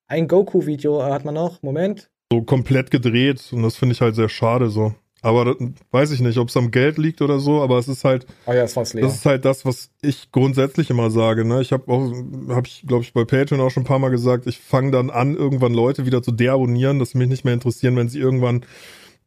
Ein 0.08 0.28
Goku-Video 0.28 1.00
äh, 1.00 1.10
hat 1.10 1.24
man 1.24 1.34
noch. 1.36 1.62
Moment. 1.62 2.12
so 2.30 2.42
komplett 2.42 2.92
gedreht 2.92 3.54
und 3.54 3.64
das 3.64 3.78
finde 3.78 3.94
ich 3.94 4.02
halt 4.02 4.16
sehr 4.16 4.28
schade 4.28 4.70
so. 4.70 4.94
Aber 5.22 5.46
das, 5.46 5.56
weiß 5.92 6.12
ich 6.12 6.20
nicht, 6.20 6.38
ob 6.38 6.50
es 6.50 6.58
am 6.58 6.70
Geld 6.72 6.98
liegt 6.98 7.22
oder 7.22 7.40
so, 7.40 7.62
aber 7.62 7.80
es 7.80 7.88
ist 7.88 8.04
halt, 8.04 8.28
Oh 8.46 8.52
ja, 8.54 8.62
das 8.62 8.76
war's 8.76 8.94
leer. 8.94 9.04
das 9.04 9.16
ist 9.16 9.26
halt 9.26 9.46
das, 9.46 9.66
was 9.66 9.90
ich 10.02 10.32
grundsätzlich 10.32 10.90
immer 10.90 11.10
sage. 11.10 11.44
Ne? 11.44 11.62
Ich 11.62 11.72
habe 11.72 11.92
auch, 11.92 12.12
habe 12.50 12.68
ich, 12.68 12.84
glaube 12.86 13.04
ich, 13.04 13.14
bei 13.14 13.26
Patreon 13.26 13.60
auch 13.62 13.72
schon 13.72 13.84
ein 13.84 13.88
paar 13.88 14.00
Mal 14.00 14.10
gesagt, 14.10 14.46
ich 14.48 14.60
fange 14.60 14.92
dann 14.92 15.10
an, 15.10 15.36
irgendwann 15.36 15.74
Leute 15.74 16.06
wieder 16.06 16.22
zu 16.22 16.32
deabonnieren, 16.32 17.00
dass 17.00 17.16
mich 17.16 17.28
nicht 17.28 17.46
mehr 17.46 17.56
interessieren, 17.56 17.96
wenn 17.96 18.10
sie 18.10 18.20
irgendwann 18.20 18.64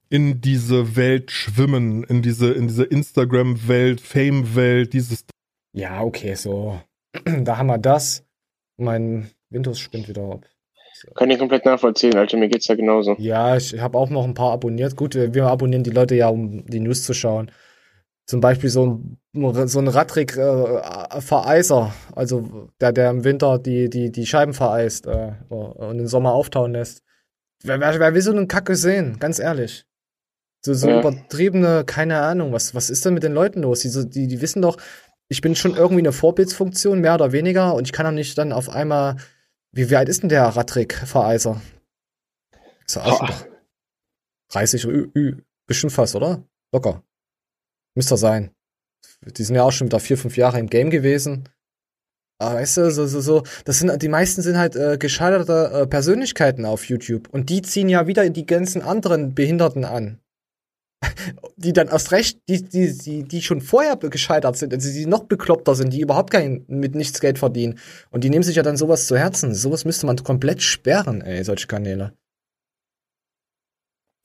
in 0.08 0.40
diese 0.40 0.96
Welt 0.96 1.30
schwimmen, 1.30 2.04
in 2.04 2.22
diese, 2.22 2.52
in 2.52 2.68
diese 2.68 2.84
Instagram-Welt, 2.84 4.00
Fame-Welt, 4.00 4.92
dieses 4.92 5.24
Ja, 5.72 6.02
okay, 6.02 6.34
so. 6.34 6.80
da 7.24 7.58
haben 7.58 7.66
wir 7.68 7.78
das. 7.78 8.24
Mein 8.76 9.30
Windows 9.50 9.78
spinnt 9.78 10.08
wieder 10.08 10.22
ab. 10.22 10.46
Kann 11.14 11.30
ich 11.30 11.38
komplett 11.38 11.64
nachvollziehen, 11.64 12.16
Alter, 12.16 12.36
mir 12.36 12.48
geht's 12.48 12.68
ja 12.68 12.74
genauso. 12.74 13.16
Ja, 13.18 13.56
ich 13.56 13.78
habe 13.80 13.98
auch 13.98 14.10
noch 14.10 14.24
ein 14.24 14.34
paar 14.34 14.52
abonniert. 14.52 14.96
Gut, 14.96 15.14
wir 15.14 15.46
abonnieren 15.46 15.84
die 15.84 15.90
Leute 15.90 16.14
ja, 16.14 16.28
um 16.28 16.64
die 16.66 16.80
News 16.80 17.04
zu 17.04 17.14
schauen. 17.14 17.50
Zum 18.26 18.40
Beispiel 18.40 18.70
so 18.70 19.00
ein, 19.34 19.66
so 19.66 19.80
ein 19.80 19.88
Radtrick-Vereiser, 19.88 21.92
also 22.14 22.68
der, 22.80 22.92
der 22.92 23.10
im 23.10 23.24
Winter 23.24 23.58
die, 23.58 23.90
die, 23.90 24.12
die 24.12 24.26
Scheiben 24.26 24.54
vereist 24.54 25.06
äh, 25.06 25.32
und 25.48 25.98
im 25.98 26.06
Sommer 26.06 26.32
auftauen 26.32 26.72
lässt. 26.72 27.02
Wer, 27.62 27.80
wer, 27.80 27.98
wer 27.98 28.14
will 28.14 28.22
so 28.22 28.30
einen 28.30 28.48
Kacke 28.48 28.76
sehen? 28.76 29.16
Ganz 29.18 29.38
ehrlich. 29.38 29.84
So, 30.64 30.74
so 30.74 30.88
Ja. 30.88 31.00
übertriebene, 31.00 31.84
keine 31.84 32.20
Ahnung, 32.20 32.52
was, 32.52 32.74
was 32.74 32.90
ist 32.90 33.04
denn 33.04 33.14
mit 33.14 33.22
den 33.22 33.32
Leuten 33.32 33.62
los? 33.62 33.80
Die, 33.80 33.88
so, 33.88 34.04
die, 34.04 34.28
die 34.28 34.40
wissen 34.40 34.62
doch, 34.62 34.76
ich 35.28 35.40
bin 35.40 35.56
schon 35.56 35.74
irgendwie 35.74 36.02
eine 36.02 36.12
Vorbildsfunktion, 36.12 37.00
mehr 37.00 37.14
oder 37.14 37.32
weniger, 37.32 37.74
und 37.74 37.84
ich 37.84 37.92
kann 37.92 38.06
doch 38.06 38.12
nicht 38.12 38.36
dann 38.38 38.52
auf 38.52 38.68
einmal. 38.68 39.16
Wie, 39.72 39.94
alt 39.94 40.08
ist 40.08 40.22
denn 40.22 40.28
der 40.28 40.44
Radtrick-Vereiser? 40.44 41.60
Ist 42.86 42.96
er 42.96 43.04
alt? 43.04 43.48
30, 44.48 44.84
ü, 44.84 45.10
ü, 45.14 45.42
bestimmt 45.66 45.92
fast, 45.92 46.16
oder? 46.16 46.42
Locker. 46.72 47.04
Müsste 47.94 48.16
sein. 48.16 48.50
Die 49.22 49.44
sind 49.44 49.54
ja 49.54 49.62
auch 49.62 49.70
schon 49.70 49.86
wieder 49.86 50.00
vier, 50.00 50.18
fünf 50.18 50.36
Jahre 50.36 50.58
im 50.58 50.68
Game 50.68 50.90
gewesen. 50.90 51.48
Aber 52.38 52.56
weißt 52.56 52.78
du, 52.78 52.90
so, 52.90 53.06
so, 53.06 53.20
so, 53.20 53.42
das 53.64 53.78
sind, 53.78 54.02
die 54.02 54.08
meisten 54.08 54.42
sind 54.42 54.56
halt 54.58 54.74
äh, 54.74 54.96
gescheiterte 54.98 55.82
äh, 55.82 55.86
Persönlichkeiten 55.86 56.64
auf 56.64 56.86
YouTube. 56.86 57.28
Und 57.28 57.50
die 57.50 57.62
ziehen 57.62 57.88
ja 57.88 58.06
wieder 58.06 58.28
die 58.30 58.46
ganzen 58.46 58.82
anderen 58.82 59.34
Behinderten 59.34 59.84
an. 59.84 60.20
Die 61.56 61.72
dann 61.72 61.88
erst 61.88 62.12
recht, 62.12 62.40
die, 62.48 62.62
die, 62.62 62.96
die, 62.96 63.22
die 63.24 63.42
schon 63.42 63.60
vorher 63.60 63.96
gescheitert 63.96 64.56
sind, 64.56 64.72
also 64.72 64.90
die 64.90 65.06
noch 65.06 65.24
bekloppter 65.24 65.74
sind, 65.74 65.92
die 65.92 66.00
überhaupt 66.00 66.30
kein, 66.30 66.64
mit 66.68 66.94
nichts 66.94 67.20
Geld 67.20 67.38
verdienen. 67.38 67.78
Und 68.10 68.24
die 68.24 68.30
nehmen 68.30 68.42
sich 68.42 68.56
ja 68.56 68.62
dann 68.62 68.76
sowas 68.76 69.06
zu 69.06 69.16
Herzen. 69.16 69.54
Sowas 69.54 69.84
müsste 69.84 70.06
man 70.06 70.16
komplett 70.16 70.62
sperren, 70.62 71.20
ey, 71.20 71.44
solche 71.44 71.66
Kanäle. 71.66 72.14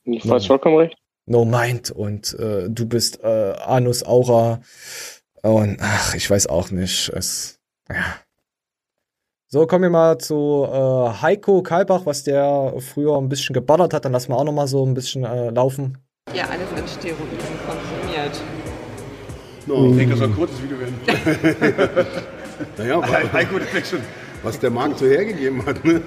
Du 0.04 0.30
hast 0.30 0.46
vollkommen 0.46 0.76
recht. 0.76 0.96
No 1.26 1.44
Mind 1.44 1.90
und 1.90 2.38
äh, 2.38 2.70
du 2.70 2.86
bist 2.86 3.22
äh, 3.24 3.54
Anus 3.64 4.04
Aura 4.04 4.60
und 5.42 5.78
ach, 5.80 6.14
ich 6.14 6.30
weiß 6.30 6.46
auch 6.46 6.70
nicht. 6.70 7.08
Es, 7.08 7.58
ja. 7.90 8.16
So, 9.48 9.66
kommen 9.66 9.82
wir 9.82 9.90
mal 9.90 10.18
zu 10.18 10.66
äh, 10.68 11.22
Heiko 11.22 11.62
Kalbach, 11.62 12.06
was 12.06 12.22
der 12.22 12.74
früher 12.78 13.16
ein 13.16 13.28
bisschen 13.28 13.54
geballert 13.54 13.92
hat. 13.92 14.04
Dann 14.04 14.12
lassen 14.12 14.30
wir 14.30 14.36
auch 14.36 14.44
noch 14.44 14.52
mal 14.52 14.68
so 14.68 14.84
ein 14.86 14.94
bisschen 14.94 15.24
äh, 15.24 15.50
laufen. 15.50 15.98
Ja, 16.34 16.44
alles 16.46 16.68
in 16.76 16.88
Steroiden 16.88 17.38
konsumiert. 17.64 18.40
No, 19.66 19.90
ich 19.90 19.96
denke, 19.96 20.10
das 20.10 20.18
soll 20.18 20.28
ein 20.28 20.34
kurzes 20.34 20.60
Video 20.62 20.76
werden. 20.80 20.94
naja, 22.78 23.00
wa- 23.00 23.32
Heiko, 23.32 23.58
das 23.60 23.68
klingt 23.68 23.86
schon. 23.86 23.98
was 24.42 24.58
der 24.58 24.70
Markt 24.70 24.98
so 24.98 25.06
hergegeben 25.06 25.64
hat. 25.64 25.84
Ne? 25.84 26.02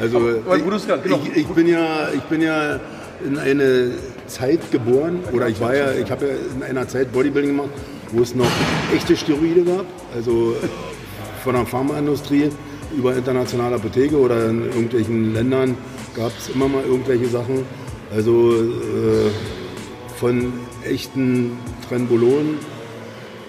Also 0.00 0.20
genau. 0.20 1.20
ich, 1.24 1.36
ich, 1.36 1.46
bin 1.48 1.66
ja, 1.66 2.08
ich 2.14 2.22
bin 2.22 2.40
ja 2.40 2.78
in 3.26 3.36
eine 3.36 3.90
Zeit 4.28 4.70
geboren, 4.70 5.20
oder 5.32 5.48
ich 5.48 5.60
war 5.60 5.74
ja, 5.74 5.92
ich 5.92 6.08
habe 6.10 6.26
ja 6.28 6.34
in 6.56 6.62
einer 6.62 6.86
Zeit 6.86 7.12
Bodybuilding 7.12 7.56
gemacht, 7.56 7.70
wo 8.12 8.22
es 8.22 8.34
noch 8.36 8.46
echte 8.94 9.16
Steroide 9.16 9.64
gab, 9.64 9.86
also 10.14 10.54
von 11.42 11.54
der 11.54 11.66
Pharmaindustrie 11.66 12.50
über 12.96 13.14
internationale 13.16 13.74
Apotheke 13.74 14.16
oder 14.16 14.46
in 14.50 14.66
irgendwelchen 14.66 15.34
Ländern 15.34 15.76
gab 16.14 16.30
es 16.38 16.48
immer 16.48 16.68
mal 16.68 16.84
irgendwelche 16.84 17.26
Sachen. 17.26 17.64
Also 18.14 18.52
äh, 18.54 19.30
von 20.16 20.52
echten 20.84 21.58
Trenbolon 21.86 22.58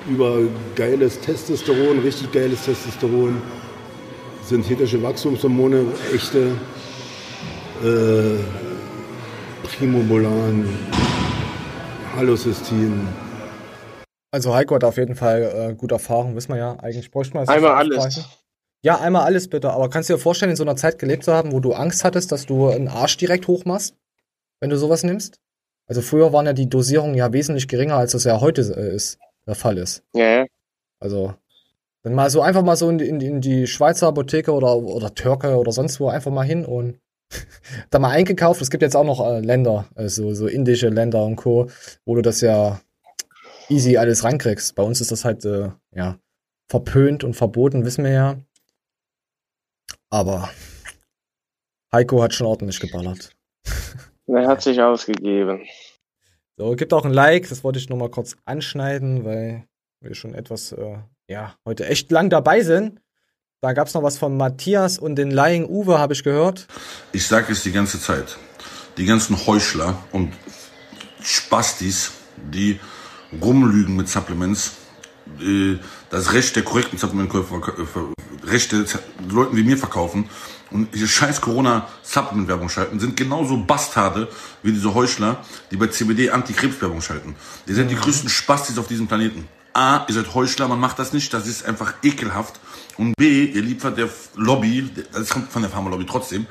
über 0.10 0.40
geiles 0.76 1.20
Testosteron, 1.22 2.00
richtig 2.00 2.32
geiles 2.32 2.66
Testosteron, 2.66 3.42
synthetische 4.44 5.02
Wachstumshormone, 5.02 5.86
echte 6.14 6.52
äh, 7.84 8.40
Primobolan, 9.64 10.68
Halocystin. 12.16 13.08
Also 14.32 14.54
Heiko 14.54 14.76
hat 14.76 14.84
auf 14.84 14.98
jeden 14.98 15.16
Fall 15.16 15.70
äh, 15.72 15.74
gute 15.76 15.96
Erfahrung, 15.96 16.36
wissen 16.36 16.50
wir 16.50 16.58
ja. 16.58 16.76
Eigentlich 16.80 17.12
bräuchte 17.12 17.34
man 17.34 17.44
es 17.44 17.50
nicht 17.50 17.56
Einmal 17.58 17.76
alles. 17.76 18.28
Ja, 18.82 19.00
einmal 19.00 19.24
alles 19.24 19.50
bitte. 19.50 19.72
Aber 19.72 19.90
kannst 19.90 20.10
du 20.10 20.14
dir 20.14 20.20
vorstellen, 20.20 20.52
in 20.52 20.58
so 20.58 20.64
einer 20.64 20.76
Zeit 20.76 21.00
gelebt 21.00 21.24
zu 21.24 21.34
haben, 21.34 21.52
wo 21.52 21.60
du 21.60 21.74
Angst 21.74 22.04
hattest, 22.04 22.32
dass 22.32 22.46
du 22.46 22.68
einen 22.68 22.88
Arsch 22.88 23.18
direkt 23.18 23.48
hochmachst, 23.48 23.96
wenn 24.60 24.70
du 24.70 24.78
sowas 24.78 25.04
nimmst? 25.04 25.40
Also 25.88 26.02
früher 26.02 26.32
waren 26.34 26.46
ja 26.46 26.54
die 26.54 26.70
Dosierungen 26.70 27.16
ja 27.16 27.34
wesentlich 27.34 27.68
geringer, 27.68 27.96
als 27.96 28.12
das 28.12 28.24
ja 28.24 28.40
heute 28.42 28.62
äh, 28.62 28.96
ist, 28.96 29.18
der 29.48 29.56
Fall 29.56 29.78
ist. 29.78 30.04
Ja. 30.14 30.46
Also, 31.00 31.34
dann 32.04 32.14
mal 32.14 32.30
so 32.30 32.42
einfach 32.42 32.62
mal 32.64 32.76
so 32.76 32.90
in, 32.90 32.98
die- 32.98 33.08
in, 33.08 33.20
in 33.22 33.42
die 33.42 33.68
Schweizer 33.68 34.08
Apotheke 34.08 34.52
oder, 34.54 34.78
oder 34.78 35.14
Türke 35.16 35.58
oder 35.58 35.72
sonst 35.72 36.00
wo 36.00 36.08
einfach 36.10 36.32
mal 36.32 36.46
hin 36.46 36.66
und 36.66 37.00
da 37.90 38.00
mal 38.00 38.12
eingekauft. 38.12 38.62
Es 38.62 38.70
gibt 38.70 38.84
jetzt 38.84 38.96
auch 38.96 39.04
noch 39.04 39.20
äh, 39.26 39.40
Länder, 39.40 39.88
also 39.96 40.34
so 40.34 40.48
indische 40.48 40.90
Länder 40.90 41.24
und 41.26 41.36
Co., 41.38 41.70
wo 42.06 42.16
du 42.16 42.22
das 42.22 42.42
ja 42.42 42.80
easy 43.70 43.98
alles 43.98 44.24
rankriegst. 44.24 44.76
Bei 44.76 44.84
uns 44.84 45.00
ist 45.02 45.12
das 45.12 45.26
halt, 45.26 45.46
äh, 45.46 45.70
ja, 45.96 46.20
verpönt 46.70 47.24
und 47.24 47.36
verboten, 47.36 47.86
wissen 47.86 48.04
wir 48.04 48.12
ja. 48.12 48.38
Aber 50.12 50.50
Heiko 51.92 52.22
hat 52.22 52.34
schon 52.34 52.48
ordentlich 52.48 52.80
geballert. 52.80 53.36
Er 54.34 54.48
hat 54.48 54.62
sich 54.62 54.82
ausgegeben. 54.82 55.62
So, 56.58 56.76
gibt 56.76 56.94
auch 56.94 57.06
ein 57.06 57.14
Like, 57.14 57.48
das 57.50 57.64
wollte 57.64 57.80
ich 57.80 57.90
noch 57.90 57.98
mal 57.98 58.10
kurz 58.12 58.36
anschneiden, 58.46 59.24
weil 59.26 59.66
wir 60.02 60.14
schon 60.16 60.34
etwas, 60.36 60.72
äh, 60.72 60.98
ja, 61.30 61.56
heute 61.66 61.86
echt 61.88 62.12
lang 62.12 62.30
dabei 62.30 62.62
sind. 62.62 63.00
Da 63.62 63.74
gab's 63.74 63.94
noch 63.94 64.04
was 64.04 64.18
von 64.18 64.38
Matthias 64.38 64.98
und 65.00 65.16
den 65.16 65.32
Lying 65.32 65.66
Uwe, 65.66 66.00
habe 66.00 66.14
ich 66.14 66.24
gehört. 66.24 66.68
Ich 67.12 67.28
sage 67.28 67.52
es 67.52 67.64
die 67.64 67.72
ganze 67.72 68.00
Zeit. 68.00 68.38
Die 68.98 69.06
ganzen 69.06 69.46
Heuchler 69.48 69.98
und 70.12 70.34
Spastis, 71.22 72.12
die 72.38 72.80
rumlügen 73.42 73.96
mit 73.96 74.08
Supplements, 74.10 74.78
äh, 75.42 75.78
das 76.10 76.34
Recht 76.34 76.56
der 76.56 76.64
korrekten 76.64 76.98
Supplementkäufer, 76.98 77.58
äh, 77.80 77.86
ver- 77.86 78.14
Recht 78.44 78.72
der 78.72 78.86
Z- 78.86 79.02
Leuten 79.30 79.56
wie 79.58 79.64
mir 79.64 79.78
verkaufen 79.78 80.30
und 80.72 80.94
diese 80.94 81.08
scheiß 81.08 81.42
Corona-Supplement-Werbung 81.42 82.70
schalten, 82.70 83.00
sind 83.00 83.18
genauso 83.18 83.58
Bastarde 83.58 84.28
wie 84.64 84.72
diese 84.72 84.94
Heuchler, 84.94 85.44
die 85.72 85.78
bei 85.78 85.88
CBD 85.88 86.30
Antikrebs-Werbung 86.30 87.02
schalten. 87.02 87.36
Die 87.68 87.74
sind 87.74 87.90
die 87.90 87.96
größten 87.96 88.30
Spastis 88.30 88.78
auf 88.78 88.88
diesem 88.88 89.08
Planeten. 89.08 89.48
A, 89.74 90.06
ihr 90.08 90.16
seid 90.16 90.34
Heuchler, 90.34 90.68
man 90.68 90.80
macht 90.80 91.00
das 91.00 91.14
nicht, 91.14 91.34
das 91.34 91.48
ist 91.48 91.66
einfach 91.66 91.94
ekelhaft. 92.04 92.60
Und 92.98 93.14
B, 93.18 93.46
ihr 93.46 93.62
liefert 93.62 93.98
der 93.98 94.10
Lobby, 94.36 94.90
das 95.12 95.30
kommt 95.30 95.52
von 95.52 95.62
der 95.62 95.72
Pharma-Lobby 95.72 96.06
trotzdem, 96.06 96.48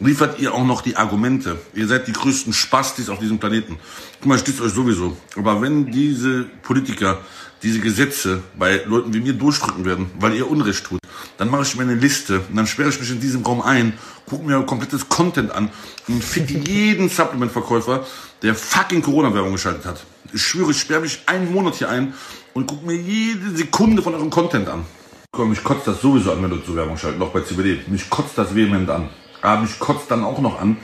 liefert 0.00 0.38
ihr 0.40 0.54
auch 0.54 0.64
noch 0.64 0.80
die 0.80 0.96
Argumente. 0.96 1.58
Ihr 1.74 1.86
seid 1.86 2.06
die 2.06 2.12
größten 2.12 2.52
Spastis 2.52 3.08
auf 3.08 3.18
diesem 3.18 3.38
Planeten. 3.38 3.78
Guck 4.20 4.28
mal, 4.28 4.38
stützt 4.38 4.60
euch 4.60 4.72
sowieso. 4.72 5.16
Aber 5.36 5.60
wenn 5.62 5.90
diese 5.90 6.44
Politiker 6.62 7.18
diese 7.62 7.80
Gesetze 7.80 8.42
bei 8.58 8.82
Leuten 8.84 9.14
wie 9.14 9.20
mir 9.20 9.32
durchdrücken 9.32 9.84
werden, 9.84 10.10
weil 10.18 10.34
ihr 10.34 10.50
Unrecht 10.50 10.84
tut, 10.84 11.00
dann 11.38 11.50
mache 11.50 11.62
ich 11.62 11.76
mir 11.76 11.82
eine 11.82 11.94
Liste 11.94 12.40
und 12.40 12.56
dann 12.56 12.66
sperre 12.66 12.90
ich 12.90 13.00
mich 13.00 13.10
in 13.10 13.20
diesem 13.20 13.42
Raum 13.42 13.60
ein, 13.62 13.94
gucke 14.28 14.44
mir 14.44 14.62
komplettes 14.62 15.08
Content 15.08 15.50
an 15.52 15.70
und 16.08 16.22
fick 16.22 16.50
jeden 16.68 17.08
Supplement-Verkäufer, 17.08 18.06
der 18.42 18.54
fucking 18.54 19.02
Corona-Werbung 19.02 19.52
geschaltet 19.52 19.86
hat. 19.86 20.04
Ich 20.32 20.42
schwöre, 20.42 20.70
ich 20.70 20.80
sperre 20.80 21.00
mich 21.00 21.20
einen 21.26 21.52
Monat 21.52 21.76
hier 21.76 21.88
ein 21.88 22.14
und 22.54 22.66
gucke 22.66 22.86
mir 22.86 22.96
jede 22.96 23.56
Sekunde 23.56 24.02
von 24.02 24.14
eurem 24.14 24.30
Content 24.30 24.68
an. 24.68 24.84
Komm, 25.30 25.50
mich 25.50 25.64
kotzt 25.64 25.86
das 25.86 26.00
sowieso 26.00 26.32
an, 26.32 26.42
wenn 26.42 26.50
du 26.50 26.58
zur 26.58 26.76
Werbung 26.76 26.96
schalten, 26.96 27.20
auch 27.20 27.30
bei 27.30 27.40
CBD. 27.40 27.80
Mich 27.88 28.08
kotzt 28.08 28.38
das 28.38 28.54
vehement 28.54 28.88
an. 28.88 29.08
Aber 29.42 29.62
mich 29.62 29.78
kotzt 29.78 30.10
dann 30.10 30.22
auch 30.24 30.40
noch 30.40 30.60
an, 30.60 30.76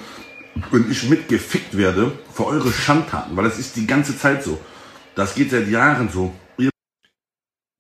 wenn 0.73 0.91
ich 0.91 1.09
mitgefickt 1.09 1.77
werde 1.77 2.13
für 2.33 2.47
eure 2.47 2.73
Schandtaten, 2.73 3.37
weil 3.37 3.45
das 3.45 3.59
ist 3.59 3.77
die 3.77 3.87
ganze 3.87 4.19
Zeit 4.19 4.43
so. 4.43 4.59
Das 5.15 5.35
geht 5.35 5.51
seit 5.51 5.69
Jahren 5.69 6.09
so. 6.09 6.35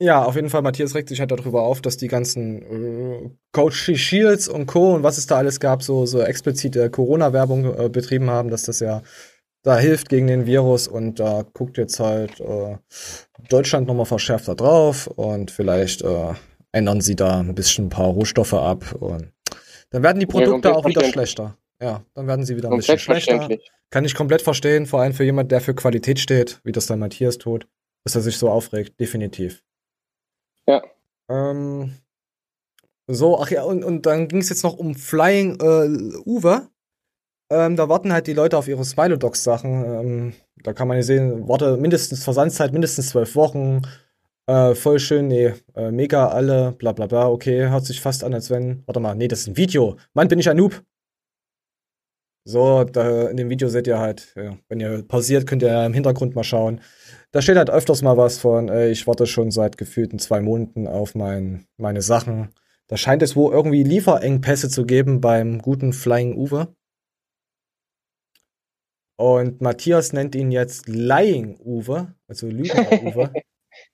Ja, 0.03 0.25
auf 0.25 0.35
jeden 0.35 0.49
Fall, 0.49 0.63
Matthias 0.63 0.95
regt 0.95 1.11
sich 1.11 1.21
halt 1.21 1.31
darüber 1.31 1.63
auf, 1.63 1.83
dass 1.83 1.99
die 1.99 2.09
ganzen 2.09 2.63
äh, 2.63 3.31
Coach 3.53 3.91
Shields 3.95 4.49
und 4.49 4.65
Co. 4.67 4.95
und 4.95 5.03
was 5.03 5.19
es 5.19 5.27
da 5.27 5.37
alles 5.37 5.61
gab, 5.61 5.83
so, 5.83 6.07
so 6.07 6.21
explizite 6.23 6.89
Corona-Werbung 6.89 7.79
äh, 7.79 7.89
betrieben 7.91 8.31
haben, 8.31 8.49
dass 8.51 8.63
das 8.63 8.81
ja 8.81 9.03
da 9.63 9.79
hilft 9.79 10.09
gegen 10.09 10.27
den 10.27 10.47
Virus 10.47 10.89
und 10.89 11.21
da 11.21 11.45
guckt 11.53 11.77
jetzt 11.77 12.01
halt 12.01 12.41
äh, 12.41 12.79
Deutschland 13.51 13.87
nochmal 13.89 14.07
verschärfter 14.07 14.55
drauf 14.55 15.07
und 15.07 15.51
vielleicht 15.51 16.01
äh, 16.01 16.33
ändern 16.73 17.03
sie 17.03 17.15
da 17.15 17.41
ein 17.41 17.55
bisschen 17.55 17.87
ein 17.87 17.91
paar 17.91 18.07
Rohstoffe 18.09 18.55
ab 18.55 18.95
und 18.99 19.33
dann 19.91 20.03
werden 20.03 20.19
die 20.21 20.25
Ja, 20.25 20.31
Produkte 20.31 20.71
komplett 20.71 20.75
auch 20.77 20.87
wieder 20.87 21.05
schlechter. 21.05 21.59
ja, 21.83 22.03
dann 22.15 22.27
werden 22.27 22.47
sie 22.47 22.57
wieder 22.57 22.71
ein 22.71 22.77
bisschen 22.79 22.99
schlechter. 22.99 23.49
Kann 23.91 24.05
ich 24.07 24.15
komplett 24.15 24.41
verstehen, 24.41 24.87
vor 24.87 25.03
allem 25.03 25.13
für 25.13 25.25
jemand, 25.25 25.53
der 25.53 25.61
für 25.61 25.75
Qualität 25.75 26.21
steht, 26.21 26.61
wie 26.65 26.73
das 26.73 26.87
dann 26.87 27.01
Matthias 27.01 27.37
tut, 27.37 27.67
dass 28.05 28.15
er 28.15 28.23
sich 28.23 28.39
so 28.39 28.49
aufregt, 28.49 28.99
definitiv. 28.99 29.63
Ja. 30.71 30.83
Ähm, 31.29 31.95
so, 33.09 33.41
ach 33.41 33.51
ja, 33.51 33.65
und, 33.65 33.83
und 33.85 34.07
dann 34.07 34.29
ging 34.29 34.39
es 34.39 34.51
jetzt 34.51 34.63
noch 34.63 34.79
um 34.79 34.95
Flying 34.95 35.59
äh, 35.61 36.17
Uwe. 36.25 36.69
Ähm, 37.51 37.75
da 37.75 37.89
warten 37.89 38.13
halt 38.13 38.29
die 38.29 38.35
Leute 38.35 38.57
auf 38.57 38.69
ihre 38.69 38.85
Smilodogs-Sachen. 38.85 39.85
Ähm, 39.85 40.33
da 40.63 40.73
kann 40.73 40.87
man 40.87 40.97
ja 40.97 41.03
sehen, 41.03 41.49
warte, 41.49 41.77
mindestens 41.77 42.23
Versandzeit, 42.23 42.73
mindestens 42.73 43.09
zwölf 43.09 43.35
Wochen. 43.35 43.83
Äh, 44.47 44.77
voll 44.77 45.01
schön, 45.01 45.27
nee, 45.27 45.55
äh, 45.75 45.91
mega 45.91 46.29
alle, 46.29 46.73
bla 46.73 46.93
bla 46.93 47.07
bla, 47.07 47.29
okay, 47.29 47.69
hört 47.69 47.85
sich 47.85 48.01
fast 48.01 48.23
an, 48.23 48.35
als 48.35 48.51
wenn. 48.51 48.85
Warte 48.87 49.01
mal, 49.01 49.15
nee, 49.17 49.29
das 49.29 49.41
ist 49.41 49.49
ein 49.49 49.57
Video. 49.57 49.97
Mann, 50.15 50.29
bin 50.29 50.39
ich 50.39 50.49
ein 50.49 50.57
Noob. 50.57 50.83
So, 52.51 52.83
da, 52.83 53.29
in 53.29 53.37
dem 53.37 53.49
Video 53.49 53.69
seht 53.69 53.87
ihr 53.87 54.01
halt, 54.01 54.33
ja, 54.35 54.59
wenn 54.69 54.81
ihr 54.81 55.05
pausiert, 55.07 55.47
könnt 55.47 55.63
ihr 55.63 55.87
im 55.87 55.95
Hintergrund 55.95 56.35
mal 56.35 56.43
schauen. 56.43 56.81
Da 57.31 57.43
steht 57.43 57.57
halt 57.57 57.71
öfters 57.71 58.03
mal 58.03 58.17
was 58.17 58.39
von, 58.39 58.69
äh, 58.69 58.91
ich 58.91 59.07
warte 59.07 59.29
schon 59.29 59.53
seit 59.53 59.79
gefühlten 59.79 60.19
zwei 60.19 60.41
Monaten 60.41 60.89
auf 60.89 61.15
mein, 61.15 61.67
meine 61.77 62.03
Sachen. 62.03 62.49
Da 62.89 62.97
scheint 62.97 63.23
es 63.23 63.37
wohl 63.37 63.53
irgendwie 63.53 63.85
Lieferengpässe 63.85 64.69
zu 64.69 64.85
geben 64.85 65.21
beim 65.21 65.61
guten 65.61 65.93
Flying 65.93 66.37
Uwe. 66.37 66.75
Und 69.17 69.61
Matthias 69.61 70.13
nennt 70.13 70.35
ihn 70.35 70.51
jetzt 70.51 70.89
Lying 70.89 71.57
Uwe, 71.61 72.17
also 72.27 72.49
Lügner 72.49 72.91
Uwe. 73.05 73.33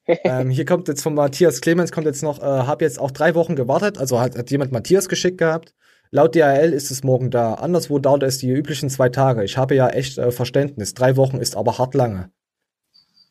ähm, 0.07 0.49
hier 0.49 0.65
kommt 0.65 0.89
jetzt 0.89 1.03
von 1.03 1.13
Matthias 1.13 1.61
Clemens, 1.61 1.93
kommt 1.93 2.07
jetzt 2.07 2.23
noch, 2.23 2.39
äh, 2.39 2.47
hab 2.47 2.81
jetzt 2.81 2.99
auch 2.99 3.11
drei 3.11 3.35
Wochen 3.35 3.55
gewartet, 3.55 3.99
also 3.99 4.19
hat, 4.19 4.39
hat 4.39 4.51
jemand 4.51 4.73
Matthias 4.73 5.11
geschickt 5.11 5.37
gehabt. 5.37 5.75
Laut 6.11 6.35
DHL 6.35 6.73
ist 6.73 6.91
es 6.91 7.05
morgen 7.05 7.31
da. 7.31 7.55
Anderswo 7.55 7.99
dauert 7.99 8.23
es 8.23 8.39
die 8.39 8.51
üblichen 8.51 8.91
zwei 8.91 9.09
Tage. 9.09 9.45
Ich 9.45 9.57
habe 9.57 9.75
ja 9.75 9.89
echt 9.89 10.19
äh, 10.19 10.31
Verständnis. 10.31 10.95
Drei 10.95 11.17
Wochen 11.17 11.39
ist 11.39 11.57
aber 11.57 11.79
hart 11.79 11.95
lange. 11.95 12.31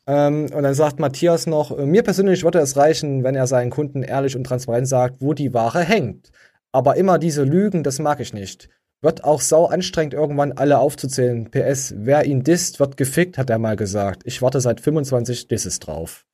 Ähm, 0.06 0.46
und 0.54 0.62
dann 0.62 0.74
sagt 0.74 1.00
Matthias 1.00 1.46
noch, 1.46 1.76
äh, 1.76 1.86
mir 1.86 2.02
persönlich 2.02 2.44
würde 2.44 2.60
es 2.60 2.76
reichen, 2.76 3.24
wenn 3.24 3.34
er 3.34 3.46
seinen 3.46 3.70
Kunden 3.70 4.02
ehrlich 4.02 4.36
und 4.36 4.44
transparent 4.44 4.88
sagt, 4.88 5.16
wo 5.20 5.32
die 5.32 5.52
Ware 5.52 5.82
hängt. 5.82 6.30
Aber 6.72 6.96
immer 6.96 7.18
diese 7.18 7.42
Lügen, 7.42 7.82
das 7.82 7.98
mag 7.98 8.20
ich 8.20 8.32
nicht. 8.32 8.68
Wird 9.02 9.24
auch 9.24 9.40
sau 9.40 9.66
anstrengend, 9.66 10.14
irgendwann 10.14 10.52
alle 10.52 10.78
aufzuzählen. 10.78 11.50
PS, 11.50 11.94
wer 11.96 12.24
ihn 12.24 12.44
disst, 12.44 12.80
wird 12.80 12.96
gefickt, 12.96 13.36
hat 13.38 13.50
er 13.50 13.58
mal 13.58 13.76
gesagt. 13.76 14.22
Ich 14.24 14.42
warte 14.42 14.60
seit 14.60 14.80
25 14.80 15.48
Disses 15.48 15.78
drauf. 15.80 16.24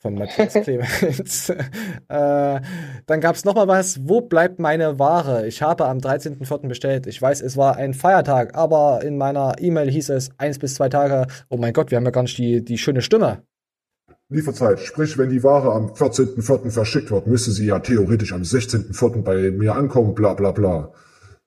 Von 0.00 0.14
Matthias 0.14 0.54
Clemens. 0.54 1.50
äh, 2.08 2.60
dann 3.06 3.20
gab's 3.20 3.44
noch 3.44 3.54
mal 3.54 3.68
was. 3.68 4.08
Wo 4.08 4.22
bleibt 4.22 4.58
meine 4.58 4.98
Ware? 4.98 5.46
Ich 5.46 5.60
habe 5.60 5.84
am 5.84 5.98
13.04. 5.98 6.68
bestellt. 6.68 7.06
Ich 7.06 7.20
weiß, 7.20 7.42
es 7.42 7.58
war 7.58 7.76
ein 7.76 7.92
Feiertag, 7.92 8.56
aber 8.56 9.02
in 9.04 9.18
meiner 9.18 9.56
E-Mail 9.58 9.90
hieß 9.90 10.08
es 10.08 10.30
eins 10.38 10.58
bis 10.58 10.74
zwei 10.74 10.88
Tage. 10.88 11.26
Oh 11.50 11.58
mein 11.58 11.74
Gott, 11.74 11.90
wir 11.90 11.96
haben 11.96 12.06
ja 12.06 12.12
gar 12.12 12.22
nicht 12.22 12.38
die, 12.38 12.64
die 12.64 12.78
schöne 12.78 13.02
Stimme. 13.02 13.42
Lieferzeit, 14.30 14.80
sprich, 14.80 15.18
wenn 15.18 15.28
die 15.28 15.42
Ware 15.42 15.72
am 15.72 15.88
14.04. 15.88 16.70
verschickt 16.70 17.10
wird, 17.10 17.26
müsste 17.26 17.50
sie 17.50 17.66
ja 17.66 17.80
theoretisch 17.80 18.32
am 18.32 18.42
16.04. 18.42 19.22
bei 19.22 19.50
mir 19.50 19.74
ankommen, 19.74 20.14
bla 20.14 20.32
bla 20.32 20.52
bla. 20.52 20.92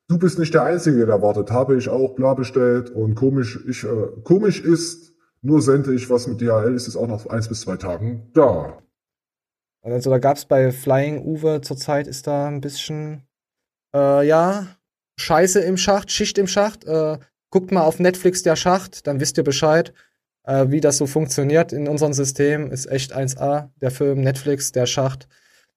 Du 0.10 0.20
bist 0.20 0.38
nicht 0.38 0.54
der 0.54 0.64
Einzige, 0.64 1.06
der 1.08 1.22
wartet, 1.22 1.50
habe 1.50 1.76
ich 1.78 1.90
auch 1.90 2.14
bla 2.14 2.34
bestellt 2.34 2.92
und 2.92 3.16
komisch, 3.16 3.58
ich, 3.68 3.84
äh, 3.84 4.08
komisch 4.24 4.62
ist, 4.62 5.13
nur 5.44 5.62
sende 5.62 5.94
ich 5.94 6.10
was 6.10 6.28
mit 6.28 6.42
DHL, 6.42 6.74
ist 6.74 6.88
es 6.88 6.96
auch 6.96 7.08
nach 7.08 7.26
eins 7.28 7.48
bis 7.48 7.62
zwei 7.62 7.76
Tagen 7.76 8.32
da. 8.34 8.82
Also 9.82 10.10
da 10.10 10.18
gab's 10.18 10.46
bei 10.46 10.72
Flying 10.72 11.24
Uwe 11.26 11.60
zurzeit 11.62 12.08
ist 12.08 12.26
da 12.26 12.48
ein 12.48 12.62
bisschen, 12.62 13.28
äh, 13.94 14.26
ja, 14.26 14.68
Scheiße 15.20 15.60
im 15.60 15.78
Schacht, 15.78 16.12
Schicht 16.12 16.38
im 16.38 16.48
Schacht. 16.48 16.86
Äh, 16.86 17.20
guckt 17.52 17.72
mal 17.72 17.84
auf 17.84 18.00
Netflix 18.00 18.42
der 18.44 18.56
Schacht, 18.56 19.06
dann 19.06 19.20
wisst 19.20 19.38
ihr 19.38 19.44
Bescheid, 19.44 19.94
äh, 20.44 20.68
wie 20.70 20.80
das 20.80 20.98
so 20.98 21.06
funktioniert 21.06 21.74
in 21.74 21.90
unserem 21.90 22.14
System. 22.14 22.72
Ist 22.72 22.86
echt 22.86 23.14
1A, 23.14 23.70
der 23.82 23.92
Film 23.92 24.22
Netflix, 24.22 24.72
der 24.72 24.86
Schacht. 24.86 25.28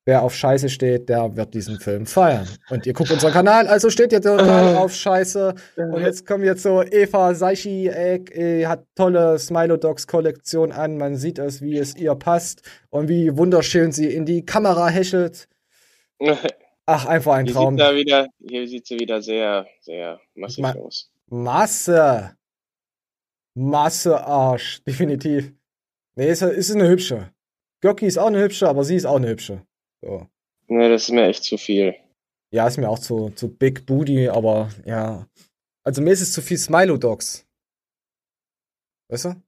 Wer 0.09 0.23
auf 0.23 0.37
Scheiße 0.37 0.69
steht, 0.69 1.09
der 1.09 1.37
wird 1.37 1.53
diesen 1.53 1.81
Film 1.81 2.07
feiern. 2.07 2.47
Und 2.71 2.87
ihr 2.87 2.93
guckt 2.93 3.11
unseren 3.11 3.33
Kanal, 3.33 3.67
also 3.67 3.91
steht 3.91 4.13
ihr 4.13 4.23
total 4.23 4.77
auf 4.77 4.95
Scheiße. 4.95 5.53
Und 5.77 6.01
jetzt 6.01 6.25
kommen 6.25 6.45
jetzt 6.45 6.63
so 6.63 6.81
Eva 6.81 7.35
Seichi, 7.35 7.89
äh, 7.89 8.67
hat 8.67 8.87
tolle 8.95 9.37
Smilodogs-Kollektion 9.37 10.71
an. 10.71 10.97
Man 10.97 11.17
sieht 11.17 11.41
es, 11.41 11.61
wie 11.61 11.77
es 11.77 11.97
ihr 11.97 12.15
passt 12.15 12.63
und 12.89 13.09
wie 13.09 13.37
wunderschön 13.37 13.91
sie 13.91 14.07
in 14.15 14.25
die 14.27 14.47
Kamera 14.47 14.87
hechelt. 14.89 15.49
Ach, 16.87 17.05
einfach 17.07 17.35
ein 17.35 17.47
Traum. 17.47 17.75
sieht, 17.75 17.81
da 17.81 17.95
wieder, 17.97 18.29
hier 18.39 18.69
sieht 18.69 18.87
sie 18.87 19.01
wieder 19.01 19.21
sehr, 19.21 19.67
sehr 19.81 20.21
massig 20.37 20.63
Ma- 20.63 20.75
aus. 20.77 21.11
Masse. 21.27 22.37
Masse 23.55 24.25
Arsch, 24.25 24.83
definitiv. 24.87 25.53
Nee, 26.15 26.31
ist, 26.31 26.43
ist 26.43 26.71
eine 26.73 26.89
hübsche. 26.89 27.33
Göcki 27.81 28.07
ist 28.07 28.19
auch 28.19 28.29
eine 28.29 28.41
hübsche, 28.41 28.69
aber 28.69 28.85
sie 28.85 28.95
ist 28.95 29.05
auch 29.05 29.17
eine 29.17 29.29
hübsche. 29.31 29.63
So. 30.07 30.29
Ne, 30.69 30.89
das 30.89 31.03
ist 31.03 31.11
mir 31.11 31.27
echt 31.27 31.43
zu 31.43 31.59
viel. 31.59 31.97
Ja, 32.53 32.67
ist 32.67 32.79
mir 32.79 32.89
auch 32.89 33.01
zu, 33.01 33.31
zu 33.31 33.49
Big 33.49 33.87
Booty, 33.87 34.29
aber 34.29 34.71
ja. 34.85 35.27
Also 35.83 36.01
mir 36.01 36.13
ist 36.13 36.21
es 36.21 36.33
zu 36.33 36.43
viel 36.43 36.59
Smilo-Dogs. 36.59 37.45
Weißt 39.09 39.25
du? 39.25 39.43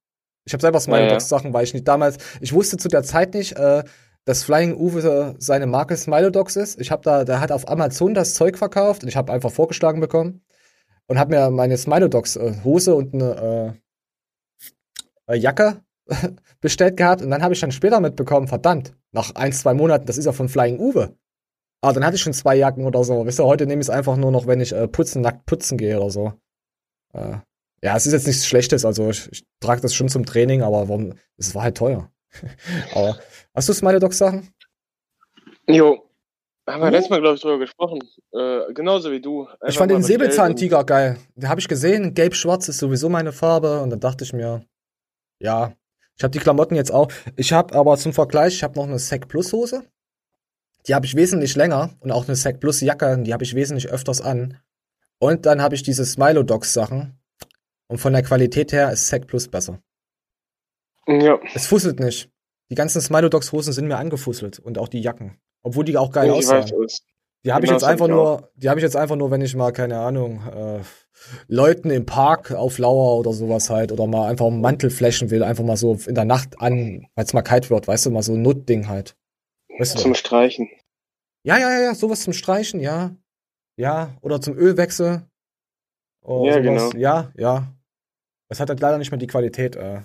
Ich 0.45 0.53
habe 0.53 0.61
selber 0.61 0.81
Smilo-Dogs-Sachen, 0.81 1.53
weil 1.53 1.65
ich 1.65 1.75
nicht 1.75 1.87
damals, 1.87 2.19
ich 2.41 2.53
wusste 2.53 2.77
zu 2.77 2.89
der 2.89 3.05
Zeit 3.05 3.35
nicht, 3.35 3.57
äh, 3.57 3.85
dass 4.25 4.43
Flying 4.43 4.75
Uwe 4.75 5.37
seine 5.39 5.67
Marke 5.67 5.97
Smilo-Dogs 5.97 6.57
ist. 6.57 6.81
Ich 6.81 6.91
habe 6.91 7.03
da, 7.03 7.25
der 7.25 7.41
hat 7.41 7.53
auf 7.53 7.69
Amazon 7.69 8.15
das 8.15 8.35
Zeug 8.35 8.59
verkauft 8.59 9.03
und 9.03 9.09
ich 9.09 9.17
habe 9.17 9.33
einfach 9.33 9.53
vorgeschlagen 9.53 10.01
bekommen 10.01 10.45
und 11.07 11.19
habe 11.19 11.31
mir 11.31 11.51
meine 11.51 11.79
Smilo-Dogs 11.79 12.37
äh, 12.37 12.65
Hose 12.65 12.97
und 12.97 13.15
eine 13.15 13.77
äh, 15.29 15.35
äh, 15.35 15.37
Jacke 15.37 15.85
bestellt 16.61 16.97
gehabt 16.97 17.23
und 17.23 17.31
dann 17.31 17.43
habe 17.43 17.55
ich 17.55 17.61
dann 17.61 17.73
später 17.73 18.01
mitbekommen, 18.01 18.49
verdammt, 18.49 18.95
nach 19.13 19.35
ein, 19.35 19.53
zwei 19.53 19.75
Monaten, 19.75 20.07
das 20.07 20.19
ist 20.19 20.25
ja 20.25 20.33
von 20.33 20.49
Flying 20.49 20.79
Uwe. 20.79 21.17
Ah, 21.81 21.93
dann 21.93 22.05
hatte 22.05 22.17
ich 22.17 22.23
schon 22.23 22.33
zwei 22.33 22.57
Jacken 22.57 22.85
oder 22.85 23.05
so. 23.05 23.25
Wisst 23.25 23.39
ihr, 23.39 23.45
heute 23.45 23.67
nehme 23.67 23.81
ich 23.81 23.87
es 23.87 23.91
einfach 23.91 24.17
nur 24.17 24.33
noch, 24.33 24.49
wenn 24.49 24.61
ich 24.61 24.73
äh, 24.73 24.89
putzen, 24.89 25.23
nackt 25.23 25.47
putzen 25.47 25.79
gehe 25.79 25.97
oder 25.97 26.11
so. 26.11 26.33
Äh, 27.13 27.37
ja, 27.83 27.97
es 27.97 28.07
ist 28.07 28.13
jetzt 28.13 28.27
nichts 28.27 28.47
Schlechtes, 28.47 28.85
also 28.85 29.11
ich, 29.11 29.31
ich 29.31 29.45
trage 29.61 29.81
das 29.81 29.95
schon 29.95 30.09
zum 30.09 30.27
Training, 30.27 30.63
aber 30.63 30.89
warum, 30.89 31.15
es 31.37 31.55
war 31.55 31.63
halt 31.63 31.77
teuer. 31.77 32.11
aber 32.95 33.19
hast 33.55 33.69
du 33.69 33.73
Smiley 33.73 34.01
Dogs 34.01 34.19
Sachen? 34.19 34.49
Jo. 35.69 36.05
Haben 36.69 36.83
wir 36.83 36.91
letztes 36.91 37.09
Mal, 37.09 37.21
glaube 37.21 37.37
ich, 37.37 37.41
drüber 37.41 37.59
gesprochen. 37.59 38.01
Äh, 38.33 38.73
genauso 38.75 39.11
wie 39.11 39.21
du. 39.21 39.47
Einfach 39.47 39.69
ich 39.69 39.79
fand 39.79 39.91
den 39.91 40.03
Säbelzahntiger 40.03 40.85
geil. 40.85 41.17
Den 41.35 41.49
habe 41.49 41.61
ich 41.61 41.69
gesehen. 41.69 42.13
Gelb-Schwarz 42.13 42.69
ist 42.69 42.79
sowieso 42.79 43.09
meine 43.09 43.33
Farbe. 43.33 43.81
Und 43.81 43.89
dann 43.89 44.01
dachte 44.01 44.25
ich 44.25 44.35
mir, 44.35 44.67
ja, 45.41 45.73
ich 46.19 46.25
habe 46.25 46.33
die 46.33 46.41
Klamotten 46.41 46.75
jetzt 46.75 46.91
auch. 46.93 47.11
Ich 47.37 47.53
habe 47.53 47.75
aber 47.75 47.97
zum 47.97 48.13
Vergleich, 48.13 48.55
ich 48.55 48.63
habe 48.65 48.75
noch 48.79 48.87
eine 48.89 48.99
Sec 48.99 49.29
Plus 49.29 49.53
Hose. 49.53 49.85
Die 50.87 50.95
habe 50.95 51.07
ich 51.07 51.15
wesentlich 51.15 51.55
länger. 51.55 51.95
Und 52.01 52.11
auch 52.11 52.27
eine 52.27 52.35
Sec 52.35 52.59
Plus 52.61 52.81
Jacke, 52.81 53.23
die 53.23 53.33
habe 53.33 53.45
ich 53.45 53.55
wesentlich 53.55 53.89
öfters 53.89 54.21
an. 54.21 54.59
Und 55.21 55.47
dann 55.47 55.63
habe 55.63 55.77
ich 55.77 55.83
diese 55.85 56.05
Smilo 56.05 56.43
Dogs 56.43 56.73
Sachen. 56.73 57.19
Und 57.87 57.99
von 57.99 58.13
der 58.13 58.23
Qualität 58.23 58.73
her 58.73 58.91
ist 58.93 59.09
Sec 59.09 59.27
Plus 59.29 59.49
besser. 59.49 59.81
Ja. 61.07 61.39
Es 61.55 61.67
fusselt 61.69 62.01
nicht. 62.01 62.31
Die 62.71 62.75
ganzen 62.75 63.01
Smilo 63.01 63.29
Dogs 63.29 63.53
Hosen 63.53 63.73
sind 63.73 63.87
mir 63.87 63.97
angefusselt. 63.97 64.59
Und 64.59 64.77
auch 64.77 64.89
die 64.89 65.01
Jacken. 65.01 65.39
Obwohl 65.63 65.85
die 65.85 65.97
auch 65.97 66.11
geil 66.11 66.27
Ich 66.27 66.33
aussahen. 66.33 66.65
weiß 66.65 66.73
es. 66.85 67.03
Die 67.45 67.53
habe 67.53 67.65
ich 67.65 67.71
jetzt 67.71 67.85
einfach 67.85 68.07
ich 68.07 68.13
nur, 68.13 68.51
die 68.57 68.69
habe 68.69 68.81
ich 68.81 68.85
jetzt 68.85 68.97
einfach 68.97 69.17
nur, 69.17 69.31
wenn 69.31 69.41
ich 69.41 69.55
mal, 69.55 69.73
keine 69.73 69.99
Ahnung, 70.01 70.43
äh, 70.49 70.81
Leuten 71.47 71.91
im 71.91 72.05
Park 72.07 72.53
auf 72.53 72.79
Lauer 72.79 73.19
oder 73.19 73.33
sowas 73.33 73.71
halt, 73.71 73.93
oder 73.93 74.07
mal 74.07 74.29
einfach 74.29 74.47
einen 74.47 74.61
Mantel 74.61 74.91
flashen 74.91 75.31
will, 75.31 75.43
einfach 75.43 75.65
mal 75.65 75.77
so 75.77 75.97
in 76.07 76.15
der 76.15 76.25
Nacht 76.25 76.61
an, 76.61 77.07
weil 77.15 77.25
es 77.25 77.33
mal 77.33 77.43
kalt 77.43 77.71
wird, 77.71 77.87
weißt 77.89 78.07
du, 78.07 78.11
mal 78.11 78.23
so 78.23 78.35
ein 78.35 78.43
Notding 78.43 78.89
halt. 78.89 79.17
Weißt 79.79 79.95
du? 79.97 80.03
Zum 80.03 80.15
Streichen. 80.15 80.69
Ja, 81.45 81.59
ja, 81.59 81.71
ja, 81.71 81.81
ja, 81.83 81.95
sowas 81.95 82.21
zum 82.23 82.33
Streichen, 82.33 82.81
ja. 82.81 83.15
Ja, 83.77 84.17
oder 84.23 84.41
zum 84.41 84.57
Ölwechsel. 84.57 85.23
Oder 86.23 86.47
Ja, 86.51 86.63
sowas. 86.63 86.91
genau. 86.91 87.01
Ja, 87.01 87.33
ja. 87.37 87.73
Das 88.49 88.61
hat 88.61 88.69
halt 88.69 88.81
leider 88.81 88.99
nicht 88.99 89.11
mehr 89.13 89.19
die 89.19 89.27
Qualität. 89.29 89.77
Äh. 89.77 90.03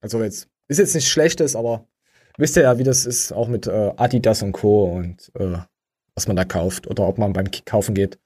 Also 0.00 0.22
jetzt, 0.22 0.48
ist 0.68 0.78
jetzt 0.78 0.94
nicht 0.94 1.08
schlechtes, 1.08 1.54
aber 1.54 1.86
wisst 2.36 2.56
ihr 2.56 2.64
ja, 2.64 2.78
wie 2.78 2.84
das 2.84 3.06
ist, 3.06 3.32
auch 3.32 3.48
mit 3.48 3.66
äh, 3.66 3.92
Adidas 3.96 4.42
und 4.42 4.52
Co. 4.52 4.86
und 4.92 5.30
äh, 5.38 5.58
was 6.16 6.26
man 6.26 6.36
da 6.36 6.44
kauft 6.44 6.88
oder 6.88 7.06
ob 7.06 7.18
man 7.18 7.32
beim 7.32 7.48
Kaufen 7.64 7.94
geht. 7.94 8.18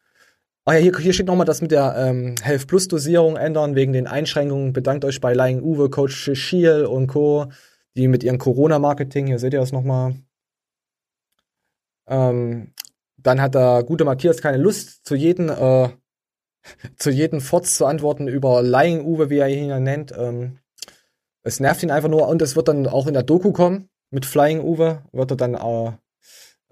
Ah 0.65 0.75
ja, 0.75 0.79
hier, 0.79 0.97
hier 0.99 1.13
steht 1.13 1.27
nochmal 1.27 1.47
das 1.47 1.61
mit 1.61 1.73
der 1.73 1.97
ähm, 1.97 2.37
Health 2.41 2.67
Plus 2.67 2.87
Dosierung 2.87 3.37
ändern 3.37 3.75
wegen 3.75 3.93
den 3.93 4.07
Einschränkungen. 4.07 4.73
Bedankt 4.73 5.05
euch 5.05 5.21
bei 5.21 5.35
Lying 5.35 5.63
Uwe, 5.63 5.91
Coach 5.91 6.31
Schiel 6.35 6.85
und 6.85 7.09
Co., 7.09 7.51
die 7.97 8.07
mit 8.07 8.23
ihrem 8.23 8.39
Corona-Marketing, 8.39 9.27
hier 9.27 9.41
seht 9.41 9.53
ihr 9.53 9.59
das 9.59 9.73
nochmal. 9.73 10.15
Ähm, 12.07 12.73
dann 13.17 13.41
hat 13.41 13.55
der 13.55 13.83
gute 13.83 14.05
Matthias 14.05 14.41
keine 14.41 14.59
Lust, 14.59 15.05
zu 15.05 15.17
jedem, 15.17 15.49
äh, 15.49 15.89
zu 16.97 17.11
jedem 17.11 17.41
Fotz 17.41 17.77
zu 17.77 17.87
antworten 17.87 18.29
über 18.29 18.63
Lying 18.63 19.05
Uwe, 19.05 19.29
wie 19.31 19.39
er 19.39 19.49
ihn 19.49 19.69
ja 19.69 19.81
nennt. 19.81 20.13
Ähm, 20.17 20.59
es 21.43 21.59
nervt 21.59 21.83
ihn 21.83 21.91
einfach 21.91 22.09
nur 22.09 22.29
und 22.29 22.43
es 22.43 22.55
wird 22.55 22.69
dann 22.69 22.87
auch 22.87 23.07
in 23.07 23.15
der 23.15 23.23
Doku 23.23 23.53
kommen 23.53 23.89
mit 24.11 24.27
Flying 24.27 24.61
Uwe, 24.61 25.03
wird 25.13 25.33
er 25.33 25.37
dann 25.37 25.55
äh, 25.55 25.93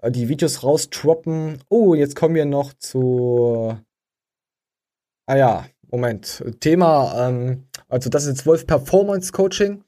die 0.07 0.29
Videos 0.29 0.63
rausdroppen. 0.63 1.59
Oh, 1.69 1.93
jetzt 1.93 2.15
kommen 2.15 2.35
wir 2.35 2.45
noch 2.45 2.73
zu 2.73 3.77
Ah 5.29 5.37
ja, 5.37 5.65
Moment. 5.91 6.43
Thema, 6.59 7.27
ähm, 7.27 7.67
also 7.87 8.09
das 8.09 8.23
ist 8.23 8.29
jetzt 8.29 8.45
Wolf 8.47 8.65
Performance 8.65 9.31
Coaching. 9.31 9.83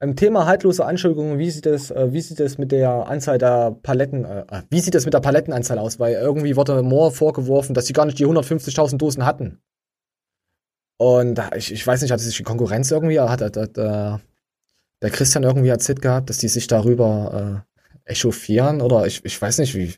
Ähm, 0.00 0.14
Thema 0.14 0.46
haltlose 0.46 0.84
Anschuldigungen, 0.84 1.40
wie 1.40 1.50
sieht 1.50 1.66
es, 1.66 1.90
äh, 1.90 2.12
wie 2.12 2.20
sieht 2.20 2.38
es 2.38 2.58
mit 2.58 2.70
der 2.70 3.08
Anzahl 3.08 3.38
der 3.38 3.72
Paletten, 3.82 4.24
äh, 4.24 4.42
äh, 4.42 4.62
wie 4.70 4.78
sieht 4.78 4.94
es 4.94 5.04
mit 5.04 5.12
der 5.12 5.18
Palettenanzahl 5.18 5.80
aus? 5.80 5.98
Weil 5.98 6.14
irgendwie 6.14 6.54
wurde 6.54 6.80
Moore 6.84 7.10
vorgeworfen, 7.10 7.74
dass 7.74 7.86
sie 7.86 7.92
gar 7.92 8.06
nicht 8.06 8.20
die 8.20 8.26
150.000 8.26 8.96
Dosen 8.96 9.26
hatten. 9.26 9.60
Und 10.96 11.40
äh, 11.40 11.56
ich, 11.56 11.72
ich 11.72 11.84
weiß 11.84 12.00
nicht, 12.02 12.12
hat 12.12 12.20
sich 12.20 12.36
die 12.36 12.44
Konkurrenz 12.44 12.92
irgendwie, 12.92 13.18
hat, 13.18 13.40
hat, 13.40 13.56
hat 13.56 13.76
äh, 13.76 14.18
der 15.02 15.10
Christian 15.10 15.42
irgendwie 15.42 15.70
erzählt 15.70 16.00
gehabt, 16.00 16.30
dass 16.30 16.38
die 16.38 16.46
sich 16.46 16.68
darüber 16.68 17.64
äh, 17.66 17.73
echauffieren 18.04 18.80
oder 18.80 19.06
ich, 19.06 19.24
ich 19.24 19.40
weiß 19.40 19.58
nicht 19.58 19.74
wie. 19.74 19.94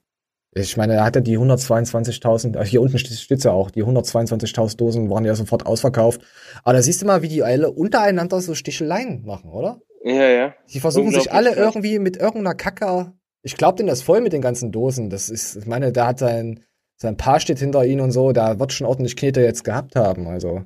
Ich 0.55 0.77
meine, 0.79 0.95
er 0.95 1.05
hatte 1.05 1.21
die 1.21 1.37
122.000, 1.39 2.59
äh, 2.59 2.65
hier 2.65 2.81
unten 2.81 2.99
steht 2.99 3.45
ja 3.45 3.53
auch, 3.53 3.71
die 3.71 3.85
122.000 3.85 4.77
Dosen 4.79 5.11
waren 5.11 5.25
ja 5.27 5.35
sofort 5.35 5.67
ausverkauft. 5.67 6.23
Aber 6.63 6.73
da 6.73 6.83
siehst 6.83 7.03
du 7.03 7.07
mal, 7.07 7.21
wie 7.23 7.29
die 7.29 7.43
alle 7.43 7.71
untereinander 7.71 8.41
so 8.41 8.55
Sticheleien 8.55 9.25
machen, 9.27 9.51
oder? 9.51 9.81
Ja, 10.03 10.29
ja. 10.29 10.55
Die 10.73 10.81
versuchen 10.81 11.11
sich 11.13 11.31
alle 11.33 11.51
krass. 11.53 11.59
irgendwie 11.59 11.99
mit 11.99 12.17
irgendeiner 12.17 12.55
Kacke. 12.55 13.13
Ich 13.43 13.57
glaube, 13.57 13.77
den 13.77 13.87
das 13.87 14.03
voll 14.03 14.21
mit 14.23 14.33
den 14.33 14.41
ganzen 14.41 14.73
Dosen. 14.73 15.11
Das 15.11 15.29
ist, 15.29 15.57
ich 15.57 15.67
meine, 15.67 15.93
der 15.93 16.07
hat 16.07 16.21
sein, 16.21 16.65
sein 16.97 17.17
Paar 17.19 17.41
steht 17.41 17.59
hinter 17.59 17.85
ihm 17.85 18.01
und 18.01 18.13
so, 18.13 18.33
da 18.33 18.59
wird 18.59 18.73
schon 18.73 18.87
ordentlich 18.87 19.17
Knete 19.17 19.43
jetzt 19.43 19.63
gehabt 19.65 19.95
haben. 19.95 20.27
Also, 20.27 20.63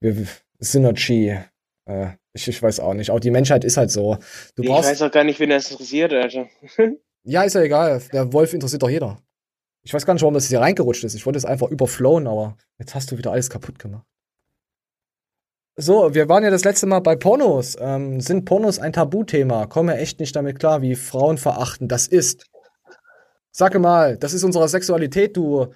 wir- 0.00 0.26
Synergy. 0.58 1.38
Äh, 1.86 2.08
ich, 2.34 2.48
ich 2.48 2.62
weiß 2.62 2.80
auch 2.80 2.94
nicht. 2.94 3.10
Auch 3.10 3.20
die 3.20 3.30
Menschheit 3.30 3.64
ist 3.64 3.76
halt 3.76 3.90
so. 3.90 4.18
Du 4.56 4.62
ich 4.62 4.68
brauchst. 4.68 4.90
weiß 4.90 5.02
auch 5.02 5.10
gar 5.10 5.24
nicht, 5.24 5.40
wen 5.40 5.50
das 5.50 5.70
interessiert, 5.70 6.12
Alter. 6.12 6.48
Ja, 7.26 7.42
ist 7.42 7.54
ja 7.54 7.62
egal. 7.62 8.02
Der 8.12 8.34
Wolf 8.34 8.52
interessiert 8.52 8.82
doch 8.82 8.90
jeder. 8.90 9.16
Ich 9.82 9.94
weiß 9.94 10.04
gar 10.04 10.12
nicht, 10.12 10.20
warum 10.20 10.34
das 10.34 10.48
hier 10.48 10.60
reingerutscht 10.60 11.04
ist. 11.04 11.14
Ich 11.14 11.24
wollte 11.24 11.38
es 11.38 11.46
einfach 11.46 11.70
überflowen, 11.70 12.26
aber 12.26 12.58
jetzt 12.78 12.94
hast 12.94 13.10
du 13.10 13.16
wieder 13.16 13.32
alles 13.32 13.48
kaputt 13.48 13.78
gemacht. 13.78 14.04
So, 15.76 16.14
wir 16.14 16.28
waren 16.28 16.44
ja 16.44 16.50
das 16.50 16.64
letzte 16.64 16.84
Mal 16.84 17.00
bei 17.00 17.16
Pornos. 17.16 17.78
Ähm, 17.80 18.20
sind 18.20 18.44
Pornos 18.44 18.78
ein 18.78 18.92
Tabuthema? 18.92 19.64
Komme 19.66 19.96
echt 19.96 20.20
nicht 20.20 20.36
damit 20.36 20.58
klar, 20.58 20.82
wie 20.82 20.96
Frauen 20.96 21.38
verachten 21.38 21.88
das 21.88 22.06
ist. 22.06 22.44
Sag 23.50 23.78
mal, 23.78 24.18
das 24.18 24.34
ist 24.34 24.44
unsere 24.44 24.68
Sexualität, 24.68 25.34
du 25.36 25.72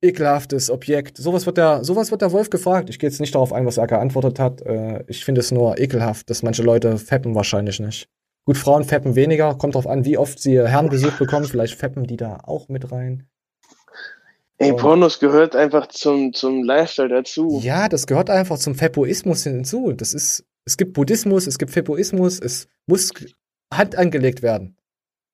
ekelhaftes 0.00 0.70
Objekt. 0.70 1.16
Sowas 1.16 1.46
wird 1.46 1.56
der, 1.56 1.84
sowas 1.84 2.10
wird 2.10 2.22
der 2.22 2.32
Wolf 2.32 2.50
gefragt. 2.50 2.90
Ich 2.90 2.98
gehe 2.98 3.08
jetzt 3.10 3.20
nicht 3.20 3.34
darauf 3.34 3.52
ein, 3.52 3.66
was 3.66 3.78
er 3.78 3.86
geantwortet 3.86 4.38
hat. 4.38 4.62
Äh, 4.62 5.04
ich 5.08 5.24
finde 5.24 5.40
es 5.40 5.50
nur 5.50 5.78
ekelhaft, 5.78 6.30
dass 6.30 6.42
manche 6.42 6.62
Leute 6.62 6.98
feppen 6.98 7.34
wahrscheinlich 7.34 7.80
nicht. 7.80 8.08
Gut, 8.44 8.56
Frauen 8.56 8.84
feppen 8.84 9.14
weniger, 9.14 9.54
kommt 9.56 9.74
drauf 9.74 9.86
an, 9.86 10.04
wie 10.04 10.16
oft 10.16 10.38
sie 10.38 10.58
Herrenbesuch 10.58 11.18
bekommen. 11.18 11.46
Vielleicht 11.46 11.74
feppen 11.74 12.04
die 12.06 12.16
da 12.16 12.38
auch 12.44 12.68
mit 12.68 12.90
rein. 12.90 13.28
Ey. 14.58 14.72
Pornos 14.72 15.20
gehört 15.20 15.54
einfach 15.54 15.86
zum, 15.88 16.32
zum 16.32 16.64
Lifestyle 16.64 17.08
dazu. 17.08 17.60
Ja, 17.62 17.88
das 17.88 18.06
gehört 18.06 18.28
einfach 18.28 18.58
zum 18.58 18.74
Feppoismus 18.74 19.44
hinzu. 19.44 19.92
Das 19.92 20.14
ist, 20.14 20.44
es 20.64 20.76
gibt 20.76 20.94
Buddhismus, 20.94 21.46
es 21.46 21.58
gibt 21.58 21.70
Feppoismus, 21.70 22.40
es 22.40 22.66
muss 22.86 23.12
Hand 23.72 23.96
angelegt 23.96 24.42
werden. 24.42 24.76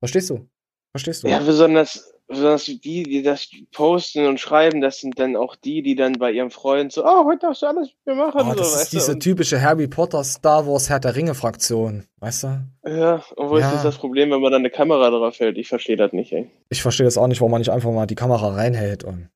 Verstehst 0.01 0.29
du? 0.29 0.47
Verstehst 0.91 1.25
du? 1.25 1.29
Ja, 1.29 1.39
besonders, 1.39 2.14
besonders 2.27 2.65
die, 2.65 2.79
die 3.03 3.23
das 3.23 3.49
posten 3.73 4.27
und 4.27 4.41
schreiben, 4.41 4.81
das 4.81 4.99
sind 5.01 5.19
dann 5.19 5.37
auch 5.37 5.57
die, 5.57 5.83
die 5.83 5.95
dann 5.95 6.15
bei 6.15 6.33
ihrem 6.33 6.51
Freund 6.51 6.93
so, 6.93 7.05
oh, 7.05 7.25
heute 7.27 7.41
darfst 7.47 7.63
du 7.63 7.67
alles 7.67 7.89
mit 8.05 8.17
mir 8.17 8.25
machen. 8.27 8.41
Oh, 8.43 8.51
so, 8.53 8.55
das 8.59 8.83
ist 8.83 8.93
du, 8.93 8.97
diese 8.97 9.13
und- 9.13 9.21
typische 9.21 9.61
Harry 9.61 9.87
Potter, 9.89 10.25
Star 10.25 10.67
Wars, 10.67 10.89
Herr 10.89 11.01
der 11.01 11.15
Ringe 11.17 11.35
Fraktion. 11.35 12.05
Weißt 12.21 12.45
du? 12.45 12.61
Ja, 12.87 13.23
und 13.37 13.51
wo 13.51 13.59
Ja. 13.59 13.69
ist 13.69 13.75
jetzt 13.75 13.85
das 13.85 13.99
Problem, 13.99 14.31
wenn 14.31 14.41
man 14.41 14.51
da 14.53 14.59
eine 14.59 14.71
Kamera 14.71 15.11
drauf 15.11 15.39
hält? 15.39 15.59
Ich 15.59 15.69
verstehe 15.69 15.97
das 15.97 16.13
nicht, 16.13 16.33
ey. 16.33 16.51
Ich 16.71 16.83
verstehe 16.83 17.05
das 17.05 17.19
auch 17.19 17.27
nicht, 17.27 17.41
warum 17.41 17.51
man 17.53 17.61
nicht 17.61 17.71
einfach 17.71 17.91
mal 17.93 18.07
die 18.07 18.15
Kamera 18.15 18.55
reinhält 18.55 19.05
und. 19.05 19.29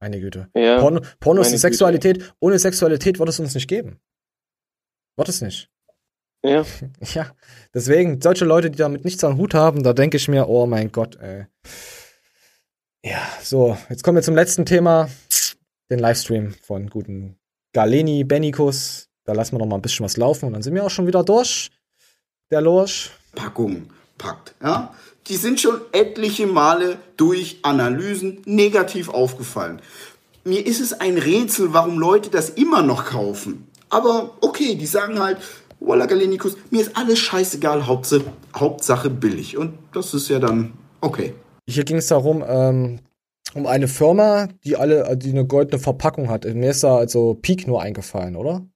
Meine 0.00 0.20
Güte. 0.20 0.48
Ja, 0.54 0.80
Porno, 0.80 1.00
Porno 1.18 1.40
ist 1.40 1.52
die 1.52 1.56
Sexualität. 1.56 2.34
Ohne 2.38 2.58
Sexualität 2.58 3.18
wird 3.18 3.28
es 3.30 3.40
uns 3.40 3.54
nicht 3.54 3.68
geben. 3.68 4.00
Wird 5.16 5.28
es 5.30 5.40
nicht. 5.40 5.70
Ja. 6.44 6.62
Ja. 7.14 7.30
Deswegen, 7.72 8.20
solche 8.20 8.44
Leute, 8.44 8.70
die 8.70 8.76
damit 8.76 9.04
nichts 9.06 9.24
am 9.24 9.38
Hut 9.38 9.54
haben, 9.54 9.82
da 9.82 9.94
denke 9.94 10.18
ich 10.18 10.28
mir, 10.28 10.48
oh 10.48 10.66
mein 10.66 10.92
Gott, 10.92 11.16
ey. 11.16 11.46
Ja, 13.06 13.18
so, 13.42 13.76
jetzt 13.90 14.02
kommen 14.02 14.16
wir 14.16 14.22
zum 14.22 14.34
letzten 14.34 14.64
Thema. 14.64 15.10
Den 15.90 15.98
Livestream 15.98 16.54
von 16.62 16.88
guten 16.88 17.36
Galeni 17.74 18.24
Benikus. 18.24 19.10
Da 19.26 19.34
lassen 19.34 19.52
wir 19.52 19.58
noch 19.58 19.66
mal 19.66 19.76
ein 19.76 19.82
bisschen 19.82 20.06
was 20.06 20.16
laufen 20.16 20.46
und 20.46 20.54
dann 20.54 20.62
sind 20.62 20.74
wir 20.74 20.86
auch 20.86 20.90
schon 20.90 21.06
wieder 21.06 21.22
durch. 21.22 21.70
Der 22.50 22.62
Lorsch. 22.62 23.10
Packung 23.34 23.90
packt. 24.16 24.54
Ja? 24.62 24.94
Die 25.26 25.36
sind 25.36 25.60
schon 25.60 25.82
etliche 25.92 26.46
Male 26.46 26.96
durch 27.18 27.58
Analysen 27.60 28.40
negativ 28.46 29.10
aufgefallen. 29.10 29.82
Mir 30.44 30.64
ist 30.64 30.80
es 30.80 30.94
ein 30.98 31.18
Rätsel, 31.18 31.74
warum 31.74 31.98
Leute 31.98 32.30
das 32.30 32.48
immer 32.48 32.80
noch 32.80 33.04
kaufen. 33.04 33.66
Aber 33.90 34.30
okay, 34.40 34.76
die 34.76 34.86
sagen 34.86 35.18
halt, 35.18 35.36
Walla 35.78 36.06
Galenikus, 36.06 36.56
mir 36.70 36.80
ist 36.80 36.96
alles 36.96 37.18
scheißegal, 37.18 37.86
Hauptsache, 37.86 38.32
Hauptsache 38.56 39.10
billig. 39.10 39.58
Und 39.58 39.74
das 39.92 40.14
ist 40.14 40.30
ja 40.30 40.38
dann 40.38 40.72
okay. 41.02 41.34
Hier 41.66 41.84
ging 41.84 41.96
es 41.96 42.08
darum, 42.08 42.44
ähm, 42.46 43.00
um 43.54 43.66
eine 43.66 43.88
Firma, 43.88 44.48
die 44.64 44.76
alle, 44.76 45.16
die 45.16 45.30
eine 45.30 45.46
goldene 45.46 45.78
Verpackung 45.78 46.28
hat. 46.28 46.44
Mir 46.44 46.70
ist 46.70 46.82
da 46.82 46.96
also 46.96 47.34
Peak 47.34 47.66
nur 47.66 47.82
eingefallen, 47.82 48.36
oder? 48.36 48.66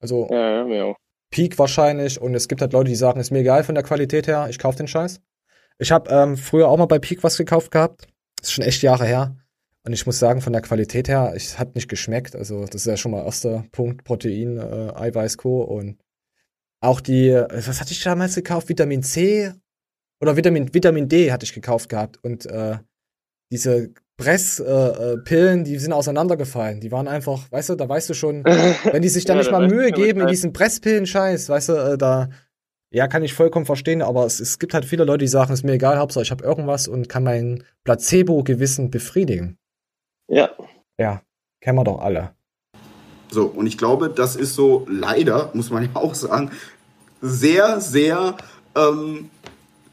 Also 0.00 0.28
Ja, 0.30 0.58
ja, 0.58 0.64
mir 0.64 0.86
auch. 0.86 0.96
Peak 1.30 1.58
wahrscheinlich 1.58 2.20
und 2.20 2.34
es 2.34 2.48
gibt 2.48 2.60
halt 2.60 2.72
Leute, 2.72 2.90
die 2.90 2.96
sagen, 2.96 3.20
ist 3.20 3.30
mir 3.30 3.38
egal 3.40 3.64
von 3.64 3.74
der 3.74 3.84
Qualität 3.84 4.26
her, 4.26 4.48
ich 4.50 4.58
kaufe 4.58 4.76
den 4.76 4.88
Scheiß. 4.88 5.20
Ich 5.78 5.90
habe 5.90 6.10
ähm, 6.10 6.36
früher 6.36 6.68
auch 6.68 6.76
mal 6.76 6.86
bei 6.86 6.98
Peak 6.98 7.22
was 7.24 7.36
gekauft 7.38 7.70
gehabt. 7.70 8.06
Das 8.36 8.48
ist 8.48 8.52
schon 8.52 8.64
echt 8.64 8.82
Jahre 8.82 9.06
her. 9.06 9.36
Und 9.84 9.92
ich 9.92 10.06
muss 10.06 10.18
sagen, 10.18 10.40
von 10.40 10.52
der 10.52 10.62
Qualität 10.62 11.08
her, 11.08 11.32
es 11.34 11.58
hat 11.58 11.74
nicht 11.74 11.88
geschmeckt. 11.88 12.36
Also 12.36 12.64
das 12.66 12.74
ist 12.74 12.86
ja 12.86 12.96
schon 12.96 13.12
mal 13.12 13.24
erster 13.24 13.64
Punkt, 13.72 14.04
Protein, 14.04 14.58
äh, 14.58 14.92
Eiweiß, 14.94 15.38
Co. 15.38 15.62
Und 15.62 15.98
auch 16.80 17.00
die, 17.00 17.30
äh, 17.30 17.48
was 17.66 17.80
hatte 17.80 17.92
ich 17.92 18.02
damals 18.02 18.34
gekauft? 18.34 18.68
Vitamin 18.68 19.02
C 19.02 19.52
oder 20.22 20.36
Vitamin, 20.36 20.72
Vitamin 20.72 21.08
D 21.08 21.32
hatte 21.32 21.44
ich 21.44 21.52
gekauft 21.52 21.88
gehabt. 21.88 22.18
Und 22.22 22.46
äh, 22.46 22.78
diese 23.50 23.90
Presspillen, 24.16 25.58
äh, 25.58 25.62
äh, 25.62 25.64
die 25.64 25.78
sind 25.78 25.92
auseinandergefallen. 25.92 26.80
Die 26.80 26.92
waren 26.92 27.08
einfach, 27.08 27.50
weißt 27.50 27.70
du, 27.70 27.74
da 27.74 27.88
weißt 27.88 28.08
du 28.08 28.14
schon, 28.14 28.44
wenn 28.44 29.02
die 29.02 29.08
sich 29.08 29.24
da 29.24 29.34
Ja, 29.34 29.40
nicht 29.40 29.50
mal 29.50 29.66
Mühe 29.66 29.90
geben 29.90 30.20
in 30.20 30.28
diesen 30.28 30.52
Presspillen-Scheiß, 30.52 31.48
weißt 31.48 31.68
du, 31.70 31.72
äh, 31.72 31.98
da, 31.98 32.30
ja, 32.92 33.08
kann 33.08 33.24
ich 33.24 33.34
vollkommen 33.34 33.66
verstehen, 33.66 34.00
aber 34.00 34.24
es, 34.24 34.38
es 34.38 34.60
gibt 34.60 34.74
halt 34.74 34.84
viele 34.84 35.04
Leute, 35.04 35.24
die 35.24 35.28
sagen, 35.28 35.52
ist 35.52 35.64
mir 35.64 35.72
egal, 35.72 35.98
Hauptsache 35.98 36.22
ich 36.22 36.30
habe 36.30 36.44
irgendwas 36.44 36.86
und 36.86 37.08
kann 37.08 37.24
mein 37.24 37.64
Placebo-Gewissen 37.84 38.90
befriedigen. 38.90 39.58
Ja. 40.28 40.50
Ja, 41.00 41.22
kennen 41.60 41.78
wir 41.78 41.84
doch 41.84 42.00
alle. 42.00 42.30
So, 43.30 43.46
und 43.46 43.66
ich 43.66 43.76
glaube, 43.76 44.08
das 44.08 44.36
ist 44.36 44.54
so 44.54 44.86
leider, 44.88 45.50
muss 45.54 45.70
man 45.70 45.82
ja 45.82 45.90
auch 45.94 46.14
sagen, 46.14 46.52
sehr, 47.20 47.80
sehr 47.80 48.36
ähm, 48.76 49.30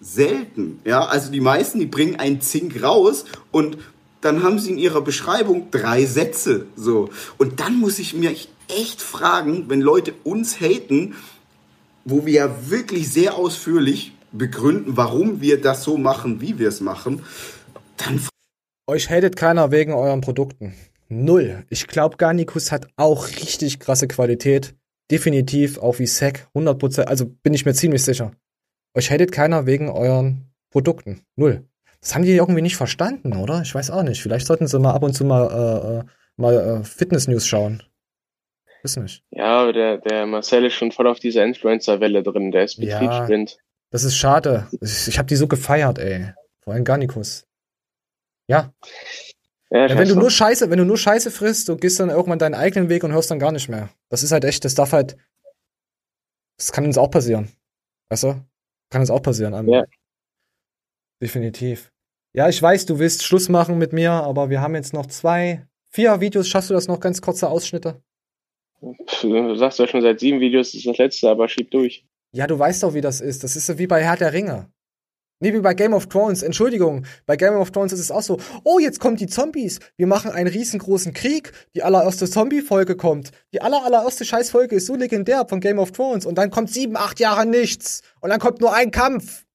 selten. 0.01 0.79
Ja, 0.85 1.05
also 1.05 1.31
die 1.31 1.41
meisten, 1.41 1.79
die 1.79 1.85
bringen 1.85 2.15
ein 2.17 2.41
Zink 2.41 2.81
raus 2.81 3.25
und 3.51 3.77
dann 4.21 4.43
haben 4.43 4.59
sie 4.59 4.71
in 4.71 4.77
ihrer 4.77 5.01
Beschreibung 5.01 5.71
drei 5.71 6.05
Sätze. 6.05 6.65
So. 6.75 7.09
Und 7.37 7.59
dann 7.59 7.79
muss 7.79 7.99
ich 7.99 8.13
mir 8.13 8.33
echt 8.67 9.01
fragen, 9.01 9.65
wenn 9.69 9.81
Leute 9.81 10.13
uns 10.23 10.59
haten, 10.59 11.15
wo 12.05 12.25
wir 12.25 12.33
ja 12.33 12.69
wirklich 12.69 13.11
sehr 13.11 13.35
ausführlich 13.35 14.13
begründen, 14.31 14.97
warum 14.97 15.41
wir 15.41 15.61
das 15.61 15.83
so 15.83 15.97
machen, 15.97 16.41
wie 16.41 16.59
wir 16.59 16.67
es 16.67 16.81
machen, 16.81 17.23
dann 17.97 18.21
Euch 18.87 19.09
hatet 19.09 19.35
keiner 19.35 19.71
wegen 19.71 19.93
euren 19.93 20.21
Produkten. 20.21 20.73
Null. 21.09 21.63
Ich 21.69 21.87
glaube, 21.87 22.17
Garnicus 22.17 22.71
hat 22.71 22.87
auch 22.95 23.27
richtig 23.27 23.79
krasse 23.79 24.07
Qualität. 24.07 24.75
Definitiv, 25.11 25.77
auch 25.77 25.99
wie 25.99 26.07
Sec. 26.07 26.47
100%, 26.55 27.03
also 27.03 27.25
bin 27.25 27.53
ich 27.53 27.65
mir 27.65 27.73
ziemlich 27.73 28.03
sicher. 28.03 28.31
Euch 28.95 29.11
hatet 29.11 29.31
keiner 29.31 29.65
wegen 29.65 29.89
euren 29.89 30.51
Produkten. 30.71 31.25
Null. 31.35 31.65
Das 32.01 32.15
haben 32.15 32.23
die 32.23 32.31
irgendwie 32.31 32.61
nicht 32.61 32.77
verstanden, 32.77 33.35
oder? 33.35 33.61
Ich 33.61 33.75
weiß 33.75 33.91
auch 33.91 34.03
nicht. 34.03 34.21
Vielleicht 34.21 34.47
sollten 34.47 34.67
sie 34.67 34.79
mal 34.79 34.93
ab 34.93 35.03
und 35.03 35.13
zu 35.13 35.25
mal, 35.25 35.47
äh, 35.51 35.99
äh, 35.99 36.03
mal 36.37 36.53
äh, 36.55 36.83
Fitness-News 36.83 37.45
schauen. 37.45 37.83
Weiß 38.83 38.95
nicht. 38.97 39.23
Ja, 39.31 39.61
aber 39.63 39.73
der, 39.73 39.97
der 39.97 40.25
Marcel 40.25 40.65
ist 40.65 40.73
schon 40.75 40.91
voll 40.93 41.07
auf 41.07 41.19
dieser 41.19 41.43
Influencer-Welle 41.43 42.23
drin. 42.23 42.51
Der 42.51 42.63
ist 42.63 42.77
Ja. 42.77 42.99
betriebsblind. 42.99 43.57
Das 43.91 44.03
ist 44.03 44.15
schade. 44.15 44.67
Ich, 44.79 45.07
ich 45.09 45.17
habe 45.17 45.27
die 45.27 45.35
so 45.35 45.47
gefeiert, 45.47 45.99
ey. 45.99 46.33
Vor 46.61 46.73
allem 46.73 46.85
Garnicus. 46.85 47.45
Ja. 48.47 48.71
Ja, 49.71 49.87
Ja, 49.87 49.97
wenn 49.99 50.07
du 50.07 50.15
nur 50.15 50.31
Scheiße, 50.31 50.69
wenn 50.69 50.79
du 50.79 50.85
nur 50.85 50.97
Scheiße 50.97 51.29
frisst, 51.31 51.67
du 51.69 51.75
gehst 51.75 51.99
dann 51.99 52.09
irgendwann 52.09 52.39
deinen 52.39 52.55
eigenen 52.55 52.87
Weg 52.89 53.03
und 53.03 53.11
hörst 53.11 53.29
dann 53.29 53.39
gar 53.39 53.51
nicht 53.51 53.67
mehr. 53.69 53.89
Das 54.09 54.23
ist 54.23 54.31
halt 54.31 54.45
echt, 54.45 54.63
das 54.63 54.75
darf 54.75 54.93
halt, 54.93 55.17
das 56.57 56.71
kann 56.71 56.85
uns 56.85 56.97
auch 56.97 57.11
passieren. 57.11 57.49
Weißt 58.09 58.23
du? 58.23 58.41
Kann 58.89 59.01
uns 59.01 59.09
auch 59.11 59.21
passieren. 59.21 59.53
Am- 59.53 59.67
Ja. 59.67 59.83
Definitiv. 61.21 61.91
Ja, 62.33 62.47
ich 62.47 62.61
weiß, 62.61 62.85
du 62.85 62.99
willst 62.99 63.23
Schluss 63.23 63.49
machen 63.49 63.77
mit 63.77 63.91
mir, 63.91 64.11
aber 64.11 64.49
wir 64.49 64.61
haben 64.61 64.75
jetzt 64.75 64.93
noch 64.93 65.07
zwei, 65.07 65.65
vier 65.91 66.21
Videos. 66.21 66.47
Schaffst 66.47 66.69
du 66.69 66.73
das 66.73 66.87
noch 66.87 66.99
ganz 66.99 67.21
kurze 67.21 67.49
Ausschnitte? 67.49 68.01
Pff, 68.81 69.21
Du 69.21 69.55
sagst 69.55 69.79
ja 69.79 69.87
schon 69.87 70.01
seit 70.01 70.19
sieben 70.19 70.39
Videos, 70.39 70.67
das 70.71 70.75
ist 70.75 70.87
das 70.87 70.97
letzte, 70.97 71.29
aber 71.29 71.49
schieb 71.49 71.71
durch. 71.71 72.05
Ja, 72.31 72.47
du 72.47 72.57
weißt 72.57 72.83
doch, 72.83 72.93
wie 72.93 73.01
das 73.01 73.19
ist. 73.21 73.43
Das 73.43 73.55
ist 73.55 73.65
so 73.65 73.77
wie 73.79 73.87
bei 73.87 74.03
Herr 74.03 74.15
der 74.15 74.31
Ringe. 74.31 74.71
Nee, 75.41 75.53
wie 75.53 75.61
bei 75.61 75.73
Game 75.73 75.93
of 75.93 76.07
Thrones. 76.07 76.43
Entschuldigung, 76.43 77.05
bei 77.25 77.37
Game 77.37 77.53
of 77.53 77.71
Thrones 77.71 77.93
ist 77.93 78.01
es 78.01 78.11
auch 78.11 78.21
so, 78.21 78.39
oh, 78.65 78.77
jetzt 78.77 78.99
kommen 78.99 79.15
die 79.15 79.27
Zombies. 79.27 79.79
Wir 79.95 80.05
machen 80.05 80.31
einen 80.31 80.49
riesengroßen 80.49 81.13
Krieg. 81.13 81.53
Die 81.75 81.81
allererste 81.81 82.29
Zombie-Folge 82.29 82.97
kommt. 82.97 83.31
Die 83.53 83.61
aller, 83.61 83.85
allererste 83.85 84.25
Scheißfolge 84.25 84.75
ist 84.75 84.87
so 84.87 84.95
legendär 84.95 85.45
von 85.47 85.61
Game 85.61 85.79
of 85.79 85.93
Thrones. 85.93 86.25
Und 86.25 86.37
dann 86.37 86.51
kommt 86.51 86.69
sieben, 86.69 86.97
acht 86.97 87.21
Jahre 87.21 87.45
nichts. 87.45 88.01
Und 88.19 88.31
dann 88.31 88.39
kommt 88.39 88.59
nur 88.59 88.73
ein 88.73 88.91
Kampf. 88.91 89.45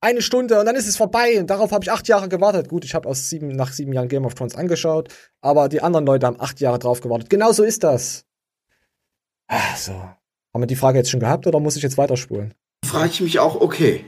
Eine 0.00 0.22
Stunde 0.22 0.60
und 0.60 0.66
dann 0.66 0.76
ist 0.76 0.86
es 0.86 0.96
vorbei. 0.96 1.40
Und 1.40 1.48
darauf 1.48 1.72
habe 1.72 1.82
ich 1.82 1.90
acht 1.90 2.06
Jahre 2.06 2.28
gewartet. 2.28 2.68
Gut, 2.68 2.84
ich 2.84 2.94
habe 2.94 3.12
sieben, 3.14 3.48
nach 3.48 3.72
sieben 3.72 3.92
Jahren 3.92 4.08
Game 4.08 4.26
of 4.26 4.34
Thrones 4.34 4.54
angeschaut. 4.54 5.08
Aber 5.40 5.68
die 5.68 5.82
anderen 5.82 6.06
Leute 6.06 6.26
haben 6.26 6.40
acht 6.40 6.60
Jahre 6.60 6.78
drauf 6.78 7.00
gewartet. 7.00 7.30
Genau 7.30 7.50
so 7.50 7.64
ist 7.64 7.82
das. 7.82 8.26
Ah, 9.48 9.74
so. 9.76 9.92
Haben 9.92 10.62
wir 10.62 10.66
die 10.66 10.76
Frage 10.76 10.98
jetzt 10.98 11.10
schon 11.10 11.20
gehabt 11.20 11.48
oder 11.48 11.58
muss 11.58 11.74
ich 11.74 11.82
jetzt 11.82 11.98
weiterspulen? 11.98 12.54
Frage 12.84 13.10
ich 13.10 13.20
mich 13.22 13.38
auch, 13.40 13.60
okay, 13.60 14.04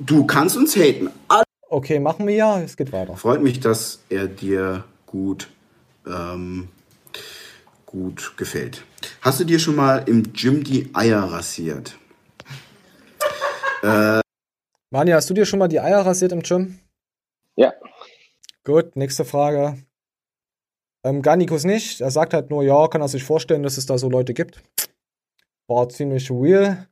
du 0.00 0.26
kannst 0.26 0.56
uns 0.56 0.76
haten. 0.76 1.10
All- 1.28 1.44
Okay, 1.72 2.00
machen 2.00 2.26
wir 2.26 2.34
ja. 2.34 2.60
Es 2.60 2.76
geht 2.76 2.90
weiter. 2.92 3.16
Freut 3.16 3.42
mich, 3.42 3.60
dass 3.60 4.00
er 4.08 4.26
dir 4.26 4.82
gut, 5.06 5.48
ähm, 6.04 6.68
gut 7.86 8.34
gefällt. 8.36 8.82
Hast 9.20 9.38
du 9.38 9.44
dir 9.44 9.60
schon 9.60 9.76
mal 9.76 9.98
im 10.08 10.32
Gym 10.32 10.64
die 10.64 10.90
Eier 10.94 11.20
rasiert? 11.22 11.96
Äh, 13.84 14.20
Manja, 14.90 15.14
hast 15.14 15.30
du 15.30 15.34
dir 15.34 15.46
schon 15.46 15.60
mal 15.60 15.68
die 15.68 15.78
Eier 15.78 16.04
rasiert 16.04 16.32
im 16.32 16.42
Gym? 16.42 16.80
Ja. 17.54 17.72
Gut, 18.64 18.96
nächste 18.96 19.24
Frage. 19.24 19.78
Ähm, 21.04 21.22
Garnikus 21.22 21.62
nicht. 21.62 22.00
Er 22.00 22.10
sagt 22.10 22.34
halt 22.34 22.50
nur, 22.50 22.64
ja, 22.64 22.88
kann 22.88 23.00
er 23.00 23.08
sich 23.08 23.22
vorstellen, 23.22 23.62
dass 23.62 23.78
es 23.78 23.86
da 23.86 23.96
so 23.96 24.10
Leute 24.10 24.34
gibt. 24.34 24.60
War 25.70 25.88
ziemlich 25.88 26.28
real. 26.32 26.88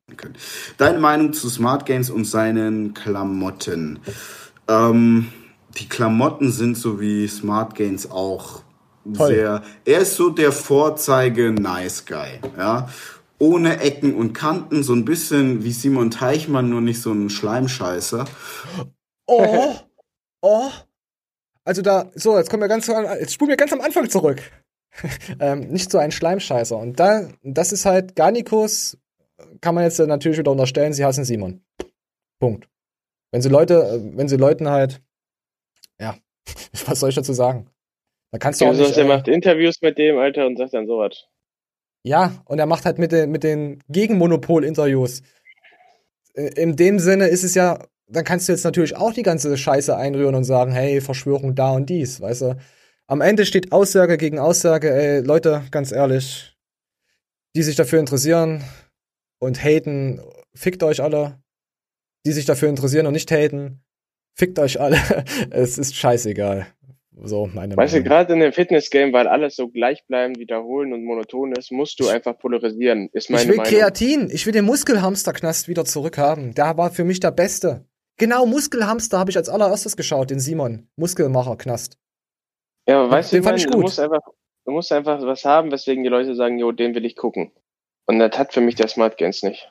Deine 0.77 1.01
Meinung 1.01 1.33
zu 1.33 1.51
Smart 1.51 1.85
Games 1.85 2.11
und 2.11 2.25
seinen 2.27 2.95
Klamotten? 2.95 3.99
Ähm, 4.69 5.33
die 5.77 5.89
Klamotten 5.89 6.53
sind 6.53 6.79
so 6.79 7.01
wie 7.01 7.27
Smart 7.27 7.75
Games 7.75 8.09
auch 8.09 8.63
Toll. 9.17 9.29
sehr. 9.31 9.63
Er 9.85 9.99
ist 9.99 10.15
so 10.15 10.31
der 10.31 10.53
Vorzeige 10.53 11.51
Nice 11.51 12.07
Guy, 12.07 12.39
ja. 12.57 12.89
Ohne 13.41 13.81
Ecken 13.81 14.15
und 14.15 14.33
Kanten, 14.33 14.85
so 14.85 14.93
ein 14.93 15.05
bisschen 15.05 15.65
wie 15.65 15.73
Simon 15.73 16.13
Teichmann, 16.13 16.71
nur 16.71 16.81
nicht 16.81 17.03
so 17.03 17.11
ein 17.11 17.31
Schleimscheißer. 17.31 18.27
Oh, 19.27 19.75
oh. 20.41 20.71
Also 21.65 21.83
da, 21.83 22.13
so, 22.15 22.39
jetzt 22.39 22.49
kommen 22.49 22.63
wir 22.63 22.69
ganz, 22.69 22.87
jetzt 22.87 23.35
spulen 23.35 23.51
wir 23.51 23.57
ganz 23.57 23.73
am 23.73 23.81
Anfang 23.81 24.09
zurück. 24.09 24.41
ähm, 25.41 25.69
nicht 25.69 25.91
so 25.91 25.99
ein 25.99 26.11
Schleimscheißer. 26.11 26.77
Und 26.77 26.99
da, 26.99 27.29
das 27.43 27.73
ist 27.73 27.85
halt 27.85 28.17
Garnikus, 28.17 28.99
kann 29.61 29.75
man 29.75 29.85
jetzt 29.85 29.99
natürlich 29.99 30.39
wieder 30.39 30.51
unterstellen, 30.51 30.93
sie 30.93 31.05
hassen 31.05 31.25
Simon. 31.25 31.63
Punkt. 32.41 32.69
Wenn 33.33 33.43
sie 33.43 33.49
Leute, 33.49 33.75
äh, 33.75 34.17
wenn 34.17 34.29
sie 34.29 34.37
Leuten 34.37 34.69
halt, 34.69 35.01
ja, 36.01 36.17
was 36.87 37.01
soll 37.01 37.11
ich 37.11 37.15
dazu 37.15 37.33
sagen? 37.33 37.71
Da 38.31 38.39
kannst 38.39 38.61
du 38.61 38.65
Ja, 38.65 38.71
auch 38.71 38.75
sonst 38.75 38.89
nicht, 38.89 38.99
er 38.99 39.05
äh, 39.05 39.09
macht 39.09 39.29
Interviews 39.29 39.81
mit 39.81 39.99
dem, 39.99 40.19
Alter, 40.19 40.47
und 40.47 40.57
sagt 40.57 40.75
dann 40.75 40.87
sowas. 40.87 41.29
Ja, 42.05 42.43
und 42.45 42.59
er 42.59 42.67
macht 42.67 42.85
halt 42.85 42.99
mit 42.99 43.13
den, 43.13 43.31
mit 43.31 43.43
den 43.43 43.83
Gegenmonopol-Interviews. 43.89 45.23
Äh, 46.35 46.63
In 46.63 46.77
dem 46.77 46.99
Sinne 46.99 47.29
ist 47.29 47.45
es 47.45 47.55
ja, 47.55 47.85
dann 48.07 48.25
kannst 48.25 48.49
du 48.49 48.53
jetzt 48.53 48.65
natürlich 48.65 48.97
auch 48.97 49.13
die 49.13 49.23
ganze 49.23 49.57
Scheiße 49.57 49.97
einrühren 49.97 50.35
und 50.35 50.45
sagen, 50.45 50.73
hey, 50.73 51.01
Verschwörung 51.01 51.55
da 51.55 51.73
und 51.73 51.91
dies, 51.91 52.21
weißt 52.21 52.43
du. 52.43 52.57
Am 53.11 53.23
Ende 53.23 53.47
steht 53.47 53.73
Aussage 53.73 54.19
gegen 54.19 54.39
Aussage, 54.39 54.93
ey, 54.93 55.21
Leute, 55.21 55.63
ganz 55.71 55.93
ehrlich, 55.93 56.55
die 57.57 57.63
sich 57.63 57.75
dafür 57.75 58.01
interessieren 58.01 58.63
und 59.39 59.65
haten, 59.65 60.21
fickt 60.55 60.83
euch 60.83 61.03
alle. 61.03 61.39
Die 62.27 62.33
sich 62.33 62.45
dafür 62.45 62.69
interessieren 62.69 63.07
und 63.07 63.15
nicht 63.15 63.31
haten, 63.31 63.81
fickt 64.35 64.59
euch 64.59 64.79
alle. 64.79 64.99
es 65.51 65.79
ist 65.79 65.97
scheißegal. 65.97 66.67
So, 67.25 67.47
meine 67.47 67.77
Weißt 67.79 67.95
du, 67.95 67.97
Meinung. 67.97 68.09
gerade 68.09 68.33
in 68.35 68.41
dem 68.41 68.53
Fitness-Game, 68.53 69.15
weil 69.15 69.27
alles 69.27 69.57
so 69.57 69.69
gleichbleibend, 69.69 70.39
wiederholen 70.39 70.93
und 70.93 71.03
monoton 71.05 71.53
ist, 71.53 71.73
musst 71.73 71.99
du 72.01 72.09
einfach 72.09 72.39
polarisieren, 72.39 73.09
ist 73.13 73.31
meine 73.31 73.43
Ich 73.43 73.49
will 73.49 73.57
Meinung. 73.57 73.73
Kreatin. 73.73 74.31
Ich 74.31 74.45
will 74.45 74.53
den 74.53 74.67
Muskelhamsterknast 74.67 75.67
wieder 75.67 75.87
zurückhaben. 75.87 76.55
Der 76.55 76.77
war 76.77 76.91
für 76.91 77.05
mich 77.05 77.21
der 77.21 77.31
Beste. 77.31 77.87
Genau, 78.19 78.45
Muskelhamster 78.45 79.19
habe 79.19 79.31
ich 79.31 79.37
als 79.39 79.49
allererstes 79.49 79.97
geschaut, 79.97 80.29
den 80.31 80.41
Simon. 80.41 80.89
Muskelmacherknast. 80.97 81.97
Ja, 82.89 83.01
aber 83.03 83.11
weißt 83.11 83.33
Den 83.33 83.43
du, 83.43 83.49
fand 83.49 83.59
ich 83.59 83.65
ich 83.65 83.71
meine, 83.71 83.73
du 83.73 83.77
gut. 83.79 83.83
musst 83.85 84.01
einfach, 84.01 84.23
du 84.65 84.73
musst 84.73 84.93
einfach 84.93 85.21
was 85.23 85.45
haben, 85.45 85.71
weswegen 85.71 86.03
die 86.03 86.09
Leute 86.11 86.35
sagen, 86.35 86.59
jo, 86.59 86.73
den 86.73 86.95
will 86.95 87.05
ich 87.05 87.17
gucken. 87.17 87.53
Und 88.07 88.19
das 88.19 88.39
hat 88.39 88.53
für 88.55 88.61
mich 88.61 88.77
der 88.77 88.89
Smart 88.89 89.17
Games 89.19 89.43
nicht. 89.43 89.71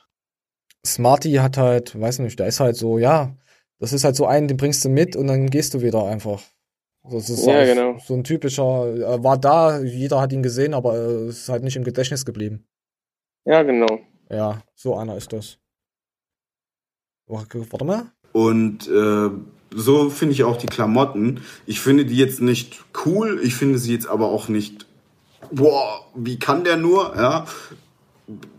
Smarty 0.86 1.32
hat 1.34 1.56
halt, 1.56 1.98
weiß 2.00 2.20
nicht, 2.20 2.38
der 2.38 2.46
ist 2.46 2.60
halt 2.60 2.76
so, 2.76 2.98
ja, 2.98 3.36
das 3.80 3.92
ist 3.92 4.04
halt 4.04 4.14
so 4.16 4.26
einen, 4.26 4.48
den 4.48 4.56
bringst 4.56 4.84
du 4.84 4.88
mit 4.88 5.16
und 5.16 5.26
dann 5.26 5.50
gehst 5.50 5.74
du 5.74 5.82
wieder 5.82 6.04
einfach. 6.04 6.42
Das 7.10 7.28
ist 7.30 7.46
Ja, 7.46 7.64
genau. 7.64 7.98
so 7.98 8.14
ein 8.14 8.22
typischer, 8.24 8.96
er 9.00 9.24
war 9.24 9.38
da, 9.38 9.80
jeder 9.80 10.20
hat 10.20 10.32
ihn 10.32 10.42
gesehen, 10.42 10.74
aber 10.74 10.94
er 10.96 11.28
ist 11.28 11.48
halt 11.48 11.62
nicht 11.64 11.76
im 11.76 11.84
Gedächtnis 11.84 12.24
geblieben. 12.24 12.66
Ja, 13.44 13.62
genau. 13.62 14.00
Ja, 14.30 14.62
so 14.74 14.94
einer 14.96 15.16
ist 15.16 15.32
das. 15.32 15.58
Warte 17.26 17.84
mal. 17.84 18.12
Und 18.32 18.86
äh, 18.88 19.30
so 19.74 20.10
finde 20.10 20.34
ich 20.34 20.44
auch 20.44 20.56
die 20.56 20.66
Klamotten. 20.66 21.40
Ich 21.66 21.80
finde 21.80 22.04
die 22.04 22.16
jetzt 22.16 22.40
nicht 22.40 22.84
cool, 23.04 23.40
ich 23.42 23.54
finde 23.54 23.78
sie 23.78 23.92
jetzt 23.92 24.08
aber 24.08 24.26
auch 24.26 24.48
nicht, 24.48 24.86
boah, 25.50 26.06
wie 26.14 26.38
kann 26.38 26.64
der 26.64 26.76
nur, 26.76 27.14
ja. 27.16 27.46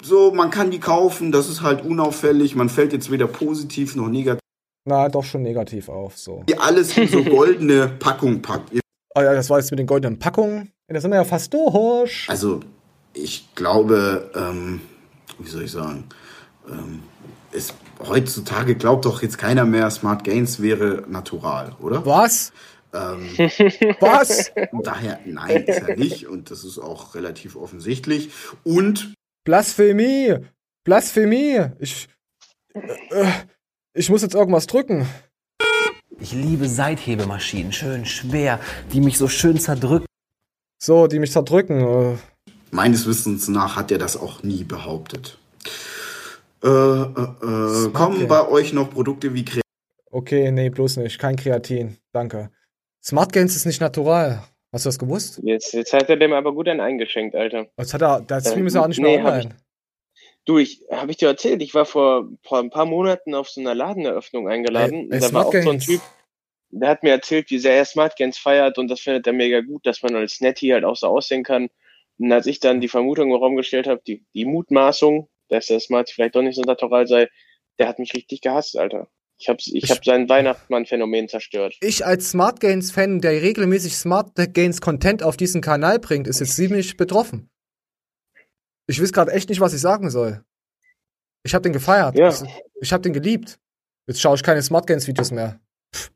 So, 0.01 0.31
man 0.31 0.49
kann 0.49 0.71
die 0.71 0.79
kaufen, 0.79 1.31
das 1.31 1.47
ist 1.47 1.61
halt 1.61 1.85
unauffällig, 1.85 2.55
man 2.55 2.69
fällt 2.69 2.93
jetzt 2.93 3.11
weder 3.11 3.27
positiv 3.27 3.95
noch 3.95 4.07
negativ. 4.07 4.39
Na, 4.85 5.09
doch 5.09 5.23
schon 5.23 5.43
negativ 5.43 5.89
auf, 5.89 6.17
so. 6.17 6.43
Die 6.49 6.57
alles 6.57 6.97
in 6.97 7.07
so 7.07 7.23
goldene 7.23 7.87
Packung 7.87 8.41
packt. 8.41 8.71
Oh 9.15 9.21
ja, 9.21 9.33
das 9.33 9.49
war 9.49 9.59
jetzt 9.59 9.69
mit 9.69 9.79
den 9.79 9.87
goldenen 9.87 10.17
Packungen. 10.17 10.71
Da 10.87 10.99
sind 10.99 11.11
wir 11.11 11.17
ja 11.17 11.23
fast 11.23 11.53
durch. 11.53 12.25
Also, 12.27 12.61
ich 13.13 13.53
glaube, 13.53 14.31
ähm, 14.35 14.81
wie 15.37 15.49
soll 15.49 15.63
ich 15.63 15.71
sagen, 15.71 16.05
ähm, 16.67 17.03
es, 17.51 17.73
heutzutage 17.99 18.75
glaubt 18.75 19.05
doch 19.05 19.21
jetzt 19.21 19.37
keiner 19.37 19.65
mehr, 19.65 19.89
Smart 19.91 20.23
Gains 20.23 20.61
wäre 20.61 21.03
natural, 21.07 21.75
oder? 21.79 22.05
Was? 22.05 22.51
Ähm, 22.93 23.29
Was? 23.99 24.51
Daher, 24.83 25.19
nein, 25.25 25.63
ist 25.63 25.81
er 25.87 25.95
nicht. 25.95 26.27
Und 26.27 26.51
das 26.51 26.63
ist 26.63 26.79
auch 26.79 27.15
relativ 27.15 27.55
offensichtlich. 27.55 28.31
Und 28.63 29.13
Blasphemie! 29.43 30.35
Blasphemie! 30.83 31.67
Ich. 31.79 32.07
Äh, 32.73 33.25
ich 33.93 34.09
muss 34.09 34.21
jetzt 34.21 34.35
irgendwas 34.35 34.67
drücken. 34.67 35.07
Ich 36.19 36.33
liebe 36.33 36.67
Seithebemaschinen, 36.67 37.71
schön 37.71 38.05
schwer, 38.05 38.59
die 38.91 39.01
mich 39.01 39.17
so 39.17 39.27
schön 39.27 39.57
zerdrücken. 39.57 40.05
So, 40.77 41.07
die 41.07 41.19
mich 41.19 41.31
zerdrücken. 41.31 41.79
Äh, 41.79 42.17
meines 42.71 43.05
Wissens 43.05 43.47
nach 43.47 43.75
hat 43.75 43.91
er 43.91 43.97
das 43.97 44.17
auch 44.17 44.43
nie 44.43 44.63
behauptet. 44.63 45.37
Äh, 46.63 46.67
äh, 46.67 47.87
äh, 47.87 47.91
kommen 47.91 48.27
bei 48.27 48.47
euch 48.47 48.73
noch 48.73 48.89
Produkte 48.89 49.33
wie 49.33 49.45
Kre 49.45 49.61
Okay, 50.11 50.51
nee, 50.51 50.69
bloß 50.69 50.97
nicht. 50.97 51.19
Kein 51.19 51.35
Kreatin. 51.35 51.97
Danke. 52.11 52.49
Smart 53.03 53.31
Gains 53.31 53.55
ist 53.55 53.65
nicht 53.65 53.79
natural. 53.79 54.43
Hast 54.71 54.85
du 54.85 54.89
das 54.89 54.99
gewusst? 54.99 55.39
Jetzt, 55.43 55.73
jetzt 55.73 55.93
hat 55.93 56.09
er 56.09 56.17
dem 56.17 56.33
aber 56.33 56.53
gut 56.53 56.67
einen 56.67 56.81
eingeschenkt, 56.81 57.35
Alter. 57.35 57.67
Jetzt 57.77 57.93
hat 57.93 58.01
er, 58.01 58.21
der 58.21 58.41
Stream 58.41 58.67
ist 58.67 58.75
ja 58.75 58.83
auch 58.83 58.87
nicht 58.87 58.99
nee, 58.99 59.17
mehr 59.17 59.23
hab 59.23 59.33
online. 59.33 59.55
Du, 60.45 60.57
ich 60.57 60.83
habe 60.91 61.11
ich 61.11 61.17
dir 61.17 61.27
erzählt, 61.27 61.61
ich 61.61 61.73
war 61.73 61.85
vor, 61.85 62.27
vor 62.43 62.59
ein 62.59 62.69
paar 62.69 62.85
Monaten 62.85 63.35
auf 63.35 63.49
so 63.49 63.61
einer 63.61 63.75
Ladeneröffnung 63.75 64.47
eingeladen. 64.47 64.93
Ey, 64.93 64.99
ey, 64.99 65.03
und 65.05 65.11
da 65.11 65.21
war 65.21 65.29
Smart 65.29 65.47
auch 65.47 65.63
so 65.63 65.69
ein. 65.69 65.79
Typ, 65.79 66.01
der 66.71 66.89
hat 66.89 67.03
mir 67.03 67.11
erzählt, 67.11 67.49
wie 67.49 67.59
sehr 67.59 67.75
er 67.75 67.85
Smart 67.85 68.15
Gains 68.15 68.37
feiert 68.37 68.77
und 68.77 68.89
das 68.89 68.99
findet 68.99 69.25
er 69.27 69.33
mega 69.33 69.61
gut, 69.61 69.85
dass 69.85 70.03
man 70.03 70.15
als 70.15 70.39
Netty 70.41 70.69
halt 70.69 70.85
auch 70.85 70.95
so 70.95 71.07
aussehen 71.07 71.43
kann. 71.43 71.69
Und 72.19 72.31
als 72.31 72.47
ich 72.47 72.59
dann 72.59 72.81
die 72.81 72.89
Vermutung 72.89 73.31
im 73.31 73.37
Raum 73.37 73.55
gestellt 73.55 73.87
habe, 73.87 74.01
die, 74.05 74.25
die 74.33 74.45
Mutmaßung, 74.45 75.29
dass 75.49 75.67
der 75.67 75.79
Smart 75.79 76.09
vielleicht 76.09 76.35
doch 76.35 76.41
nicht 76.41 76.55
so 76.55 76.61
natural 76.61 77.07
sei, 77.07 77.27
der 77.77 77.87
hat 77.87 77.99
mich 77.99 78.13
richtig 78.13 78.41
gehasst, 78.41 78.77
Alter. 78.77 79.07
Ich 79.37 79.47
habe 79.47 79.59
ich 79.63 79.89
hab 79.89 80.03
sein 80.03 80.27
Weihnachtsmann-Phänomen 80.27 81.29
zerstört. 81.29 81.77
Ich 81.79 82.05
als 82.05 82.31
Smart 82.31 82.59
Gains 82.59 82.91
Fan, 82.91 83.21
der 83.21 83.41
regelmäßig 83.41 83.95
Smart 83.95 84.31
Gains 84.53 84.81
Content 84.81 85.23
auf 85.23 85.37
diesen 85.37 85.61
Kanal 85.61 85.99
bringt, 85.99 86.27
ist 86.27 86.41
jetzt 86.41 86.57
ziemlich 86.57 86.97
betroffen. 86.97 87.49
Ich 88.87 89.01
weiß 89.01 89.13
gerade 89.13 89.31
echt 89.31 89.47
nicht, 89.49 89.61
was 89.61 89.73
ich 89.73 89.79
sagen 89.79 90.09
soll. 90.09 90.43
Ich 91.43 91.53
habe 91.53 91.61
den 91.61 91.71
gefeiert. 91.71 92.17
Ja. 92.17 92.27
Ich, 92.27 92.41
ich 92.81 92.91
habe 92.91 93.01
den 93.01 93.13
geliebt. 93.13 93.57
Jetzt 94.07 94.19
schaue 94.19 94.35
ich 94.35 94.43
keine 94.43 94.61
Smart 94.61 94.87
Gains 94.87 95.07
Videos 95.07 95.31
mehr. 95.31 95.61
Pff. 95.95 96.11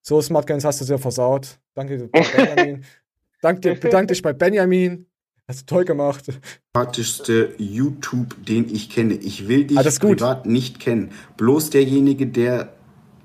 So 0.00 0.22
Smart 0.22 0.46
Gains 0.46 0.64
hast 0.64 0.80
du 0.80 0.84
sehr 0.86 0.98
versaut. 0.98 1.58
Danke 1.74 2.08
Benjamin. 2.08 2.84
Dank 3.42 3.60
dir, 3.60 3.78
bedank 3.78 4.08
dich 4.08 4.22
bei 4.22 4.32
Benjamin. 4.32 5.06
Hast 5.48 5.60
du 5.60 5.66
toll 5.66 5.84
gemacht. 5.84 6.24
sympathischste 6.24 7.54
YouTube, 7.58 8.34
den 8.44 8.68
ich 8.68 8.90
kenne. 8.90 9.14
Ich 9.14 9.46
will 9.46 9.64
dich 9.64 9.78
gut. 10.00 10.18
privat 10.18 10.44
nicht 10.44 10.80
kennen. 10.80 11.12
Bloß 11.36 11.70
derjenige, 11.70 12.26
der, 12.26 12.72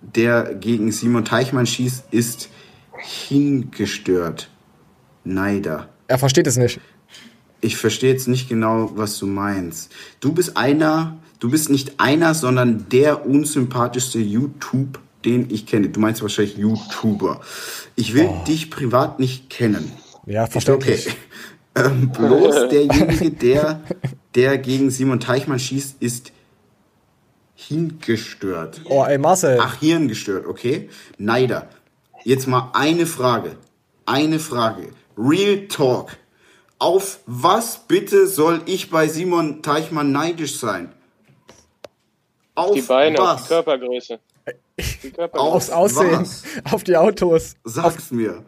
der 0.02 0.53
gegen 0.53 0.91
Simon 0.91 1.26
Teichmann 1.26 1.65
schießt, 1.65 2.06
ist 2.11 2.49
hingestört. 2.99 4.52
Neider. 5.23 5.89
Er 6.07 6.19
versteht 6.19 6.45
es 6.45 6.57
nicht. 6.57 6.80
Ich 7.60 7.77
verstehe 7.77 8.11
jetzt 8.11 8.27
nicht 8.27 8.48
genau, 8.48 8.91
was 8.95 9.18
du 9.18 9.26
meinst. 9.26 9.91
Du 10.19 10.31
bist 10.31 10.57
einer, 10.57 11.18
du 11.39 11.49
bist 11.49 11.72
nicht 11.72 11.99
einer, 11.99 12.35
sondern 12.35 12.88
der 12.89 13.26
unsympathischste 13.26 14.19
YouTube, 14.19 14.99
den 15.26 15.49
ich 15.49 15.65
kenne. 15.65 15.89
Du 15.89 15.99
meinst 15.99 16.22
wahrscheinlich 16.22 16.56
YouTuber. 16.57 17.41
Ich 17.95 18.14
will 18.14 18.30
dich 18.48 18.69
privat 18.69 19.19
nicht 19.19 19.49
kennen. 19.49 19.91
Ja, 20.27 20.45
verständlich. 20.45 21.07
Okay. 21.07 21.18
Ähm, 21.76 22.11
bloß 22.11 22.68
derjenige, 22.69 23.31
der, 23.31 23.81
der 24.35 24.57
gegen 24.57 24.91
Simon 24.91 25.19
Teichmann 25.19 25.60
schießt, 25.60 25.98
ist 26.02 26.31
hingestört. 27.56 28.81
Oh, 28.85 29.03
ey, 29.06 29.18
Marcel. 29.18 29.60
Ach, 29.61 29.80
hirngestört, 29.80 30.45
okay? 30.45 30.89
Neider. 31.18 31.69
Jetzt 32.23 32.48
mal 32.48 32.69
eine 32.73 33.06
Frage. 33.06 33.56
Eine 34.06 34.39
Frage. 34.39 34.89
Real 35.18 35.68
Talk. 35.68 36.18
Auf 36.80 37.19
was 37.27 37.77
bitte 37.88 38.27
soll 38.27 38.61
ich 38.65 38.89
bei 38.89 39.07
Simon 39.07 39.61
Teichmann 39.61 40.11
neidisch 40.11 40.57
sein? 40.60 40.91
Auf 42.56 42.73
Die 42.73 42.81
Beine, 42.81 43.19
auf 43.19 43.27
was? 43.27 43.43
die 43.43 43.48
Körpergröße. 43.49 44.19
Die 45.03 45.11
Körpergröße. 45.11 45.53
Aufs 45.53 45.69
Aussehen, 45.69 46.22
was? 46.22 46.43
auf 46.72 46.84
die 46.84 46.98
Autos. 46.98 47.56
Sag's 47.64 48.11
mir. 48.11 48.43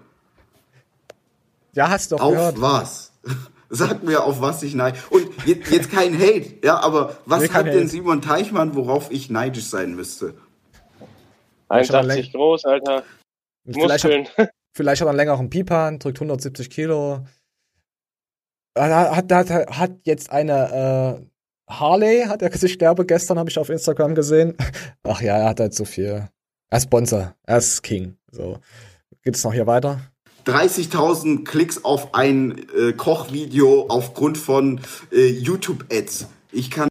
Ja, 1.74 1.90
hast 1.90 2.12
du 2.12 2.16
doch 2.18 2.24
Auf 2.24 2.32
gehört. 2.34 2.60
was? 2.62 3.12
Sag 3.70 4.04
mir, 4.04 4.24
auf 4.24 4.40
was 4.41 4.62
ich 4.62 4.76
neidisch. 4.76 5.02
Und 5.10 5.28
jetzt, 5.48 5.72
jetzt 5.72 5.91
kein 5.91 6.14
Hate, 6.20 6.58
ja, 6.64 6.80
aber 6.80 7.18
was 7.26 7.41
Nee, 7.41 7.50
hat 7.50 7.66
denn 7.66 7.74
Hate. 7.80 7.88
Simon 7.88 8.22
Teichmann, 8.22 8.76
worauf 8.76 9.10
ich 9.12 9.30
neidisch 9.30 9.66
sein 9.66 9.95
müsste? 9.95 10.36
1,80 11.70 12.32
groß, 12.32 12.66
Alter. 12.66 13.04
Vielleicht 13.66 14.04
Muskeln. 14.04 14.28
hat, 14.38 14.50
vielleicht 14.76 15.02
hat 15.02 15.08
er 15.08 15.10
einen 15.10 15.18
längeren 15.18 15.50
Pipan, 15.50 15.98
drückt 16.00 16.18
170 16.18 16.70
Kilo. 16.70 17.26
Er 18.76 19.16
Hat, 19.16 19.32
hat, 19.32 19.50
hat, 19.50 19.78
hat 19.78 19.91
jetzt 20.04 20.32
eine 20.32 21.20
äh, 21.20 21.74
Harley, 21.74 22.26
hat 22.28 22.41
er 22.41 22.56
sich 22.56 22.74
sterbe 22.74 23.06
gestern, 23.06 23.40
habe 23.40 23.50
ich 23.50 23.58
auf 23.58 23.70
Instagram 23.70 24.16
gesehen. 24.16 24.56
Ach 25.04 25.22
ja, 25.22 25.38
er 25.38 25.50
hat 25.50 25.60
halt 25.60 25.74
so 25.74 25.86
viel. 25.86 26.28
Er 26.70 26.78
ist 26.78 26.84
Sponsor, 26.84 27.36
er 27.44 27.58
ist 27.58 27.82
King. 27.82 28.18
So. 28.32 28.60
Geht 29.24 29.36
es 29.36 29.44
noch 29.44 29.54
hier 29.54 29.68
weiter? 29.68 30.12
30.000 30.45 31.45
Klicks 31.45 31.84
auf 31.84 32.14
ein 32.14 32.65
äh, 32.78 32.94
Kochvideo 32.94 33.86
aufgrund 33.90 34.38
von 34.38 34.82
äh, 35.11 35.28
YouTube-Ads. 35.28 36.28
Ich 36.52 36.70
kann 36.70 36.90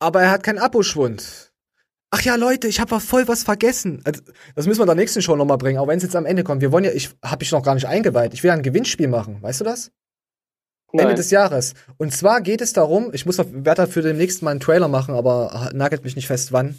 Aber 0.00 0.22
er 0.22 0.30
hat 0.30 0.42
keinen 0.42 0.58
Aboschwund. 0.58 1.52
Ach 2.10 2.22
ja, 2.22 2.36
Leute, 2.36 2.68
ich 2.68 2.80
habe 2.80 3.00
voll 3.00 3.26
was 3.26 3.42
vergessen. 3.42 4.00
Also, 4.04 4.22
das 4.54 4.66
müssen 4.66 4.78
wir 4.78 4.84
in 4.84 4.88
der 4.88 4.94
nächsten 4.94 5.20
Show 5.20 5.34
nochmal 5.34 5.58
bringen, 5.58 5.78
auch 5.78 5.88
wenn 5.88 5.96
es 5.96 6.04
jetzt 6.04 6.14
am 6.14 6.26
Ende 6.26 6.44
kommt. 6.44 6.60
Wir 6.60 6.70
wollen 6.70 6.84
ja, 6.84 6.92
ich 6.92 7.10
habe 7.24 7.42
ich 7.42 7.50
noch 7.50 7.62
gar 7.62 7.74
nicht 7.74 7.88
eingeweiht. 7.88 8.34
Ich 8.34 8.42
will 8.42 8.48
ja 8.48 8.54
ein 8.54 8.62
Gewinnspiel 8.62 9.08
machen, 9.08 9.42
weißt 9.42 9.60
du 9.60 9.64
das? 9.64 9.90
Ende 10.92 11.06
Nein. 11.06 11.16
des 11.16 11.32
Jahres. 11.32 11.74
Und 11.96 12.14
zwar 12.14 12.40
geht 12.40 12.60
es 12.60 12.72
darum, 12.72 13.10
ich 13.12 13.26
muss 13.26 13.38
werde 13.38 13.82
dafür 13.82 14.02
demnächst 14.02 14.42
mal 14.42 14.52
einen 14.52 14.60
Trailer 14.60 14.86
machen, 14.86 15.14
aber 15.14 15.70
nagelt 15.74 16.04
mich 16.04 16.14
nicht 16.14 16.28
fest 16.28 16.52
wann. 16.52 16.76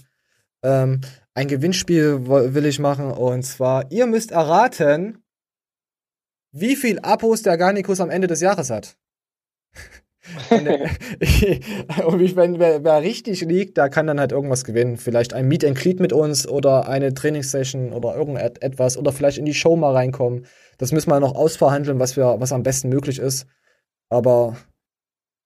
Ähm, 0.64 1.02
ein 1.34 1.50
Gewinnspiel 1.50 2.26
will 2.28 2.66
ich 2.66 2.80
machen 2.80 3.12
und 3.12 3.44
zwar, 3.44 3.92
ihr 3.92 4.06
müsst 4.06 4.32
erraten, 4.32 5.25
wie 6.56 6.76
viel 6.77 6.99
Abos 6.99 7.41
der 7.41 7.57
Garnikus 7.57 7.99
am 7.99 8.10
Ende 8.10 8.27
des 8.27 8.40
Jahres 8.40 8.69
hat. 8.69 8.98
Und, 10.49 10.65
wenn 12.36 12.60
wer, 12.60 12.84
wer 12.84 13.02
richtig 13.02 13.41
liegt, 13.41 13.77
der 13.77 13.90
kann 13.90 14.07
dann 14.07 14.19
halt 14.19 14.32
irgendwas 14.32 14.64
gewinnen. 14.64 14.98
Vielleicht 14.98 15.34
ein 15.34 15.48
Meet 15.48 15.65
and 15.65 15.77
Greet 15.77 15.99
mit 15.99 16.14
uns 16.14 16.48
oder 16.48 16.88
eine 16.88 17.14
Trainingssession 17.14 17.94
oder 17.94 18.15
irgendetwas 18.15 18.98
oder 18.98 19.11
vielleicht 19.11 19.38
in 19.38 19.45
die 19.45 19.53
Show 19.53 19.76
mal 19.76 19.94
reinkommen. 19.94 20.48
Das 20.77 20.91
müssen 20.91 21.10
wir 21.10 21.19
noch 21.19 21.36
ausverhandeln, 21.36 21.99
was 21.99 22.18
wir, 22.18 22.38
was 22.40 22.52
am 22.52 22.64
besten 22.64 22.90
möglich 22.90 23.19
ist. 23.19 23.45
Aber 24.10 24.57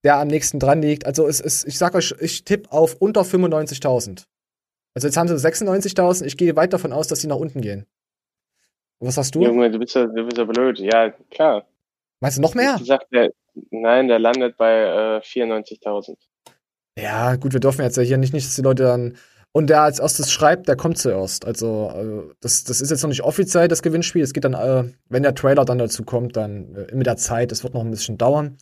der 0.03 0.17
am 0.17 0.27
nächsten 0.27 0.59
dran 0.59 0.81
liegt, 0.81 1.05
also 1.05 1.27
es 1.27 1.41
ist, 1.41 1.67
ich 1.67 1.77
sag 1.77 1.95
euch, 1.95 2.15
ich 2.19 2.45
tippe 2.45 2.71
auf 2.71 2.95
unter 2.99 3.21
95.000. 3.21 4.25
Also 4.93 5.07
jetzt 5.07 5.17
haben 5.17 5.27
sie 5.27 5.35
96.000, 5.35 6.25
ich 6.25 6.37
gehe 6.37 6.55
weit 6.55 6.71
davon 6.71 6.93
aus, 6.93 7.07
dass 7.07 7.19
sie 7.19 7.27
nach 7.27 7.35
unten 7.35 7.61
gehen. 7.61 7.85
Was 8.99 9.17
hast 9.17 9.35
du? 9.35 9.41
Junge, 9.41 9.71
du 9.71 9.79
bist 9.79 9.95
ja, 9.95 10.05
du 10.05 10.25
bist 10.25 10.37
ja 10.37 10.43
blöd. 10.43 10.79
Ja, 10.79 11.11
klar. 11.31 11.65
Meinst 12.19 12.37
du 12.37 12.41
noch 12.41 12.55
mehr? 12.55 12.77
Ich 12.79 12.87
sag, 12.87 13.09
der, 13.09 13.31
nein, 13.71 14.07
der 14.07 14.19
landet 14.19 14.57
bei 14.57 14.81
äh, 14.81 15.21
94.000. 15.21 16.17
Ja, 16.97 17.35
gut, 17.37 17.53
wir 17.53 17.61
dürfen 17.61 17.81
jetzt 17.83 17.95
ja 17.95 18.03
hier 18.03 18.17
nicht, 18.17 18.33
nicht, 18.33 18.45
dass 18.45 18.55
die 18.55 18.61
Leute 18.61 18.83
dann. 18.83 19.17
Und 19.51 19.69
der 19.69 19.81
als 19.81 19.99
erstes 19.99 20.31
schreibt, 20.31 20.67
der 20.67 20.75
kommt 20.75 20.97
zuerst. 20.97 21.45
Also, 21.45 21.91
äh, 21.95 22.33
das, 22.41 22.65
das 22.65 22.81
ist 22.81 22.91
jetzt 22.91 23.01
noch 23.01 23.09
nicht 23.09 23.23
offiziell 23.23 23.67
das 23.67 23.81
Gewinnspiel. 23.81 24.21
Es 24.21 24.33
geht 24.33 24.43
dann, 24.43 24.53
äh, 24.53 24.91
wenn 25.07 25.23
der 25.23 25.33
Trailer 25.33 25.65
dann 25.65 25.79
dazu 25.79 26.03
kommt, 26.03 26.35
dann 26.35 26.75
äh, 26.75 26.93
mit 26.93 27.07
der 27.07 27.17
Zeit, 27.17 27.51
es 27.51 27.63
wird 27.63 27.73
noch 27.73 27.81
ein 27.81 27.91
bisschen 27.91 28.17
dauern. 28.17 28.57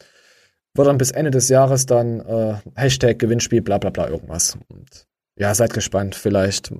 Wird 0.76 0.88
dann 0.88 0.99
bis 0.99 1.11
Ende 1.11 1.31
des 1.31 1.49
Jahres 1.49 1.88
dann 1.88 2.22
äh, 2.22 2.53
Hashtag 2.76 3.19
Gewinnspiel, 3.19 3.61
bla 3.61 3.80
bla 3.80 3.89
bla, 3.89 4.07
irgendwas. 4.07 4.57
Und 4.69 5.07
ja, 5.35 5.53
seid 5.53 5.73
gespannt, 5.73 6.15
vielleicht. 6.15 6.72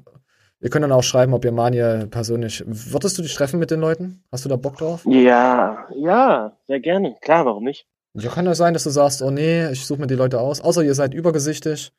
Ihr 0.60 0.70
könnt 0.70 0.84
dann 0.84 0.92
auch 0.92 1.04
schreiben, 1.04 1.34
ob 1.34 1.46
ihr 1.46 1.52
Manje 1.52 2.08
persönlich. 2.10 2.64
Würdest 2.66 3.18
du 3.18 3.22
dich 3.22 3.36
treffen 3.36 3.60
mit 3.60 3.70
den 3.70 3.80
Leuten? 3.80 4.24
Hast 4.32 4.46
du 4.46 4.50
da 4.50 4.56
Bock 4.56 4.78
drauf? 4.78 5.06
Ja, 5.06 5.88
ja, 5.96 6.58
sehr 6.68 6.80
gerne. 6.80 7.16
Klar, 7.22 7.46
warum 7.46 7.64
nicht? 7.64 7.86
Ja, 8.14 8.32
kann 8.32 8.46
ja 8.46 8.56
sein, 8.56 8.74
dass 8.74 8.84
du 8.84 8.90
sagst, 8.90 9.22
oh 9.22 9.30
nee, 9.30 9.70
ich 9.70 9.86
suche 9.86 10.00
mir 10.00 10.08
die 10.08 10.16
Leute 10.16 10.40
aus. 10.40 10.62
Außer 10.62 10.84
ihr 10.84 10.96
seid 10.96 11.14
übergesichtig. 11.14 11.92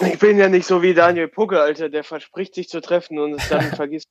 Ich 0.00 0.18
bin 0.20 0.38
ja 0.38 0.48
nicht 0.48 0.66
so 0.66 0.82
wie 0.82 0.94
Daniel 0.94 1.26
Pucke, 1.26 1.60
Alter, 1.60 1.88
der 1.88 2.04
verspricht 2.04 2.54
sich 2.54 2.68
zu 2.68 2.80
treffen 2.80 3.18
und 3.18 3.34
es 3.34 3.48
dann 3.48 3.62
vergisst. 3.74 4.08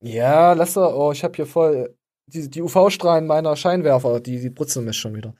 Ja, 0.00 0.54
lass 0.54 0.74
doch. 0.74 0.94
Oh, 0.94 1.12
ich 1.12 1.22
habe 1.22 1.34
hier 1.34 1.46
voll 1.46 1.94
die, 2.26 2.48
die 2.48 2.62
UV-Strahlen 2.62 3.26
meiner 3.26 3.56
Scheinwerfer, 3.56 4.20
die, 4.20 4.40
die 4.40 4.50
brutzeln 4.50 4.86
mich 4.86 4.96
schon 4.96 5.14
wieder. 5.14 5.34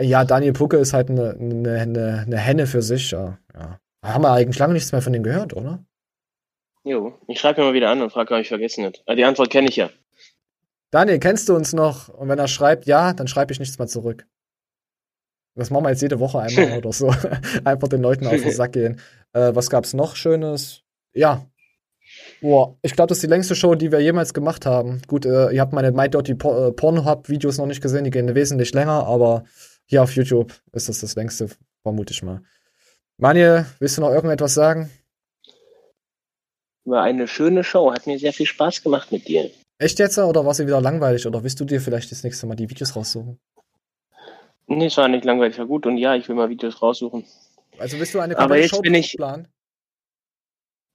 Ja, 0.00 0.24
Daniel 0.24 0.54
Pucke 0.54 0.78
ist 0.78 0.94
halt 0.94 1.10
eine, 1.10 1.36
eine, 1.38 1.72
eine, 1.78 2.24
eine 2.26 2.38
Henne 2.38 2.66
für 2.66 2.82
sich, 2.82 3.10
ja. 3.10 3.38
ja. 3.54 3.78
Haben 4.02 4.24
wir 4.24 4.32
eigentlich 4.32 4.58
lange 4.58 4.72
nichts 4.72 4.92
mehr 4.92 5.02
von 5.02 5.12
dem 5.12 5.22
gehört, 5.22 5.54
oder? 5.54 5.84
Jo, 6.84 7.18
ich 7.28 7.38
schreibe 7.38 7.60
ihn 7.60 7.66
mal 7.66 7.74
wieder 7.74 7.90
an 7.90 8.00
und 8.00 8.10
frage, 8.10 8.34
ob 8.34 8.40
ich 8.40 8.48
vergessen 8.48 8.84
hat. 8.84 9.02
Ah, 9.06 9.14
Die 9.14 9.24
Antwort 9.24 9.50
kenne 9.50 9.68
ich 9.68 9.76
ja. 9.76 9.90
Daniel, 10.90 11.18
kennst 11.20 11.48
du 11.48 11.54
uns 11.54 11.72
noch? 11.72 12.08
Und 12.08 12.28
wenn 12.28 12.38
er 12.38 12.48
schreibt 12.48 12.86
ja, 12.86 13.12
dann 13.12 13.28
schreibe 13.28 13.52
ich 13.52 13.60
nichts 13.60 13.78
mehr 13.78 13.86
zurück. 13.86 14.26
Das 15.54 15.70
machen 15.70 15.84
wir 15.84 15.90
jetzt 15.90 16.02
jede 16.02 16.20
Woche 16.20 16.40
einmal 16.40 16.72
oder 16.78 16.92
so. 16.92 17.08
Einfach 17.64 17.88
den 17.88 18.02
Leuten 18.02 18.26
auf 18.26 18.32
den 18.40 18.50
Sack 18.50 18.72
gehen. 18.72 19.00
Äh, 19.32 19.54
was 19.54 19.68
gab's 19.70 19.92
noch 19.94 20.16
Schönes? 20.16 20.82
Ja. 21.12 21.46
Boah, 22.40 22.76
ich 22.82 22.94
glaube, 22.94 23.08
das 23.08 23.18
ist 23.18 23.22
die 23.22 23.28
längste 23.28 23.54
Show, 23.54 23.74
die 23.74 23.92
wir 23.92 24.00
jemals 24.00 24.34
gemacht 24.34 24.66
haben. 24.66 25.02
Gut, 25.06 25.26
äh, 25.26 25.50
ihr 25.52 25.60
habt 25.60 25.72
meine 25.72 25.92
My 25.92 26.08
Dirty 26.08 26.32
äh, 26.32 26.72
Pornhub-Videos 26.72 27.58
noch 27.58 27.66
nicht 27.66 27.82
gesehen, 27.82 28.04
die 28.04 28.10
gehen 28.10 28.34
wesentlich 28.34 28.72
länger, 28.72 29.06
aber 29.06 29.44
hier 29.86 30.02
auf 30.02 30.12
YouTube 30.12 30.52
ist 30.72 30.88
das 30.88 31.00
das 31.00 31.14
längste, 31.14 31.48
vermute 31.82 32.12
ich 32.12 32.22
mal. 32.22 32.42
Manuel, 33.16 33.66
willst 33.78 33.96
du 33.98 34.00
noch 34.00 34.10
irgendetwas 34.10 34.54
sagen? 34.54 34.90
War 36.90 37.02
eine 37.04 37.28
schöne 37.28 37.62
Show, 37.64 37.92
hat 37.92 38.06
mir 38.06 38.18
sehr 38.18 38.32
viel 38.32 38.46
Spaß 38.46 38.82
gemacht 38.82 39.12
mit 39.12 39.28
dir. 39.28 39.50
Echt 39.78 39.98
jetzt 39.98 40.18
oder 40.18 40.44
war 40.44 40.54
sie 40.54 40.66
wieder 40.66 40.80
langweilig 40.80 41.26
oder 41.26 41.42
willst 41.42 41.58
du 41.60 41.64
dir 41.64 41.80
vielleicht 41.80 42.10
das 42.10 42.22
nächste 42.24 42.46
Mal 42.46 42.56
die 42.56 42.68
Videos 42.68 42.94
raussuchen? 42.96 43.38
Nee, 44.66 44.86
es 44.86 44.96
war 44.96 45.08
nicht 45.08 45.24
langweilig, 45.24 45.58
war 45.58 45.66
gut 45.66 45.86
und 45.86 45.96
ja, 45.98 46.14
ich 46.14 46.28
will 46.28 46.36
mal 46.36 46.48
Videos 46.48 46.80
raussuchen. 46.82 47.24
Also 47.78 47.98
willst 47.98 48.14
du 48.14 48.20
eine 48.20 48.36
Aber 48.38 48.58
jetzt 48.58 48.70
Show 48.70 48.80
bin 48.82 48.94
ich- 48.94 49.16
planen? 49.16 49.48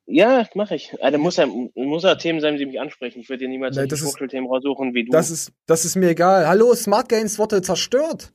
Ja, 0.07 0.47
mache 0.53 0.75
ich. 0.75 0.93
Also 1.01 1.17
muss 1.17 1.37
ja, 1.37 1.47
muss 1.47 2.03
ja 2.03 2.13
Themen 2.15 2.39
sein, 2.39 2.57
die 2.57 2.65
mich 2.67 2.79
ansprechen. 2.79 3.21
Ich 3.21 3.29
würde 3.29 3.39
dir 3.45 3.49
niemals 3.49 3.75
Nee, 3.75 3.87
Schmuckschelthemen 3.89 4.47
raussuchen 4.47 4.93
wie 4.93 5.05
du. 5.05 5.11
Das 5.11 5.31
ist, 5.31 5.51
das 5.65 5.83
ist 5.83 5.95
mir 5.95 6.09
egal. 6.09 6.47
Hallo, 6.47 6.75
Smart 6.75 7.09
Games 7.09 7.39
wurde 7.39 7.61
zerstört. 7.63 8.31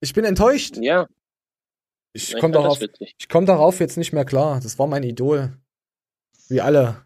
Ich 0.00 0.12
bin 0.12 0.24
enttäuscht. 0.26 0.76
Ja. 0.76 1.06
Ich 2.12 2.34
Ich 2.34 2.40
komme 2.40 2.52
darauf, 2.52 2.78
ich 2.82 3.28
komm 3.30 3.46
darauf 3.46 3.80
jetzt 3.80 3.96
nicht 3.96 4.12
mehr 4.12 4.26
klar. 4.26 4.60
Das 4.62 4.78
war 4.78 4.86
mein 4.86 5.02
Idol. 5.02 5.56
Wie 6.50 6.60
alle. 6.60 7.04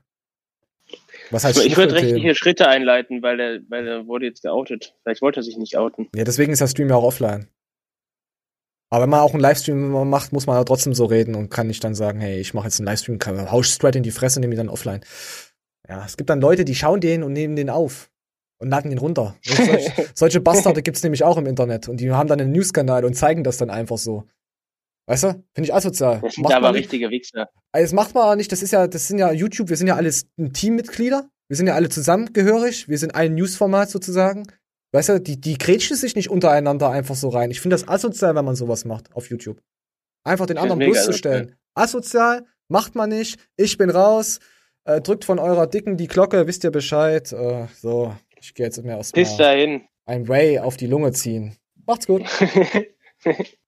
Was 1.31 1.45
heißt 1.45 1.65
ich 1.65 1.77
würde 1.77 1.95
rechtliche 1.95 2.35
Schritte 2.35 2.69
einleiten, 2.69 3.23
weil 3.23 3.37
der, 3.37 3.61
weil 3.69 3.85
der 3.85 4.07
wurde 4.07 4.27
jetzt 4.27 4.43
geoutet. 4.43 4.95
Vielleicht 5.03 5.23
wollte 5.23 5.41
er 5.41 5.43
sich 5.43 5.57
nicht 5.57 5.77
outen. 5.77 6.09
Ja, 6.15 6.25
deswegen 6.25 6.53
ist 6.53 6.61
der 6.61 6.69
Stream 6.69 6.89
ja 6.89 6.97
auch 6.97 7.05
offline. 7.05 7.49
Aber 8.91 9.03
wenn 9.05 9.11
man 9.11 9.21
auch 9.21 9.33
einen 9.33 9.41
Livestream 9.41 10.09
macht, 10.09 10.33
muss 10.33 10.47
man 10.47 10.57
ja 10.57 10.65
trotzdem 10.65 10.95
so 10.95 11.07
reden 11.07 11.35
und 11.35 11.51
kann 11.51 11.67
nicht 11.67 11.83
dann 11.83 11.95
sagen, 11.95 12.21
hey, 12.21 12.39
ich 12.39 12.55
mache 12.55 12.67
jetzt 12.67 12.79
einen 12.79 12.87
Livestream, 12.87 13.19
kann- 13.19 13.51
hau 13.51 13.63
straight 13.63 13.97
in 13.97 14.03
die 14.03 14.11
Fresse 14.11 14.39
und 14.39 14.43
nehme 14.43 14.55
ihn 14.55 14.59
dann 14.59 14.69
offline. 14.69 15.01
Ja, 15.89 16.05
es 16.05 16.17
gibt 16.17 16.31
dann 16.31 16.41
Leute, 16.41 16.65
die 16.65 16.75
schauen 16.75 17.01
den 17.01 17.23
und 17.23 17.33
nehmen 17.33 17.57
den 17.57 17.71
auf 17.71 18.11
und 18.59 18.71
laden 18.71 18.93
ihn 18.93 18.99
runter. 18.99 19.37
Solche, 19.45 20.09
solche 20.15 20.41
Bastarde 20.41 20.83
gibt's 20.83 21.03
nämlich 21.03 21.25
auch 21.25 21.37
im 21.37 21.47
Internet 21.47 21.89
und 21.89 21.99
die 21.99 22.11
haben 22.13 22.29
dann 22.29 22.41
einen 22.41 22.53
News-Kanal 22.53 23.05
und 23.05 23.15
zeigen 23.15 23.43
das 23.45 23.57
dann 23.57 23.71
einfach 23.71 23.99
so. 23.99 24.25
Weißt 25.07 25.25
du? 25.25 25.45
Finde 25.53 25.69
ich 25.69 25.75
asozial. 25.75 26.21
Das 26.23 26.35
sind 26.35 26.45
Macht 26.45 26.55
aber 26.55 26.73
richtige 26.75 27.11
Wichser. 27.11 27.51
Also 27.73 27.85
das 27.85 27.93
macht 27.93 28.15
man 28.15 28.39
nicht, 28.39 28.51
das 28.53 28.63
ist 28.63 28.73
ja, 28.73 28.87
das 28.87 29.07
sind 29.07 29.19
ja 29.19 29.33
YouTube, 29.33 29.69
wir 29.69 29.77
sind 29.77 29.87
ja 29.87 29.97
alles 29.97 30.27
Teammitglieder, 30.53 31.29
wir 31.49 31.57
sind 31.57 31.67
ja 31.67 31.75
alle 31.75 31.89
zusammengehörig, 31.89 32.89
wir 32.89 32.99
sind 32.99 33.15
ein 33.15 33.35
Newsformat 33.35 33.91
sozusagen. 33.91 34.45
Weißt 34.93 35.09
du, 35.09 35.21
die, 35.21 35.41
die 35.41 35.59
grätschen 35.59 35.97
sich 35.97 36.15
nicht 36.15 36.31
untereinander 36.31 36.89
einfach 36.89 37.17
so 37.17 37.29
rein. 37.29 37.51
Ich 37.51 37.61
finde 37.61 37.75
das 37.75 37.89
asozial, 37.89 38.35
wenn 38.37 38.45
man 38.45 38.55
sowas 38.55 38.85
macht 38.85 39.15
auf 39.15 39.29
YouTube. 39.29 39.61
Einfach 40.23 40.47
den 40.47 40.57
anderen 40.57 40.81
find's 40.81 40.97
mega 40.97 41.05
bloßzustellen. 41.05 41.57
Asozial, 41.75 42.47
macht 42.69 42.95
man 42.95 43.11
nicht, 43.11 43.39
ich 43.57 43.77
bin 43.77 43.91
raus, 43.91 44.39
äh, 44.85 45.01
drückt 45.01 45.25
von 45.25 45.39
eurer 45.39 45.67
Dicken 45.67 45.97
die 45.97 46.07
Glocke, 46.07 46.47
wisst 46.47 46.65
ihr 46.65 46.71
Bescheid. 46.71 47.31
Äh, 47.33 47.67
so, 47.77 48.15
ich 48.41 48.55
gehe 48.55 48.67
jetzt 48.67 48.83
mir 48.83 48.97
Bis 48.97 49.13
erstmal 49.13 49.57
dahin. 49.57 49.83
ein 50.07 50.29
Way 50.29 50.61
auf 50.61 50.77
die 50.77 50.87
Lunge 50.87 51.13
ziehen. 51.13 51.57
Macht's 51.87 52.07
gut. 52.07 52.23